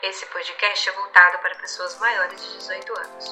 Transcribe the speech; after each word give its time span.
Esse 0.00 0.24
podcast 0.26 0.88
é 0.88 0.92
voltado 0.92 1.38
para 1.40 1.56
pessoas 1.56 1.98
maiores 1.98 2.40
de 2.40 2.58
18 2.58 2.98
anos. 2.98 3.24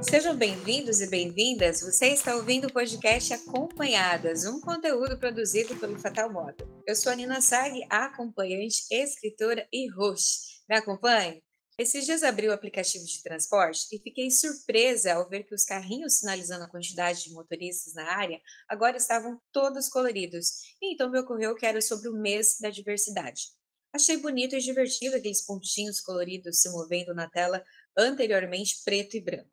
Sejam 0.00 0.34
bem-vindos 0.34 1.02
e 1.02 1.10
bem-vindas. 1.10 1.82
Você 1.82 2.06
está 2.08 2.34
ouvindo 2.34 2.68
o 2.68 2.72
podcast 2.72 3.34
Acompanhadas, 3.34 4.46
um 4.46 4.58
conteúdo 4.58 5.18
produzido 5.18 5.76
pelo 5.76 5.98
Fatal 5.98 6.32
Moda. 6.32 6.66
Eu 6.86 6.96
sou 6.96 7.12
a 7.12 7.16
Nina 7.16 7.42
Sag, 7.42 7.86
acompanhante, 7.90 8.86
escritora 8.90 9.68
e 9.70 9.90
host. 9.90 10.62
Me 10.66 10.76
acompanhe? 10.76 11.42
Esses 11.76 12.04
dias 12.04 12.22
abri 12.22 12.48
o 12.48 12.52
aplicativo 12.52 13.04
de 13.04 13.20
transporte 13.20 13.88
e 13.90 13.98
fiquei 13.98 14.30
surpresa 14.30 15.14
ao 15.14 15.28
ver 15.28 15.42
que 15.42 15.54
os 15.54 15.64
carrinhos 15.64 16.20
sinalizando 16.20 16.64
a 16.64 16.68
quantidade 16.68 17.24
de 17.24 17.32
motoristas 17.32 17.94
na 17.94 18.08
área 18.12 18.40
agora 18.68 18.96
estavam 18.96 19.40
todos 19.50 19.88
coloridos. 19.88 20.62
E 20.80 20.94
então 20.94 21.10
me 21.10 21.18
ocorreu 21.18 21.56
que 21.56 21.66
era 21.66 21.80
sobre 21.80 22.08
o 22.08 22.14
mês 22.14 22.58
da 22.60 22.70
diversidade. 22.70 23.48
Achei 23.92 24.16
bonito 24.16 24.54
e 24.54 24.60
divertido 24.60 25.16
aqueles 25.16 25.44
pontinhos 25.44 26.00
coloridos 26.00 26.60
se 26.60 26.70
movendo 26.70 27.12
na 27.12 27.28
tela 27.28 27.64
anteriormente 27.96 28.80
preto 28.84 29.16
e 29.16 29.20
branco. 29.20 29.50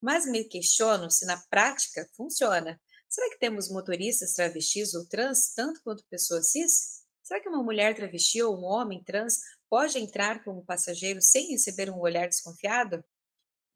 Mas 0.00 0.24
me 0.24 0.44
questiono 0.44 1.10
se 1.10 1.26
na 1.26 1.36
prática 1.50 2.08
funciona. 2.16 2.80
Será 3.06 3.28
que 3.28 3.38
temos 3.38 3.68
motoristas 3.68 4.32
travestis 4.32 4.94
ou 4.94 5.06
trans 5.06 5.52
tanto 5.54 5.82
quanto 5.82 6.06
pessoas 6.08 6.52
cis? 6.52 7.00
Será 7.22 7.38
que 7.38 7.48
uma 7.50 7.62
mulher 7.62 7.94
travesti 7.94 8.42
ou 8.42 8.58
um 8.58 8.64
homem 8.64 9.04
trans 9.04 9.40
pode 9.70 9.98
entrar 9.98 10.42
como 10.42 10.64
passageiro 10.64 11.22
sem 11.22 11.52
receber 11.52 11.88
um 11.88 12.00
olhar 12.00 12.28
desconfiado? 12.28 13.02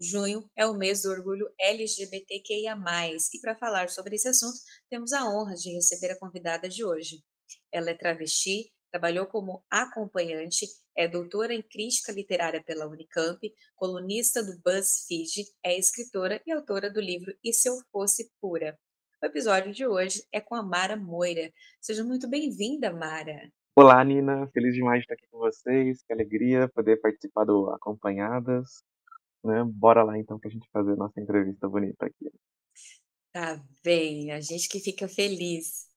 Junho 0.00 0.50
é 0.56 0.66
o 0.66 0.74
mês 0.74 1.02
do 1.02 1.10
orgulho 1.10 1.48
LGBTQIA. 1.58 2.76
E 3.32 3.40
para 3.40 3.56
falar 3.56 3.88
sobre 3.88 4.16
esse 4.16 4.26
assunto, 4.26 4.58
temos 4.90 5.12
a 5.12 5.24
honra 5.24 5.54
de 5.54 5.72
receber 5.72 6.10
a 6.10 6.18
convidada 6.18 6.68
de 6.68 6.84
hoje. 6.84 7.22
Ela 7.72 7.90
é 7.90 7.94
travesti, 7.94 8.72
trabalhou 8.90 9.26
como 9.26 9.64
acompanhante, 9.70 10.66
é 10.96 11.06
doutora 11.06 11.54
em 11.54 11.62
crítica 11.62 12.12
literária 12.12 12.62
pela 12.62 12.88
Unicamp, 12.88 13.40
colunista 13.76 14.42
do 14.42 14.60
BuzzFeed, 14.62 15.44
é 15.64 15.78
escritora 15.78 16.42
e 16.44 16.52
autora 16.52 16.90
do 16.90 17.00
livro 17.00 17.32
E 17.42 17.52
Se 17.52 17.68
Eu 17.68 17.76
Fosse 17.92 18.30
Pura. 18.40 18.76
O 19.22 19.26
episódio 19.26 19.72
de 19.72 19.86
hoje 19.86 20.26
é 20.32 20.40
com 20.40 20.56
a 20.56 20.62
Mara 20.62 20.96
Moira. 20.96 21.52
Seja 21.80 22.04
muito 22.04 22.28
bem-vinda, 22.28 22.92
Mara. 22.92 23.50
Olá, 23.76 24.04
Nina. 24.04 24.46
Feliz 24.54 24.72
demais 24.72 25.00
de 25.00 25.04
estar 25.04 25.14
aqui 25.14 25.26
com 25.32 25.38
vocês. 25.38 26.00
Que 26.04 26.12
alegria 26.12 26.68
poder 26.68 27.00
participar 27.00 27.44
do 27.44 27.70
Acompanhadas. 27.70 28.84
Né? 29.42 29.64
Bora 29.64 30.04
lá 30.04 30.16
então 30.16 30.38
para 30.38 30.48
a 30.48 30.52
gente 30.52 30.68
fazer 30.72 30.94
nossa 30.94 31.20
entrevista 31.20 31.68
bonita 31.68 32.06
aqui. 32.06 32.30
Tá 33.32 33.60
bem, 33.82 34.30
a 34.30 34.40
gente 34.40 34.68
que 34.68 34.78
fica 34.78 35.08
feliz. 35.08 35.88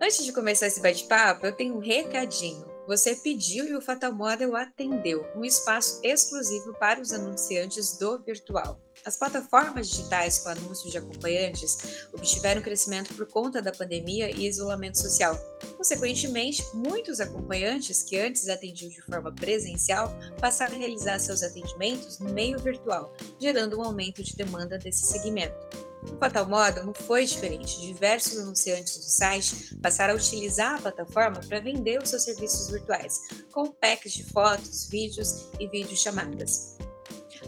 Antes 0.00 0.24
de 0.24 0.32
começar 0.32 0.68
esse 0.68 0.80
bate-papo, 0.80 1.44
eu 1.44 1.56
tenho 1.56 1.74
um 1.74 1.80
recadinho. 1.80 2.64
Você 2.86 3.16
pediu 3.16 3.64
e 3.64 3.74
o 3.74 3.82
Fatal 3.82 4.14
Model 4.14 4.54
atendeu, 4.54 5.24
um 5.34 5.44
espaço 5.44 6.00
exclusivo 6.04 6.72
para 6.78 7.00
os 7.00 7.12
anunciantes 7.12 7.98
do 7.98 8.22
virtual. 8.22 8.80
As 9.06 9.16
plataformas 9.16 9.88
digitais 9.88 10.40
com 10.40 10.48
anúncios 10.48 10.90
de 10.90 10.98
acompanhantes 10.98 12.08
obtiveram 12.12 12.60
crescimento 12.60 13.14
por 13.14 13.24
conta 13.28 13.62
da 13.62 13.70
pandemia 13.70 14.28
e 14.32 14.48
isolamento 14.48 14.98
social. 14.98 15.38
Consequentemente, 15.76 16.66
muitos 16.74 17.20
acompanhantes 17.20 18.02
que 18.02 18.18
antes 18.18 18.48
atendiam 18.48 18.90
de 18.90 19.00
forma 19.02 19.32
presencial 19.32 20.12
passaram 20.40 20.74
a 20.74 20.78
realizar 20.78 21.20
seus 21.20 21.44
atendimentos 21.44 22.18
no 22.18 22.32
meio 22.32 22.58
virtual, 22.58 23.14
gerando 23.40 23.78
um 23.78 23.84
aumento 23.84 24.24
de 24.24 24.34
demanda 24.34 24.76
desse 24.76 25.06
segmento. 25.06 25.54
O 26.02 26.18
Fatal 26.18 26.48
Moda 26.48 26.82
não 26.82 26.92
foi 26.92 27.24
diferente. 27.26 27.80
Diversos 27.80 28.40
anunciantes 28.40 28.96
do 28.96 29.04
site 29.04 29.76
passaram 29.76 30.14
a 30.14 30.16
utilizar 30.16 30.74
a 30.74 30.82
plataforma 30.82 31.40
para 31.48 31.60
vender 31.60 32.02
os 32.02 32.10
seus 32.10 32.24
serviços 32.24 32.70
virtuais, 32.70 33.20
com 33.52 33.70
packs 33.70 34.12
de 34.12 34.24
fotos, 34.24 34.88
vídeos 34.88 35.46
e 35.60 35.68
videochamadas. 35.68 36.75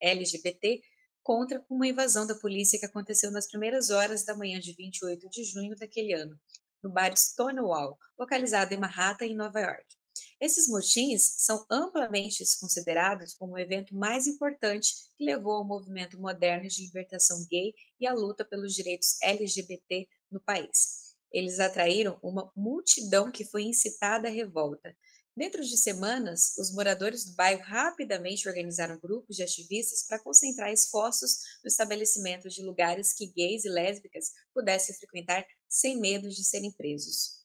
LGBT 0.00 0.80
contra 1.22 1.62
uma 1.68 1.86
invasão 1.86 2.26
da 2.26 2.34
polícia 2.34 2.78
que 2.78 2.86
aconteceu 2.86 3.30
nas 3.30 3.46
primeiras 3.46 3.90
horas 3.90 4.24
da 4.24 4.34
manhã 4.34 4.58
de 4.58 4.72
28 4.72 5.28
de 5.28 5.44
junho 5.44 5.76
daquele 5.76 6.14
ano, 6.14 6.34
no 6.82 6.90
bairro 6.90 7.16
Stonewall, 7.18 7.98
localizado 8.18 8.72
em 8.72 8.78
Manhattan, 8.78 9.26
em 9.26 9.36
Nova 9.36 9.60
York. 9.60 9.97
Esses 10.40 10.68
motins 10.68 11.34
são 11.38 11.66
amplamente 11.68 12.44
considerados 12.60 13.34
como 13.34 13.54
o 13.54 13.58
evento 13.58 13.94
mais 13.94 14.28
importante 14.28 14.94
que 15.16 15.24
levou 15.24 15.54
ao 15.54 15.66
movimento 15.66 16.18
moderno 16.20 16.68
de 16.68 16.84
libertação 16.86 17.44
gay 17.50 17.74
e 17.98 18.06
à 18.06 18.14
luta 18.14 18.44
pelos 18.44 18.72
direitos 18.72 19.20
LGBT 19.20 20.06
no 20.30 20.40
país. 20.40 21.16
Eles 21.32 21.58
atraíram 21.58 22.18
uma 22.22 22.50
multidão 22.56 23.32
que 23.32 23.44
foi 23.44 23.64
incitada 23.64 24.28
à 24.28 24.30
revolta. 24.30 24.96
Dentro 25.36 25.62
de 25.62 25.76
semanas, 25.76 26.56
os 26.58 26.72
moradores 26.72 27.24
do 27.24 27.34
bairro 27.34 27.62
rapidamente 27.62 28.48
organizaram 28.48 28.98
grupos 28.98 29.36
de 29.36 29.42
ativistas 29.42 30.04
para 30.04 30.18
concentrar 30.18 30.72
esforços 30.72 31.38
no 31.62 31.68
estabelecimento 31.68 32.48
de 32.48 32.62
lugares 32.62 33.12
que 33.12 33.26
gays 33.26 33.64
e 33.64 33.68
lésbicas 33.68 34.32
pudessem 34.54 34.96
frequentar 34.96 35.44
sem 35.68 36.00
medo 36.00 36.28
de 36.28 36.44
serem 36.44 36.72
presos. 36.72 37.38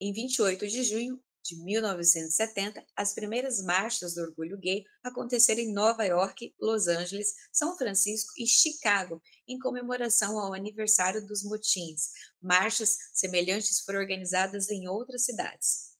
Em 0.00 0.12
28 0.12 0.66
de 0.66 0.82
junho, 0.82 1.22
de 1.44 1.62
1970, 1.62 2.82
as 2.96 3.12
primeiras 3.12 3.62
marchas 3.62 4.14
do 4.14 4.22
orgulho 4.22 4.56
gay 4.56 4.82
aconteceram 5.02 5.60
em 5.60 5.72
Nova 5.72 6.04
York, 6.04 6.54
Los 6.58 6.88
Angeles, 6.88 7.34
São 7.52 7.76
Francisco 7.76 8.32
e 8.38 8.46
Chicago, 8.46 9.22
em 9.46 9.58
comemoração 9.58 10.38
ao 10.38 10.54
aniversário 10.54 11.24
dos 11.26 11.44
motins. 11.44 12.10
Marchas 12.40 12.96
semelhantes 13.12 13.80
foram 13.80 14.00
organizadas 14.00 14.70
em 14.70 14.88
outras 14.88 15.26
cidades. 15.26 15.92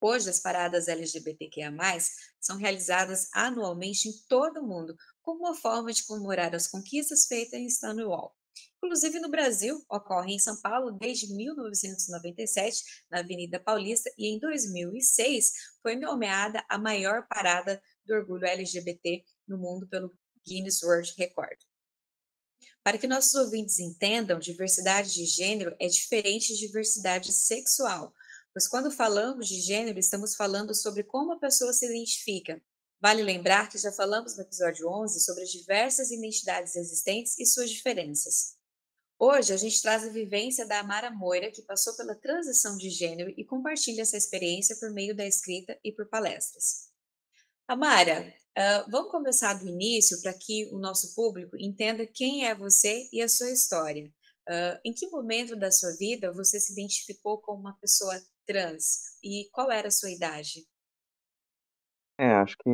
Hoje, 0.00 0.30
as 0.30 0.40
paradas 0.40 0.88
LGBTQIA+, 0.88 1.70
são 2.40 2.56
realizadas 2.56 3.28
anualmente 3.32 4.08
em 4.08 4.12
todo 4.28 4.60
o 4.60 4.66
mundo, 4.66 4.96
como 5.20 5.40
uma 5.40 5.54
forma 5.54 5.92
de 5.92 6.04
comemorar 6.04 6.54
as 6.54 6.66
conquistas 6.66 7.26
feitas 7.26 7.60
em 7.60 7.68
Stonewall. 7.68 8.34
Inclusive 8.84 9.20
no 9.20 9.30
Brasil, 9.30 9.80
ocorre 9.88 10.34
em 10.34 10.38
São 10.40 10.60
Paulo 10.60 10.90
desde 10.90 11.32
1997, 11.32 12.82
na 13.08 13.20
Avenida 13.20 13.60
Paulista, 13.60 14.12
e 14.18 14.26
em 14.26 14.40
2006 14.40 15.52
foi 15.80 15.94
nomeada 15.94 16.64
a 16.68 16.76
maior 16.76 17.28
parada 17.28 17.80
do 18.04 18.12
orgulho 18.12 18.44
LGBT 18.44 19.24
no 19.46 19.56
mundo 19.56 19.86
pelo 19.86 20.12
Guinness 20.44 20.82
World 20.82 21.14
Record. 21.16 21.56
Para 22.82 22.98
que 22.98 23.06
nossos 23.06 23.36
ouvintes 23.36 23.78
entendam, 23.78 24.40
diversidade 24.40 25.14
de 25.14 25.26
gênero 25.26 25.76
é 25.78 25.86
diferente 25.86 26.52
de 26.52 26.66
diversidade 26.66 27.32
sexual, 27.32 28.12
pois 28.52 28.66
quando 28.66 28.90
falamos 28.90 29.46
de 29.46 29.60
gênero, 29.60 30.00
estamos 30.00 30.34
falando 30.34 30.74
sobre 30.74 31.04
como 31.04 31.32
a 31.32 31.38
pessoa 31.38 31.72
se 31.72 31.86
identifica. 31.86 32.60
Vale 33.00 33.22
lembrar 33.22 33.68
que 33.68 33.78
já 33.78 33.92
falamos 33.92 34.36
no 34.36 34.42
episódio 34.42 34.88
11 34.88 35.20
sobre 35.20 35.44
as 35.44 35.50
diversas 35.50 36.10
identidades 36.10 36.74
existentes 36.74 37.38
e 37.38 37.46
suas 37.46 37.70
diferenças. 37.70 38.60
Hoje 39.24 39.52
a 39.52 39.56
gente 39.56 39.80
traz 39.80 40.02
a 40.02 40.10
vivência 40.10 40.66
da 40.66 40.80
Amara 40.80 41.08
Moira, 41.08 41.48
que 41.48 41.62
passou 41.62 41.96
pela 41.96 42.12
transição 42.12 42.76
de 42.76 42.90
gênero 42.90 43.32
e 43.36 43.44
compartilha 43.44 44.02
essa 44.02 44.16
experiência 44.16 44.76
por 44.80 44.90
meio 44.90 45.14
da 45.14 45.24
escrita 45.24 45.78
e 45.84 45.92
por 45.92 46.08
palestras. 46.08 46.90
Amara, 47.68 48.34
uh, 48.58 48.90
vamos 48.90 49.12
começar 49.12 49.54
do 49.54 49.68
início 49.68 50.20
para 50.20 50.34
que 50.34 50.68
o 50.72 50.78
nosso 50.80 51.14
público 51.14 51.56
entenda 51.56 52.04
quem 52.04 52.48
é 52.48 52.52
você 52.52 53.08
e 53.12 53.22
a 53.22 53.28
sua 53.28 53.52
história. 53.52 54.12
Uh, 54.48 54.80
em 54.84 54.92
que 54.92 55.08
momento 55.08 55.54
da 55.54 55.70
sua 55.70 55.92
vida 55.96 56.32
você 56.32 56.58
se 56.58 56.72
identificou 56.72 57.40
como 57.40 57.60
uma 57.60 57.78
pessoa 57.78 58.20
trans 58.44 59.20
e 59.22 59.48
qual 59.52 59.70
era 59.70 59.86
a 59.86 59.92
sua 59.92 60.10
idade? 60.10 60.66
É, 62.18 62.26
acho 62.26 62.56
que 62.56 62.70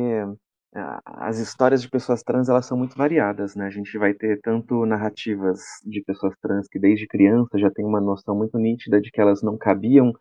as 1.05 1.39
histórias 1.39 1.81
de 1.81 1.89
pessoas 1.89 2.21
trans 2.21 2.47
elas 2.47 2.65
são 2.65 2.77
muito 2.77 2.95
variadas, 2.95 3.55
né? 3.55 3.65
A 3.65 3.69
gente 3.71 3.97
vai 3.97 4.13
ter 4.13 4.39
tanto 4.41 4.85
narrativas 4.85 5.59
de 5.83 6.03
pessoas 6.03 6.35
trans 6.41 6.67
que 6.67 6.79
desde 6.79 7.07
criança 7.07 7.57
já 7.57 7.71
tem 7.71 7.85
uma 7.85 7.99
noção 7.99 8.35
muito 8.35 8.57
nítida 8.57 9.01
de 9.01 9.11
que 9.11 9.19
elas 9.19 9.41
não 9.41 9.57
cabiam 9.57 10.13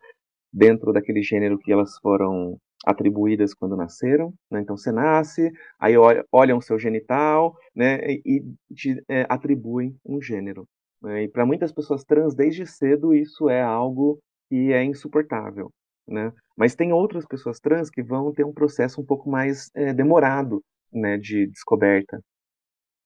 dentro 0.53 0.93
daquele 0.93 1.23
gênero 1.23 1.59
que 1.59 1.73
elas 1.73 1.99
foram 1.99 2.59
atribuídas 2.87 3.55
quando 3.55 3.77
nasceram, 3.77 4.33
né? 4.51 4.61
Então 4.61 4.77
você 4.77 4.91
nasce, 4.93 5.51
aí 5.79 5.95
olham 6.33 6.61
seu 6.61 6.79
genital, 6.79 7.55
né? 7.75 7.99
E 8.25 8.43
te 8.75 9.03
é, 9.09 9.27
atribuem 9.29 9.97
um 10.07 10.21
gênero. 10.23 10.67
Né? 11.03 11.25
E 11.25 11.29
para 11.29 11.47
muitas 11.47 11.73
pessoas 11.73 12.05
trans, 12.05 12.35
desde 12.35 12.67
cedo, 12.67 13.15
isso 13.15 13.49
é 13.49 13.63
algo 13.63 14.19
que 14.49 14.73
é 14.73 14.83
insuportável, 14.85 15.71
né? 16.09 16.33
Mas 16.57 16.75
tem 16.75 16.93
outras 16.93 17.27
pessoas 17.27 17.61
trans 17.61 17.91
que 17.91 18.03
vão 18.03 18.33
ter 18.33 18.45
um 18.45 18.53
processo 18.53 19.01
um 19.01 19.05
pouco 19.05 19.31
mais 19.31 19.71
é, 19.75 19.93
demorado, 19.93 20.63
né? 20.93 21.19
De 21.19 21.47
descoberta. 21.47 22.21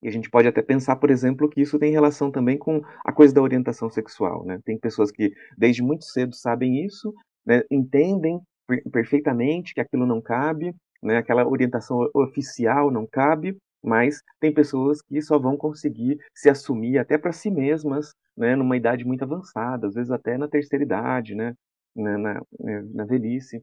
E 0.03 0.09
a 0.09 0.11
gente 0.11 0.31
pode 0.31 0.49
até 0.49 0.63
pensar, 0.63 0.97
por 0.97 1.11
exemplo, 1.11 1.49
que 1.49 1.61
isso 1.61 1.79
tem 1.79 1.93
relação 1.93 2.31
também 2.31 2.59
com 2.59 2.81
a 3.05 3.13
coisa 3.13 3.33
da 3.33 3.43
orientação 3.43 3.89
sexual, 3.91 4.45
né? 4.45 4.59
Tem 4.65 4.79
pessoas 4.79 5.11
que 5.11 5.33
desde 5.57 5.83
muito 5.83 6.05
cedo 6.05 6.35
sabem 6.35 6.85
isso, 6.85 7.13
né? 7.47 7.63
entendem 7.71 8.41
perfeitamente 8.93 9.75
que 9.75 9.81
aquilo 9.81 10.07
não 10.07 10.21
cabe, 10.21 10.75
né? 11.03 11.19
Aquela 11.19 11.47
orientação 11.47 11.99
oficial 12.15 12.91
não 12.91 13.07
cabe, 13.07 13.57
mas 13.83 14.23
tem 14.41 14.53
pessoas 14.53 15.03
que 15.03 15.21
só 15.21 15.39
vão 15.39 15.57
conseguir 15.57 16.19
se 16.35 16.49
assumir 16.49 16.99
até 16.99 17.19
para 17.19 17.33
si 17.33 17.51
mesmas, 17.51 18.13
né, 18.37 18.55
numa 18.55 18.77
idade 18.77 19.05
muito 19.05 19.25
avançada, 19.25 19.89
às 19.89 19.95
vezes 19.95 20.11
até 20.11 20.39
na 20.39 20.49
terceira 20.49 20.85
idade, 20.85 21.35
né, 21.35 21.55
na, 21.95 22.19
na, 22.19 22.35
né, 22.59 22.83
na 22.93 23.05
velhice. 23.05 23.63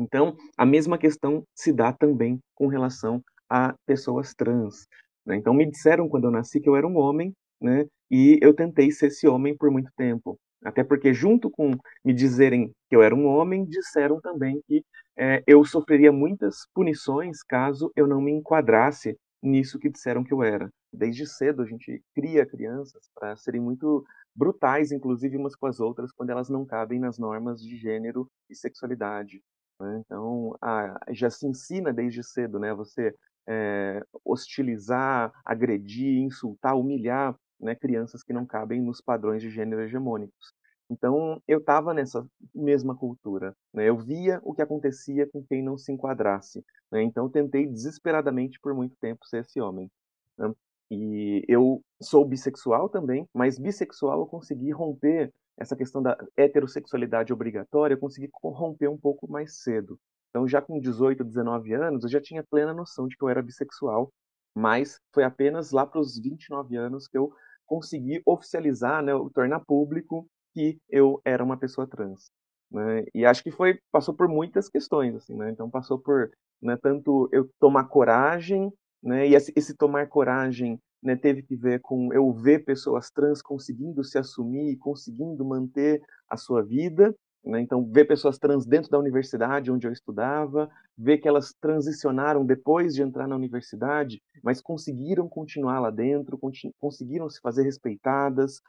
Então, 0.00 0.36
a 0.56 0.64
mesma 0.64 0.96
questão 0.96 1.44
se 1.54 1.72
dá 1.72 1.92
também 1.92 2.38
com 2.54 2.68
relação 2.68 3.22
a 3.48 3.74
pessoas 3.86 4.34
trans. 4.34 4.86
Né? 5.26 5.36
Então, 5.36 5.52
me 5.52 5.68
disseram 5.68 6.08
quando 6.08 6.24
eu 6.24 6.30
nasci 6.30 6.60
que 6.60 6.68
eu 6.68 6.76
era 6.76 6.86
um 6.86 6.96
homem, 6.96 7.32
né, 7.60 7.86
e 8.10 8.38
eu 8.40 8.54
tentei 8.54 8.90
ser 8.90 9.08
esse 9.08 9.26
homem 9.26 9.56
por 9.56 9.70
muito 9.70 9.90
tempo. 9.96 10.38
Até 10.64 10.82
porque, 10.82 11.12
junto 11.12 11.50
com 11.50 11.72
me 12.04 12.12
dizerem 12.12 12.72
que 12.88 12.96
eu 12.96 13.02
era 13.02 13.14
um 13.14 13.26
homem, 13.26 13.64
disseram 13.64 14.20
também 14.20 14.60
que 14.66 14.84
é, 15.16 15.42
eu 15.46 15.64
sofreria 15.64 16.12
muitas 16.12 16.66
punições 16.74 17.42
caso 17.42 17.92
eu 17.96 18.06
não 18.06 18.20
me 18.20 18.32
enquadrasse 18.32 19.16
nisso 19.42 19.78
que 19.78 19.90
disseram 19.90 20.24
que 20.24 20.32
eu 20.32 20.42
era. 20.42 20.70
Desde 20.92 21.26
cedo 21.26 21.62
a 21.62 21.66
gente 21.66 22.02
cria 22.14 22.46
crianças 22.46 23.10
para 23.14 23.36
serem 23.36 23.60
muito 23.60 24.04
brutais, 24.34 24.92
inclusive 24.92 25.36
umas 25.36 25.56
com 25.56 25.66
as 25.66 25.80
outras, 25.80 26.12
quando 26.12 26.30
elas 26.30 26.48
não 26.48 26.64
cabem 26.64 26.98
nas 26.98 27.18
normas 27.18 27.60
de 27.60 27.76
gênero 27.76 28.30
e 28.48 28.54
sexualidade. 28.54 29.42
Né? 29.80 30.02
Então, 30.04 30.56
a, 30.60 30.98
já 31.10 31.30
se 31.30 31.46
ensina 31.46 31.92
desde 31.92 32.22
cedo, 32.22 32.58
né? 32.58 32.74
Você 32.74 33.14
é, 33.48 34.02
hostilizar, 34.24 35.32
agredir, 35.44 36.18
insultar, 36.18 36.76
humilhar 36.76 37.34
né, 37.60 37.74
crianças 37.74 38.22
que 38.22 38.32
não 38.32 38.46
cabem 38.46 38.80
nos 38.80 39.00
padrões 39.00 39.42
de 39.42 39.50
gênero 39.50 39.82
hegemônicos. 39.82 40.52
Então, 40.90 41.42
eu 41.46 41.58
estava 41.58 41.92
nessa 41.92 42.26
mesma 42.54 42.96
cultura. 42.96 43.54
Né? 43.72 43.88
Eu 43.88 43.96
via 43.98 44.40
o 44.42 44.54
que 44.54 44.62
acontecia 44.62 45.26
com 45.26 45.44
quem 45.44 45.62
não 45.62 45.76
se 45.76 45.92
enquadrasse. 45.92 46.64
Né? 46.90 47.02
Então, 47.02 47.28
tentei 47.28 47.66
desesperadamente 47.66 48.58
por 48.60 48.74
muito 48.74 48.96
tempo 48.96 49.26
ser 49.26 49.40
esse 49.40 49.60
homem. 49.60 49.90
Né? 50.36 50.52
E 50.90 51.44
eu 51.46 51.82
sou 52.00 52.24
bissexual 52.24 52.88
também, 52.88 53.28
mas 53.34 53.58
bissexual 53.58 54.20
eu 54.20 54.26
consegui 54.26 54.70
romper 54.70 55.32
essa 55.58 55.76
questão 55.76 56.00
da 56.02 56.16
heterossexualidade 56.36 57.32
obrigatória, 57.32 57.94
eu 57.94 57.98
consegui 57.98 58.30
romper 58.42 58.88
um 58.88 58.96
pouco 58.96 59.30
mais 59.30 59.58
cedo. 59.58 59.98
Então, 60.30 60.46
já 60.48 60.62
com 60.62 60.80
18, 60.80 61.24
19 61.24 61.74
anos, 61.74 62.04
eu 62.04 62.10
já 62.10 62.20
tinha 62.20 62.44
plena 62.44 62.72
noção 62.72 63.08
de 63.08 63.16
que 63.16 63.22
eu 63.22 63.28
era 63.28 63.42
bissexual, 63.42 64.12
mas 64.54 65.00
foi 65.12 65.24
apenas 65.24 65.72
lá 65.72 65.84
para 65.84 66.00
os 66.00 66.18
29 66.18 66.76
anos 66.76 67.08
que 67.08 67.18
eu 67.18 67.32
consegui 67.66 68.22
oficializar, 68.24 69.02
né, 69.02 69.12
tornar 69.34 69.60
público 69.60 70.28
que 70.58 70.78
eu 70.90 71.20
era 71.24 71.44
uma 71.44 71.56
pessoa 71.56 71.86
trans. 71.86 72.30
Né? 72.70 73.04
E 73.14 73.24
acho 73.24 73.42
que 73.42 73.50
foi 73.50 73.78
passou 73.92 74.14
por 74.14 74.28
muitas 74.28 74.68
questões, 74.68 75.14
assim, 75.14 75.36
né? 75.36 75.50
Então 75.50 75.70
passou 75.70 75.98
por 75.98 76.30
né, 76.60 76.76
tanto 76.82 77.28
eu 77.32 77.48
tomar 77.60 77.84
coragem, 77.84 78.72
né? 79.02 79.28
E 79.28 79.34
esse, 79.34 79.76
tomar 79.76 80.08
coragem 80.08 80.78
né, 81.02 81.14
teve 81.14 81.42
que 81.42 81.56
ver 81.56 81.80
com 81.80 82.12
eu 82.12 82.32
ver 82.32 82.64
pessoas 82.64 83.10
trans 83.10 83.40
conseguindo 83.40 84.02
se 84.02 84.18
assumir, 84.18 84.76
conseguindo 84.78 85.44
manter 85.44 86.02
a 86.28 86.36
sua 86.36 86.62
vida, 86.62 87.14
né? 87.44 87.60
Então, 87.60 87.88
ver 87.90 88.04
pessoas 88.04 88.36
trans 88.38 88.66
dentro 88.66 88.90
da 88.90 88.98
universidade 88.98 89.70
onde 89.70 89.86
eu 89.86 89.92
estudava, 89.92 90.68
ver 90.96 91.18
que 91.18 91.28
elas 91.28 91.54
transicionaram 91.60 92.44
depois 92.44 92.94
de 92.94 93.02
entrar 93.02 93.28
na 93.28 93.36
universidade, 93.36 94.20
mas 94.42 94.60
conseguiram 94.60 95.28
continuar 95.28 95.78
lá 95.80 95.90
dentro, 95.90 96.38
conseguiram 96.78 97.30
se 97.30 97.40
fazer 97.40 97.62
respeitadas, 97.62 98.60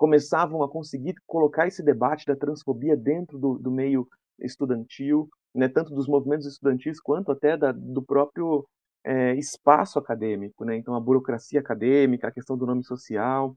começavam 0.00 0.62
a 0.62 0.68
conseguir 0.68 1.14
colocar 1.26 1.66
esse 1.66 1.82
debate 1.82 2.24
da 2.24 2.34
transfobia 2.34 2.96
dentro 2.96 3.38
do, 3.38 3.58
do 3.58 3.70
meio 3.70 4.08
estudantil, 4.40 5.28
né? 5.54 5.68
tanto 5.68 5.94
dos 5.94 6.08
movimentos 6.08 6.46
estudantis 6.46 6.98
quanto 6.98 7.30
até 7.30 7.54
da, 7.54 7.70
do 7.70 8.02
próprio 8.02 8.66
é, 9.04 9.34
espaço 9.34 9.98
acadêmico. 9.98 10.64
Né? 10.64 10.78
Então, 10.78 10.94
a 10.94 11.00
burocracia 11.00 11.60
acadêmica, 11.60 12.28
a 12.28 12.32
questão 12.32 12.56
do 12.56 12.64
nome 12.64 12.82
social. 12.82 13.54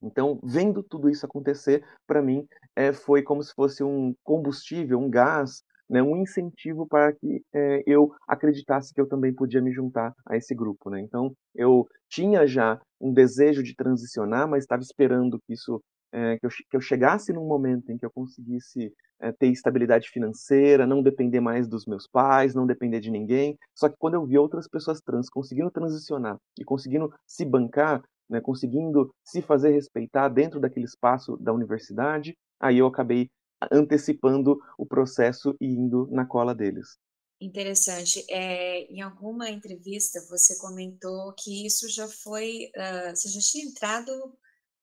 Então, 0.00 0.38
vendo 0.44 0.80
tudo 0.80 1.10
isso 1.10 1.26
acontecer, 1.26 1.84
para 2.06 2.22
mim, 2.22 2.46
é, 2.76 2.92
foi 2.92 3.20
como 3.24 3.42
se 3.42 3.52
fosse 3.52 3.82
um 3.82 4.14
combustível, 4.22 5.00
um 5.00 5.10
gás, 5.10 5.64
né, 5.90 6.00
um 6.00 6.18
incentivo 6.18 6.86
para 6.86 7.12
que 7.12 7.42
é, 7.52 7.82
eu 7.84 8.12
acreditasse 8.28 8.94
que 8.94 9.00
eu 9.00 9.08
também 9.08 9.34
podia 9.34 9.60
me 9.60 9.72
juntar 9.72 10.14
a 10.24 10.36
esse 10.36 10.54
grupo. 10.54 10.88
Né? 10.88 11.00
Então, 11.00 11.34
eu 11.52 11.84
tinha 12.08 12.46
já 12.46 12.80
um 13.00 13.12
desejo 13.12 13.62
de 13.62 13.74
transicionar, 13.74 14.48
mas 14.48 14.64
estava 14.64 14.82
esperando 14.82 15.40
que 15.40 15.52
isso 15.52 15.82
é, 16.12 16.38
que, 16.38 16.46
eu, 16.46 16.50
que, 16.50 16.76
eu, 16.76 16.80
chegasse 16.80 17.32
num 17.32 17.46
momento 17.46 17.92
em 17.92 17.98
que 17.98 18.04
eu 18.04 18.10
conseguisse 18.10 18.92
é, 19.20 19.32
ter 19.32 19.48
estabilidade 19.48 20.08
financeira, 20.08 20.86
não 20.86 21.02
depender 21.02 21.40
mais 21.40 21.68
dos 21.68 21.86
meus 21.86 22.06
pais, 22.06 22.54
não 22.54 22.66
depender 22.66 23.00
de 23.00 23.10
ninguém. 23.10 23.58
Só 23.74 23.88
que 23.88 23.96
quando 23.98 24.14
eu 24.14 24.24
vi 24.24 24.38
outras 24.38 24.66
pessoas 24.66 25.00
trans 25.00 25.28
conseguindo 25.28 25.70
transicionar 25.70 26.38
e 26.58 26.64
conseguindo 26.64 27.12
se 27.26 27.44
bancar, 27.44 28.02
né, 28.28 28.40
conseguindo 28.40 29.10
se 29.22 29.42
fazer 29.42 29.70
respeitar 29.70 30.28
dentro 30.28 30.60
daquele 30.60 30.86
espaço 30.86 31.36
da 31.36 31.52
universidade, 31.52 32.36
aí 32.60 32.78
eu 32.78 32.86
acabei 32.86 33.30
antecipando 33.72 34.58
o 34.78 34.86
processo 34.86 35.54
e 35.60 35.66
indo 35.66 36.08
na 36.10 36.24
cola 36.24 36.54
deles. 36.54 36.96
Interessante. 37.40 38.24
É, 38.28 38.82
em 38.92 39.00
alguma 39.00 39.48
entrevista 39.48 40.20
você 40.28 40.58
comentou 40.58 41.32
que 41.34 41.64
isso 41.64 41.88
já 41.88 42.08
foi, 42.08 42.70
uh, 42.76 43.14
você 43.14 43.28
já 43.28 43.40
tinha 43.40 43.64
entrado 43.64 44.12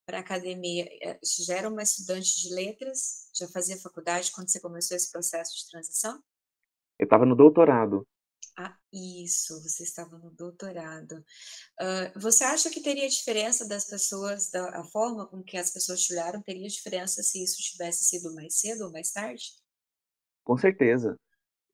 para 0.05 0.19
a 0.19 0.21
academia, 0.21 0.87
eh, 1.01 1.19
já 1.45 1.55
era 1.55 1.67
uma 1.67 1.81
estudante 1.81 2.39
de 2.39 2.53
letras, 2.53 3.29
já 3.33 3.47
fazia 3.47 3.77
faculdade 3.77 4.31
quando 4.31 4.49
você 4.49 4.59
começou 4.59 4.95
esse 4.95 5.11
processo 5.11 5.55
de 5.57 5.69
transição? 5.69 6.23
Eu 6.99 7.05
estava 7.05 7.25
no 7.25 7.35
doutorado. 7.35 8.07
Ah, 8.57 8.77
isso, 8.93 9.61
você 9.63 9.83
estava 9.83 10.17
no 10.17 10.31
doutorado. 10.31 11.25
Uh, 11.81 12.19
você 12.19 12.45
acha 12.45 12.69
que 12.69 12.81
teria 12.81 13.09
diferença 13.09 13.67
das 13.67 13.85
pessoas, 13.85 14.50
da 14.50 14.79
a 14.79 14.83
forma 14.85 15.27
com 15.27 15.43
que 15.43 15.57
as 15.57 15.71
pessoas 15.71 16.01
te 16.01 16.13
olharam, 16.13 16.41
teria 16.41 16.67
diferença 16.69 17.21
se 17.21 17.43
isso 17.43 17.62
tivesse 17.62 18.05
sido 18.05 18.33
mais 18.33 18.57
cedo 18.57 18.85
ou 18.85 18.91
mais 18.91 19.12
tarde? 19.12 19.43
Com 20.45 20.57
certeza. 20.57 21.17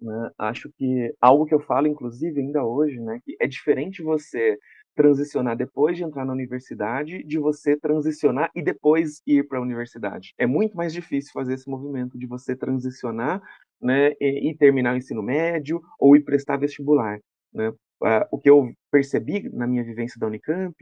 Né? 0.02 0.32
Acho 0.38 0.70
que 0.78 1.14
algo 1.22 1.46
que 1.46 1.54
eu 1.54 1.60
falo, 1.60 1.88
inclusive, 1.88 2.40
ainda 2.42 2.64
hoje, 2.64 3.00
né, 3.00 3.20
que 3.24 3.36
é 3.40 3.48
diferente 3.48 4.02
você 4.02 4.58
transicionar 4.96 5.56
depois 5.56 5.96
de 5.96 6.04
entrar 6.04 6.26
na 6.26 6.34
universidade, 6.34 7.24
de 7.24 7.40
você 7.40 7.78
transicionar 7.78 8.52
e 8.56 8.62
depois 8.62 9.22
ir 9.26 9.48
para 9.48 9.60
a 9.60 9.62
universidade. 9.62 10.34
É 10.38 10.46
muito 10.46 10.76
mais 10.76 10.92
difícil 10.92 11.32
fazer 11.34 11.54
esse 11.54 11.70
movimento 11.70 12.18
de 12.18 12.28
você 12.28 12.56
transicionar 12.56 13.42
né, 13.82 14.12
e, 14.20 14.50
e 14.50 14.58
terminar 14.58 14.94
o 14.94 14.98
ensino 14.98 15.24
médio 15.24 15.82
ou 16.00 16.16
ir 16.16 16.24
prestar 16.24 16.58
vestibular. 16.58 17.20
Né? 17.54 17.72
Ah, 18.04 18.28
o 18.32 18.38
que 18.38 18.50
eu 18.50 18.72
percebi 18.92 19.50
na 19.54 19.68
minha 19.68 19.84
vivência 19.84 20.20
da 20.20 20.28
Unicamp 20.28 20.76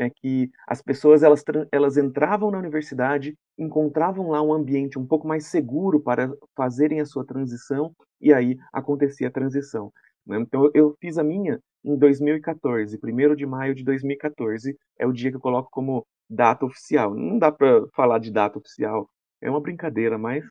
é 0.00 0.08
que 0.08 0.50
as 0.66 0.80
pessoas 0.80 1.22
elas, 1.22 1.44
elas 1.70 1.98
entravam 1.98 2.50
na 2.50 2.58
universidade, 2.58 3.36
encontravam 3.58 4.30
lá 4.30 4.40
um 4.42 4.52
ambiente 4.52 4.98
um 4.98 5.06
pouco 5.06 5.28
mais 5.28 5.46
seguro 5.46 6.00
para 6.00 6.32
fazerem 6.56 7.00
a 7.00 7.06
sua 7.06 7.24
transição 7.24 7.94
e 8.18 8.32
aí 8.32 8.56
acontecia 8.72 9.28
a 9.28 9.30
transição. 9.30 9.92
Né? 10.26 10.38
Então 10.40 10.70
eu, 10.74 10.96
fiz 11.00 11.18
a 11.18 11.22
minha 11.22 11.60
em 11.84 11.96
2014, 11.96 12.98
1 13.02 13.34
de 13.36 13.46
maio 13.46 13.74
de 13.74 13.84
2014 13.84 14.74
é 14.98 15.06
o 15.06 15.12
dia 15.12 15.30
que 15.30 15.36
eu 15.36 15.40
coloco 15.40 15.68
como 15.70 16.06
data 16.28 16.64
oficial. 16.64 17.14
Não 17.14 17.38
dá 17.38 17.52
para 17.52 17.86
falar 17.94 18.18
de 18.18 18.30
data 18.30 18.58
oficial, 18.58 19.08
é 19.42 19.50
uma 19.50 19.60
brincadeira, 19.60 20.16
mas 20.16 20.44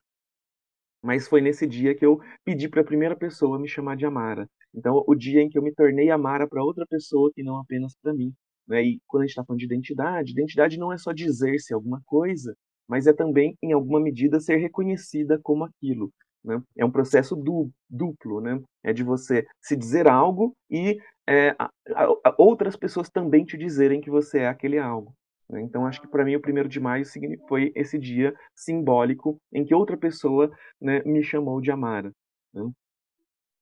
mas 1.02 1.28
foi 1.28 1.42
nesse 1.42 1.66
dia 1.66 1.96
que 1.96 2.06
eu 2.06 2.20
pedi 2.44 2.68
para 2.68 2.82
a 2.82 2.84
primeira 2.84 3.16
pessoa 3.16 3.58
me 3.58 3.70
chamar 3.70 3.96
de 3.96 4.06
Amara. 4.06 4.50
Então, 4.76 5.02
o 5.08 5.16
dia 5.16 5.42
em 5.42 5.50
que 5.50 5.58
eu 5.58 5.64
me 5.64 5.74
tornei 5.74 6.12
Amara 6.12 6.46
para 6.48 6.64
outra 6.64 6.86
pessoa 6.86 7.32
que 7.34 7.42
não 7.42 7.58
apenas 7.58 7.96
para 8.02 8.14
mim. 8.14 8.34
Né? 8.70 8.84
E 8.84 9.02
quando 9.08 9.24
a 9.24 9.26
gente 9.26 9.32
está 9.32 9.44
falando 9.44 9.60
de 9.60 9.66
identidade, 9.66 10.32
identidade 10.32 10.78
não 10.78 10.94
é 10.94 10.98
só 10.98 11.12
dizer-se 11.12 11.74
alguma 11.74 12.02
coisa, 12.06 12.56
mas 12.88 13.08
é 13.08 13.14
também, 13.14 13.58
em 13.62 13.74
alguma 13.74 14.00
medida, 14.00 14.40
ser 14.40 14.58
reconhecida 14.58 15.40
como 15.42 15.66
aquilo. 15.66 16.12
Né? 16.44 16.62
É 16.78 16.86
um 16.86 16.92
processo 16.92 17.36
du 17.36 17.70
duplo, 17.90 18.40
né? 18.40 18.62
É 18.84 18.94
de 18.94 19.04
você 19.04 19.46
se 19.62 19.76
dizer 19.76 20.08
algo 20.08 20.56
e 20.70 20.98
é, 21.28 21.50
a, 21.60 21.70
a, 21.96 22.36
outras 22.38 22.76
pessoas 22.76 23.10
também 23.10 23.44
te 23.44 23.58
dizerem 23.58 24.00
que 24.00 24.10
você 24.10 24.40
é 24.40 24.48
aquele 24.48 24.78
algo. 24.78 25.14
Né? 25.50 25.62
Então, 25.62 25.86
acho 25.86 26.02
que 26.02 26.08
para 26.08 26.24
mim 26.24 26.36
o 26.36 26.42
primeiro 26.42 26.70
de 26.70 26.80
maio 26.80 27.04
foi 27.48 27.72
esse 27.76 27.98
dia 27.98 28.34
simbólico 28.56 29.38
em 29.52 29.66
que 29.66 29.76
outra 29.76 29.98
pessoa 29.98 30.50
né, 30.80 31.02
me 31.04 31.24
chamou 31.24 31.60
de 31.60 31.72
Amara. 31.72 32.12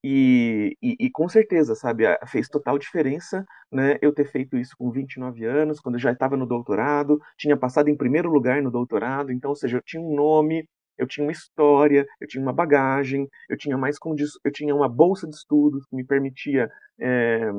E, 0.03 0.77
e, 0.81 0.95
e, 0.99 1.09
com 1.11 1.27
certeza, 1.27 1.75
sabe, 1.75 2.03
fez 2.27 2.47
total 2.47 2.77
diferença 2.77 3.45
né, 3.71 3.97
eu 4.01 4.13
ter 4.13 4.25
feito 4.25 4.57
isso 4.57 4.75
com 4.77 4.91
29 4.91 5.43
anos, 5.45 5.79
quando 5.79 5.95
eu 5.95 5.99
já 6.01 6.11
estava 6.11 6.37
no 6.37 6.45
doutorado, 6.45 7.19
tinha 7.37 7.57
passado 7.57 7.89
em 7.89 7.97
primeiro 7.97 8.29
lugar 8.29 8.61
no 8.61 8.71
doutorado, 8.71 9.31
então, 9.31 9.49
ou 9.49 9.55
seja, 9.55 9.77
eu 9.77 9.81
tinha 9.81 10.01
um 10.01 10.15
nome, 10.15 10.67
eu 10.97 11.07
tinha 11.07 11.25
uma 11.25 11.31
história, 11.31 12.05
eu 12.21 12.27
tinha 12.27 12.41
uma 12.41 12.53
bagagem, 12.53 13.27
eu 13.49 13.57
tinha 13.57 13.77
mais 13.77 13.97
eu 14.43 14.51
tinha 14.51 14.75
uma 14.75 14.89
bolsa 14.89 15.27
de 15.27 15.35
estudos 15.35 15.85
que 15.87 15.95
me 15.95 16.03
permitia 16.03 16.69
é, 16.99 17.51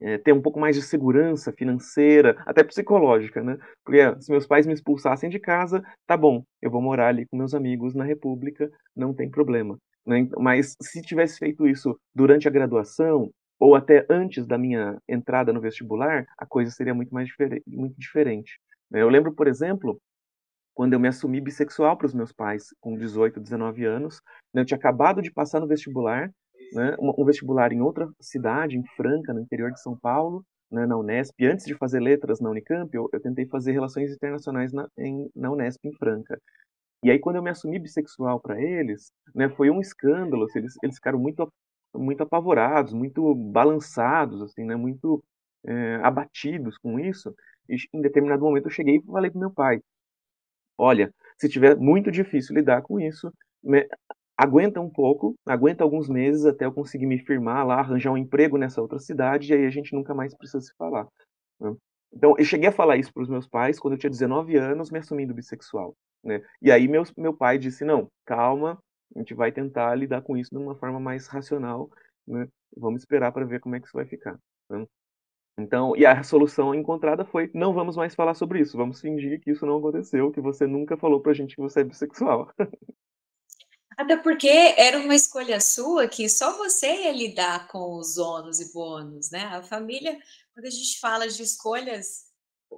é, 0.00 0.18
ter 0.18 0.32
um 0.32 0.42
pouco 0.42 0.60
mais 0.60 0.76
de 0.76 0.82
segurança 0.82 1.52
financeira, 1.52 2.36
até 2.46 2.64
psicológica, 2.64 3.42
né? 3.42 3.56
Porque 3.84 3.98
se 4.20 4.30
meus 4.30 4.46
pais 4.46 4.66
me 4.66 4.72
expulsassem 4.74 5.30
de 5.30 5.38
casa, 5.38 5.82
tá 6.06 6.16
bom, 6.16 6.44
eu 6.60 6.70
vou 6.70 6.82
morar 6.82 7.08
ali 7.08 7.26
com 7.26 7.36
meus 7.36 7.54
amigos 7.54 7.94
na 7.94 8.04
República, 8.04 8.70
não 8.96 9.14
tem 9.14 9.30
problema. 9.30 9.78
Né? 10.06 10.28
Mas 10.38 10.76
se 10.80 11.00
tivesse 11.02 11.38
feito 11.38 11.66
isso 11.66 11.98
durante 12.14 12.48
a 12.48 12.50
graduação, 12.50 13.30
ou 13.58 13.76
até 13.76 14.04
antes 14.10 14.46
da 14.46 14.58
minha 14.58 14.98
entrada 15.08 15.52
no 15.52 15.60
vestibular, 15.60 16.26
a 16.36 16.44
coisa 16.44 16.70
seria 16.70 16.94
muito 16.94 17.14
mais 17.14 17.28
diferente, 17.28 17.62
muito 17.66 17.94
diferente. 17.96 18.58
Né? 18.90 19.00
Eu 19.02 19.08
lembro, 19.08 19.32
por 19.32 19.46
exemplo, 19.46 20.00
quando 20.74 20.94
eu 20.94 21.00
me 21.00 21.08
assumi 21.08 21.40
bissexual 21.40 21.96
para 21.96 22.06
os 22.06 22.14
meus 22.14 22.32
pais, 22.32 22.74
com 22.80 22.96
18, 22.96 23.38
19 23.40 23.84
anos, 23.84 24.20
né? 24.52 24.62
eu 24.62 24.66
tinha 24.66 24.76
acabado 24.76 25.22
de 25.22 25.30
passar 25.30 25.60
no 25.60 25.68
vestibular, 25.68 26.28
né? 26.72 26.96
um 26.98 27.24
vestibular 27.24 27.72
em 27.72 27.80
outra 27.80 28.10
cidade, 28.20 28.76
em 28.76 28.84
Franca, 28.96 29.32
no 29.32 29.40
interior 29.40 29.70
de 29.70 29.80
São 29.80 29.96
Paulo, 29.96 30.44
né? 30.70 30.84
na 30.84 30.96
Unesp. 30.96 31.34
Antes 31.44 31.66
de 31.66 31.74
fazer 31.74 32.00
letras 32.00 32.40
na 32.40 32.50
Unicamp, 32.50 32.92
eu, 32.92 33.08
eu 33.12 33.20
tentei 33.20 33.46
fazer 33.46 33.72
relações 33.72 34.12
internacionais 34.12 34.72
na, 34.72 34.88
em, 34.98 35.30
na 35.36 35.52
Unesp, 35.52 35.78
em 35.84 35.92
Franca. 35.92 36.36
E 37.02 37.10
aí, 37.10 37.18
quando 37.18 37.36
eu 37.36 37.42
me 37.42 37.50
assumi 37.50 37.78
bissexual 37.78 38.40
para 38.40 38.60
eles, 38.60 39.12
né, 39.34 39.48
foi 39.48 39.70
um 39.70 39.80
escândalo. 39.80 40.44
Assim, 40.44 40.60
eles, 40.60 40.74
eles 40.82 40.96
ficaram 40.96 41.18
muito, 41.18 41.52
muito 41.94 42.22
apavorados, 42.22 42.92
muito 42.92 43.34
balançados, 43.34 44.40
assim, 44.42 44.64
né, 44.64 44.76
muito 44.76 45.22
é, 45.64 45.96
abatidos 45.96 46.78
com 46.78 46.98
isso. 47.00 47.34
E 47.68 47.76
em 47.92 48.00
determinado 48.00 48.42
momento 48.44 48.66
eu 48.66 48.70
cheguei 48.70 48.96
e 48.96 49.02
falei 49.02 49.30
para 49.30 49.40
meu 49.40 49.50
pai: 49.52 49.80
Olha, 50.78 51.12
se 51.38 51.48
tiver 51.48 51.76
muito 51.76 52.10
difícil 52.10 52.54
lidar 52.54 52.82
com 52.82 53.00
isso, 53.00 53.32
aguenta 54.36 54.80
um 54.80 54.90
pouco, 54.90 55.34
aguenta 55.46 55.84
alguns 55.84 56.08
meses 56.08 56.44
até 56.44 56.64
eu 56.64 56.72
conseguir 56.72 57.06
me 57.06 57.18
firmar 57.18 57.66
lá, 57.66 57.80
arranjar 57.80 58.12
um 58.12 58.16
emprego 58.16 58.58
nessa 58.58 58.80
outra 58.82 58.98
cidade, 58.98 59.52
e 59.52 59.56
aí 59.56 59.66
a 59.66 59.70
gente 59.70 59.94
nunca 59.94 60.14
mais 60.14 60.34
precisa 60.36 60.60
se 60.60 60.74
falar. 60.76 61.06
Né? 61.60 61.74
Então, 62.12 62.34
eu 62.38 62.44
cheguei 62.44 62.68
a 62.68 62.72
falar 62.72 62.96
isso 62.96 63.12
para 63.12 63.22
os 63.22 63.28
meus 63.28 63.46
pais 63.46 63.78
quando 63.78 63.94
eu 63.94 63.98
tinha 63.98 64.10
19 64.10 64.56
anos, 64.56 64.90
me 64.90 64.98
assumindo 64.98 65.34
bissexual. 65.34 65.94
Né? 66.22 66.42
E 66.60 66.70
aí 66.70 66.86
meu, 66.86 67.02
meu 67.16 67.34
pai 67.34 67.58
disse, 67.58 67.84
não, 67.84 68.10
calma, 68.24 68.82
a 69.14 69.18
gente 69.18 69.34
vai 69.34 69.52
tentar 69.52 69.94
lidar 69.94 70.22
com 70.22 70.36
isso 70.36 70.50
de 70.50 70.58
uma 70.58 70.76
forma 70.76 71.00
mais 71.00 71.26
racional, 71.26 71.90
né? 72.26 72.48
vamos 72.76 73.02
esperar 73.02 73.32
para 73.32 73.44
ver 73.44 73.60
como 73.60 73.76
é 73.76 73.80
que 73.80 73.86
isso 73.86 73.96
vai 73.96 74.06
ficar. 74.06 74.38
Né? 74.70 74.86
Então, 75.58 75.94
e 75.96 76.06
a 76.06 76.22
solução 76.22 76.74
encontrada 76.74 77.24
foi, 77.24 77.50
não 77.54 77.74
vamos 77.74 77.96
mais 77.96 78.14
falar 78.14 78.34
sobre 78.34 78.60
isso, 78.60 78.76
vamos 78.76 79.00
fingir 79.00 79.40
que 79.40 79.50
isso 79.50 79.66
não 79.66 79.78
aconteceu, 79.78 80.32
que 80.32 80.40
você 80.40 80.66
nunca 80.66 80.96
falou 80.96 81.20
pra 81.20 81.34
gente 81.34 81.54
que 81.54 81.60
você 81.60 81.80
é 81.80 81.84
bissexual. 81.84 82.50
Até 83.96 84.16
porque 84.16 84.48
era 84.48 84.98
uma 84.98 85.14
escolha 85.14 85.60
sua 85.60 86.08
que 86.08 86.26
só 86.28 86.56
você 86.56 86.86
ia 86.86 87.12
lidar 87.12 87.68
com 87.68 87.98
os 87.98 88.16
ônus 88.16 88.58
e 88.58 88.72
bônus, 88.72 89.30
né? 89.30 89.44
A 89.44 89.62
família, 89.62 90.18
quando 90.54 90.64
a 90.64 90.70
gente 90.70 90.98
fala 90.98 91.28
de 91.28 91.42
escolhas 91.42 92.31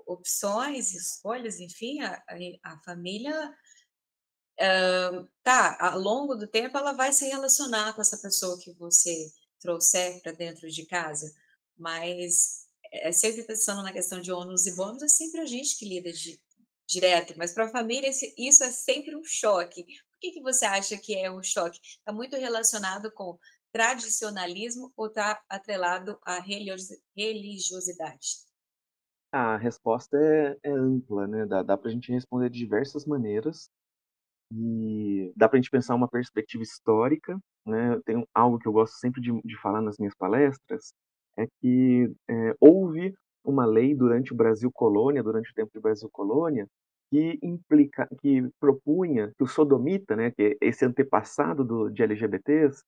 opções, 0.06 0.94
escolhas, 0.94 1.60
enfim, 1.60 2.00
a, 2.00 2.22
a 2.62 2.78
família 2.84 3.54
uh, 4.60 5.28
tá, 5.42 5.76
ao 5.80 5.98
longo 5.98 6.34
do 6.34 6.46
tempo 6.46 6.76
ela 6.76 6.92
vai 6.92 7.12
se 7.12 7.26
relacionar 7.26 7.94
com 7.94 8.00
essa 8.00 8.18
pessoa 8.18 8.58
que 8.58 8.72
você 8.74 9.30
trouxer 9.60 10.20
para 10.22 10.32
dentro 10.32 10.68
de 10.68 10.86
casa, 10.86 11.32
mas 11.76 12.64
é 12.92 13.10
sempre 13.12 13.42
pensando 13.42 13.82
na 13.82 13.92
questão 13.92 14.20
de 14.20 14.30
ônus 14.30 14.66
e 14.66 14.76
bônus, 14.76 15.02
é 15.02 15.08
sempre 15.08 15.40
a 15.40 15.46
gente 15.46 15.76
que 15.76 15.88
lida 15.88 16.12
de, 16.12 16.40
direto, 16.86 17.34
mas 17.36 17.52
para 17.52 17.64
a 17.64 17.70
família 17.70 18.10
isso 18.38 18.62
é 18.62 18.70
sempre 18.70 19.16
um 19.16 19.24
choque. 19.24 19.84
Por 19.84 20.20
que, 20.20 20.30
que 20.32 20.40
você 20.40 20.64
acha 20.64 20.96
que 20.96 21.16
é 21.16 21.30
um 21.30 21.42
choque? 21.42 21.80
Está 21.82 22.12
muito 22.12 22.36
relacionado 22.36 23.10
com 23.12 23.38
tradicionalismo 23.72 24.92
ou 24.96 25.08
está 25.08 25.42
atrelado 25.48 26.18
à 26.24 26.40
religiosidade? 26.40 28.44
A 29.36 29.56
resposta 29.56 30.16
é, 30.16 30.56
é 30.62 30.70
ampla, 30.70 31.26
né? 31.26 31.44
Dá, 31.44 31.60
dá 31.64 31.76
para 31.76 31.88
a 31.88 31.92
gente 31.92 32.12
responder 32.12 32.48
de 32.48 32.56
diversas 32.56 33.04
maneiras 33.04 33.68
e 34.52 35.32
dá 35.36 35.48
para 35.48 35.58
a 35.58 35.60
gente 35.60 35.70
pensar 35.72 35.96
uma 35.96 36.08
perspectiva 36.08 36.62
histórica, 36.62 37.36
né? 37.66 38.00
Tem 38.04 38.24
algo 38.32 38.60
que 38.60 38.68
eu 38.68 38.72
gosto 38.72 38.94
sempre 38.94 39.20
de, 39.20 39.32
de 39.44 39.60
falar 39.60 39.82
nas 39.82 39.98
minhas 39.98 40.14
palestras 40.14 40.94
é 41.36 41.48
que 41.60 42.12
é, 42.30 42.54
houve 42.60 43.12
uma 43.44 43.66
lei 43.66 43.92
durante 43.92 44.32
o 44.32 44.36
Brasil 44.36 44.70
colônia, 44.72 45.20
durante 45.20 45.50
o 45.50 45.54
tempo 45.54 45.72
do 45.74 45.80
Brasil 45.80 46.08
colônia, 46.12 46.68
que 47.10 47.36
implica, 47.42 48.08
que 48.20 48.48
propunha 48.60 49.32
que 49.36 49.42
o 49.42 49.48
sodomita, 49.48 50.14
né, 50.14 50.30
que 50.30 50.42
é 50.42 50.68
esse 50.68 50.84
antepassado 50.84 51.64
do, 51.64 51.90
de 51.90 52.04
LGBTs, 52.04 52.84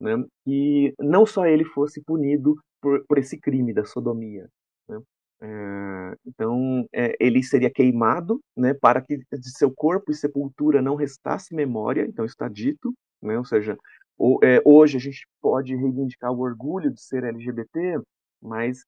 né, 0.00 0.24
que 0.44 0.94
não 1.00 1.26
só 1.26 1.46
ele 1.46 1.64
fosse 1.64 2.00
punido 2.04 2.54
por, 2.80 3.04
por 3.08 3.18
esse 3.18 3.40
crime 3.40 3.74
da 3.74 3.84
sodomia, 3.84 4.48
né, 4.88 5.00
é, 5.42 6.16
então, 6.26 6.86
é, 6.92 7.16
ele 7.18 7.42
seria 7.42 7.70
queimado, 7.70 8.40
né, 8.56 8.74
para 8.74 9.00
que 9.00 9.16
de 9.16 9.50
seu 9.56 9.72
corpo 9.74 10.10
e 10.10 10.14
sepultura 10.14 10.82
não 10.82 10.96
restasse 10.96 11.54
memória, 11.54 12.04
então 12.06 12.24
está 12.24 12.46
dito, 12.46 12.94
né, 13.22 13.38
ou 13.38 13.44
seja, 13.44 13.76
o, 14.18 14.38
é, 14.42 14.60
hoje 14.64 14.98
a 14.98 15.00
gente 15.00 15.26
pode 15.40 15.74
reivindicar 15.74 16.30
o 16.30 16.40
orgulho 16.40 16.92
de 16.92 17.00
ser 17.00 17.24
LGBT, 17.24 18.00
mas 18.42 18.84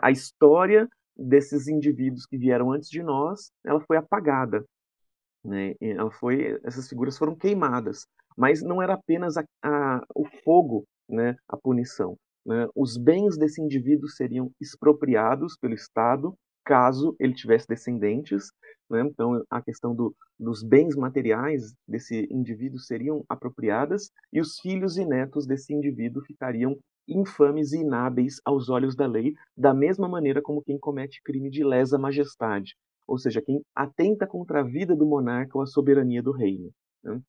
a 0.00 0.10
história 0.12 0.88
desses 1.16 1.66
indivíduos 1.66 2.26
que 2.26 2.38
vieram 2.38 2.70
antes 2.70 2.88
de 2.88 3.02
nós, 3.02 3.50
ela 3.64 3.80
foi 3.80 3.96
apagada, 3.96 4.64
né, 5.44 5.74
ela 5.80 6.10
foi, 6.12 6.60
essas 6.64 6.88
figuras 6.88 7.16
foram 7.18 7.36
queimadas, 7.36 8.06
mas 8.36 8.62
não 8.62 8.82
era 8.82 8.94
apenas 8.94 9.36
a, 9.36 9.44
a, 9.62 10.00
o 10.14 10.24
fogo, 10.44 10.84
né, 11.08 11.36
a 11.48 11.56
punição, 11.56 12.16
né, 12.44 12.68
os 12.74 12.96
bens 12.96 13.36
desse 13.36 13.60
indivíduo 13.60 14.08
seriam 14.08 14.50
expropriados 14.60 15.56
pelo 15.56 15.74
Estado 15.74 16.34
caso 16.64 17.14
ele 17.20 17.34
tivesse 17.34 17.68
descendentes. 17.68 18.50
Né, 18.90 19.02
então, 19.02 19.42
a 19.50 19.62
questão 19.62 19.94
do, 19.94 20.14
dos 20.38 20.62
bens 20.62 20.96
materiais 20.96 21.74
desse 21.86 22.26
indivíduo 22.30 22.78
seriam 22.78 23.24
apropriadas 23.28 24.10
e 24.32 24.40
os 24.40 24.58
filhos 24.60 24.96
e 24.96 25.04
netos 25.04 25.46
desse 25.46 25.72
indivíduo 25.74 26.22
ficariam 26.24 26.76
infames 27.06 27.72
e 27.72 27.78
inábeis 27.78 28.40
aos 28.44 28.68
olhos 28.68 28.96
da 28.96 29.06
lei, 29.06 29.34
da 29.56 29.74
mesma 29.74 30.08
maneira 30.08 30.40
como 30.40 30.62
quem 30.62 30.78
comete 30.78 31.20
crime 31.22 31.50
de 31.50 31.62
lesa 31.62 31.98
majestade, 31.98 32.74
ou 33.06 33.18
seja, 33.18 33.42
quem 33.42 33.62
atenta 33.74 34.26
contra 34.26 34.60
a 34.60 34.64
vida 34.64 34.96
do 34.96 35.06
monarca 35.06 35.56
ou 35.56 35.62
a 35.62 35.66
soberania 35.66 36.22
do 36.22 36.32
reino. 36.32 36.70
Né? 37.02 37.20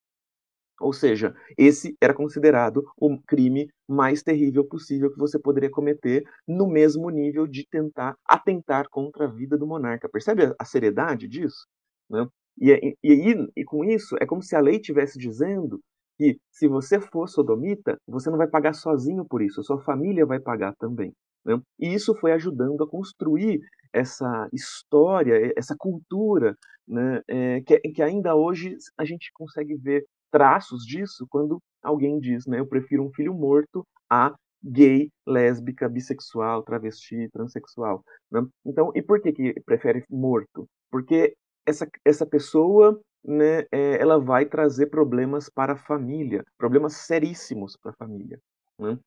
Ou 0.79 0.91
seja, 0.91 1.34
esse 1.58 1.96
era 2.01 2.13
considerado 2.13 2.84
o 2.98 3.17
crime 3.25 3.70
mais 3.88 4.22
terrível 4.22 4.65
possível 4.65 5.12
que 5.12 5.17
você 5.17 5.39
poderia 5.39 5.70
cometer, 5.70 6.24
no 6.48 6.67
mesmo 6.67 7.10
nível 7.10 7.48
de 7.48 7.65
tentar 7.70 8.15
atentar 8.27 8.89
contra 8.89 9.25
a 9.25 9.32
vida 9.32 9.58
do 9.58 9.67
monarca. 9.67 10.10
Percebe 10.10 10.53
a 10.60 10.65
seriedade 10.65 11.27
disso? 11.27 11.65
Né? 12.10 12.27
E, 12.60 12.72
e, 12.72 13.32
e, 13.32 13.48
e 13.55 13.63
com 13.63 13.84
isso, 13.86 14.15
é 14.20 14.25
como 14.25 14.41
se 14.41 14.55
a 14.55 14.60
lei 14.60 14.75
estivesse 14.75 15.17
dizendo 15.17 15.79
que 16.17 16.38
se 16.51 16.67
você 16.67 17.00
for 17.00 17.27
sodomita, 17.27 17.98
você 18.08 18.29
não 18.29 18.38
vai 18.38 18.48
pagar 18.48 18.74
sozinho 18.74 19.25
por 19.25 19.41
isso, 19.41 19.63
sua 19.63 19.82
família 19.82 20.25
vai 20.25 20.39
pagar 20.39 20.74
também. 20.77 21.13
Né? 21.46 21.60
E 21.79 21.94
isso 21.94 22.15
foi 22.15 22.32
ajudando 22.32 22.84
a 22.84 22.89
construir 22.89 23.60
essa 23.94 24.48
história, 24.51 25.53
essa 25.55 25.75
cultura, 25.77 26.55
né, 26.88 27.22
é, 27.27 27.62
que, 27.62 27.79
que 27.79 28.01
ainda 28.01 28.36
hoje 28.36 28.75
a 28.98 29.05
gente 29.05 29.32
consegue 29.34 29.75
ver 29.75 30.05
traços 30.35 30.83
disso 30.85 31.25
quando 31.29 31.61
alguém 31.81 32.19
diz, 32.19 32.45
né, 32.45 32.59
eu 32.59 32.67
prefiro 32.67 33.05
um 33.05 33.13
filho 33.13 33.33
morto 33.33 33.87
a 34.09 34.35
gay, 34.61 35.09
lésbica, 35.25 35.87
bissexual, 35.87 36.61
travesti, 36.61 37.29
transexual. 37.31 38.03
Né? 38.29 38.45
Então, 38.65 38.91
e 38.93 39.01
por 39.01 39.21
que, 39.21 39.31
que 39.31 39.61
prefere 39.65 40.03
morto? 40.09 40.67
Porque 40.91 41.33
essa, 41.65 41.87
essa 42.03 42.25
pessoa, 42.25 42.99
né, 43.23 43.59
é, 43.71 44.01
ela 44.01 44.19
vai 44.19 44.45
trazer 44.45 44.87
problemas 44.87 45.49
para 45.49 45.73
a 45.73 45.77
família, 45.77 46.43
problemas 46.57 46.97
seríssimos 46.97 47.77
para 47.81 47.91
a 47.91 47.95
família. 47.95 48.37
Né? 48.77 48.99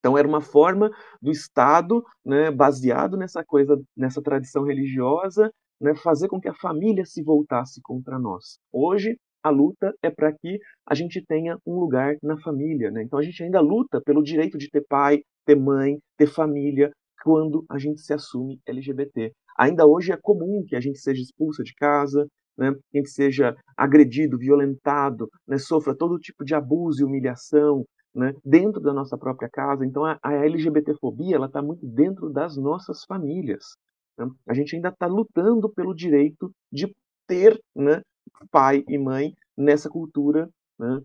Então 0.00 0.18
era 0.18 0.26
uma 0.26 0.40
forma 0.40 0.90
do 1.22 1.30
Estado, 1.30 2.04
né, 2.24 2.50
baseado 2.50 3.16
nessa 3.16 3.44
coisa, 3.44 3.80
nessa 3.96 4.20
tradição 4.20 4.64
religiosa, 4.64 5.52
né, 5.80 5.94
fazer 5.94 6.26
com 6.26 6.40
que 6.40 6.48
a 6.48 6.54
família 6.54 7.04
se 7.04 7.22
voltasse 7.22 7.80
contra 7.80 8.18
nós. 8.18 8.58
Hoje 8.72 9.16
a 9.42 9.50
luta 9.50 9.94
é 10.02 10.10
para 10.10 10.32
que 10.32 10.58
a 10.86 10.94
gente 10.94 11.24
tenha 11.26 11.56
um 11.66 11.78
lugar 11.78 12.16
na 12.22 12.38
família. 12.38 12.90
Né? 12.90 13.02
Então 13.02 13.18
a 13.18 13.22
gente 13.22 13.42
ainda 13.42 13.60
luta 13.60 14.00
pelo 14.04 14.22
direito 14.22 14.58
de 14.58 14.70
ter 14.70 14.84
pai, 14.88 15.22
ter 15.44 15.56
mãe, 15.56 15.98
ter 16.16 16.26
família, 16.26 16.90
quando 17.22 17.64
a 17.68 17.78
gente 17.78 18.00
se 18.00 18.12
assume 18.12 18.60
LGBT. 18.66 19.32
Ainda 19.58 19.86
hoje 19.86 20.12
é 20.12 20.16
comum 20.16 20.64
que 20.66 20.76
a 20.76 20.80
gente 20.80 20.98
seja 20.98 21.20
expulsa 21.20 21.62
de 21.62 21.74
casa, 21.74 22.26
né? 22.56 22.72
que 22.90 22.98
a 22.98 23.00
gente 23.00 23.10
seja 23.10 23.56
agredido, 23.76 24.38
violentado, 24.38 25.28
né? 25.46 25.58
sofra 25.58 25.96
todo 25.96 26.18
tipo 26.18 26.44
de 26.44 26.54
abuso 26.54 27.02
e 27.02 27.04
humilhação, 27.04 27.84
né, 28.14 28.34
dentro 28.44 28.80
da 28.80 28.92
nossa 28.92 29.16
própria 29.16 29.48
casa. 29.48 29.86
Então 29.86 30.04
a, 30.04 30.18
a 30.22 30.32
LGBTfobia 30.32 31.36
está 31.44 31.62
muito 31.62 31.86
dentro 31.86 32.30
das 32.30 32.56
nossas 32.56 33.04
famílias. 33.04 33.76
Né? 34.18 34.28
A 34.48 34.54
gente 34.54 34.74
ainda 34.74 34.88
está 34.88 35.06
lutando 35.06 35.68
pelo 35.70 35.94
direito 35.94 36.50
de 36.72 36.92
ter 37.26 37.60
né, 37.76 38.02
pai 38.50 38.84
e 38.88 38.98
mãe 38.98 39.34
nessa 39.56 39.88
cultura 39.88 40.48
né, 40.78 41.02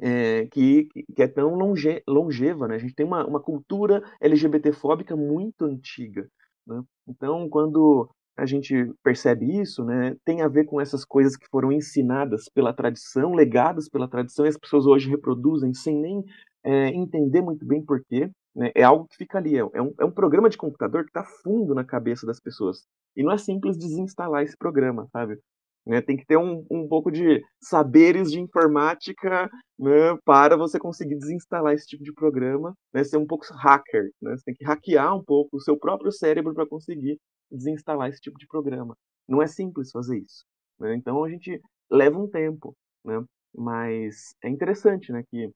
é, 0.00 0.46
que, 0.46 0.86
que 1.14 1.22
é 1.22 1.28
tão 1.28 1.54
longe, 1.54 2.02
longeva. 2.08 2.68
Né? 2.68 2.76
A 2.76 2.78
gente 2.78 2.94
tem 2.94 3.06
uma, 3.06 3.26
uma 3.26 3.40
cultura 3.40 4.02
LGBTfóbica 4.20 5.16
muito 5.16 5.64
antiga. 5.64 6.28
Né? 6.66 6.82
Então, 7.06 7.48
quando 7.48 8.08
a 8.36 8.46
gente 8.46 8.92
percebe 9.02 9.60
isso, 9.60 9.84
né, 9.84 10.16
tem 10.24 10.42
a 10.42 10.48
ver 10.48 10.64
com 10.64 10.80
essas 10.80 11.04
coisas 11.04 11.36
que 11.36 11.46
foram 11.48 11.70
ensinadas 11.70 12.48
pela 12.48 12.72
tradição, 12.72 13.32
legadas 13.32 13.88
pela 13.88 14.08
tradição, 14.08 14.44
e 14.44 14.48
as 14.48 14.58
pessoas 14.58 14.86
hoje 14.86 15.08
reproduzem 15.08 15.72
sem 15.72 15.96
nem 15.96 16.24
é, 16.64 16.88
entender 16.88 17.42
muito 17.42 17.64
bem 17.64 17.84
porquê. 17.84 18.28
Né, 18.54 18.70
é 18.74 18.82
algo 18.82 19.06
que 19.08 19.16
fica 19.16 19.38
ali, 19.38 19.56
é 19.56 19.64
um, 19.64 19.94
é 19.98 20.04
um 20.04 20.10
programa 20.10 20.48
de 20.48 20.56
computador 20.56 21.02
que 21.04 21.10
está 21.10 21.24
fundo 21.24 21.74
na 21.74 21.84
cabeça 21.84 22.26
das 22.26 22.40
pessoas. 22.40 22.84
E 23.16 23.22
não 23.22 23.32
é 23.32 23.38
simples 23.38 23.76
desinstalar 23.76 24.42
esse 24.42 24.56
programa, 24.56 25.08
sabe? 25.12 25.38
Né, 25.86 26.00
tem 26.00 26.16
que 26.16 26.24
ter 26.24 26.38
um, 26.38 26.64
um 26.70 26.88
pouco 26.88 27.10
de 27.10 27.42
saberes 27.60 28.30
de 28.30 28.40
informática 28.40 29.50
né, 29.78 30.16
para 30.24 30.56
você 30.56 30.78
conseguir 30.78 31.16
desinstalar 31.16 31.74
esse 31.74 31.86
tipo 31.86 32.02
de 32.02 32.12
programa, 32.12 32.74
né, 32.90 33.04
ser 33.04 33.18
um 33.18 33.26
pouco 33.26 33.44
hacker. 33.52 34.10
Né, 34.22 34.34
você 34.34 34.44
tem 34.44 34.54
que 34.54 34.64
hackear 34.64 35.14
um 35.14 35.22
pouco 35.22 35.58
o 35.58 35.60
seu 35.60 35.78
próprio 35.78 36.10
cérebro 36.10 36.54
para 36.54 36.66
conseguir 36.66 37.18
desinstalar 37.50 38.08
esse 38.08 38.20
tipo 38.20 38.38
de 38.38 38.46
programa. 38.46 38.96
Não 39.28 39.42
é 39.42 39.46
simples 39.46 39.90
fazer 39.90 40.18
isso. 40.18 40.44
Né? 40.78 40.94
Então 40.94 41.22
a 41.24 41.28
gente 41.28 41.60
leva 41.90 42.18
um 42.18 42.28
tempo, 42.28 42.76
né? 43.04 43.22
mas 43.54 44.34
é 44.42 44.48
interessante 44.48 45.12
né, 45.12 45.22
que 45.30 45.50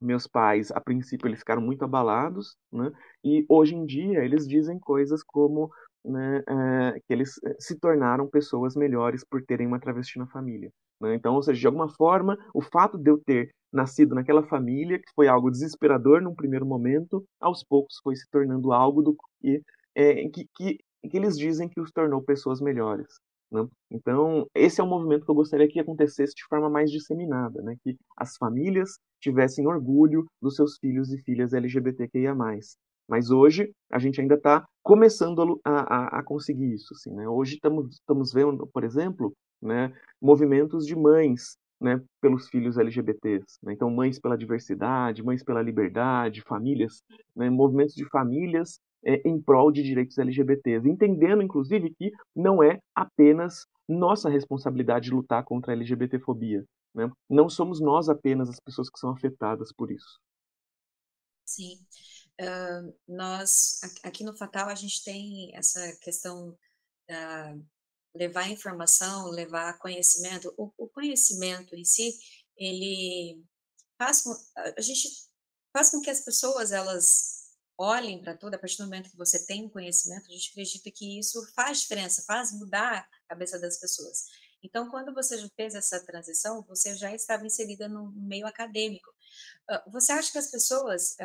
meus 0.00 0.26
pais, 0.26 0.70
a 0.70 0.80
princípio, 0.80 1.28
eles 1.28 1.38
ficaram 1.38 1.62
muito 1.62 1.84
abalados, 1.84 2.56
né? 2.70 2.90
e 3.24 3.44
hoje 3.48 3.74
em 3.74 3.86
dia 3.86 4.24
eles 4.24 4.46
dizem 4.46 4.78
coisas 4.78 5.22
como 5.22 5.70
né, 6.04 6.42
é, 6.48 7.00
que 7.00 7.12
eles 7.12 7.40
eh, 7.44 7.56
se 7.58 7.78
tornaram 7.78 8.28
pessoas 8.28 8.76
melhores 8.76 9.24
por 9.24 9.42
terem 9.42 9.66
uma 9.66 9.80
travesti 9.80 10.18
na 10.18 10.26
família. 10.26 10.70
Né? 11.00 11.14
Então, 11.14 11.34
ou 11.34 11.42
seja, 11.42 11.58
de 11.60 11.66
alguma 11.66 11.88
forma, 11.88 12.36
o 12.52 12.60
fato 12.60 12.98
de 12.98 13.10
eu 13.10 13.18
ter 13.18 13.50
nascido 13.72 14.14
naquela 14.14 14.42
família, 14.46 14.98
que 14.98 15.12
foi 15.14 15.28
algo 15.28 15.50
desesperador 15.50 16.20
num 16.20 16.34
primeiro 16.34 16.66
momento, 16.66 17.24
aos 17.40 17.64
poucos 17.64 17.98
foi 18.02 18.14
se 18.16 18.28
tornando 18.30 18.72
algo 18.72 19.02
do 19.02 19.16
que, 19.40 19.62
é, 19.94 20.28
que, 20.28 20.46
que, 20.54 20.78
que 21.10 21.16
eles 21.16 21.36
dizem 21.36 21.68
que 21.68 21.80
os 21.80 21.90
tornou 21.90 22.22
pessoas 22.22 22.60
melhores. 22.60 23.08
Né? 23.50 23.66
Então, 23.90 24.46
esse 24.54 24.80
é 24.80 24.84
um 24.84 24.88
movimento 24.88 25.24
que 25.24 25.30
eu 25.30 25.34
gostaria 25.34 25.68
que 25.68 25.80
acontecesse 25.80 26.34
de 26.34 26.44
forma 26.48 26.68
mais 26.68 26.90
disseminada, 26.90 27.62
né? 27.62 27.76
que 27.82 27.96
as 28.16 28.36
famílias 28.36 28.98
tivessem 29.20 29.66
orgulho 29.66 30.24
dos 30.40 30.56
seus 30.56 30.76
filhos 30.78 31.12
e 31.12 31.18
filhas 31.22 31.52
LGBTQIA+. 31.52 32.34
Mas 33.08 33.30
hoje 33.30 33.70
a 33.90 33.98
gente 33.98 34.20
ainda 34.20 34.34
está 34.34 34.64
começando 34.82 35.60
a, 35.64 35.70
a, 35.70 36.18
a, 36.18 36.22
conseguir 36.22 36.72
isso. 36.72 36.94
Assim, 36.94 37.10
né? 37.10 37.28
Hoje 37.28 37.54
estamos 37.56 38.32
vendo, 38.32 38.66
por 38.66 38.84
exemplo, 38.84 39.34
né, 39.60 39.92
movimentos 40.20 40.86
de 40.86 40.94
mães 40.94 41.56
né, 41.80 42.00
pelos 42.20 42.48
filhos 42.48 42.78
LGBTs. 42.78 43.58
Né? 43.62 43.72
Então, 43.72 43.90
mães 43.90 44.18
pela 44.18 44.38
diversidade, 44.38 45.22
mães 45.22 45.42
pela 45.42 45.62
liberdade, 45.62 46.42
famílias, 46.42 47.02
né, 47.34 47.50
movimentos 47.50 47.94
de 47.94 48.08
famílias 48.08 48.78
é, 49.04 49.26
em 49.28 49.40
prol 49.40 49.70
de 49.70 49.82
direitos 49.82 50.18
LGBTs, 50.18 50.88
entendendo, 50.88 51.42
inclusive, 51.42 51.94
que 51.94 52.10
não 52.34 52.62
é 52.62 52.78
apenas 52.94 53.66
nossa 53.86 54.30
responsabilidade 54.30 55.10
lutar 55.10 55.44
contra 55.44 55.72
a 55.72 55.76
LGBTfobia. 55.76 56.64
Né? 56.94 57.10
Não 57.28 57.48
somos 57.48 57.80
nós 57.80 58.08
apenas 58.08 58.48
as 58.48 58.60
pessoas 58.60 58.88
que 58.88 58.98
são 58.98 59.10
afetadas 59.10 59.72
por 59.72 59.90
isso. 59.90 60.18
Sim 61.44 61.76
uh, 62.40 62.94
nós, 63.06 63.80
aqui 64.02 64.24
no 64.24 64.36
Fatal, 64.36 64.68
a 64.68 64.74
gente 64.74 65.02
tem 65.04 65.54
essa 65.54 65.92
questão 65.96 66.56
da 67.08 67.56
levar 68.14 68.48
informação, 68.48 69.28
levar 69.30 69.78
conhecimento. 69.78 70.54
O, 70.56 70.72
o 70.78 70.88
conhecimento 70.88 71.74
em 71.74 71.84
si, 71.84 72.16
ele 72.56 73.42
faz 73.98 74.22
com, 74.22 74.32
a 74.56 74.80
gente 74.80 75.08
faz 75.72 75.90
com 75.90 76.00
que 76.00 76.10
as 76.10 76.20
pessoas, 76.20 76.70
elas 76.70 77.44
olhem 77.76 78.22
para 78.22 78.36
tudo, 78.36 78.54
a 78.54 78.58
partir 78.58 78.76
do 78.78 78.84
momento 78.84 79.10
que 79.10 79.16
você 79.16 79.44
tem 79.44 79.64
um 79.64 79.68
conhecimento, 79.68 80.26
a 80.26 80.32
gente 80.32 80.50
acredita 80.50 80.90
que 80.92 81.18
isso 81.18 81.44
faz 81.54 81.80
diferença, 81.80 82.22
faz 82.22 82.52
mudar 82.52 82.98
a 82.98 83.28
cabeça 83.28 83.58
das 83.58 83.78
pessoas. 83.78 84.26
Então, 84.62 84.88
quando 84.88 85.12
você 85.12 85.36
já 85.36 85.48
fez 85.56 85.74
essa 85.74 86.00
transição, 86.00 86.62
você 86.62 86.96
já 86.96 87.12
estava 87.12 87.44
inserida 87.44 87.88
no 87.88 88.12
meio 88.12 88.46
acadêmico. 88.46 89.10
Você 89.88 90.12
acha 90.12 90.32
que 90.32 90.38
as 90.38 90.50
pessoas 90.50 91.16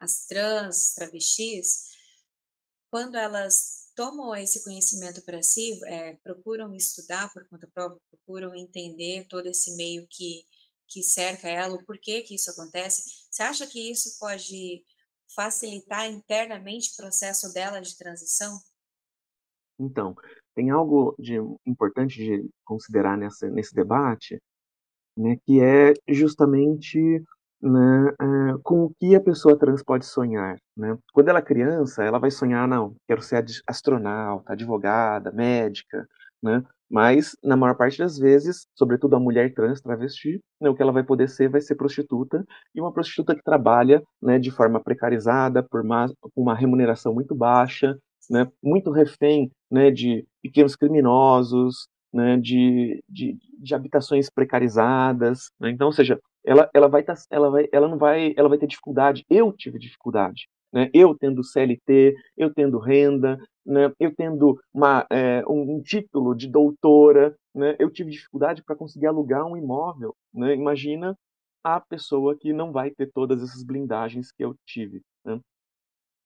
as 0.00 0.26
trans, 0.26 0.94
travestis, 0.94 1.96
quando 2.90 3.16
elas 3.16 3.92
tomam 3.94 4.34
esse 4.36 4.62
conhecimento 4.62 5.22
para 5.22 5.42
si, 5.42 5.80
é, 5.86 6.14
procuram 6.22 6.74
estudar 6.74 7.32
por 7.32 7.48
conta 7.48 7.66
própria, 7.72 8.00
procuram 8.10 8.54
entender 8.54 9.26
todo 9.28 9.46
esse 9.46 9.74
meio 9.76 10.06
que, 10.08 10.44
que 10.86 11.02
cerca 11.02 11.48
ela, 11.48 11.74
o 11.74 11.84
porquê 11.84 12.22
que 12.22 12.34
isso 12.34 12.50
acontece, 12.50 13.02
você 13.30 13.42
acha 13.42 13.66
que 13.66 13.90
isso 13.90 14.18
pode 14.18 14.84
facilitar 15.34 16.06
internamente 16.10 16.90
o 16.92 16.96
processo 16.96 17.52
dela 17.52 17.80
de 17.80 17.96
transição? 17.96 18.58
Então, 19.78 20.14
tem 20.54 20.70
algo 20.70 21.14
de 21.18 21.34
importante 21.66 22.16
de 22.16 22.48
considerar 22.64 23.16
nessa, 23.16 23.48
nesse 23.48 23.74
debate, 23.74 24.40
né, 25.16 25.36
que 25.44 25.60
é 25.60 25.92
justamente 26.08 27.22
né, 27.66 28.08
eh, 28.20 28.54
com 28.64 28.84
o 28.86 28.92
que 29.00 29.14
a 29.16 29.20
pessoa 29.22 29.58
trans 29.58 29.82
pode 29.82 30.06
sonhar, 30.06 30.56
né. 30.76 30.96
Quando 31.14 31.28
ela 31.30 31.40
é 31.40 31.42
criança, 31.42 32.04
ela 32.04 32.18
vai 32.20 32.30
sonhar: 32.30 32.68
"Não, 32.68 32.94
quero 33.08 33.22
ser 33.22 33.44
astronauta, 33.68 34.52
advogada, 34.52 35.32
médica", 35.32 36.08
né, 36.42 36.62
mas 36.90 37.36
na 37.44 37.56
maior 37.56 37.74
parte 37.76 37.98
das 37.98 38.18
vezes, 38.18 38.66
sobretudo 38.76 39.16
a 39.16 39.20
mulher 39.20 39.52
trans 39.54 39.80
travesti, 39.82 40.40
né, 40.60 40.70
o 40.70 40.74
que 40.76 40.82
ela 40.82 40.92
vai 40.92 41.02
poder 41.04 41.28
ser 41.28 41.48
vai 41.50 41.60
ser 41.60 41.74
prostituta, 41.76 42.44
e 42.74 42.80
uma 42.80 42.92
prostituta 42.92 43.34
que 43.34 43.42
trabalha, 43.42 44.02
né, 44.22 44.38
de 44.38 44.50
forma 44.50 44.80
precarizada, 44.82 45.62
por 45.62 45.82
uma 45.82 46.06
uma 46.36 46.54
remuneração 46.54 47.14
muito 47.14 47.34
baixa, 47.34 47.98
né, 48.30 48.46
muito 48.62 48.90
refém, 48.92 49.50
né, 49.70 49.90
de 49.90 50.26
pequenos 50.42 50.76
criminosos, 50.76 51.88
né, 52.16 52.36
de 52.38 53.02
de 53.08 53.38
de 53.58 53.74
habitações 53.74 54.30
precarizadas, 54.30 55.50
né, 55.60 55.70
então, 55.70 55.86
ou 55.88 55.92
seja, 55.92 56.20
ela, 56.46 56.70
ela 56.72 56.88
vai 56.88 57.02
tá, 57.02 57.14
ela 57.30 57.50
vai, 57.50 57.68
ela 57.72 57.88
não 57.88 57.98
vai, 57.98 58.32
ela 58.36 58.48
vai 58.48 58.56
ter 58.56 58.68
dificuldade. 58.68 59.26
Eu 59.28 59.52
tive 59.52 59.78
dificuldade, 59.80 60.48
né? 60.72 60.88
Eu 60.94 61.14
tendo 61.18 61.42
CLT, 61.42 62.14
eu 62.36 62.54
tendo 62.54 62.78
renda, 62.78 63.36
né? 63.64 63.92
Eu 63.98 64.14
tendo 64.14 64.56
uma, 64.72 65.04
é, 65.10 65.42
um, 65.48 65.76
um, 65.76 65.82
título 65.82 66.34
de 66.36 66.48
doutora, 66.48 67.36
né? 67.52 67.74
Eu 67.80 67.90
tive 67.90 68.12
dificuldade 68.12 68.62
para 68.62 68.76
conseguir 68.76 69.06
alugar 69.08 69.44
um 69.44 69.56
imóvel, 69.56 70.14
né? 70.32 70.54
Imagina 70.54 71.16
a 71.64 71.80
pessoa 71.80 72.36
que 72.38 72.52
não 72.52 72.70
vai 72.70 72.92
ter 72.92 73.10
todas 73.12 73.42
essas 73.42 73.64
blindagens 73.64 74.30
que 74.30 74.44
eu 74.44 74.54
tive, 74.64 75.02
né? 75.24 75.40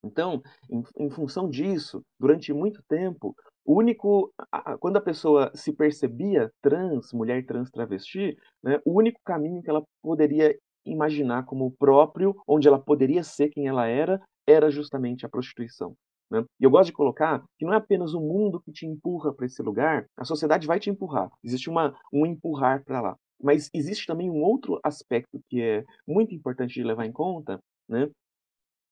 Então, 0.05 0.43
em, 0.71 0.83
em 0.99 1.11
função 1.11 1.49
disso, 1.49 2.03
durante 2.19 2.53
muito 2.53 2.83
tempo, 2.89 3.35
o 3.65 3.79
único, 3.79 4.33
quando 4.81 4.97
a 4.97 5.01
pessoa 5.01 5.51
se 5.55 5.73
percebia 5.73 6.51
trans, 6.63 7.13
mulher 7.13 7.45
trans 7.45 7.71
travesti, 7.71 8.37
né, 8.63 8.81
o 8.85 8.99
único 8.99 9.21
caminho 9.25 9.63
que 9.63 9.71
ela 9.71 9.83
poderia 10.03 10.57
imaginar 10.85 11.45
como 11.45 11.75
próprio, 11.79 12.35
onde 12.49 12.67
ela 12.67 12.79
poderia 12.79 13.23
ser 13.23 13.49
quem 13.51 13.69
ela 13.69 13.87
era, 13.87 14.21
era 14.47 14.71
justamente 14.71 15.25
a 15.25 15.29
prostituição. 15.29 15.95
Né? 16.31 16.45
E 16.61 16.65
eu 16.65 16.71
gosto 16.71 16.87
de 16.87 16.93
colocar 16.93 17.43
que 17.59 17.65
não 17.65 17.73
é 17.73 17.77
apenas 17.77 18.15
o 18.15 18.21
mundo 18.21 18.61
que 18.61 18.73
te 18.73 18.87
empurra 18.87 19.33
para 19.35 19.47
esse 19.47 19.63
lugar, 19.63 20.07
a 20.17 20.25
sociedade 20.25 20.67
vai 20.67 20.79
te 20.79 20.89
empurrar, 20.89 21.31
existe 21.43 21.69
uma, 21.69 21.95
um 22.13 22.25
empurrar 22.25 22.85
para 22.85 23.01
lá. 23.01 23.17
Mas 23.43 23.69
existe 23.75 24.07
também 24.07 24.31
um 24.31 24.43
outro 24.43 24.79
aspecto 24.85 25.41
que 25.49 25.63
é 25.63 25.85
muito 26.07 26.35
importante 26.35 26.75
de 26.75 26.85
levar 26.85 27.07
em 27.07 27.13
conta, 27.13 27.59
né? 27.89 28.09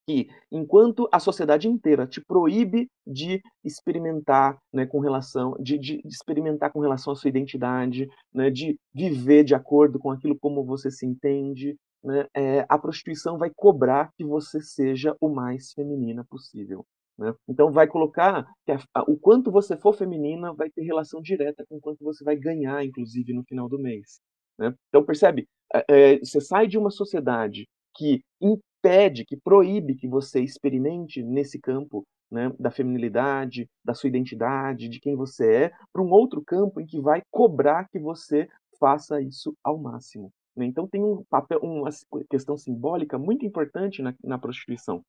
Que 0.08 0.26
enquanto 0.50 1.06
a 1.12 1.20
sociedade 1.20 1.68
inteira 1.68 2.06
te 2.06 2.18
proíbe 2.24 2.88
de 3.06 3.42
experimentar 3.62 4.56
né, 4.72 4.86
com 4.86 5.00
relação 5.00 5.54
de, 5.60 5.76
de, 5.76 6.00
experimentar 6.06 6.72
com 6.72 6.80
relação 6.80 7.12
à 7.12 7.16
sua 7.16 7.28
identidade 7.28 8.08
né, 8.32 8.48
de 8.48 8.78
viver 8.94 9.44
de 9.44 9.54
acordo 9.54 9.98
com 9.98 10.10
aquilo 10.10 10.38
como 10.38 10.64
você 10.64 10.90
se 10.90 11.04
entende 11.04 11.76
né, 12.02 12.26
é, 12.34 12.64
a 12.66 12.78
prostituição 12.78 13.36
vai 13.36 13.50
cobrar 13.54 14.10
que 14.16 14.24
você 14.24 14.62
seja 14.62 15.14
o 15.20 15.28
mais 15.28 15.72
feminina 15.74 16.24
possível 16.24 16.86
né? 17.18 17.34
então 17.46 17.70
vai 17.70 17.86
colocar 17.86 18.46
que 18.64 18.72
a, 18.72 18.78
a, 18.94 19.02
o 19.02 19.18
quanto 19.18 19.50
você 19.50 19.76
for 19.76 19.92
feminina 19.92 20.54
vai 20.54 20.70
ter 20.70 20.84
relação 20.84 21.20
direta 21.20 21.66
com 21.68 21.78
quanto 21.78 22.02
você 22.02 22.24
vai 22.24 22.34
ganhar 22.34 22.82
inclusive 22.82 23.34
no 23.34 23.44
final 23.44 23.68
do 23.68 23.78
mês 23.78 24.20
né? 24.58 24.74
então 24.88 25.04
percebe 25.04 25.46
é, 25.74 25.84
é, 26.14 26.18
você 26.20 26.40
sai 26.40 26.66
de 26.66 26.78
uma 26.78 26.90
sociedade 26.90 27.68
que 27.98 28.22
impede, 28.40 29.24
que 29.24 29.37
proíbe 29.37 29.96
que 29.96 30.06
você 30.06 30.40
experimente 30.40 31.20
nesse 31.20 31.58
campo 31.58 32.06
né, 32.30 32.52
da 32.58 32.70
feminilidade, 32.70 33.68
da 33.84 33.92
sua 33.92 34.08
identidade, 34.08 34.88
de 34.88 35.00
quem 35.00 35.16
você 35.16 35.64
é, 35.64 35.72
para 35.92 36.02
um 36.02 36.11
outro 36.11 36.42
campo 36.44 36.80
em 36.80 36.87
que 36.87 37.00
vai 37.00 37.22
cobrar 37.30 37.88
que 37.88 37.98
você 37.98 38.48
faça 38.78 39.20
isso 39.20 39.52
ao 39.64 39.76
máximo. 39.76 40.30
Né? 40.54 40.66
Então 40.66 40.87
tem 40.87 41.02
um 41.02 41.24
papel, 41.28 41.58
uma 41.61 41.90
questão 42.30 42.56
simbólica 42.56 43.18
muito 43.18 43.44
importante 43.44 44.00
na, 44.00 44.14
na 44.22 44.38
prostituição. 44.38 45.02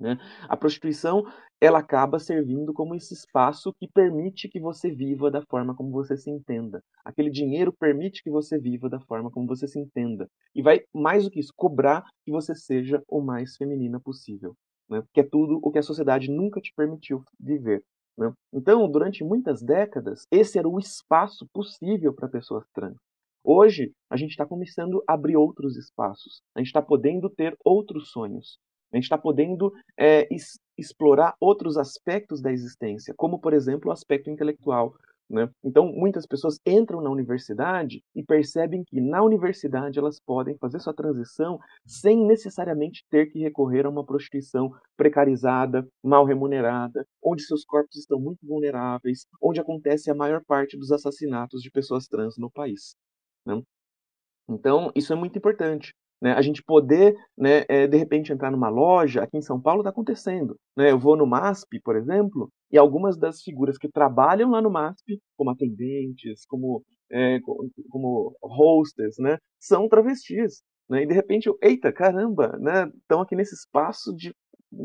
Né? 0.00 0.16
A 0.48 0.56
prostituição 0.56 1.24
ela 1.60 1.78
acaba 1.78 2.18
servindo 2.18 2.72
como 2.72 2.94
esse 2.94 3.12
espaço 3.12 3.74
que 3.74 3.86
permite 3.86 4.48
que 4.48 4.58
você 4.58 4.90
viva 4.90 5.30
da 5.30 5.42
forma 5.42 5.74
como 5.74 5.90
você 5.90 6.16
se 6.16 6.30
entenda. 6.30 6.82
Aquele 7.04 7.28
dinheiro 7.28 7.70
permite 7.70 8.22
que 8.22 8.30
você 8.30 8.58
viva 8.58 8.88
da 8.88 8.98
forma 9.00 9.30
como 9.30 9.46
você 9.46 9.68
se 9.68 9.78
entenda. 9.78 10.26
E 10.54 10.62
vai, 10.62 10.80
mais 10.94 11.24
do 11.24 11.30
que 11.30 11.38
isso, 11.38 11.52
cobrar 11.54 12.02
que 12.24 12.32
você 12.32 12.54
seja 12.54 13.02
o 13.06 13.20
mais 13.20 13.56
feminina 13.56 14.00
possível. 14.00 14.56
Né? 14.88 15.02
Que 15.12 15.20
é 15.20 15.22
tudo 15.22 15.60
o 15.62 15.70
que 15.70 15.78
a 15.78 15.82
sociedade 15.82 16.30
nunca 16.30 16.62
te 16.62 16.72
permitiu 16.74 17.22
viver. 17.38 17.84
Né? 18.16 18.32
Então, 18.54 18.90
durante 18.90 19.22
muitas 19.22 19.62
décadas, 19.62 20.26
esse 20.30 20.58
era 20.58 20.68
o 20.68 20.78
espaço 20.78 21.46
possível 21.52 22.14
para 22.14 22.26
pessoas 22.26 22.64
trans. 22.72 22.96
Hoje, 23.44 23.92
a 24.10 24.16
gente 24.16 24.30
está 24.30 24.46
começando 24.46 25.02
a 25.06 25.14
abrir 25.14 25.36
outros 25.36 25.76
espaços. 25.76 26.42
A 26.54 26.60
gente 26.60 26.68
está 26.68 26.80
podendo 26.80 27.28
ter 27.28 27.54
outros 27.64 28.10
sonhos. 28.10 28.58
A 28.92 28.96
gente 28.96 29.04
está 29.04 29.18
podendo 29.18 29.72
é, 29.98 30.26
es, 30.34 30.58
explorar 30.76 31.34
outros 31.40 31.76
aspectos 31.76 32.40
da 32.40 32.52
existência, 32.52 33.14
como, 33.16 33.38
por 33.38 33.52
exemplo, 33.52 33.90
o 33.90 33.92
aspecto 33.92 34.30
intelectual. 34.30 34.94
Né? 35.30 35.48
Então, 35.62 35.86
muitas 35.86 36.26
pessoas 36.26 36.58
entram 36.66 37.00
na 37.00 37.08
universidade 37.08 38.02
e 38.16 38.22
percebem 38.22 38.82
que 38.82 39.00
na 39.00 39.22
universidade 39.22 39.96
elas 39.96 40.18
podem 40.18 40.58
fazer 40.58 40.80
sua 40.80 40.92
transição 40.92 41.60
sem 41.86 42.26
necessariamente 42.26 43.04
ter 43.08 43.26
que 43.26 43.38
recorrer 43.38 43.86
a 43.86 43.88
uma 43.88 44.04
prostituição 44.04 44.72
precarizada, 44.96 45.86
mal 46.02 46.24
remunerada, 46.24 47.06
onde 47.22 47.44
seus 47.44 47.64
corpos 47.64 47.96
estão 47.96 48.18
muito 48.18 48.44
vulneráveis, 48.44 49.24
onde 49.40 49.60
acontece 49.60 50.10
a 50.10 50.14
maior 50.16 50.42
parte 50.44 50.76
dos 50.76 50.90
assassinatos 50.90 51.62
de 51.62 51.70
pessoas 51.70 52.08
trans 52.08 52.36
no 52.36 52.50
país. 52.50 52.96
Né? 53.46 53.62
Então, 54.48 54.90
isso 54.96 55.12
é 55.12 55.16
muito 55.16 55.38
importante. 55.38 55.94
Né, 56.22 56.32
a 56.32 56.42
gente 56.42 56.62
poder, 56.62 57.14
né, 57.36 57.64
é, 57.68 57.86
de 57.86 57.96
repente, 57.96 58.32
entrar 58.32 58.50
numa 58.50 58.68
loja, 58.68 59.22
aqui 59.22 59.38
em 59.38 59.42
São 59.42 59.60
Paulo 59.60 59.80
está 59.80 59.90
acontecendo. 59.90 60.56
Né, 60.76 60.90
eu 60.90 60.98
vou 60.98 61.16
no 61.16 61.26
MASP, 61.26 61.80
por 61.82 61.96
exemplo, 61.96 62.50
e 62.70 62.76
algumas 62.78 63.16
das 63.16 63.42
figuras 63.42 63.78
que 63.78 63.88
trabalham 63.88 64.50
lá 64.50 64.60
no 64.60 64.70
MASP, 64.70 65.18
como 65.36 65.50
atendentes, 65.50 66.44
como, 66.46 66.82
é, 67.10 67.40
como 67.90 68.36
hostess, 68.42 69.16
né, 69.18 69.38
são 69.58 69.88
travestis. 69.88 70.62
Né, 70.88 71.04
e 71.04 71.06
de 71.06 71.14
repente, 71.14 71.46
eu, 71.48 71.56
eita, 71.62 71.92
caramba, 71.92 72.58
estão 73.00 73.22
aqui 73.22 73.34
nesse 73.34 73.54
espaço 73.54 74.14
de 74.14 74.34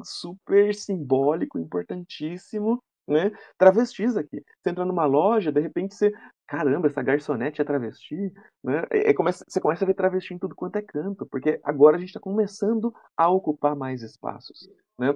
super 0.04 0.74
simbólico, 0.74 1.60
importantíssimo, 1.60 2.82
né? 3.08 3.32
Travestis 3.58 4.17
aqui. 4.17 4.41
Você 4.62 4.69
entra 4.71 4.86
numa 4.86 5.06
loja, 5.06 5.52
de 5.52 5.62
repente 5.62 5.95
você. 5.95 6.12
Caramba, 6.47 6.88
essa 6.88 7.01
garçonete 7.01 7.60
é 7.60 7.65
travesti, 7.65 8.31
né? 8.63 8.84
É, 8.91 9.10
é, 9.10 9.13
começa, 9.13 9.43
você 9.47 9.60
começa 9.60 9.84
a 9.84 9.88
ver 9.88 9.95
travesti 9.95 10.34
em 10.34 10.38
tudo 10.38 10.55
quanto 10.55 10.75
é 10.75 10.81
canto, 10.81 11.25
porque 11.25 11.60
agora 11.63 11.97
a 11.97 11.99
gente 11.99 12.10
está 12.10 12.19
começando 12.19 12.93
a 13.17 13.29
ocupar 13.29 13.75
mais 13.75 14.03
espaços. 14.03 14.69
Né? 14.97 15.13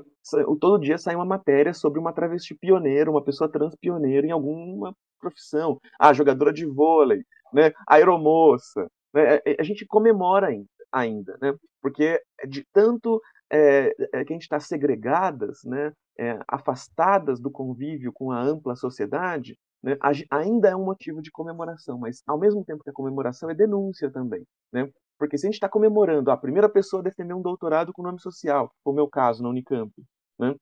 Todo 0.60 0.80
dia 0.80 0.98
sai 0.98 1.16
uma 1.16 1.26
matéria 1.26 1.74
sobre 1.74 2.00
uma 2.00 2.12
travesti 2.12 2.56
pioneira, 2.56 3.12
uma 3.12 3.24
pessoa 3.24 3.52
trans 3.52 3.76
pioneira 3.76 4.26
em 4.26 4.32
alguma 4.32 4.94
profissão. 5.20 5.80
Ah, 6.00 6.14
jogadora 6.14 6.52
de 6.52 6.66
vôlei, 6.66 7.24
né? 7.54 7.72
aeromoça. 7.88 8.90
Né? 9.14 9.36
É, 9.36 9.52
é, 9.52 9.56
a 9.60 9.64
gente 9.64 9.86
comemora 9.86 10.50
ainda, 10.92 11.38
né? 11.40 11.54
porque 11.80 12.20
de 12.48 12.66
tanto 12.74 13.22
é, 13.52 13.94
é, 14.14 14.26
que 14.26 14.34
a 14.34 14.36
gente 14.36 14.44
está 14.44 14.60
segregadas, 14.60 15.60
né, 15.64 15.92
é, 16.20 16.40
afastadas 16.48 17.40
do 17.40 17.50
convívio 17.50 18.12
com 18.14 18.32
a 18.32 18.42
ampla 18.42 18.76
sociedade, 18.76 19.58
né, 19.82 19.98
ainda 20.30 20.70
é 20.70 20.76
um 20.76 20.86
motivo 20.86 21.22
de 21.22 21.32
comemoração, 21.32 21.98
mas 21.98 22.22
ao 22.28 22.38
mesmo 22.38 22.64
tempo 22.66 22.84
que 22.84 22.90
a 22.90 22.94
comemoração 22.94 23.50
é 23.50 23.56
denúncia 23.56 24.12
também. 24.12 24.46
Né? 24.72 24.90
Porque 25.18 25.38
se 25.38 25.46
a 25.46 25.48
gente 25.48 25.56
está 25.56 25.70
comemorando 25.70 26.32
a 26.32 26.38
primeira 26.38 26.70
pessoa 26.70 27.02
a 27.02 27.04
defender 27.04 27.34
um 27.34 27.42
doutorado 27.42 27.94
com 27.94 28.04
nome 28.04 28.20
social, 28.22 28.72
como 28.84 29.00
é 29.00 29.04
o 29.04 29.10
caso 29.10 29.44
na 29.44 29.50
Unicamp, 29.50 29.92
né? 30.40 30.56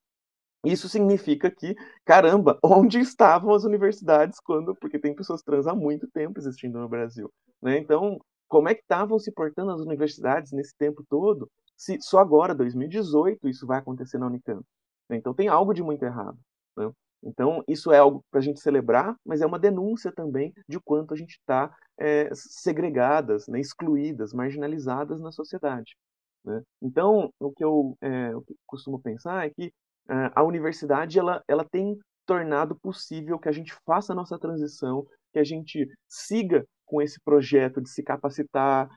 Isso 0.65 0.89
significa 0.89 1.51
que, 1.51 1.75
caramba, 2.03 2.60
onde 2.63 2.99
estavam 2.99 3.53
as 3.53 3.63
universidades 3.63 4.39
quando, 4.39 4.75
porque 4.75 4.99
tem 4.99 5.15
pessoas 5.15 5.43
trans 5.43 5.67
há 5.67 5.75
muito 5.75 6.08
tempo 6.10 6.39
existindo 6.39 6.80
no 6.80 6.89
Brasil, 6.89 7.32
né? 7.62 7.77
Então, 7.77 8.19
como 8.47 8.67
é 8.69 8.75
que 8.75 8.82
estavam 8.82 9.19
se 9.19 9.32
portando 9.32 9.71
as 9.71 9.82
universidades 9.82 10.51
nesse 10.51 10.75
tempo 10.77 11.03
todo 11.08 11.49
se 11.77 12.01
só 12.01 12.19
agora, 12.19 12.56
2018, 12.56 13.47
isso 13.47 13.67
vai 13.67 13.77
acontecer 13.80 14.17
na 14.17 14.25
Unicamp. 14.27 14.65
Né? 15.10 15.17
Então 15.17 15.34
tem 15.34 15.47
algo 15.47 15.73
de 15.73 15.84
muito 15.84 16.03
errado. 16.03 16.38
Né? 16.75 16.91
Então 17.23 17.63
isso 17.67 17.91
é 17.91 17.97
algo 17.97 18.23
para 18.30 18.39
a 18.39 18.43
gente 18.43 18.60
celebrar, 18.60 19.15
mas 19.25 19.41
é 19.41 19.45
uma 19.45 19.60
denúncia 19.60 20.12
também 20.12 20.53
de 20.67 20.80
quanto 20.80 21.13
a 21.13 21.17
gente 21.17 21.32
está 21.32 21.75
é, 21.99 22.30
segregadas, 22.34 23.47
né? 23.47 23.60
excluídas, 23.60 24.34
marginalizadas 24.34 25.19
na 25.19 25.32
sociedade. 25.32 25.95
Né? 26.43 26.62
Então 26.82 27.32
o 27.39 27.51
que 27.51 27.63
eu, 27.63 27.97
é, 28.01 28.32
costumo 28.65 28.99
pensar 28.99 29.47
é 29.47 29.49
que 29.49 29.73
é, 30.10 30.32
a 30.36 30.43
universidade 30.43 31.19
ela, 31.19 31.43
ela 31.47 31.65
tem 31.65 31.97
tornado 32.25 32.75
possível 32.75 33.39
que 33.39 33.49
a 33.49 33.53
gente 33.53 33.73
faça 33.86 34.13
a 34.13 34.15
nossa 34.15 34.38
transição, 34.38 35.06
que 35.34 35.39
a 35.39 35.43
gente 35.43 35.88
siga 36.08 36.65
com 36.86 37.01
esse 37.01 37.19
projeto 37.21 37.82
de 37.82 37.89
se 37.89 38.03
capacitar, 38.03 38.89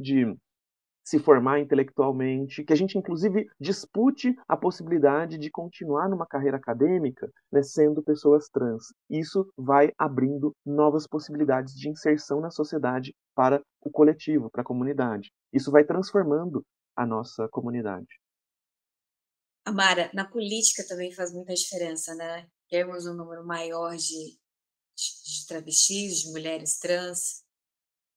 de 0.00 0.36
se 1.04 1.18
formar 1.18 1.60
intelectualmente, 1.60 2.64
que 2.64 2.72
a 2.72 2.76
gente 2.76 2.96
inclusive 2.96 3.46
dispute 3.60 4.34
a 4.48 4.56
possibilidade 4.56 5.36
de 5.36 5.50
continuar 5.50 6.08
numa 6.08 6.26
carreira 6.26 6.56
acadêmica 6.56 7.30
né, 7.52 7.62
sendo 7.62 8.02
pessoas 8.02 8.48
trans. 8.48 8.94
Isso 9.10 9.46
vai 9.56 9.92
abrindo 9.98 10.56
novas 10.64 11.06
possibilidades 11.06 11.74
de 11.74 11.90
inserção 11.90 12.40
na 12.40 12.50
sociedade 12.50 13.14
para 13.34 13.62
o 13.82 13.90
coletivo, 13.90 14.50
para 14.50 14.62
a 14.62 14.64
comunidade. 14.64 15.30
Isso 15.52 15.70
vai 15.70 15.84
transformando 15.84 16.64
a 16.96 17.04
nossa 17.04 17.46
comunidade. 17.48 18.08
Amara, 19.66 20.10
na 20.14 20.26
política 20.26 20.84
também 20.86 21.12
faz 21.12 21.32
muita 21.32 21.54
diferença, 21.54 22.14
né? 22.14 22.46
Temos 22.68 23.06
um 23.06 23.14
número 23.14 23.44
maior 23.46 23.96
de, 23.96 24.38
de 24.96 25.46
travestis, 25.46 26.20
de 26.20 26.32
mulheres 26.32 26.78
trans. 26.78 27.42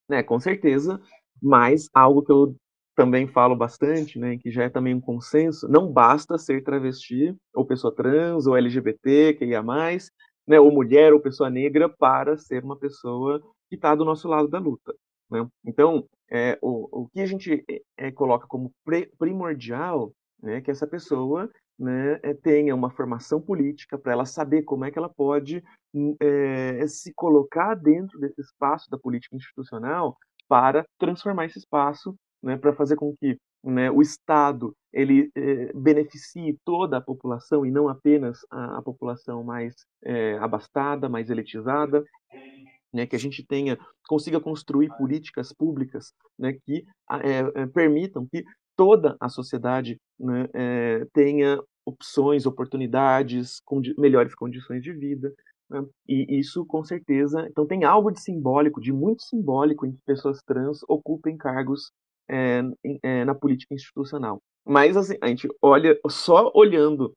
É, 0.10 0.24
com 0.24 0.40
certeza, 0.40 1.02
mas 1.42 1.90
algo 1.94 2.24
que 2.24 2.32
eu 2.32 2.56
também 2.98 3.28
falo 3.28 3.56
bastante, 3.56 4.18
né, 4.18 4.40
que 4.40 4.50
já 4.50 4.64
é 4.64 4.70
também 4.70 4.96
um 4.96 5.00
consenso, 5.00 5.68
não 5.70 5.92
basta 5.94 6.36
ser 6.36 6.64
travesti, 6.64 7.36
ou 7.54 7.64
pessoa 7.64 7.94
trans, 7.94 8.48
ou 8.48 8.58
LGBT, 8.58 9.36
que 9.36 9.46
ia 9.46 9.62
mais, 9.62 10.10
né, 10.48 10.60
ou 10.60 10.72
mulher, 10.72 11.14
ou 11.14 11.20
pessoa 11.20 11.48
negra, 11.48 11.88
para 11.88 12.36
ser 12.38 12.64
uma 12.64 12.76
pessoa 12.76 13.40
que 13.70 13.76
está 13.76 13.94
do 13.94 14.04
nosso 14.04 14.28
lado 14.28 14.48
da 14.48 14.58
luta. 14.58 14.96
Né? 15.30 15.48
Então, 15.64 16.10
é, 16.32 16.58
o, 16.60 17.04
o 17.04 17.10
que 17.10 17.22
a 17.22 17.28
gente 17.28 17.64
é, 17.96 18.12
coloca 18.12 18.48
como 18.48 18.74
primordial 19.20 20.12
né, 20.42 20.58
é 20.58 20.62
que 20.62 20.72
essa 20.72 20.88
pessoa 20.88 21.48
né, 21.78 22.20
é, 22.24 22.34
tenha 22.34 22.74
uma 22.74 22.90
formação 22.90 23.40
política 23.40 23.96
para 23.96 24.14
ela 24.14 24.26
saber 24.26 24.64
como 24.64 24.86
é 24.86 24.90
que 24.90 24.98
ela 24.98 25.10
pode 25.10 25.64
é, 26.20 26.88
se 26.88 27.14
colocar 27.14 27.76
dentro 27.76 28.20
desse 28.20 28.42
espaço 28.42 28.90
da 28.90 28.98
política 28.98 29.36
institucional 29.36 30.18
para 30.48 30.84
transformar 30.98 31.46
esse 31.46 31.60
espaço 31.60 32.16
né, 32.42 32.58
para 32.58 32.74
fazer 32.74 32.96
com 32.96 33.16
que 33.16 33.38
né, 33.64 33.90
o 33.92 34.02
Estado 34.02 34.74
ele 34.94 35.30
eh, 35.36 35.72
beneficie 35.74 36.58
toda 36.64 36.98
a 36.98 37.02
população 37.02 37.66
e 37.66 37.72
não 37.72 37.90
apenas 37.90 38.40
a, 38.50 38.78
a 38.78 38.82
população 38.82 39.44
mais 39.44 39.76
eh, 40.04 40.38
abastada, 40.40 41.10
mais 41.10 41.30
elitizada, 41.30 42.04
né, 42.94 43.06
que 43.06 43.16
a 43.16 43.20
gente 43.20 43.46
tenha 43.46 43.78
consiga 44.08 44.40
construir 44.40 44.90
políticas 44.98 45.52
públicas 45.52 46.14
né, 46.40 46.54
que 46.66 46.86
eh, 47.24 47.66
permitam 47.74 48.26
que 48.28 48.44
toda 48.76 49.18
a 49.20 49.28
sociedade 49.28 49.98
né, 50.20 50.48
tenha 51.12 51.60
opções, 51.84 52.46
oportunidades, 52.46 53.60
condi 53.66 53.94
melhores 53.98 54.36
condições 54.36 54.84
de 54.84 54.94
vida, 54.94 55.34
né? 55.70 55.86
E 56.08 56.40
isso, 56.40 56.66
com 56.66 56.84
certeza, 56.84 57.46
então 57.50 57.66
tem 57.66 57.84
algo 57.84 58.12
de 58.12 58.22
simbólico, 58.22 58.80
de 58.80 58.94
muito 58.94 59.24
simbólico, 59.24 59.86
em 59.86 59.92
que 59.92 60.02
pessoas 60.06 60.42
trans 60.44 60.80
ocupem 60.88 61.38
cargos 61.38 61.92
é, 62.30 62.62
é, 63.04 63.26
na 63.26 63.36
política 63.36 63.74
institucional. 63.74 64.42
Mas 64.66 64.98
assim, 64.98 65.16
a 65.22 65.28
gente 65.28 65.48
olha, 65.62 65.98
só 66.10 66.52
olhando 66.54 67.14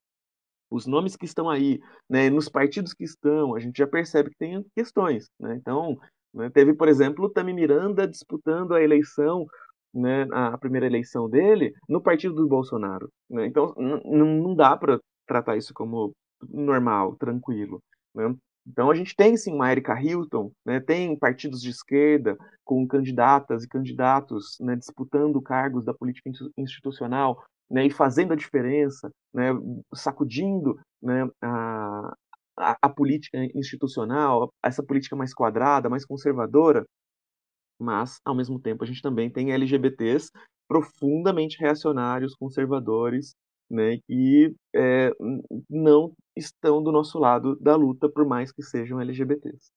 os 0.71 0.87
nomes 0.87 1.17
que 1.17 1.25
estão 1.25 1.51
aí, 1.51 1.81
né, 2.09 2.31
nos 2.31 2.49
partidos 2.49 2.95
que 2.95 3.03
estão, 3.05 3.55
a 3.57 3.61
gente 3.61 3.77
já 3.77 3.87
percebe 3.87 4.31
que 4.31 4.37
tem 4.39 4.65
questões. 4.75 5.29
Né? 5.39 5.57
Então, 5.57 5.99
né, 6.33 6.49
teve, 6.51 6.73
por 6.75 6.89
exemplo, 6.89 7.25
o 7.25 7.29
Tami 7.29 7.53
Miranda 7.53 8.07
disputando 8.07 8.73
a 8.73 8.83
eleição, 8.83 9.47
né, 9.93 10.29
a 10.31 10.57
primeira 10.57 10.87
eleição 10.87 11.29
dele, 11.29 11.75
no 11.89 12.01
partido 12.01 12.35
do 12.37 12.47
Bolsonaro. 12.47 13.11
Né? 13.29 13.47
Então, 13.47 13.75
não 14.05 14.55
dá 14.55 14.77
para 14.77 15.01
tratar 15.27 15.57
isso 15.57 15.75
como 15.75 16.15
normal, 16.49 17.17
tranquilo. 17.17 17.83
Né? 18.15 18.33
Então 18.71 18.89
a 18.89 18.95
gente 18.95 19.17
tem 19.17 19.37
sim 19.37 19.53
uma 19.53 19.71
Erika 19.71 20.01
Hilton, 20.01 20.53
né, 20.65 20.79
tem 20.79 21.17
partidos 21.19 21.61
de 21.61 21.71
esquerda 21.71 22.39
com 22.65 22.87
candidatas 22.87 23.65
e 23.65 23.69
candidatos 23.69 24.57
né, 24.61 24.77
disputando 24.77 25.43
cargos 25.43 25.85
da 25.85 25.93
política 25.93 26.31
institucional 26.57 27.45
né, 27.69 27.85
e 27.85 27.91
fazendo 27.91 28.33
a 28.33 28.37
diferença, 28.37 29.11
né, 29.35 29.49
sacudindo 29.93 30.79
né, 31.03 31.29
a, 31.43 32.15
a, 32.57 32.77
a, 32.81 32.89
política 32.89 33.39
institucional, 33.57 34.53
essa 34.65 34.85
política 34.85 35.17
mais 35.17 35.35
quadrada, 35.35 35.91
mais 35.91 36.07
conservadora. 36.07 36.87
Mas, 37.77 38.21
ao 38.25 38.35
mesmo 38.35 38.61
tempo, 38.61 38.85
a 38.85 38.87
gente 38.87 39.03
também 39.03 39.31
tem 39.31 39.53
LGBTs 39.53 40.31
profundamente 40.69 41.59
reacionários, 41.59 42.37
conservadores, 42.37 43.35
né, 43.71 43.99
que 44.07 44.55
é, 44.75 45.13
não 45.69 46.13
estão 46.37 46.83
do 46.83 46.91
nosso 46.91 47.19
lado 47.19 47.57
da 47.57 47.77
luta, 47.77 48.09
por 48.09 48.27
mais 48.27 48.53
que 48.53 48.63
sejam 48.63 49.01
LGBTs. 49.01 49.71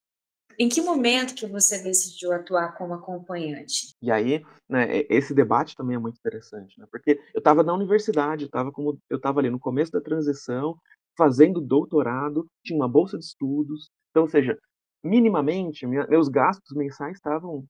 Em 0.58 0.70
que 0.70 0.82
momento 0.82 1.34
que 1.34 1.48
você 1.48 1.82
decidiu 1.82 2.32
atuar 2.32 2.78
como 2.78 2.94
acompanhante? 2.94 3.96
E 4.02 4.12
aí, 4.12 4.44
né, 4.70 5.04
esse 5.10 5.34
debate 5.34 5.76
também 5.76 5.96
é 5.96 6.00
muito 6.00 6.18
interessante, 6.18 6.80
né, 6.80 6.86
porque 6.92 7.20
eu 7.34 7.40
estava 7.40 7.64
na 7.64 7.74
universidade, 7.74 8.44
eu 8.44 8.48
estava 8.48 8.72
como 8.72 9.00
eu 9.10 9.18
estava 9.18 9.40
ali 9.40 9.50
no 9.50 9.60
começo 9.60 9.92
da 9.92 10.02
transição, 10.02 10.76
fazendo 11.18 11.62
doutorado, 11.62 12.48
tinha 12.64 12.78
uma 12.78 12.88
bolsa 12.88 13.18
de 13.18 13.26
estudos, 13.26 13.90
então, 14.10 14.24
ou 14.24 14.30
seja, 14.30 14.58
minimamente, 15.04 15.86
minha, 15.86 16.08
meus 16.08 16.28
gastos 16.30 16.76
mensais 16.76 17.16
estavam 17.16 17.66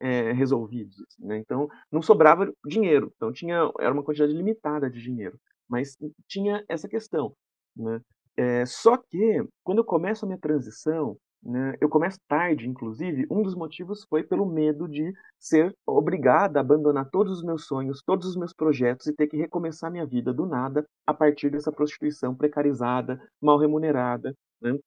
é, 0.00 0.32
resolvidos, 0.32 0.96
assim, 1.00 1.26
né? 1.26 1.38
Então, 1.38 1.68
não 1.90 2.02
sobrava 2.02 2.52
dinheiro, 2.66 3.12
então 3.14 3.32
tinha 3.32 3.70
era 3.78 3.92
uma 3.92 4.02
quantidade 4.02 4.32
limitada 4.32 4.90
de 4.90 5.00
dinheiro, 5.00 5.38
mas 5.72 5.96
tinha 6.28 6.62
essa 6.68 6.88
questão, 6.88 7.34
né? 7.74 8.00
É, 8.36 8.64
só 8.66 8.96
que 8.96 9.44
quando 9.64 9.78
eu 9.78 9.84
começo 9.84 10.24
a 10.24 10.28
minha 10.28 10.38
transição 10.38 11.16
né, 11.44 11.74
eu 11.80 11.88
começo 11.88 12.18
tarde, 12.28 12.68
inclusive, 12.68 13.26
um 13.28 13.42
dos 13.42 13.56
motivos 13.56 14.04
foi 14.08 14.22
pelo 14.22 14.46
medo 14.46 14.86
de 14.88 15.12
ser 15.40 15.74
obrigada 15.84 16.60
a 16.60 16.62
abandonar 16.62 17.10
todos 17.10 17.38
os 17.38 17.42
meus 17.44 17.66
sonhos, 17.66 18.00
todos 18.00 18.28
os 18.28 18.36
meus 18.36 18.52
projetos 18.52 19.08
e 19.08 19.12
ter 19.12 19.26
que 19.26 19.36
recomeçar 19.36 19.90
minha 19.90 20.06
vida 20.06 20.32
do 20.32 20.46
nada 20.46 20.86
a 21.04 21.12
partir 21.12 21.50
dessa 21.50 21.72
prostituição 21.72 22.32
precarizada, 22.32 23.20
mal 23.40 23.58
remunerada, 23.58 24.32
né, 24.60 24.78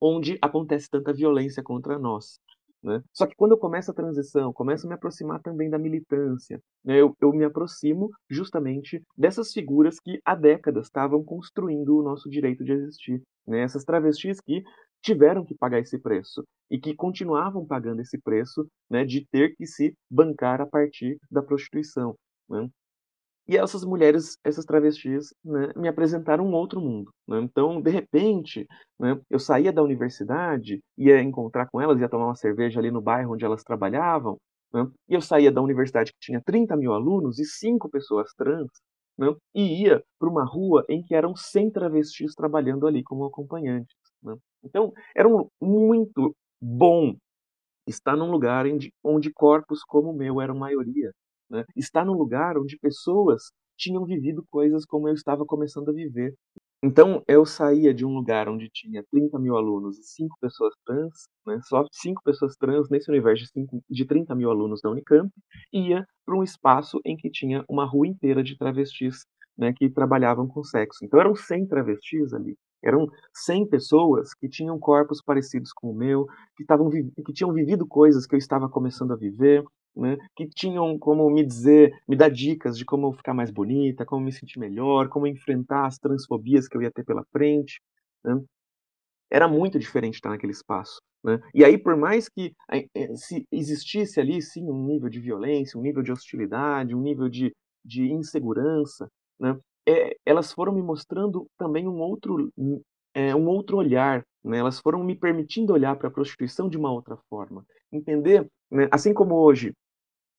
onde 0.00 0.38
acontece 0.40 0.88
tanta 0.88 1.12
violência 1.12 1.62
contra 1.64 1.98
nós. 1.98 2.38
Né? 2.82 3.00
Só 3.12 3.26
que 3.26 3.36
quando 3.36 3.52
eu 3.52 3.58
começo 3.58 3.90
a 3.90 3.94
transição, 3.94 4.52
começo 4.52 4.86
a 4.86 4.88
me 4.88 4.94
aproximar 4.94 5.40
também 5.40 5.70
da 5.70 5.78
militância, 5.78 6.60
né? 6.84 7.00
eu, 7.00 7.16
eu 7.20 7.32
me 7.32 7.44
aproximo 7.44 8.10
justamente 8.28 9.00
dessas 9.16 9.52
figuras 9.52 10.00
que 10.00 10.20
há 10.24 10.34
décadas 10.34 10.86
estavam 10.86 11.22
construindo 11.22 11.96
o 11.96 12.02
nosso 12.02 12.28
direito 12.28 12.64
de 12.64 12.72
existir. 12.72 13.22
Né? 13.46 13.60
Essas 13.62 13.84
travestis 13.84 14.40
que 14.40 14.64
tiveram 15.00 15.44
que 15.44 15.54
pagar 15.54 15.78
esse 15.78 15.98
preço 15.98 16.44
e 16.70 16.78
que 16.78 16.94
continuavam 16.94 17.66
pagando 17.66 18.00
esse 18.00 18.18
preço 18.20 18.66
né, 18.90 19.04
de 19.04 19.26
ter 19.30 19.54
que 19.56 19.66
se 19.66 19.94
bancar 20.10 20.60
a 20.60 20.66
partir 20.66 21.18
da 21.30 21.42
prostituição. 21.42 22.16
Né? 22.48 22.68
E 23.52 23.56
essas 23.58 23.84
mulheres, 23.84 24.38
essas 24.42 24.64
travestis, 24.64 25.34
né, 25.44 25.68
me 25.76 25.86
apresentaram 25.86 26.46
um 26.46 26.54
outro 26.54 26.80
mundo. 26.80 27.12
Né? 27.28 27.38
Então, 27.42 27.82
de 27.82 27.90
repente, 27.90 28.66
né, 28.98 29.20
eu 29.28 29.38
saía 29.38 29.70
da 29.70 29.82
universidade, 29.82 30.80
ia 30.96 31.20
encontrar 31.20 31.68
com 31.70 31.78
elas, 31.78 32.00
ia 32.00 32.08
tomar 32.08 32.28
uma 32.28 32.34
cerveja 32.34 32.80
ali 32.80 32.90
no 32.90 33.02
bairro 33.02 33.34
onde 33.34 33.44
elas 33.44 33.62
trabalhavam, 33.62 34.38
né? 34.72 34.90
e 35.06 35.12
eu 35.12 35.20
saía 35.20 35.52
da 35.52 35.60
universidade 35.60 36.12
que 36.12 36.18
tinha 36.18 36.40
30 36.42 36.74
mil 36.78 36.94
alunos 36.94 37.38
e 37.38 37.44
cinco 37.44 37.90
pessoas 37.90 38.32
trans, 38.38 38.70
né? 39.18 39.26
e 39.54 39.82
ia 39.82 40.02
para 40.18 40.30
uma 40.30 40.46
rua 40.46 40.82
em 40.88 41.02
que 41.02 41.14
eram 41.14 41.36
100 41.36 41.72
travestis 41.72 42.34
trabalhando 42.34 42.86
ali 42.86 43.02
como 43.04 43.26
acompanhantes. 43.26 43.94
Né? 44.22 44.34
Então, 44.64 44.94
era 45.14 45.28
um, 45.28 45.46
muito 45.60 46.34
bom 46.58 47.14
estar 47.86 48.16
num 48.16 48.30
lugar 48.30 48.64
onde, 48.64 48.90
onde 49.04 49.30
corpos 49.30 49.82
como 49.84 50.08
o 50.08 50.16
meu 50.16 50.40
eram 50.40 50.54
maioria. 50.54 51.12
Né? 51.52 51.64
Estar 51.76 52.04
num 52.04 52.14
lugar 52.14 52.56
onde 52.56 52.78
pessoas 52.78 53.52
tinham 53.76 54.04
vivido 54.06 54.42
coisas 54.50 54.86
como 54.86 55.08
eu 55.08 55.14
estava 55.14 55.44
começando 55.44 55.90
a 55.90 55.92
viver. 55.92 56.34
Então, 56.84 57.22
eu 57.28 57.46
saía 57.46 57.94
de 57.94 58.04
um 58.04 58.12
lugar 58.12 58.48
onde 58.48 58.68
tinha 58.68 59.04
30 59.08 59.38
mil 59.38 59.56
alunos 59.56 59.98
e 59.98 60.02
5 60.02 60.36
pessoas 60.40 60.74
trans, 60.84 61.12
né, 61.46 61.60
só 61.62 61.84
5 61.92 62.20
pessoas 62.24 62.56
trans 62.56 62.88
nesse 62.90 63.08
universo 63.08 63.44
de, 63.44 63.50
5, 63.50 63.84
de 63.88 64.04
30 64.04 64.34
mil 64.34 64.50
alunos 64.50 64.80
da 64.82 64.90
Unicamp, 64.90 65.30
e 65.72 65.90
ia 65.90 66.04
para 66.26 66.36
um 66.36 66.42
espaço 66.42 67.00
em 67.04 67.16
que 67.16 67.30
tinha 67.30 67.64
uma 67.68 67.84
rua 67.84 68.08
inteira 68.08 68.42
de 68.42 68.56
travestis 68.58 69.24
né, 69.56 69.72
que 69.72 69.88
trabalhavam 69.90 70.48
com 70.48 70.64
sexo. 70.64 71.04
Então, 71.04 71.20
eram 71.20 71.36
100 71.36 71.68
travestis 71.68 72.32
ali. 72.32 72.56
Eram 72.82 73.06
100 73.32 73.68
pessoas 73.68 74.34
que 74.34 74.48
tinham 74.48 74.76
corpos 74.76 75.22
parecidos 75.22 75.72
com 75.72 75.90
o 75.90 75.94
meu, 75.94 76.26
que, 76.56 76.64
tavam, 76.64 76.90
que 76.90 77.32
tinham 77.32 77.52
vivido 77.52 77.86
coisas 77.86 78.26
que 78.26 78.34
eu 78.34 78.38
estava 78.38 78.68
começando 78.68 79.12
a 79.12 79.16
viver, 79.16 79.62
né, 79.94 80.16
que 80.34 80.48
tinham 80.48 80.98
como 80.98 81.28
me 81.30 81.44
dizer, 81.44 81.92
me 82.08 82.16
dar 82.16 82.30
dicas 82.30 82.76
de 82.76 82.84
como 82.84 83.12
ficar 83.12 83.34
mais 83.34 83.50
bonita, 83.50 84.06
como 84.06 84.24
me 84.24 84.32
sentir 84.32 84.58
melhor, 84.58 85.08
como 85.08 85.26
enfrentar 85.26 85.86
as 85.86 85.98
transfobias 85.98 86.66
que 86.66 86.76
eu 86.76 86.82
ia 86.82 86.90
ter 86.90 87.04
pela 87.04 87.24
frente. 87.32 87.80
Né. 88.24 88.40
Era 89.30 89.48
muito 89.48 89.78
diferente 89.78 90.14
estar 90.14 90.30
naquele 90.30 90.52
espaço. 90.52 91.00
Né? 91.24 91.40
E 91.54 91.64
aí, 91.64 91.78
por 91.78 91.96
mais 91.96 92.28
que 92.28 92.52
eh, 92.70 93.14
se 93.14 93.46
existisse 93.50 94.20
ali, 94.20 94.42
sim, 94.42 94.68
um 94.68 94.86
nível 94.86 95.08
de 95.08 95.20
violência, 95.20 95.78
um 95.78 95.82
nível 95.82 96.02
de 96.02 96.12
hostilidade, 96.12 96.94
um 96.94 97.00
nível 97.00 97.28
de, 97.28 97.54
de 97.84 98.10
insegurança, 98.10 99.08
né? 99.38 99.56
é, 99.86 100.16
elas 100.26 100.52
foram 100.52 100.72
me 100.72 100.82
mostrando 100.82 101.46
também 101.56 101.86
um 101.88 102.00
outro, 102.00 102.52
é, 103.14 103.34
um 103.34 103.46
outro 103.46 103.76
olhar, 103.76 104.24
né? 104.44 104.58
elas 104.58 104.80
foram 104.80 105.04
me 105.04 105.14
permitindo 105.14 105.72
olhar 105.72 105.96
para 105.96 106.08
a 106.08 106.12
prostituição 106.12 106.68
de 106.68 106.76
uma 106.76 106.92
outra 106.92 107.16
forma. 107.28 107.64
Entender, 107.92 108.46
né? 108.70 108.88
assim 108.90 109.14
como 109.14 109.36
hoje 109.36 109.72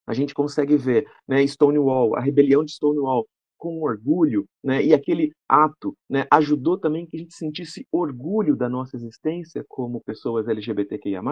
a 0.06 0.14
gente 0.14 0.34
consegue 0.34 0.76
ver 0.76 1.06
né, 1.26 1.46
Stonewall, 1.46 2.16
a 2.16 2.20
rebelião 2.20 2.64
de 2.64 2.72
Stonewall, 2.72 3.26
com 3.56 3.80
orgulho, 3.80 4.46
né, 4.62 4.84
e 4.84 4.92
aquele 4.92 5.32
ato 5.48 5.96
né, 6.10 6.26
ajudou 6.30 6.78
também 6.78 7.06
que 7.06 7.16
a 7.16 7.20
gente 7.20 7.34
sentisse 7.34 7.86
orgulho 7.90 8.54
da 8.54 8.68
nossa 8.68 8.94
existência 8.94 9.64
como 9.66 10.02
pessoas 10.02 10.48
LGBTQIA+, 10.48 11.22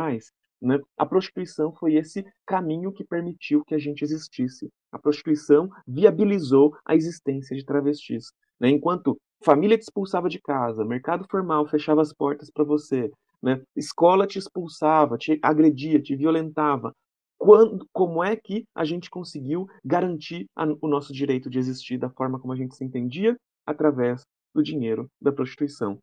né, 0.63 0.81
a 0.97 1.05
prostituição 1.05 1.75
foi 1.75 1.97
esse 1.97 2.25
caminho 2.47 2.93
que 2.93 3.05
permitiu 3.05 3.63
que 3.65 3.75
a 3.75 3.79
gente 3.79 4.03
existisse. 4.03 4.71
A 4.91 4.99
prostituição 4.99 5.69
viabilizou 5.87 6.75
a 6.87 6.95
existência 6.95 7.55
de 7.57 7.65
travestis. 7.65 8.33
Né, 8.59 8.71
enquanto 8.71 9.19
família 9.45 9.77
te 9.77 9.83
expulsava 9.83 10.29
de 10.29 10.41
casa, 10.41 10.85
mercado 10.85 11.27
formal 11.29 11.67
fechava 11.67 12.01
as 12.01 12.15
portas 12.15 12.49
para 12.51 12.65
você, 12.65 13.11
né, 13.43 13.61
escola 13.77 14.27
te 14.27 14.39
expulsava, 14.39 15.19
te 15.19 15.39
agredia, 15.43 16.01
te 16.01 16.15
violentava, 16.17 16.95
quando, 17.42 17.85
como 17.92 18.22
é 18.22 18.37
que 18.37 18.64
a 18.72 18.85
gente 18.85 19.11
conseguiu 19.11 19.66
garantir 19.85 20.46
a, 20.55 20.64
o 20.81 20.87
nosso 20.87 21.12
direito 21.12 21.50
de 21.50 21.59
existir 21.59 21.98
da 21.98 22.09
forma 22.09 22.38
como 22.38 22.52
a 22.52 22.57
gente 22.57 22.76
se 22.76 22.85
entendia? 22.85 23.37
Através 23.66 24.22
do 24.55 24.62
dinheiro 24.62 25.09
da 25.20 25.33
prostituição. 25.33 25.98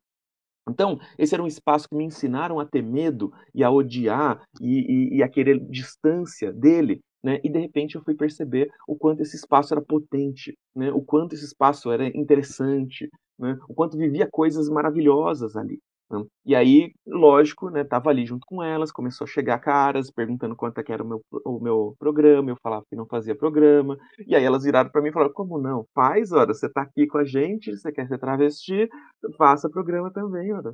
Então, 0.70 1.00
esse 1.18 1.34
era 1.34 1.42
um 1.42 1.48
espaço 1.48 1.88
que 1.88 1.96
me 1.96 2.04
ensinaram 2.04 2.60
a 2.60 2.66
ter 2.66 2.84
medo 2.84 3.32
e 3.56 3.64
a 3.64 3.72
odiar 3.72 4.44
e, 4.60 5.14
e, 5.14 5.18
e 5.18 5.24
a 5.24 5.30
querer 5.30 5.60
distância 5.70 6.52
dele, 6.52 7.00
né? 7.24 7.40
E 7.42 7.50
de 7.50 7.58
repente 7.58 7.96
eu 7.96 8.04
fui 8.04 8.16
perceber 8.16 8.70
o 8.86 8.98
quanto 8.98 9.22
esse 9.22 9.38
espaço 9.38 9.74
era 9.74 9.82
potente, 9.82 10.58
né? 10.76 10.92
O 10.92 11.02
quanto 11.02 11.36
esse 11.36 11.46
espaço 11.46 11.90
era 11.90 12.06
interessante, 12.08 13.10
né? 13.40 13.58
O 13.70 13.74
quanto 13.74 13.98
vivia 13.98 14.28
coisas 14.30 14.68
maravilhosas 14.68 15.56
ali. 15.56 15.80
Né? 16.12 16.24
E 16.46 16.56
aí, 16.56 16.92
lógico, 17.06 17.70
né, 17.70 17.84
tava 17.84 18.10
ali 18.10 18.26
junto 18.26 18.46
com 18.48 18.64
elas, 18.64 18.92
começou 18.92 19.26
a 19.26 19.28
chegar 19.28 19.60
caras 19.60 20.12
perguntando 20.12 20.56
quanto 20.56 20.80
é 20.80 20.84
que 20.84 20.92
era 20.92 21.04
o 21.04 21.08
meu, 21.08 21.22
o 21.46 21.60
meu 21.60 21.96
programa, 22.00 22.50
eu 22.50 22.58
falava 22.62 22.86
que 22.90 22.96
não 22.96 23.06
fazia 23.06 23.36
programa, 23.36 23.98
e 24.28 24.36
aí 24.36 24.44
elas 24.44 24.64
viraram 24.64 24.90
para 24.90 25.02
mim 25.02 25.10
e 25.10 25.12
falaram, 25.14 25.34
como 25.34 25.60
não? 25.60 25.86
Faz, 25.94 26.32
ora, 26.32 26.54
você 26.54 26.70
tá 26.70 26.82
aqui 26.82 27.08
com 27.08 27.20
a 27.20 27.26
gente, 27.26 27.72
você 27.72 27.92
quer 27.92 28.08
ser 28.08 28.18
travesti, 28.20 28.90
faça 29.38 29.70
programa 29.70 30.12
também, 30.12 30.52
ora. 30.54 30.72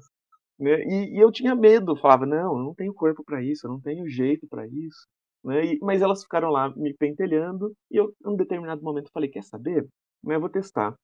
Né? 0.59 0.81
E, 0.85 1.17
e, 1.17 1.19
eu 1.21 1.31
tinha 1.31 1.53
medo, 1.55 1.97
falava, 1.97 2.25
não, 2.25 2.57
eu 2.57 2.63
não 2.63 2.73
tenho 2.73 2.93
corpo 2.93 3.23
para 3.25 3.43
isso, 3.43 3.67
eu 3.67 3.71
não 3.71 3.81
tenho 3.81 4.07
jeito 4.07 4.47
para 4.47 4.65
isso. 4.67 5.07
Né? 5.43 5.65
E, 5.65 5.79
mas 5.81 6.01
elas 6.01 6.23
ficaram 6.23 6.49
lá 6.49 6.73
me 6.75 6.93
pentelhando, 6.93 7.73
e 7.91 7.97
eu, 7.97 8.13
em 8.25 8.29
um 8.29 8.35
determinado 8.35 8.81
momento, 8.81 9.11
falei, 9.13 9.29
quer 9.29 9.43
saber? 9.43 9.85
Eu 10.25 10.39
vou 10.39 10.49
testar. 10.49 10.95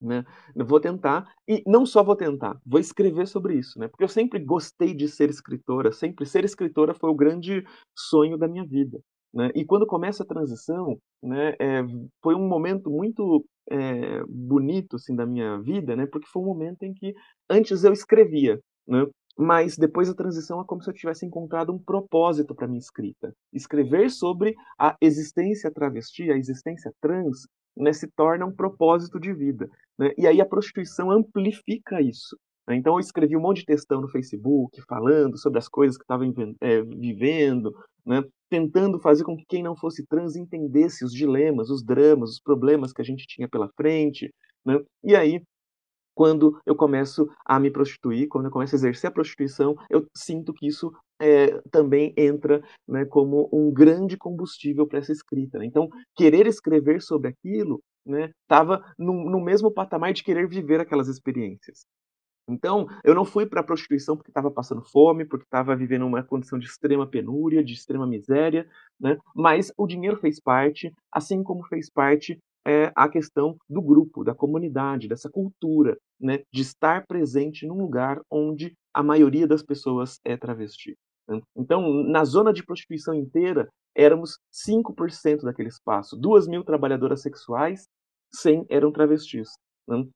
Né? 0.00 0.24
Vou 0.54 0.78
tentar, 0.78 1.28
e 1.46 1.62
não 1.66 1.84
só 1.84 2.04
vou 2.04 2.14
tentar, 2.14 2.56
vou 2.64 2.78
escrever 2.78 3.26
sobre 3.26 3.56
isso, 3.56 3.78
né? 3.80 3.88
Porque 3.88 4.04
eu 4.04 4.08
sempre 4.08 4.38
gostei 4.38 4.94
de 4.94 5.08
ser 5.08 5.28
escritora, 5.28 5.90
sempre 5.90 6.24
ser 6.24 6.44
escritora 6.44 6.94
foi 6.94 7.10
o 7.10 7.16
grande 7.16 7.64
sonho 7.96 8.38
da 8.38 8.46
minha 8.46 8.64
vida, 8.64 9.00
né? 9.34 9.50
E 9.56 9.64
quando 9.64 9.86
começa 9.86 10.22
a 10.22 10.26
transição, 10.26 10.96
né, 11.20 11.54
é, 11.58 11.82
foi 12.22 12.36
um 12.36 12.46
momento 12.46 12.90
muito 12.90 13.44
é, 13.70 14.22
bonito 14.28 14.96
assim 14.96 15.16
da 15.16 15.26
minha 15.26 15.60
vida, 15.60 15.96
né? 15.96 16.06
Porque 16.06 16.28
foi 16.32 16.42
um 16.42 16.46
momento 16.46 16.84
em 16.84 16.94
que 16.94 17.12
antes 17.50 17.82
eu 17.82 17.92
escrevia, 17.92 18.60
né? 18.86 19.04
Mas 19.36 19.76
depois 19.76 20.08
da 20.08 20.14
transição 20.14 20.60
é 20.60 20.64
como 20.64 20.82
se 20.82 20.90
eu 20.90 20.94
tivesse 20.94 21.24
encontrado 21.24 21.72
um 21.72 21.78
propósito 21.78 22.54
para 22.54 22.66
minha 22.66 22.80
escrita. 22.80 23.32
Escrever 23.52 24.10
sobre 24.10 24.54
a 24.78 24.96
existência 25.00 25.70
travesti, 25.70 26.30
a 26.30 26.36
existência 26.36 26.92
trans, 27.00 27.46
né, 27.78 27.92
se 27.92 28.08
torna 28.08 28.44
um 28.44 28.54
propósito 28.54 29.18
de 29.18 29.32
vida. 29.32 29.68
Né? 29.98 30.12
E 30.18 30.26
aí 30.26 30.40
a 30.40 30.46
prostituição 30.46 31.10
amplifica 31.10 32.00
isso. 32.02 32.36
Né? 32.66 32.76
Então 32.76 32.94
eu 32.94 33.00
escrevi 33.00 33.36
um 33.36 33.40
monte 33.40 33.58
de 33.58 33.66
textão 33.66 34.00
no 34.00 34.08
Facebook 34.08 34.80
falando 34.88 35.38
sobre 35.38 35.58
as 35.58 35.68
coisas 35.68 35.96
que 35.96 36.04
estava 36.04 36.24
é, 36.60 36.82
vivendo, 36.82 37.72
né? 38.04 38.22
tentando 38.50 38.98
fazer 38.98 39.24
com 39.24 39.36
que 39.36 39.44
quem 39.48 39.62
não 39.62 39.76
fosse 39.76 40.04
trans 40.06 40.36
entendesse 40.36 41.04
os 41.04 41.12
dilemas, 41.12 41.70
os 41.70 41.82
dramas, 41.84 42.30
os 42.30 42.40
problemas 42.40 42.92
que 42.92 43.02
a 43.02 43.04
gente 43.04 43.26
tinha 43.26 43.48
pela 43.48 43.68
frente. 43.76 44.32
Né? 44.64 44.80
E 45.04 45.14
aí 45.14 45.42
quando 46.18 46.60
eu 46.66 46.74
começo 46.74 47.28
a 47.46 47.60
me 47.60 47.70
prostituir, 47.70 48.26
quando 48.26 48.46
eu 48.46 48.50
começo 48.50 48.74
a 48.74 48.78
exercer 48.78 49.06
a 49.06 49.12
prostituição, 49.12 49.76
eu 49.88 50.04
sinto 50.16 50.52
que 50.52 50.66
isso 50.66 50.90
é, 51.20 51.60
também 51.70 52.14
entra 52.16 52.62
né, 52.86 53.04
como 53.04 53.48
um 53.52 53.72
grande 53.72 54.16
combustível 54.16 54.86
para 54.86 54.98
essa 54.98 55.12
escrita. 55.12 55.58
Né? 55.58 55.66
Então, 55.66 55.88
querer 56.16 56.46
escrever 56.46 57.02
sobre 57.02 57.28
aquilo 57.28 57.82
estava 58.42 58.78
né, 58.78 58.84
no, 58.98 59.28
no 59.28 59.40
mesmo 59.40 59.70
patamar 59.70 60.12
de 60.12 60.24
querer 60.24 60.48
viver 60.48 60.80
aquelas 60.80 61.08
experiências. 61.08 61.84
Então, 62.48 62.86
eu 63.04 63.14
não 63.14 63.26
fui 63.26 63.44
para 63.44 63.60
a 63.60 63.64
prostituição 63.64 64.16
porque 64.16 64.30
estava 64.30 64.50
passando 64.50 64.82
fome, 64.82 65.26
porque 65.26 65.44
estava 65.44 65.76
vivendo 65.76 66.06
uma 66.06 66.22
condição 66.22 66.58
de 66.58 66.66
extrema 66.66 67.06
penúria, 67.06 67.62
de 67.62 67.74
extrema 67.74 68.06
miséria, 68.06 68.66
né? 68.98 69.18
mas 69.34 69.70
o 69.76 69.86
dinheiro 69.86 70.16
fez 70.16 70.40
parte, 70.40 70.90
assim 71.12 71.42
como 71.42 71.62
fez 71.66 71.90
parte 71.90 72.38
é, 72.66 72.90
a 72.96 73.08
questão 73.08 73.56
do 73.68 73.82
grupo, 73.82 74.24
da 74.24 74.34
comunidade, 74.34 75.08
dessa 75.08 75.30
cultura, 75.30 75.98
né? 76.18 76.38
de 76.50 76.62
estar 76.62 77.06
presente 77.06 77.66
num 77.66 77.78
lugar 77.78 78.20
onde 78.30 78.74
a 78.94 79.02
maioria 79.02 79.46
das 79.46 79.62
pessoas 79.62 80.18
é 80.24 80.36
travesti. 80.36 80.96
Então, 81.56 82.04
na 82.04 82.24
zona 82.24 82.52
de 82.52 82.64
prostituição 82.64 83.14
inteira, 83.14 83.68
éramos 83.94 84.38
5% 84.52 85.42
daquele 85.42 85.68
espaço. 85.68 86.16
Duas 86.16 86.46
mil 86.46 86.64
trabalhadoras 86.64 87.20
sexuais, 87.20 87.86
100 88.32 88.66
eram 88.68 88.92
travestis. 88.92 89.48
Né? 89.86 90.06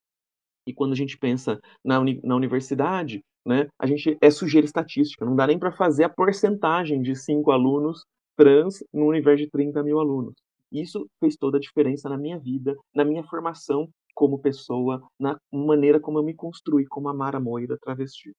E 0.66 0.72
quando 0.72 0.92
a 0.92 0.96
gente 0.96 1.18
pensa 1.18 1.60
na, 1.84 1.98
uni 2.00 2.20
na 2.22 2.36
universidade, 2.36 3.22
né, 3.44 3.66
a 3.78 3.86
gente 3.86 4.16
é 4.20 4.30
sujeira 4.30 4.64
estatística, 4.64 5.24
não 5.24 5.34
dá 5.34 5.46
nem 5.46 5.58
para 5.58 5.72
fazer 5.72 6.04
a 6.04 6.08
porcentagem 6.08 7.02
de 7.02 7.16
cinco 7.16 7.50
alunos 7.50 8.04
trans 8.36 8.84
no 8.92 9.06
universo 9.06 9.44
de 9.44 9.50
30 9.50 9.82
mil 9.82 9.98
alunos. 9.98 10.34
Isso 10.70 11.06
fez 11.20 11.36
toda 11.36 11.58
a 11.58 11.60
diferença 11.60 12.08
na 12.08 12.16
minha 12.16 12.38
vida, 12.38 12.76
na 12.94 13.04
minha 13.04 13.24
formação 13.24 13.88
como 14.14 14.38
pessoa, 14.38 15.02
na 15.18 15.38
maneira 15.52 15.98
como 15.98 16.18
eu 16.18 16.22
me 16.22 16.34
construí 16.34 16.86
como 16.86 17.08
a 17.08 17.14
Mara 17.14 17.40
Moira 17.40 17.76
travesti. 17.78 18.32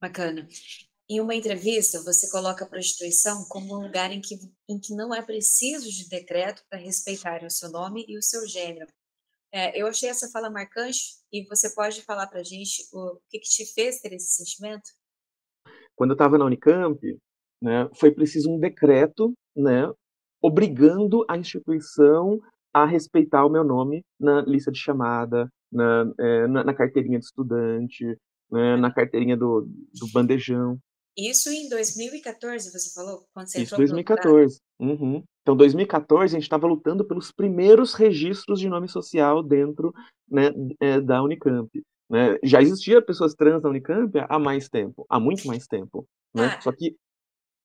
Bacana. 0.00 0.46
Em 1.10 1.20
uma 1.20 1.34
entrevista, 1.34 2.02
você 2.02 2.30
coloca 2.30 2.64
a 2.64 2.68
prostituição 2.68 3.44
como 3.48 3.74
um 3.74 3.82
lugar 3.82 4.12
em 4.12 4.20
que, 4.20 4.34
em 4.68 4.78
que 4.78 4.94
não 4.94 5.14
é 5.14 5.22
preciso 5.22 5.90
de 5.90 6.06
decreto 6.06 6.62
para 6.68 6.78
respeitar 6.78 7.42
o 7.42 7.50
seu 7.50 7.70
nome 7.70 8.04
e 8.06 8.18
o 8.18 8.22
seu 8.22 8.46
gênero. 8.46 8.90
É, 9.50 9.80
eu 9.80 9.86
achei 9.86 10.10
essa 10.10 10.28
fala 10.30 10.50
marcante 10.50 11.00
e 11.32 11.46
você 11.48 11.74
pode 11.74 12.02
falar 12.02 12.26
para 12.26 12.40
a 12.40 12.44
gente 12.44 12.86
o 12.92 13.18
que, 13.30 13.38
que, 13.38 13.48
te 13.48 13.64
fez 13.72 14.00
ter 14.00 14.12
esse 14.12 14.34
sentimento? 14.34 14.90
Quando 15.96 16.10
eu 16.10 16.14
estava 16.14 16.36
na 16.36 16.44
Unicamp, 16.44 17.00
né, 17.62 17.88
foi 17.94 18.10
preciso 18.10 18.50
um 18.50 18.58
decreto 18.58 19.32
né, 19.56 19.90
obrigando 20.42 21.24
a 21.26 21.38
instituição 21.38 22.38
a 22.72 22.84
respeitar 22.84 23.46
o 23.46 23.50
meu 23.50 23.64
nome 23.64 24.04
na 24.20 24.42
lista 24.42 24.70
de 24.70 24.78
chamada, 24.78 25.48
na, 25.72 26.12
é, 26.20 26.46
na, 26.46 26.64
na 26.64 26.74
carteirinha 26.74 27.18
de 27.18 27.24
estudante, 27.24 28.04
né, 28.50 28.76
na 28.76 28.92
carteirinha 28.92 29.38
do, 29.38 29.62
do 29.98 30.12
bandejão. 30.12 30.78
Isso 31.18 31.50
em 31.50 31.68
2014, 31.68 32.70
você 32.70 32.94
falou? 32.94 33.26
Quando 33.34 33.48
você 33.48 33.62
Isso 33.62 33.74
em 33.74 33.78
2014. 33.78 34.60
Uhum. 34.78 35.24
Então, 35.42 35.56
2014, 35.56 36.24
a 36.24 36.38
gente 36.38 36.44
estava 36.44 36.68
lutando 36.68 37.04
pelos 37.04 37.32
primeiros 37.32 37.92
registros 37.92 38.60
de 38.60 38.68
nome 38.68 38.88
social 38.88 39.42
dentro 39.42 39.92
né, 40.30 40.52
é, 40.80 41.00
da 41.00 41.20
Unicamp. 41.20 41.68
Né? 42.08 42.38
Já 42.44 42.62
existia 42.62 43.02
pessoas 43.02 43.34
trans 43.34 43.60
na 43.62 43.68
Unicamp 43.68 44.12
há 44.28 44.38
mais 44.38 44.68
tempo, 44.68 45.04
há 45.08 45.18
muito 45.18 45.44
mais 45.48 45.66
tempo. 45.66 46.06
Né? 46.32 46.44
Ah, 46.44 46.60
Só 46.60 46.70
que 46.70 46.96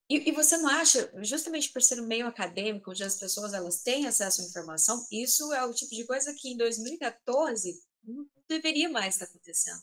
e, 0.09 0.29
e, 0.29 0.31
você 0.33 0.57
não 0.57 0.69
acha, 0.69 1.09
justamente 1.23 1.71
por 1.71 1.81
ser 1.81 2.01
um 2.01 2.05
meio 2.05 2.27
acadêmico, 2.27 2.91
onde 2.91 3.03
as 3.03 3.17
pessoas 3.17 3.53
elas 3.53 3.81
têm 3.81 4.05
acesso 4.05 4.41
à 4.41 4.45
informação, 4.45 5.01
isso 5.11 5.53
é 5.53 5.65
o 5.65 5.73
tipo 5.73 5.95
de 5.95 6.05
coisa 6.05 6.35
que 6.37 6.49
em 6.49 6.57
2014 6.57 7.79
não 8.03 8.27
deveria 8.49 8.89
mais 8.89 9.15
estar 9.15 9.25
acontecendo? 9.25 9.81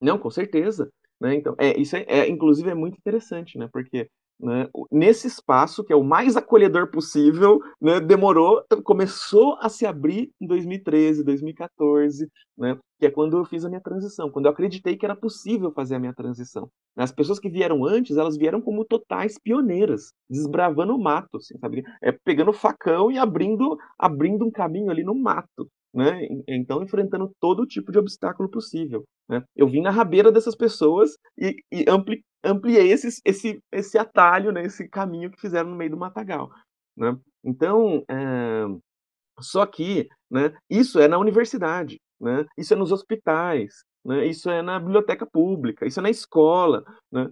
Não, 0.00 0.18
com 0.18 0.30
certeza. 0.30 0.90
Né? 1.22 1.36
Então, 1.36 1.54
é, 1.56 1.80
isso 1.80 1.94
é, 1.94 2.04
é, 2.08 2.28
inclusive 2.28 2.68
é 2.68 2.74
muito 2.74 2.98
interessante, 2.98 3.56
né? 3.56 3.68
Porque 3.72 4.08
né, 4.40 4.68
nesse 4.90 5.28
espaço, 5.28 5.84
que 5.84 5.92
é 5.92 5.96
o 5.96 6.02
mais 6.02 6.36
acolhedor 6.36 6.90
possível, 6.90 7.60
né, 7.80 8.00
demorou, 8.00 8.60
começou 8.82 9.56
a 9.60 9.68
se 9.68 9.86
abrir 9.86 10.32
em 10.40 10.48
2013, 10.48 11.22
2014, 11.22 12.28
né, 12.58 12.76
que 12.98 13.06
é 13.06 13.10
quando 13.10 13.38
eu 13.38 13.44
fiz 13.44 13.64
a 13.64 13.68
minha 13.68 13.80
transição, 13.80 14.32
quando 14.32 14.46
eu 14.46 14.50
acreditei 14.50 14.96
que 14.96 15.04
era 15.04 15.14
possível 15.14 15.70
fazer 15.70 15.94
a 15.94 16.00
minha 16.00 16.12
transição. 16.12 16.68
As 16.96 17.12
pessoas 17.12 17.38
que 17.38 17.48
vieram 17.48 17.84
antes, 17.84 18.16
elas 18.16 18.36
vieram 18.36 18.60
como 18.60 18.84
totais 18.84 19.38
pioneiras, 19.38 20.12
desbravando 20.28 20.96
o 20.96 21.00
mato, 21.00 21.36
assim, 21.36 21.56
sabe? 21.60 21.84
É, 22.02 22.10
pegando 22.10 22.52
facão 22.52 23.12
e 23.12 23.18
abrindo, 23.18 23.78
abrindo 23.96 24.44
um 24.44 24.50
caminho 24.50 24.90
ali 24.90 25.04
no 25.04 25.14
mato 25.14 25.70
né? 25.94 26.26
Então 26.48 26.82
enfrentando 26.82 27.30
todo 27.40 27.66
tipo 27.66 27.92
de 27.92 27.98
obstáculo 27.98 28.48
possível. 28.48 29.04
Né? 29.28 29.42
Eu 29.54 29.68
vim 29.68 29.82
na 29.82 29.90
rabeira 29.90 30.32
dessas 30.32 30.56
pessoas 30.56 31.16
e, 31.38 31.56
e 31.70 31.84
ampli, 31.88 32.24
ampliei 32.42 32.90
esse, 32.90 33.20
esse, 33.24 33.60
esse 33.70 33.98
atalho, 33.98 34.52
né? 34.52 34.62
esse 34.64 34.88
caminho 34.88 35.30
que 35.30 35.40
fizeram 35.40 35.70
no 35.70 35.76
meio 35.76 35.90
do 35.90 35.96
matagal. 35.96 36.50
Né? 36.96 37.16
Então, 37.44 38.04
é... 38.10 38.64
só 39.40 39.66
que 39.66 40.08
né, 40.30 40.54
isso 40.70 40.98
é 40.98 41.08
na 41.08 41.18
universidade, 41.18 42.00
né? 42.20 42.46
isso 42.56 42.72
é 42.72 42.76
nos 42.76 42.92
hospitais, 42.92 43.82
né? 44.04 44.26
isso 44.26 44.48
é 44.50 44.62
na 44.62 44.78
biblioteca 44.78 45.26
pública, 45.26 45.86
isso 45.86 46.00
é 46.00 46.02
na 46.02 46.10
escola. 46.10 46.84
Né? 47.10 47.30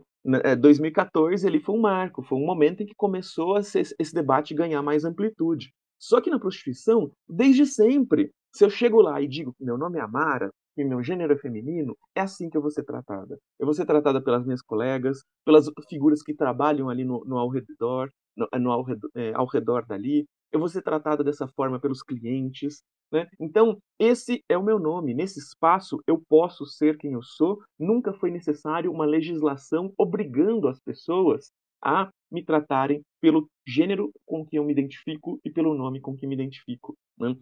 2014 0.58 1.46
ele 1.46 1.60
foi 1.60 1.74
um 1.74 1.80
marco, 1.80 2.22
foi 2.22 2.36
um 2.36 2.44
momento 2.44 2.82
em 2.82 2.86
que 2.86 2.94
começou 2.94 3.58
esse 3.58 4.14
debate 4.14 4.54
ganhar 4.54 4.82
mais 4.82 5.04
amplitude. 5.04 5.72
Só 5.98 6.20
que 6.20 6.30
na 6.30 6.38
prostituição, 6.38 7.10
desde 7.28 7.66
sempre, 7.66 8.30
se 8.52 8.64
eu 8.64 8.70
chego 8.70 9.00
lá 9.00 9.20
e 9.20 9.28
digo 9.28 9.52
que 9.54 9.64
meu 9.64 9.78
nome 9.78 9.98
é 9.98 10.02
Amara, 10.02 10.50
que 10.74 10.84
meu 10.84 11.02
gênero 11.02 11.32
é 11.32 11.38
feminino, 11.38 11.96
é 12.14 12.20
assim 12.20 12.48
que 12.48 12.56
eu 12.56 12.62
vou 12.62 12.70
ser 12.70 12.84
tratada. 12.84 13.38
Eu 13.58 13.66
vou 13.66 13.74
ser 13.74 13.86
tratada 13.86 14.22
pelas 14.22 14.44
minhas 14.44 14.62
colegas, 14.62 15.22
pelas 15.44 15.66
figuras 15.88 16.22
que 16.22 16.34
trabalham 16.34 16.88
ali 16.88 17.04
no, 17.04 17.24
no 17.24 17.38
ao 17.38 17.48
redor, 17.48 18.10
no, 18.36 18.48
no 18.58 18.70
ao, 18.70 18.82
redor, 18.82 19.10
é, 19.14 19.32
ao 19.34 19.46
redor 19.46 19.84
dali. 19.86 20.26
Eu 20.52 20.58
vou 20.58 20.68
ser 20.68 20.82
tratada 20.82 21.22
dessa 21.22 21.46
forma 21.48 21.80
pelos 21.80 22.02
clientes. 22.02 22.82
Né? 23.12 23.28
Então, 23.38 23.78
esse 23.98 24.42
é 24.48 24.56
o 24.56 24.64
meu 24.64 24.78
nome. 24.78 25.14
Nesse 25.14 25.38
espaço, 25.38 26.02
eu 26.06 26.20
posso 26.28 26.64
ser 26.66 26.96
quem 26.96 27.12
eu 27.12 27.22
sou. 27.22 27.58
Nunca 27.78 28.12
foi 28.12 28.30
necessário 28.30 28.92
uma 28.92 29.04
legislação 29.04 29.92
obrigando 29.98 30.68
as 30.68 30.80
pessoas 30.80 31.50
a 31.82 32.10
me 32.30 32.44
tratarem 32.44 33.02
pelo 33.20 33.48
gênero 33.66 34.12
com 34.26 34.44
que 34.44 34.56
eu 34.56 34.64
me 34.64 34.72
identifico 34.72 35.40
e 35.44 35.50
pelo 35.50 35.74
nome 35.74 36.00
com 36.00 36.14
que 36.14 36.26
me 36.26 36.34
identifico. 36.34 36.94
Né? 37.18 37.34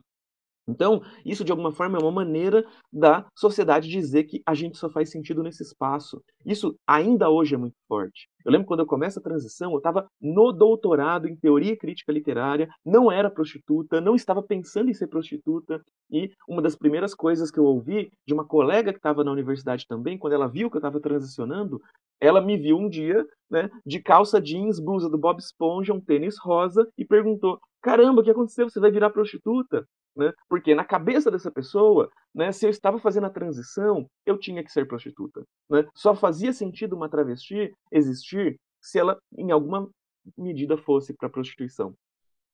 Então, 0.69 1.01
isso 1.25 1.45
de 1.45 1.51
alguma 1.51 1.73
forma 1.73 1.99
é 1.99 2.01
uma 2.01 2.13
maneira 2.13 2.65
da 2.93 3.27
sociedade 3.35 3.89
dizer 3.89 4.25
que 4.25 4.43
a 4.47 4.55
gente 4.55 4.77
só 4.77 4.91
faz 4.91 5.11
sentido 5.11 5.43
nesse 5.43 5.63
espaço. 5.63 6.23
Isso 6.45 6.77
ainda 6.87 7.31
hoje 7.31 7.55
é 7.55 7.59
muito 7.59 7.77
forte. 7.89 8.29
Eu 8.45 8.53
lembro 8.53 8.67
quando 8.67 8.81
eu 8.81 8.87
começo 8.87 9.19
a 9.19 9.23
transição, 9.23 9.73
eu 9.73 9.79
estava 9.79 10.07
no 10.21 10.53
doutorado 10.53 11.27
em 11.27 11.37
teoria 11.37 11.73
e 11.73 11.77
crítica 11.77 12.13
literária, 12.13 12.69
não 12.85 13.11
era 13.11 13.31
prostituta, 13.31 14.01
não 14.01 14.15
estava 14.15 14.43
pensando 14.43 14.91
em 14.91 14.95
ser 14.95 15.07
prostituta, 15.07 15.83
e 16.11 16.31
uma 16.49 16.63
das 16.63 16.77
primeiras 16.77 17.15
coisas 17.15 17.51
que 17.51 17.59
eu 17.59 17.65
ouvi 17.65 18.11
de 18.27 18.35
uma 18.35 18.47
colega 18.47 18.93
que 18.93 18.99
estava 18.99 19.25
na 19.25 19.33
universidade 19.33 19.87
também, 19.87 20.19
quando 20.19 20.33
ela 20.35 20.49
viu 20.49 20.71
que 20.71 20.77
eu 20.77 20.81
estava 20.81 21.01
transicionando, 21.01 21.81
ela 22.21 22.41
me 22.41 22.57
viu 22.57 22.77
um 22.79 22.89
dia, 22.89 23.25
né, 23.51 23.71
de 23.87 24.01
calça 24.01 24.41
jeans, 24.41 24.81
blusa 24.81 25.09
do 25.09 25.19
Bob 25.19 25.39
Esponja, 25.39 25.93
um 25.93 26.01
tênis 26.01 26.37
rosa, 26.39 26.87
e 26.97 27.05
perguntou: 27.05 27.59
Caramba, 27.83 28.21
o 28.21 28.25
que 28.25 28.31
aconteceu? 28.31 28.69
Você 28.69 28.81
vai 28.81 28.91
virar 28.91 29.11
prostituta? 29.11 29.87
Né? 30.19 30.33
Porque 30.49 30.75
na 30.75 30.85
cabeça 30.85 31.31
dessa 31.31 31.49
pessoa, 31.49 32.11
né, 32.35 32.51
se 32.51 32.67
eu 32.67 32.71
estava 32.71 32.99
fazendo 32.99 33.27
a 33.27 33.31
transição, 33.31 34.11
eu 34.27 34.37
tinha 34.37 34.65
que 34.65 34.73
ser 34.73 34.87
prostituta. 34.87 35.45
Né? 35.71 35.87
Só 35.95 36.13
fazia 36.13 36.53
sentido 36.53 36.97
uma 36.97 37.09
travesti 37.09 37.73
existir 37.93 38.59
se 38.83 38.99
ela, 38.99 39.17
em 39.37 39.53
alguma 39.53 39.89
medida, 40.37 40.77
fosse 40.77 41.15
para 41.15 41.29
a 41.29 41.31
prostituição. 41.31 41.95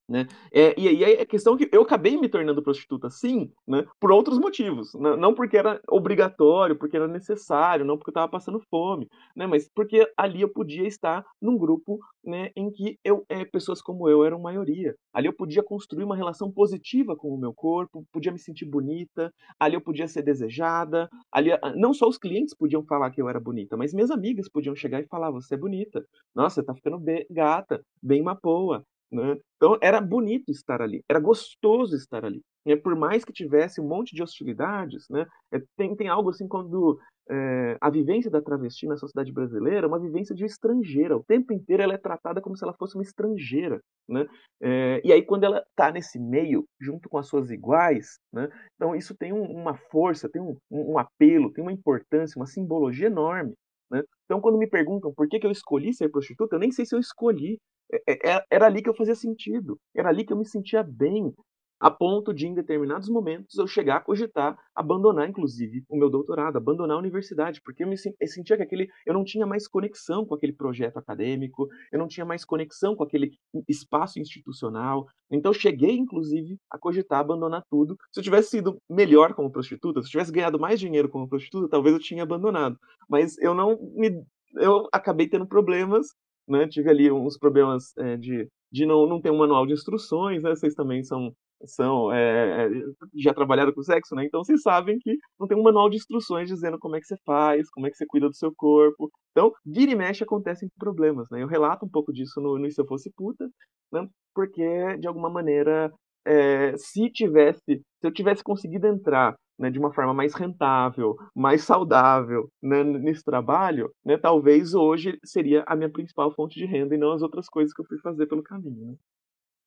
Né? 0.08 0.26
É, 0.52 0.78
e 0.78 1.04
aí 1.04 1.20
a 1.20 1.26
questão 1.26 1.54
é 1.54 1.58
que 1.58 1.68
eu 1.72 1.82
acabei 1.82 2.16
me 2.18 2.28
tornando 2.28 2.62
prostituta, 2.62 3.08
sim, 3.08 3.50
né? 3.66 3.86
por 3.98 4.12
outros 4.12 4.38
motivos. 4.38 4.92
Né? 4.94 5.16
Não 5.16 5.34
porque 5.34 5.56
era 5.56 5.80
obrigatório, 5.88 6.76
porque 6.76 6.96
era 6.96 7.08
necessário, 7.08 7.84
não 7.84 7.96
porque 7.96 8.10
eu 8.10 8.12
estava 8.12 8.30
passando 8.30 8.60
fome, 8.70 9.08
né? 9.34 9.46
mas 9.46 9.68
porque 9.74 10.06
ali 10.16 10.42
eu 10.42 10.48
podia 10.48 10.86
estar 10.86 11.24
num 11.40 11.56
grupo 11.56 11.98
né, 12.24 12.50
em 12.56 12.70
que 12.70 12.98
eu, 13.04 13.24
é, 13.28 13.44
pessoas 13.44 13.80
como 13.82 14.08
eu 14.08 14.24
eram 14.24 14.40
maioria. 14.40 14.94
Ali 15.12 15.26
eu 15.26 15.32
podia 15.32 15.62
construir 15.62 16.04
uma 16.04 16.16
relação 16.16 16.50
positiva 16.50 17.16
com 17.16 17.28
o 17.28 17.38
meu 17.38 17.52
corpo, 17.52 18.04
podia 18.12 18.32
me 18.32 18.38
sentir 18.38 18.64
bonita, 18.64 19.32
ali 19.58 19.74
eu 19.74 19.80
podia 19.80 20.08
ser 20.08 20.22
desejada, 20.22 21.08
ali 21.30 21.52
ah, 21.52 21.72
não 21.76 21.92
só 21.92 22.08
os 22.08 22.18
clientes 22.18 22.54
podiam 22.54 22.82
falar 22.84 23.10
que 23.10 23.20
eu 23.20 23.28
era 23.28 23.40
bonita, 23.40 23.76
mas 23.76 23.92
minhas 23.92 24.10
amigas 24.10 24.48
podiam 24.48 24.74
chegar 24.74 25.00
e 25.00 25.06
falar: 25.06 25.30
você 25.30 25.54
é 25.54 25.58
bonita, 25.58 26.04
nossa, 26.34 26.56
você 26.56 26.66
tá 26.66 26.74
ficando 26.74 26.98
bem, 26.98 27.26
gata, 27.30 27.84
bem 28.02 28.22
mapoa, 28.22 28.84
né? 29.10 29.36
Então 29.56 29.78
era 29.80 30.00
bonito 30.00 30.50
estar 30.50 30.82
ali, 30.82 31.02
era 31.08 31.20
gostoso 31.20 31.96
estar 31.96 32.24
ali. 32.24 32.40
Né? 32.66 32.76
Por 32.76 32.96
mais 32.96 33.24
que 33.24 33.32
tivesse 33.32 33.80
um 33.80 33.88
monte 33.88 34.14
de 34.14 34.22
hostilidades, 34.22 35.06
né? 35.10 35.26
É, 35.52 35.60
tem, 35.76 35.94
tem 35.94 36.08
algo 36.08 36.30
assim 36.30 36.48
quando 36.48 36.98
é, 37.30 37.78
a 37.80 37.90
vivência 37.90 38.30
da 38.30 38.42
travesti 38.42 38.86
na 38.86 38.96
sociedade 38.96 39.32
brasileira 39.32 39.86
é 39.86 39.88
uma 39.88 40.00
vivência 40.00 40.34
de 40.34 40.44
estrangeira. 40.44 41.16
O 41.16 41.24
tempo 41.24 41.52
inteiro 41.52 41.82
ela 41.82 41.94
é 41.94 41.98
tratada 41.98 42.40
como 42.40 42.56
se 42.56 42.64
ela 42.64 42.74
fosse 42.74 42.96
uma 42.96 43.02
estrangeira. 43.02 43.80
Né? 44.08 44.26
É, 44.62 45.00
e 45.04 45.12
aí 45.12 45.22
quando 45.22 45.44
ela 45.44 45.64
está 45.70 45.90
nesse 45.90 46.18
meio, 46.18 46.66
junto 46.80 47.08
com 47.08 47.18
as 47.18 47.26
suas 47.26 47.50
iguais, 47.50 48.18
né? 48.32 48.48
então 48.74 48.94
isso 48.94 49.14
tem 49.16 49.32
um, 49.32 49.42
uma 49.42 49.74
força, 49.90 50.28
tem 50.28 50.42
um, 50.42 50.56
um 50.70 50.98
apelo, 50.98 51.52
tem 51.52 51.62
uma 51.62 51.72
importância, 51.72 52.38
uma 52.38 52.46
simbologia 52.46 53.06
enorme. 53.06 53.54
Né? 53.90 54.02
Então, 54.24 54.40
quando 54.40 54.58
me 54.58 54.68
perguntam 54.68 55.12
por 55.14 55.28
que, 55.28 55.38
que 55.38 55.46
eu 55.46 55.50
escolhi 55.50 55.92
ser 55.94 56.08
prostituta, 56.10 56.56
eu 56.56 56.60
nem 56.60 56.72
sei 56.72 56.86
se 56.86 56.94
eu 56.94 57.00
escolhi. 57.00 57.60
É, 57.92 58.12
é, 58.12 58.36
é, 58.36 58.44
era 58.50 58.66
ali 58.66 58.82
que 58.82 58.88
eu 58.88 58.96
fazia 58.96 59.14
sentido, 59.14 59.78
era 59.94 60.08
ali 60.08 60.24
que 60.24 60.32
eu 60.32 60.38
me 60.38 60.46
sentia 60.48 60.82
bem, 60.82 61.32
a 61.80 61.90
ponto 61.90 62.32
de, 62.32 62.46
em 62.46 62.54
determinados 62.54 63.08
momentos, 63.08 63.56
eu 63.58 63.66
chegar 63.66 63.96
a 63.96 64.00
cogitar 64.00 64.56
abandonar, 64.74 65.28
inclusive, 65.28 65.84
o 65.88 65.96
meu 65.96 66.10
doutorado, 66.10 66.56
abandonar 66.56 66.96
a 66.96 67.00
universidade, 67.00 67.60
porque 67.62 67.84
eu, 67.84 67.88
me, 67.88 67.94
eu 68.20 68.28
sentia 68.28 68.56
que 68.56 68.62
aquele, 68.62 68.88
eu 69.06 69.14
não 69.14 69.24
tinha 69.24 69.46
mais 69.46 69.68
conexão 69.68 70.24
com 70.26 70.34
aquele 70.34 70.52
projeto 70.52 70.96
acadêmico, 70.98 71.68
eu 71.92 71.98
não 71.98 72.08
tinha 72.08 72.26
mais 72.26 72.44
conexão 72.44 72.96
com 72.96 73.04
aquele 73.04 73.30
espaço 73.68 74.18
institucional. 74.18 75.06
Então, 75.30 75.52
cheguei, 75.52 75.96
inclusive, 75.96 76.58
a 76.70 76.78
cogitar 76.78 77.20
abandonar 77.20 77.62
tudo. 77.70 77.96
Se 78.12 78.20
eu 78.20 78.24
tivesse 78.24 78.50
sido 78.50 78.78
melhor 78.90 79.34
como 79.34 79.50
prostituta, 79.50 80.00
se 80.00 80.08
eu 80.08 80.10
tivesse 80.10 80.32
ganhado 80.32 80.58
mais 80.58 80.80
dinheiro 80.80 81.08
como 81.08 81.28
prostituta, 81.28 81.68
talvez 81.68 81.94
eu 81.94 82.00
tinha 82.00 82.22
abandonado. 82.22 82.76
Mas 83.08 83.38
eu 83.38 83.54
não 83.54 83.78
me, 83.94 84.24
eu 84.56 84.88
acabei 84.92 85.28
tendo 85.28 85.46
problemas, 85.46 86.08
né? 86.48 86.66
Tive 86.68 86.90
ali 86.90 87.10
uns 87.10 87.38
problemas 87.38 87.96
é, 87.98 88.16
de 88.16 88.48
de 88.72 88.84
não, 88.84 89.06
não 89.06 89.20
ter 89.20 89.30
um 89.30 89.38
manual 89.38 89.64
de 89.66 89.72
instruções, 89.72 90.42
né? 90.42 90.50
Vocês 90.50 90.74
também 90.74 91.04
são 91.04 91.32
são 91.66 92.12
é, 92.12 92.68
já 93.16 93.32
trabalharam 93.32 93.72
com 93.72 93.82
sexo, 93.82 94.14
né? 94.14 94.24
Então 94.24 94.42
vocês 94.42 94.62
sabem 94.62 94.98
que 94.98 95.16
não 95.38 95.46
tem 95.46 95.56
um 95.56 95.62
manual 95.62 95.88
de 95.88 95.96
instruções 95.96 96.48
dizendo 96.48 96.78
como 96.78 96.96
é 96.96 97.00
que 97.00 97.06
você 97.06 97.16
faz, 97.24 97.70
como 97.70 97.86
é 97.86 97.90
que 97.90 97.96
você 97.96 98.04
cuida 98.06 98.28
do 98.28 98.34
seu 98.34 98.52
corpo. 98.54 99.10
Então, 99.30 99.52
vira 99.64 99.92
e 99.92 99.94
mexe 99.94 100.24
acontecem 100.24 100.68
problemas, 100.78 101.26
né? 101.30 101.42
Eu 101.42 101.46
relato 101.48 101.86
um 101.86 101.88
pouco 101.88 102.12
disso 102.12 102.40
no, 102.40 102.58
no 102.58 102.70
Se 102.70 102.80
Eu 102.80 102.86
Fosse 102.86 103.10
Puta, 103.16 103.48
né? 103.92 104.06
Porque, 104.34 104.96
de 104.98 105.06
alguma 105.06 105.30
maneira, 105.30 105.92
é, 106.26 106.76
se 106.76 107.10
tivesse, 107.10 107.62
se 107.66 107.82
eu 108.02 108.12
tivesse 108.12 108.42
conseguido 108.42 108.86
entrar 108.86 109.34
né, 109.58 109.70
de 109.70 109.78
uma 109.78 109.92
forma 109.92 110.12
mais 110.12 110.34
rentável, 110.34 111.16
mais 111.34 111.62
saudável 111.62 112.50
né, 112.62 112.82
nesse 112.82 113.22
trabalho, 113.22 113.92
né, 114.04 114.16
talvez 114.16 114.74
hoje 114.74 115.18
seria 115.24 115.64
a 115.66 115.76
minha 115.76 115.90
principal 115.90 116.34
fonte 116.34 116.58
de 116.58 116.66
renda 116.66 116.94
e 116.94 116.98
não 116.98 117.12
as 117.12 117.22
outras 117.22 117.48
coisas 117.48 117.72
que 117.72 117.80
eu 117.80 117.86
fui 117.86 117.98
fazer 118.00 118.26
pelo 118.26 118.42
caminho. 118.42 118.92
Né? 118.92 118.96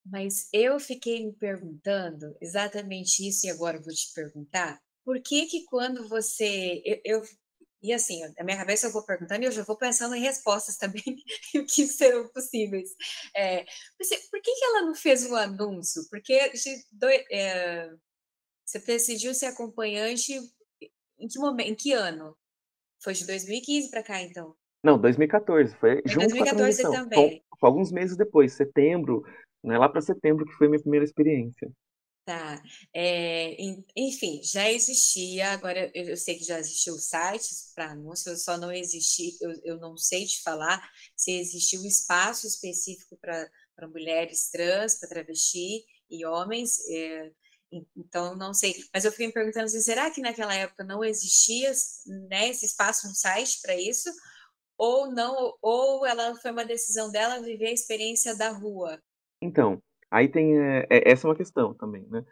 Mas 0.05 0.47
eu 0.53 0.79
fiquei 0.79 1.25
me 1.25 1.33
perguntando 1.33 2.35
exatamente 2.41 3.27
isso, 3.27 3.45
e 3.45 3.49
agora 3.49 3.81
vou 3.81 3.93
te 3.93 4.13
perguntar, 4.13 4.79
por 5.03 5.21
que 5.21 5.45
que 5.45 5.65
quando 5.65 6.07
você. 6.07 6.81
Eu, 6.85 7.19
eu 7.19 7.21
e 7.81 7.93
assim, 7.93 8.21
na 8.37 8.43
minha 8.43 8.57
cabeça 8.57 8.87
eu 8.87 8.91
vou 8.91 9.05
perguntando 9.05 9.43
e 9.43 9.45
eu 9.45 9.51
já 9.51 9.63
vou 9.63 9.77
pensando 9.77 10.15
em 10.15 10.21
respostas 10.21 10.75
também, 10.77 11.03
que 11.69 11.85
serão 11.87 12.27
possíveis. 12.29 12.89
É, 13.35 13.63
por 14.31 14.41
que, 14.41 14.55
que 14.55 14.65
ela 14.65 14.81
não 14.83 14.95
fez 14.95 15.25
um 15.25 15.35
anúncio? 15.35 16.03
Porque 16.09 16.51
do, 16.91 17.07
é, 17.07 17.89
você 18.67 18.79
decidiu 18.79 19.33
ser 19.33 19.45
acompanhante 19.45 20.33
em 21.17 21.27
que 21.27 21.39
momento, 21.39 21.69
em 21.69 21.75
que 21.75 21.93
ano? 21.93 22.35
Foi 23.01 23.13
de 23.13 23.25
2015 23.25 23.89
para 23.89 24.03
cá, 24.03 24.21
então? 24.21 24.53
Não, 24.83 24.99
2014, 24.99 25.75
foi, 25.77 26.01
junto 26.05 26.27
2014 26.27 26.81
com 26.81 26.87
a 26.87 26.91
também. 26.91 27.19
Foi, 27.19 27.41
foi 27.59 27.69
alguns 27.69 27.91
meses 27.91 28.17
depois, 28.17 28.53
setembro, 28.53 29.23
né, 29.63 29.77
lá 29.77 29.87
para 29.87 30.01
setembro, 30.01 30.45
que 30.45 30.53
foi 30.53 30.67
a 30.67 30.69
minha 30.69 30.81
primeira 30.81 31.05
experiência. 31.05 31.71
Tá. 32.25 32.61
É, 32.93 33.55
enfim, 33.95 34.41
já 34.43 34.69
existia, 34.69 35.51
agora 35.51 35.89
eu, 35.95 36.09
eu 36.09 36.17
sei 36.17 36.35
que 36.35 36.43
já 36.43 36.59
existiu 36.59 36.95
sites 36.95 37.71
para 37.73 37.91
anúncio, 37.91 38.31
eu 38.31 38.35
só 38.35 38.57
não 38.57 38.69
existi, 38.69 39.37
eu, 39.39 39.53
eu 39.63 39.79
não 39.79 39.95
sei 39.95 40.25
te 40.25 40.43
falar 40.43 40.91
se 41.15 41.31
existiu 41.31 41.81
um 41.81 41.85
espaço 41.85 42.45
específico 42.45 43.17
para 43.17 43.87
mulheres 43.87 44.49
trans, 44.51 44.99
para 44.99 45.07
travesti 45.07 45.85
e 46.09 46.25
homens, 46.25 46.79
é, 46.89 47.31
então 47.95 48.35
não 48.35 48.53
sei. 48.53 48.75
Mas 48.93 49.05
eu 49.05 49.11
fiquei 49.11 49.27
me 49.27 49.33
perguntando 49.33 49.65
assim, 49.65 49.81
será 49.81 50.09
que 50.09 50.21
naquela 50.21 50.53
época 50.53 50.83
não 50.83 51.03
existia 51.03 51.71
né, 52.29 52.49
esse 52.49 52.65
espaço, 52.65 53.07
um 53.07 53.13
site 53.13 53.61
para 53.61 53.75
isso? 53.75 54.09
Ou 54.77 55.11
não, 55.11 55.53
ou 55.61 56.05
ela 56.05 56.35
foi 56.35 56.51
uma 56.51 56.65
decisão 56.65 57.11
dela 57.11 57.41
viver 57.41 57.67
a 57.67 57.73
experiência 57.73 58.37
da 58.37 58.49
rua? 58.49 59.01
Então, 59.41 59.81
aí 60.11 60.29
tem 60.29 60.57
é, 60.59 60.87
essa 60.89 61.27
é 61.27 61.29
uma 61.29 61.35
questão 61.35 61.73
também, 61.73 62.07
né? 62.09 62.23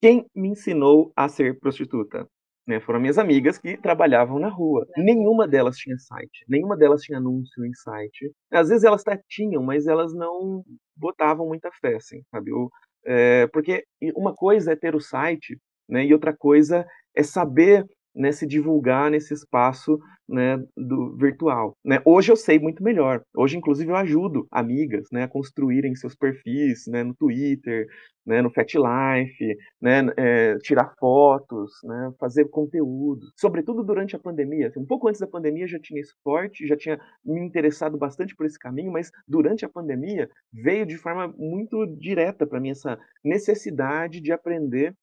Quem 0.00 0.26
me 0.34 0.48
ensinou 0.48 1.12
a 1.14 1.28
ser 1.28 1.58
prostituta? 1.60 2.28
Né, 2.64 2.80
foram 2.80 3.00
minhas 3.00 3.18
amigas 3.18 3.58
que 3.58 3.76
trabalhavam 3.76 4.38
na 4.38 4.48
rua. 4.48 4.86
Nenhuma 4.96 5.48
delas 5.48 5.76
tinha 5.76 5.98
site, 5.98 6.44
nenhuma 6.48 6.76
delas 6.76 7.02
tinha 7.02 7.18
anúncio 7.18 7.64
em 7.64 7.74
site. 7.74 8.32
Às 8.52 8.68
vezes 8.68 8.84
elas 8.84 9.02
até 9.04 9.20
tinham, 9.28 9.62
mas 9.64 9.88
elas 9.88 10.14
não 10.14 10.64
botavam 10.96 11.48
muita 11.48 11.70
fé, 11.80 11.96
assim, 11.96 12.22
sabe? 12.30 12.52
Eu, 12.52 12.70
é, 13.04 13.46
porque 13.48 13.84
uma 14.14 14.34
coisa 14.34 14.72
é 14.72 14.76
ter 14.76 14.94
o 14.94 15.00
site, 15.00 15.58
né, 15.88 16.04
e 16.04 16.12
outra 16.12 16.34
coisa 16.36 16.86
é 17.14 17.22
saber 17.22 17.86
né, 18.14 18.32
se 18.32 18.46
divulgar 18.46 19.10
nesse 19.10 19.32
espaço 19.34 19.98
né, 20.28 20.58
do 20.76 21.16
virtual. 21.16 21.76
Né? 21.84 22.00
Hoje 22.04 22.32
eu 22.32 22.36
sei 22.36 22.58
muito 22.58 22.82
melhor. 22.82 23.22
Hoje, 23.36 23.56
inclusive, 23.56 23.90
eu 23.90 23.96
ajudo 23.96 24.46
amigas 24.50 25.08
né, 25.12 25.24
a 25.24 25.28
construírem 25.28 25.94
seus 25.94 26.14
perfis 26.14 26.86
né, 26.86 27.02
no 27.02 27.14
Twitter, 27.14 27.86
né, 28.24 28.40
no 28.40 28.50
FatLife, 28.50 29.56
né, 29.80 30.06
é, 30.16 30.56
tirar 30.58 30.94
fotos, 30.98 31.72
né, 31.84 32.12
fazer 32.18 32.48
conteúdo. 32.48 33.26
Sobretudo 33.36 33.82
durante 33.82 34.14
a 34.16 34.18
pandemia. 34.18 34.68
Assim, 34.68 34.80
um 34.80 34.86
pouco 34.86 35.08
antes 35.08 35.20
da 35.20 35.26
pandemia 35.26 35.66
já 35.66 35.78
tinha 35.78 36.00
esse 36.00 36.14
forte, 36.22 36.66
já 36.66 36.76
tinha 36.76 37.00
me 37.24 37.40
interessado 37.40 37.98
bastante 37.98 38.34
por 38.34 38.46
esse 38.46 38.58
caminho, 38.58 38.92
mas 38.92 39.10
durante 39.26 39.64
a 39.64 39.68
pandemia 39.68 40.30
veio 40.52 40.86
de 40.86 40.96
forma 40.96 41.28
muito 41.36 41.86
direta 41.86 42.46
para 42.46 42.60
mim 42.60 42.70
essa 42.70 42.98
necessidade 43.24 44.20
de 44.20 44.32
aprender 44.32 44.94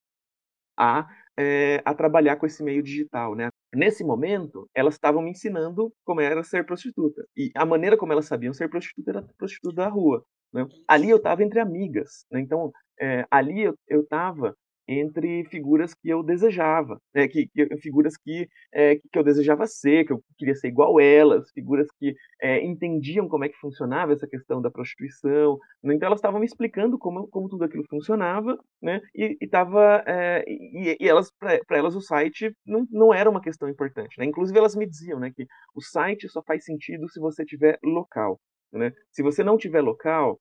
a 0.77 1.05
é, 1.39 1.81
a 1.85 1.93
trabalhar 1.93 2.35
com 2.35 2.45
esse 2.45 2.61
meio 2.61 2.83
digital, 2.83 3.33
né? 3.33 3.49
Nesse 3.73 4.03
momento, 4.03 4.69
elas 4.75 4.95
estavam 4.95 5.21
me 5.21 5.31
ensinando 5.31 5.93
como 6.03 6.19
era 6.19 6.43
ser 6.43 6.65
prostituta. 6.65 7.25
E 7.37 7.49
a 7.55 7.65
maneira 7.65 7.95
como 7.95 8.11
elas 8.11 8.25
sabiam 8.25 8.53
ser 8.53 8.69
prostituta 8.69 9.11
era 9.11 9.27
prostituta 9.37 9.75
da 9.75 9.87
rua. 9.87 10.23
Né? 10.53 10.67
Ali 10.87 11.09
eu 11.09 11.17
estava 11.17 11.41
entre 11.43 11.59
amigas. 11.59 12.25
Né? 12.29 12.41
Então, 12.41 12.71
é, 12.99 13.25
ali 13.31 13.63
eu 13.63 14.01
estava 14.01 14.53
entre 14.91 15.45
figuras 15.45 15.93
que 15.93 16.09
eu 16.09 16.23
desejava, 16.23 16.99
né, 17.13 17.27
que, 17.27 17.47
que, 17.47 17.77
figuras 17.77 18.17
que, 18.17 18.49
é, 18.73 18.95
que 18.95 19.19
eu 19.19 19.23
desejava 19.23 19.67
ser, 19.67 20.03
que 20.03 20.11
eu 20.11 20.23
queria 20.35 20.55
ser 20.55 20.69
igual 20.69 20.99
elas, 20.99 21.51
figuras 21.51 21.87
que 21.99 22.15
é, 22.41 22.65
entendiam 22.65 23.27
como 23.29 23.45
é 23.45 23.49
que 23.49 23.57
funcionava 23.57 24.13
essa 24.13 24.27
questão 24.27 24.59
da 24.59 24.71
prostituição, 24.71 25.59
né, 25.83 25.93
então 25.93 26.07
elas 26.07 26.17
estavam 26.17 26.39
me 26.39 26.45
explicando 26.47 26.97
como, 26.97 27.27
como 27.27 27.47
tudo 27.47 27.65
aquilo 27.65 27.83
funcionava, 27.87 28.57
né, 28.81 28.99
e, 29.13 29.37
e, 29.39 29.49
é, 30.07 30.43
e, 30.47 30.97
e 30.99 31.07
elas 31.07 31.31
para 31.39 31.77
elas 31.77 31.95
o 31.95 32.01
site 32.01 32.51
não, 32.65 32.87
não 32.89 33.13
era 33.13 33.29
uma 33.29 33.41
questão 33.41 33.69
importante, 33.69 34.17
né, 34.17 34.25
inclusive 34.25 34.57
elas 34.57 34.75
me 34.75 34.87
diziam, 34.87 35.19
né, 35.19 35.31
que 35.35 35.45
o 35.75 35.81
site 35.81 36.27
só 36.29 36.41
faz 36.41 36.65
sentido 36.65 37.07
se 37.09 37.19
você 37.19 37.45
tiver 37.45 37.77
local, 37.83 38.39
né, 38.73 38.91
se 39.11 39.21
você 39.21 39.43
não 39.43 39.55
tiver 39.55 39.81
local, 39.81 40.39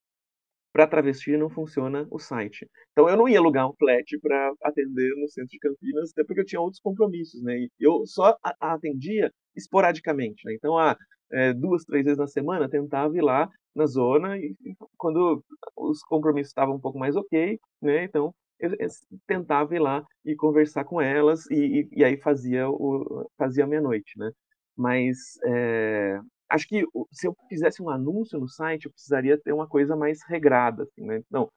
para 0.72 0.86
travesti 0.86 1.36
não 1.36 1.50
funciona 1.50 2.06
o 2.10 2.18
site. 2.18 2.68
Então 2.92 3.08
eu 3.08 3.16
não 3.16 3.28
ia 3.28 3.38
alugar 3.38 3.68
um 3.68 3.74
flat 3.74 4.18
para 4.20 4.52
atender 4.62 5.14
no 5.16 5.28
centro 5.28 5.50
de 5.50 5.58
Campinas, 5.58 6.10
até 6.12 6.24
porque 6.24 6.40
eu 6.40 6.46
tinha 6.46 6.60
outros 6.60 6.80
compromissos, 6.80 7.42
né? 7.42 7.56
E 7.58 7.70
eu 7.80 8.04
só 8.06 8.36
atendia 8.60 9.32
esporadicamente, 9.56 10.42
né? 10.46 10.54
Então, 10.54 10.78
ah, 10.78 10.96
é, 11.32 11.52
duas, 11.52 11.84
três 11.84 12.04
vezes 12.04 12.18
na 12.18 12.26
semana 12.26 12.68
tentava 12.68 13.16
ir 13.16 13.22
lá 13.22 13.48
na 13.74 13.86
zona 13.86 14.36
e 14.38 14.54
quando 14.96 15.42
os 15.76 16.02
compromissos 16.02 16.50
estavam 16.50 16.76
um 16.76 16.80
pouco 16.80 16.98
mais 16.98 17.16
ok, 17.16 17.58
né? 17.82 18.04
Então 18.04 18.34
eu, 18.58 18.70
eu 18.78 18.88
tentava 19.26 19.74
ir 19.74 19.78
lá 19.78 20.04
e 20.24 20.34
conversar 20.36 20.84
com 20.84 21.00
elas 21.00 21.48
e, 21.50 21.54
e, 21.82 21.88
e 22.00 22.04
aí 22.04 22.16
fazia 22.20 22.68
o 22.68 23.28
fazia 23.36 23.66
meia-noite, 23.66 24.18
né? 24.18 24.30
Mas 24.76 25.16
é, 25.46 26.20
acho 26.48 26.66
que 26.68 26.84
se 27.10 27.26
eu 27.26 27.36
fizesse 27.48 27.82
um 27.82 27.90
anúncio 27.90 28.38
no 28.38 28.48
site, 28.48 28.86
eu 28.86 28.92
precisaria 28.92 29.38
ter 29.38 29.52
uma 29.52 29.66
coisa 29.66 29.96
mais 29.96 30.22
regrada, 30.26 30.84
assim, 30.84 31.04
né? 31.04 31.22
Não, 31.30 31.50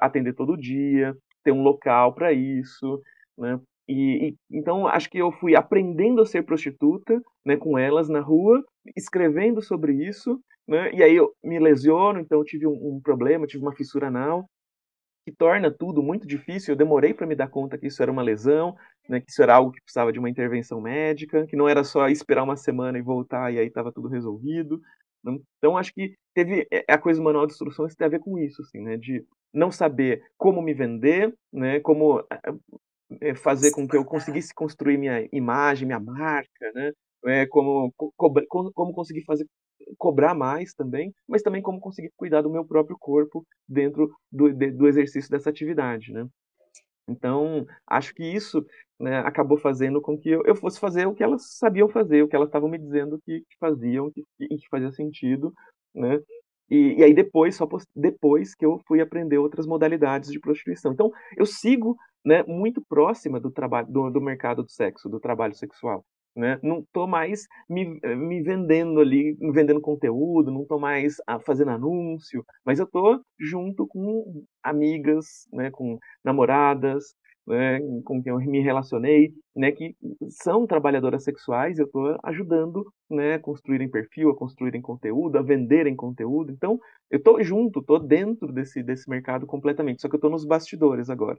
atender 0.00 0.34
todo 0.34 0.56
dia, 0.56 1.16
ter 1.42 1.52
um 1.52 1.62
local 1.62 2.14
para 2.14 2.32
isso, 2.32 3.00
né? 3.36 3.60
E, 3.88 4.28
e, 4.28 4.36
então 4.50 4.86
acho 4.86 5.08
que 5.08 5.18
eu 5.18 5.30
fui 5.30 5.54
aprendendo 5.54 6.20
a 6.20 6.26
ser 6.26 6.42
prostituta, 6.42 7.22
né, 7.44 7.56
com 7.56 7.78
elas 7.78 8.08
na 8.08 8.20
rua, 8.20 8.64
escrevendo 8.96 9.62
sobre 9.62 9.92
isso, 9.92 10.40
né? 10.66 10.92
E 10.92 11.02
aí 11.02 11.14
eu 11.14 11.32
me 11.42 11.58
lesiono, 11.58 12.18
então 12.18 12.38
eu 12.38 12.44
tive 12.44 12.66
um, 12.66 12.72
um 12.96 13.00
problema, 13.00 13.46
tive 13.46 13.62
uma 13.64 13.76
fissura 13.76 14.08
anal, 14.08 14.48
que 15.26 15.32
torna 15.32 15.72
tudo 15.72 16.04
muito 16.04 16.24
difícil. 16.24 16.72
Eu 16.72 16.78
demorei 16.78 17.12
para 17.12 17.26
me 17.26 17.34
dar 17.34 17.48
conta 17.48 17.76
que 17.76 17.88
isso 17.88 18.00
era 18.00 18.12
uma 18.12 18.22
lesão, 18.22 18.76
né, 19.08 19.20
que 19.20 19.28
isso 19.28 19.42
era 19.42 19.56
algo 19.56 19.72
que 19.72 19.82
precisava 19.82 20.12
de 20.12 20.20
uma 20.20 20.30
intervenção 20.30 20.80
médica, 20.80 21.44
que 21.48 21.56
não 21.56 21.68
era 21.68 21.82
só 21.82 22.08
esperar 22.08 22.44
uma 22.44 22.56
semana 22.56 22.96
e 22.96 23.02
voltar 23.02 23.52
e 23.52 23.58
aí 23.58 23.66
estava 23.66 23.90
tudo 23.90 24.06
resolvido. 24.06 24.80
Então 25.58 25.76
acho 25.76 25.92
que 25.92 26.14
teve 26.32 26.68
é, 26.72 26.84
a 26.88 26.96
coisa 26.96 27.18
do 27.18 27.24
manual 27.24 27.44
de 27.44 27.52
instruções 27.54 27.96
tem 27.96 28.06
a 28.06 28.10
ver 28.10 28.20
com 28.20 28.38
isso, 28.38 28.62
assim, 28.62 28.80
né, 28.80 28.96
de 28.96 29.24
não 29.52 29.72
saber 29.72 30.22
como 30.38 30.62
me 30.62 30.72
vender, 30.72 31.34
né, 31.52 31.80
como 31.80 32.24
é, 33.20 33.34
fazer 33.34 33.72
com 33.72 33.88
que 33.88 33.96
eu 33.96 34.04
conseguisse 34.04 34.54
construir 34.54 34.96
minha 34.96 35.28
imagem, 35.32 35.86
minha 35.86 35.98
marca, 35.98 36.72
né, 36.72 36.92
é, 37.24 37.46
como, 37.46 37.92
como, 38.16 38.72
como 38.72 38.92
conseguir 38.92 39.24
fazer 39.24 39.44
cobrar 39.98 40.34
mais 40.34 40.74
também, 40.74 41.14
mas 41.28 41.42
também 41.42 41.62
como 41.62 41.80
conseguir 41.80 42.12
cuidar 42.16 42.42
do 42.42 42.50
meu 42.50 42.64
próprio 42.64 42.96
corpo 42.98 43.46
dentro 43.68 44.10
do, 44.30 44.52
de, 44.52 44.70
do 44.70 44.88
exercício 44.88 45.30
dessa 45.30 45.50
atividade, 45.50 46.12
né? 46.12 46.26
Então, 47.08 47.64
acho 47.86 48.12
que 48.14 48.24
isso 48.24 48.64
né, 48.98 49.18
acabou 49.18 49.58
fazendo 49.58 50.00
com 50.00 50.18
que 50.18 50.28
eu, 50.28 50.42
eu, 50.44 50.56
fosse 50.56 50.80
fazer 50.80 51.06
o 51.06 51.14
que 51.14 51.22
elas 51.22 51.56
sabiam 51.56 51.88
fazer, 51.88 52.22
o 52.22 52.28
que 52.28 52.34
elas 52.34 52.48
estavam 52.48 52.68
me 52.68 52.78
dizendo 52.78 53.20
que, 53.24 53.40
que 53.40 53.56
faziam 53.60 54.10
que, 54.10 54.24
que 54.38 54.68
fazia 54.68 54.90
sentido, 54.90 55.52
né? 55.94 56.20
E, 56.68 56.96
e, 56.98 57.04
aí 57.04 57.14
depois, 57.14 57.54
só 57.54 57.68
depois 57.94 58.54
que 58.54 58.66
eu 58.66 58.80
fui 58.88 59.00
aprender 59.00 59.38
outras 59.38 59.66
modalidades 59.66 60.32
de 60.32 60.40
prostituição. 60.40 60.92
Então, 60.92 61.12
eu 61.36 61.46
sigo 61.46 61.96
né, 62.24 62.42
muito 62.42 62.82
próxima 62.88 63.38
do 63.38 63.52
trabalho 63.52 63.86
do, 63.88 64.10
do 64.10 64.20
mercado 64.20 64.64
do 64.64 64.70
sexo, 64.70 65.08
do 65.08 65.20
trabalho 65.20 65.54
sexual. 65.54 66.04
Né? 66.36 66.58
Não 66.62 66.80
estou 66.80 67.06
mais 67.06 67.46
me, 67.68 67.98
me 68.14 68.42
vendendo 68.42 69.00
ali, 69.00 69.34
vendendo 69.52 69.80
conteúdo, 69.80 70.50
não 70.50 70.62
estou 70.62 70.78
mais 70.78 71.16
ah, 71.26 71.40
fazendo 71.40 71.70
anúncio, 71.70 72.44
mas 72.64 72.78
eu 72.78 72.84
estou 72.84 73.20
junto 73.40 73.86
com 73.86 74.44
amigas, 74.62 75.48
né, 75.50 75.70
com 75.70 75.98
namoradas, 76.22 77.14
né, 77.46 77.80
com 78.04 78.22
quem 78.22 78.32
eu 78.32 78.38
me 78.38 78.60
relacionei, 78.60 79.32
né, 79.54 79.72
que 79.72 79.96
são 80.28 80.66
trabalhadoras 80.66 81.24
sexuais, 81.24 81.78
eu 81.78 81.86
estou 81.86 82.18
ajudando 82.24 82.84
né, 83.08 83.34
a 83.34 83.40
construírem 83.40 83.88
perfil, 83.88 84.30
a 84.30 84.36
construírem 84.36 84.82
conteúdo, 84.82 85.38
a 85.38 85.42
venderem 85.42 85.94
conteúdo. 85.96 86.52
Então, 86.52 86.78
eu 87.10 87.18
estou 87.18 87.42
junto, 87.42 87.80
estou 87.80 87.98
dentro 87.98 88.52
desse, 88.52 88.82
desse 88.82 89.08
mercado 89.08 89.46
completamente, 89.46 90.02
só 90.02 90.08
que 90.08 90.16
eu 90.16 90.18
estou 90.18 90.30
nos 90.30 90.44
bastidores 90.44 91.08
agora. 91.08 91.38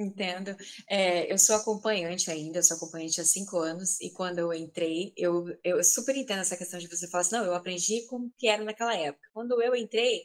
Entendo. 0.00 0.56
É, 0.88 1.30
eu 1.32 1.36
sou 1.36 1.56
acompanhante 1.56 2.30
ainda, 2.30 2.60
eu 2.60 2.62
sou 2.62 2.76
acompanhante 2.76 3.20
há 3.20 3.24
cinco 3.24 3.58
anos, 3.58 4.00
e 4.00 4.10
quando 4.12 4.38
eu 4.38 4.54
entrei, 4.54 5.12
eu, 5.16 5.46
eu 5.64 5.82
super 5.82 6.14
entendo 6.16 6.40
essa 6.40 6.56
questão 6.56 6.78
de 6.78 6.86
você 6.86 7.08
falar 7.08 7.22
assim, 7.22 7.34
não, 7.34 7.44
eu 7.44 7.54
aprendi 7.54 8.06
como 8.06 8.32
que 8.38 8.46
era 8.46 8.62
naquela 8.62 8.96
época. 8.96 9.28
Quando 9.34 9.60
eu 9.60 9.74
entrei, 9.74 10.20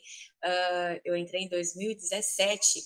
uh, 0.46 1.02
eu 1.04 1.18
entrei 1.18 1.46
em 1.46 1.50
2017, 1.50 2.82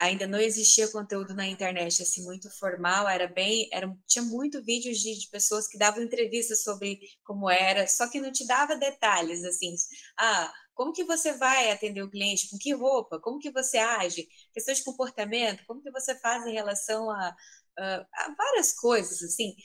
ainda 0.00 0.26
não 0.26 0.40
existia 0.40 0.88
conteúdo 0.88 1.34
na 1.34 1.46
internet 1.46 2.02
assim 2.02 2.24
muito 2.24 2.50
formal, 2.58 3.08
era 3.08 3.28
bem, 3.28 3.68
era, 3.72 3.88
tinha 4.06 4.24
muito 4.24 4.62
vídeos 4.64 4.98
de, 4.98 5.18
de, 5.18 5.28
pessoas 5.30 5.68
que 5.68 5.78
davam 5.78 6.02
entrevistas 6.02 6.62
sobre 6.62 6.98
como 7.24 7.50
era, 7.50 7.86
só 7.86 8.08
que 8.08 8.20
não 8.20 8.32
te 8.32 8.46
dava 8.46 8.76
detalhes 8.76 9.44
assim, 9.44 9.74
ah, 10.18 10.52
como 10.78 10.94
que 10.94 11.04
você 11.04 11.34
vai 11.34 11.72
atender 11.72 12.02
o 12.02 12.10
cliente, 12.10 12.48
com 12.50 12.58
que 12.58 12.72
roupa, 12.72 13.20
como 13.20 13.40
que 13.40 13.50
você 13.52 13.78
age, 13.78 14.28
questões 14.54 14.78
de 14.78 14.84
comportamento, 14.84 15.64
como 15.66 15.82
que 15.82 15.90
você 15.90 16.18
faz 16.20 16.46
em 16.46 16.52
relação 16.54 17.10
a, 17.10 17.36
a, 17.78 18.06
a 18.14 18.34
várias 18.38 18.72
coisas 18.74 19.22
assim, 19.22 19.56